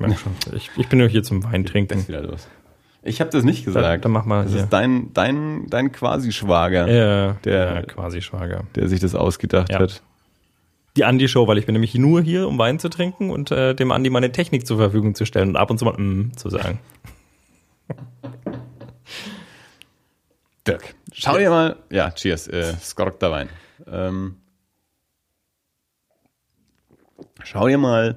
Ich. 0.00 0.16
Ich, 0.54 0.70
ich 0.76 0.88
bin 0.88 0.98
nur 0.98 1.08
hier 1.08 1.22
zum 1.22 1.42
Wein 1.44 1.64
Das 1.64 1.98
ist 1.98 2.08
wieder 2.08 2.22
los. 2.22 2.48
Ich 3.06 3.20
habe 3.20 3.30
das 3.30 3.44
nicht 3.44 3.64
gesagt. 3.64 4.04
dann 4.04 4.12
mach 4.12 4.24
mal 4.24 4.42
Das 4.44 4.52
hier. 4.52 4.62
ist 4.64 4.70
dein, 4.72 5.12
dein, 5.14 5.66
dein 5.68 5.92
Quasi-Schwager, 5.92 6.88
Ja, 6.88 7.32
Der- 7.44 7.74
ja, 7.74 7.82
quasi 7.82 8.20
Schwager. 8.20 8.64
der 8.74 8.88
sich 8.88 9.00
das 9.00 9.14
ausgedacht 9.14 9.70
Ja. 9.70 9.78
hat. 9.80 10.02
Die 10.96 11.04
Andi-Show, 11.04 11.46
weil 11.46 11.58
ich 11.58 11.66
bin 11.66 11.74
nämlich 11.74 11.94
nur 11.94 12.22
hier, 12.22 12.48
um 12.48 12.58
Wein 12.58 12.78
zu 12.78 12.88
trinken 12.88 13.30
und 13.30 13.50
äh, 13.50 13.74
dem 13.74 13.92
Andi 13.92 14.08
meine 14.10 14.32
Technik 14.32 14.66
zur 14.66 14.78
Verfügung 14.78 15.14
zu 15.14 15.24
stellen 15.26 15.50
und 15.50 15.56
ab 15.56 15.70
und 15.70 15.78
zu 15.78 15.84
mal 15.84 15.92
mm 15.98 16.32
zu 16.36 16.48
sagen. 16.50 16.78
Dirk, 20.66 20.94
schau 21.12 21.36
dir 21.38 21.50
mal, 21.50 21.76
ja, 21.90 22.10
cheers, 22.10 22.48
äh, 22.48 22.74
Skorkter 22.80 23.30
Wein. 23.30 23.48
Ähm, 23.86 24.36
schau 27.44 27.68
dir 27.68 27.78
mal 27.78 28.16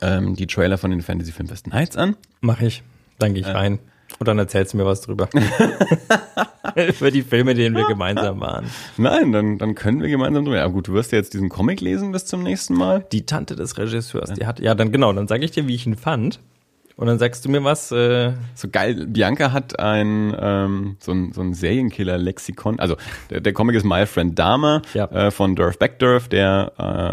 ähm, 0.00 0.34
die 0.36 0.46
Trailer 0.46 0.78
von 0.78 0.90
den 0.90 1.02
Fantasy 1.02 1.32
Filmfest 1.32 1.66
Nights 1.66 1.96
an. 1.96 2.16
Mach 2.40 2.60
ich. 2.62 2.82
Dann 3.18 3.34
gehe 3.34 3.42
ich 3.42 3.48
rein. 3.48 3.78
Und 4.18 4.28
dann 4.28 4.38
erzählst 4.38 4.72
du 4.72 4.76
mir 4.76 4.84
was 4.84 5.00
drüber. 5.02 5.28
Über 6.98 7.10
die 7.10 7.22
Filme, 7.22 7.54
denen 7.54 7.74
wir 7.76 7.86
gemeinsam 7.86 8.40
waren. 8.40 8.66
Nein, 8.96 9.32
dann, 9.32 9.58
dann 9.58 9.74
können 9.74 10.02
wir 10.02 10.08
gemeinsam 10.08 10.44
drüber. 10.44 10.58
Ja 10.58 10.66
gut, 10.66 10.88
du 10.88 10.92
wirst 10.92 11.12
ja 11.12 11.18
jetzt 11.18 11.34
diesen 11.34 11.48
Comic 11.48 11.80
lesen 11.80 12.12
bis 12.12 12.26
zum 12.26 12.42
nächsten 12.42 12.74
Mal. 12.74 13.04
Die 13.12 13.24
Tante 13.26 13.56
des 13.56 13.78
Regisseurs, 13.78 14.32
die 14.34 14.46
hat, 14.46 14.60
ja, 14.60 14.74
dann 14.74 14.92
genau, 14.92 15.12
dann 15.12 15.26
sage 15.26 15.44
ich 15.44 15.50
dir, 15.50 15.66
wie 15.66 15.74
ich 15.74 15.86
ihn 15.86 15.96
fand. 15.96 16.40
Und 16.96 17.06
dann 17.06 17.18
sagst 17.18 17.46
du 17.46 17.48
mir 17.48 17.64
was, 17.64 17.90
äh, 17.92 18.32
So 18.54 18.68
geil, 18.70 19.06
Bianca 19.06 19.52
hat 19.52 19.78
ein, 19.80 20.36
ähm, 20.38 20.96
so 21.00 21.12
ein, 21.12 21.32
so 21.32 21.40
ein 21.40 21.54
Serienkiller-Lexikon. 21.54 22.78
Also 22.78 22.96
der, 23.30 23.40
der 23.40 23.54
Comic 23.54 23.74
ist 23.76 23.84
My 23.84 24.04
Friend 24.04 24.38
Dahmer 24.38 24.82
Ja. 24.92 25.06
äh, 25.06 25.30
von 25.30 25.56
Durf 25.56 25.78
Backdurf, 25.78 26.28
der 26.28 26.72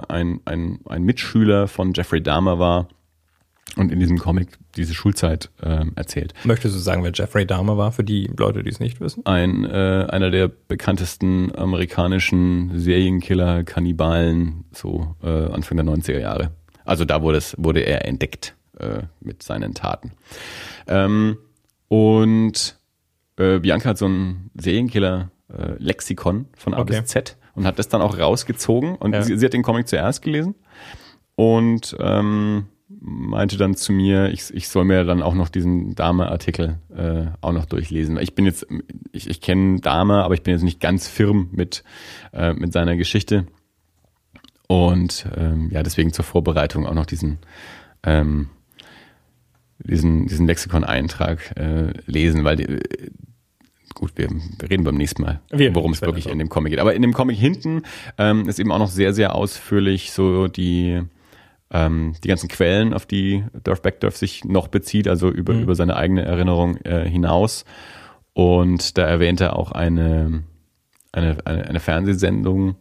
äh, 0.09 0.13
ein, 0.13 0.41
ein, 0.43 0.79
ein 0.89 1.03
Mitschüler 1.03 1.69
von 1.69 1.93
Jeffrey 1.93 2.21
Dahmer 2.21 2.59
war 2.59 2.89
und 3.78 3.91
in 3.91 3.99
diesem 3.99 4.17
Comic 4.17 4.49
diese 4.75 4.93
Schulzeit 4.93 5.49
ähm, 5.63 5.93
erzählt. 5.95 6.34
möchtest 6.43 6.75
du 6.75 6.80
sagen, 6.80 7.03
wer 7.03 7.11
Jeffrey 7.13 7.45
Dahmer 7.45 7.78
war, 7.78 7.91
für 7.91 8.03
die 8.03 8.30
Leute, 8.38 8.63
die 8.63 8.69
es 8.69 8.80
nicht 8.80 8.99
wissen? 9.01 9.25
Ein, 9.25 9.63
äh, 9.65 10.07
einer 10.09 10.32
der 10.32 10.47
bekanntesten 10.47 11.55
amerikanischen 11.55 12.78
Serienkiller, 12.80 13.63
Kannibalen, 13.63 14.65
so 14.71 15.15
äh, 15.23 15.28
Anfang 15.51 15.78
der 15.78 15.86
90er 15.86 16.19
Jahre. 16.19 16.51
Also 16.86 17.05
da 17.05 17.21
wurde, 17.21 17.38
es, 17.38 17.55
wurde 17.57 17.82
er 17.82 18.05
entdeckt 18.05 18.55
äh, 18.80 19.03
mit 19.19 19.43
seinen 19.43 19.73
Taten. 19.73 20.11
Ähm, 20.88 21.38
und 21.89 22.78
äh, 23.38 23.59
Bianca 23.59 23.89
hat 23.89 23.97
so 23.97 24.07
ein 24.07 24.49
Serienkiller-Lexikon 24.55 26.45
von 26.55 26.73
A 26.73 26.80
Okay. 26.80 26.99
bis 27.01 27.05
Z 27.09 27.38
und 27.55 27.65
hat 27.65 27.80
das 27.80 27.88
dann 27.89 28.01
auch 28.01 28.17
rausgezogen. 28.17 28.95
Und 28.95 29.13
Ja. 29.13 29.21
sie, 29.21 29.38
sie 29.38 29.45
hat 29.45 29.53
den 29.53 29.63
Comic 29.63 29.88
zuerst 29.88 30.21
gelesen 30.21 30.55
und 31.36 31.95
ähm, 31.99 32.65
meinte 32.99 33.57
dann 33.57 33.75
zu 33.75 33.91
mir, 33.91 34.29
ich, 34.29 34.53
ich 34.53 34.69
soll 34.69 34.85
mir 34.85 35.03
dann 35.03 35.21
auch 35.21 35.33
noch 35.33 35.49
diesen 35.49 35.95
Dame-Artikel 35.95 36.79
äh, 36.95 37.27
auch 37.41 37.53
noch 37.53 37.65
durchlesen. 37.65 38.17
Ich 38.19 38.35
bin 38.35 38.45
jetzt, 38.45 38.65
ich, 39.11 39.29
ich 39.29 39.41
kenne 39.41 39.79
Dame, 39.79 40.23
aber 40.23 40.33
ich 40.33 40.43
bin 40.43 40.53
jetzt 40.53 40.63
nicht 40.63 40.79
ganz 40.79 41.07
firm 41.07 41.49
mit, 41.51 41.83
äh, 42.33 42.53
mit 42.53 42.73
seiner 42.73 42.95
Geschichte. 42.95 43.45
Und 44.67 45.27
ähm, 45.37 45.69
ja, 45.71 45.83
deswegen 45.83 46.11
zur 46.11 46.25
Vorbereitung 46.25 46.85
auch 46.85 46.93
noch 46.93 47.05
diesen, 47.05 47.37
ähm, 48.03 48.49
diesen, 49.79 50.27
diesen 50.27 50.47
Lexikon-Eintrag 50.47 51.57
äh, 51.57 51.93
lesen, 52.05 52.43
weil 52.43 52.57
die, 52.57 52.79
gut, 53.93 54.11
wir, 54.15 54.29
wir 54.29 54.69
reden 54.69 54.83
beim 54.83 54.95
nächsten 54.95 55.21
Mal, 55.21 55.39
worum 55.51 55.93
es 55.93 56.01
wirklich 56.01 56.27
in 56.27 56.39
dem 56.39 56.49
Comic 56.49 56.71
geht. 56.71 56.79
Aber 56.79 56.95
in 56.95 57.01
dem 57.01 57.13
Comic 57.13 57.37
hinten 57.37 57.83
ähm, 58.17 58.49
ist 58.49 58.59
eben 58.59 58.71
auch 58.71 58.79
noch 58.79 58.89
sehr, 58.89 59.13
sehr 59.13 59.35
ausführlich 59.35 60.11
so 60.11 60.47
die 60.47 61.03
ähm, 61.72 62.13
die 62.24 62.28
ganzen 62.28 62.47
Quellen, 62.47 62.93
auf 62.93 63.05
die 63.05 63.43
Dorf 63.63 63.82
Beckdorf 63.82 64.18
sich 64.18 64.45
noch 64.45 64.68
bezieht, 64.68 65.07
also 65.07 65.30
über, 65.30 65.53
über 65.53 65.76
seine 65.76 65.95
eigene 65.95 66.24
Erinnerung 66.24 66.78
äh, 66.78 67.07
hinaus. 67.07 67.65
Und 68.34 68.97
da 68.97 69.03
erwähnt 69.03 69.41
er 69.41 69.55
auch 69.55 69.72
eine, 69.72 70.43
eine, 71.11 71.38
eine, 71.45 71.68
eine 71.68 71.80
Fernsehsendung, 71.80 72.76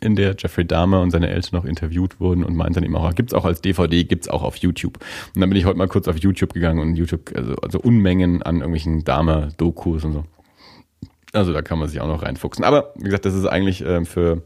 in 0.00 0.14
der 0.14 0.34
Jeffrey 0.38 0.66
Dahmer 0.66 1.00
und 1.00 1.10
seine 1.10 1.28
Eltern 1.28 1.58
noch 1.58 1.64
interviewt 1.64 2.20
wurden 2.20 2.44
und 2.44 2.54
meint 2.54 2.76
dann 2.76 2.84
eben 2.84 2.96
auch, 2.96 3.14
gibt's 3.14 3.34
auch 3.34 3.44
als 3.44 3.60
DVD, 3.62 4.04
gibt's 4.04 4.28
auch 4.28 4.42
auf 4.42 4.56
YouTube. 4.56 4.98
Und 5.34 5.40
dann 5.40 5.48
bin 5.48 5.58
ich 5.58 5.64
heute 5.64 5.78
mal 5.78 5.88
kurz 5.88 6.06
auf 6.08 6.18
YouTube 6.18 6.52
gegangen 6.52 6.80
und 6.80 6.96
YouTube, 6.96 7.32
also, 7.34 7.54
also 7.56 7.80
Unmengen 7.80 8.42
an 8.42 8.56
irgendwelchen 8.56 9.04
Dahmer-Dokus 9.04 10.04
und 10.04 10.12
so. 10.12 10.24
Also 11.36 11.52
da 11.52 11.62
kann 11.62 11.78
man 11.78 11.88
sich 11.88 12.00
auch 12.00 12.08
noch 12.08 12.22
reinfuchsen. 12.22 12.64
Aber 12.64 12.92
wie 12.96 13.04
gesagt, 13.04 13.24
das 13.26 13.34
ist 13.34 13.46
eigentlich 13.46 13.84
ähm, 13.84 14.06
für, 14.06 14.42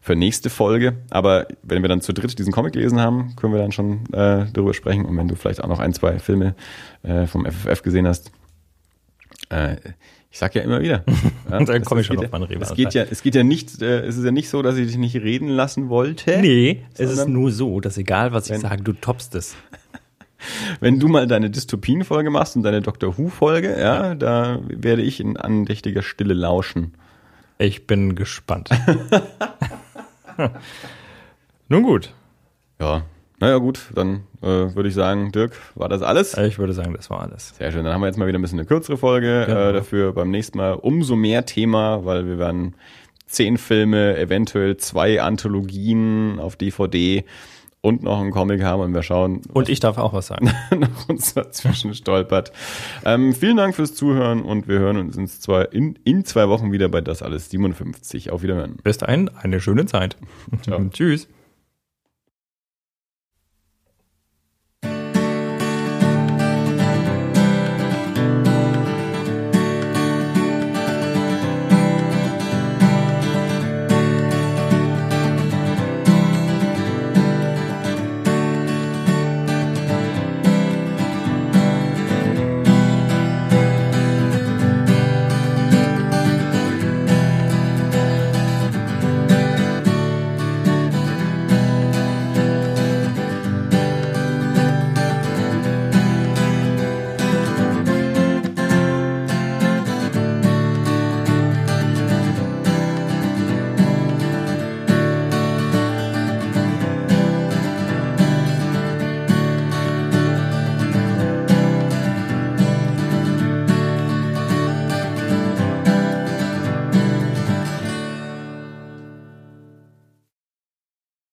für 0.00 0.16
nächste 0.16 0.50
Folge. 0.50 0.94
Aber 1.10 1.46
wenn 1.62 1.82
wir 1.82 1.88
dann 1.88 2.00
zu 2.00 2.12
dritt 2.12 2.38
diesen 2.38 2.52
Comic 2.52 2.72
gelesen 2.72 3.00
haben, 3.00 3.34
können 3.36 3.52
wir 3.52 3.60
dann 3.60 3.72
schon 3.72 4.04
äh, 4.12 4.46
darüber 4.52 4.74
sprechen. 4.74 5.04
Und 5.04 5.16
wenn 5.16 5.28
du 5.28 5.36
vielleicht 5.36 5.62
auch 5.62 5.68
noch 5.68 5.78
ein, 5.78 5.92
zwei 5.94 6.18
Filme 6.18 6.54
äh, 7.02 7.26
vom 7.26 7.46
FFF 7.46 7.82
gesehen 7.82 8.06
hast, 8.08 8.32
äh, 9.50 9.76
ich 10.30 10.38
sag 10.38 10.54
ja 10.54 10.62
immer 10.62 10.80
wieder. 10.80 11.04
Ja, 11.50 11.58
dann 11.62 11.82
es- 11.82 11.84
komme 11.86 12.00
ich 12.00 12.06
schon 12.06 12.16
geht 12.16 12.26
auf 12.26 12.32
meine 12.32 12.46
ja, 12.46 12.52
Rewe. 12.52 12.62
es 12.62 12.74
geht 12.74 12.94
ja, 12.94 13.02
es 13.10 13.22
geht 13.22 13.34
ja 13.34 13.42
nicht, 13.44 13.82
äh, 13.82 14.00
es 14.06 14.16
ist 14.16 14.24
ja 14.24 14.30
nicht 14.30 14.48
so, 14.48 14.62
dass 14.62 14.76
ich 14.78 14.86
dich 14.86 14.96
nicht 14.96 15.16
reden 15.16 15.48
lassen 15.48 15.90
wollte. 15.90 16.38
Nee, 16.40 16.82
es 16.96 17.10
ist 17.10 17.28
nur 17.28 17.50
so, 17.50 17.80
dass 17.80 17.98
egal 17.98 18.32
was 18.32 18.48
ich 18.48 18.58
sage, 18.58 18.82
du 18.82 18.94
toppst 18.94 19.34
es. 19.34 19.54
Wenn 20.80 20.98
du 20.98 21.08
mal 21.08 21.26
deine 21.26 21.50
Dystopien-Folge 21.50 22.30
machst 22.30 22.56
und 22.56 22.62
deine 22.62 22.80
Doctor 22.82 23.16
Who-Folge, 23.18 23.78
ja, 23.78 24.14
da 24.14 24.58
werde 24.68 25.02
ich 25.02 25.20
in 25.20 25.36
andächtiger 25.36 26.02
Stille 26.02 26.34
lauschen. 26.34 26.94
Ich 27.58 27.86
bin 27.86 28.14
gespannt. 28.14 28.70
Nun 31.68 31.82
gut, 31.82 32.12
Ja, 32.80 33.02
naja 33.40 33.58
gut, 33.58 33.90
dann 33.94 34.24
äh, 34.42 34.46
würde 34.74 34.88
ich 34.88 34.94
sagen, 34.94 35.32
Dirk, 35.32 35.52
war 35.74 35.88
das 35.88 36.02
alles? 36.02 36.36
ich 36.36 36.58
würde 36.58 36.72
sagen, 36.74 36.94
das 36.94 37.10
war 37.10 37.20
alles. 37.20 37.54
Sehr 37.56 37.72
schön, 37.72 37.84
dann 37.84 37.92
haben 37.94 38.00
wir 38.02 38.06
jetzt 38.06 38.18
mal 38.18 38.28
wieder 38.28 38.38
ein 38.38 38.42
bisschen 38.42 38.58
eine 38.58 38.66
kürzere 38.66 38.96
Folge. 38.96 39.44
Genau. 39.46 39.68
Äh, 39.68 39.72
dafür 39.72 40.12
beim 40.12 40.30
nächsten 40.30 40.58
Mal 40.58 40.72
umso 40.74 41.16
mehr 41.16 41.44
Thema, 41.46 42.04
weil 42.04 42.26
wir 42.26 42.38
werden 42.38 42.74
zehn 43.26 43.56
Filme, 43.58 44.16
eventuell 44.18 44.76
zwei 44.76 45.22
Anthologien 45.22 46.38
auf 46.38 46.56
DVD 46.56 47.24
und 47.82 48.02
noch 48.04 48.20
einen 48.20 48.30
Comic 48.30 48.62
haben 48.62 48.80
und 48.80 48.94
wir 48.94 49.02
schauen, 49.02 49.42
Und 49.52 49.68
ich 49.68 49.80
darf 49.80 49.98
auch 49.98 50.12
was 50.12 50.28
sagen. 50.28 50.50
noch 50.70 51.08
uns 51.08 51.34
dazwischen 51.34 51.94
stolpert. 51.94 52.52
Ähm, 53.04 53.34
vielen 53.34 53.56
Dank 53.56 53.74
fürs 53.74 53.94
Zuhören 53.94 54.42
und 54.42 54.68
wir 54.68 54.78
hören 54.78 54.96
uns 54.96 55.16
in 55.16 55.26
zwei, 55.26 55.64
in, 55.64 55.98
in 56.04 56.24
zwei 56.24 56.48
Wochen 56.48 56.72
wieder 56.72 56.88
bei 56.88 57.00
Das 57.00 57.22
Alles 57.22 57.50
57. 57.50 58.30
Auf 58.30 58.42
Wiederhören. 58.42 58.76
Bis 58.82 58.98
dahin, 58.98 59.28
eine 59.28 59.60
schöne 59.60 59.84
Zeit. 59.86 60.16
Tschüss. 60.92 61.28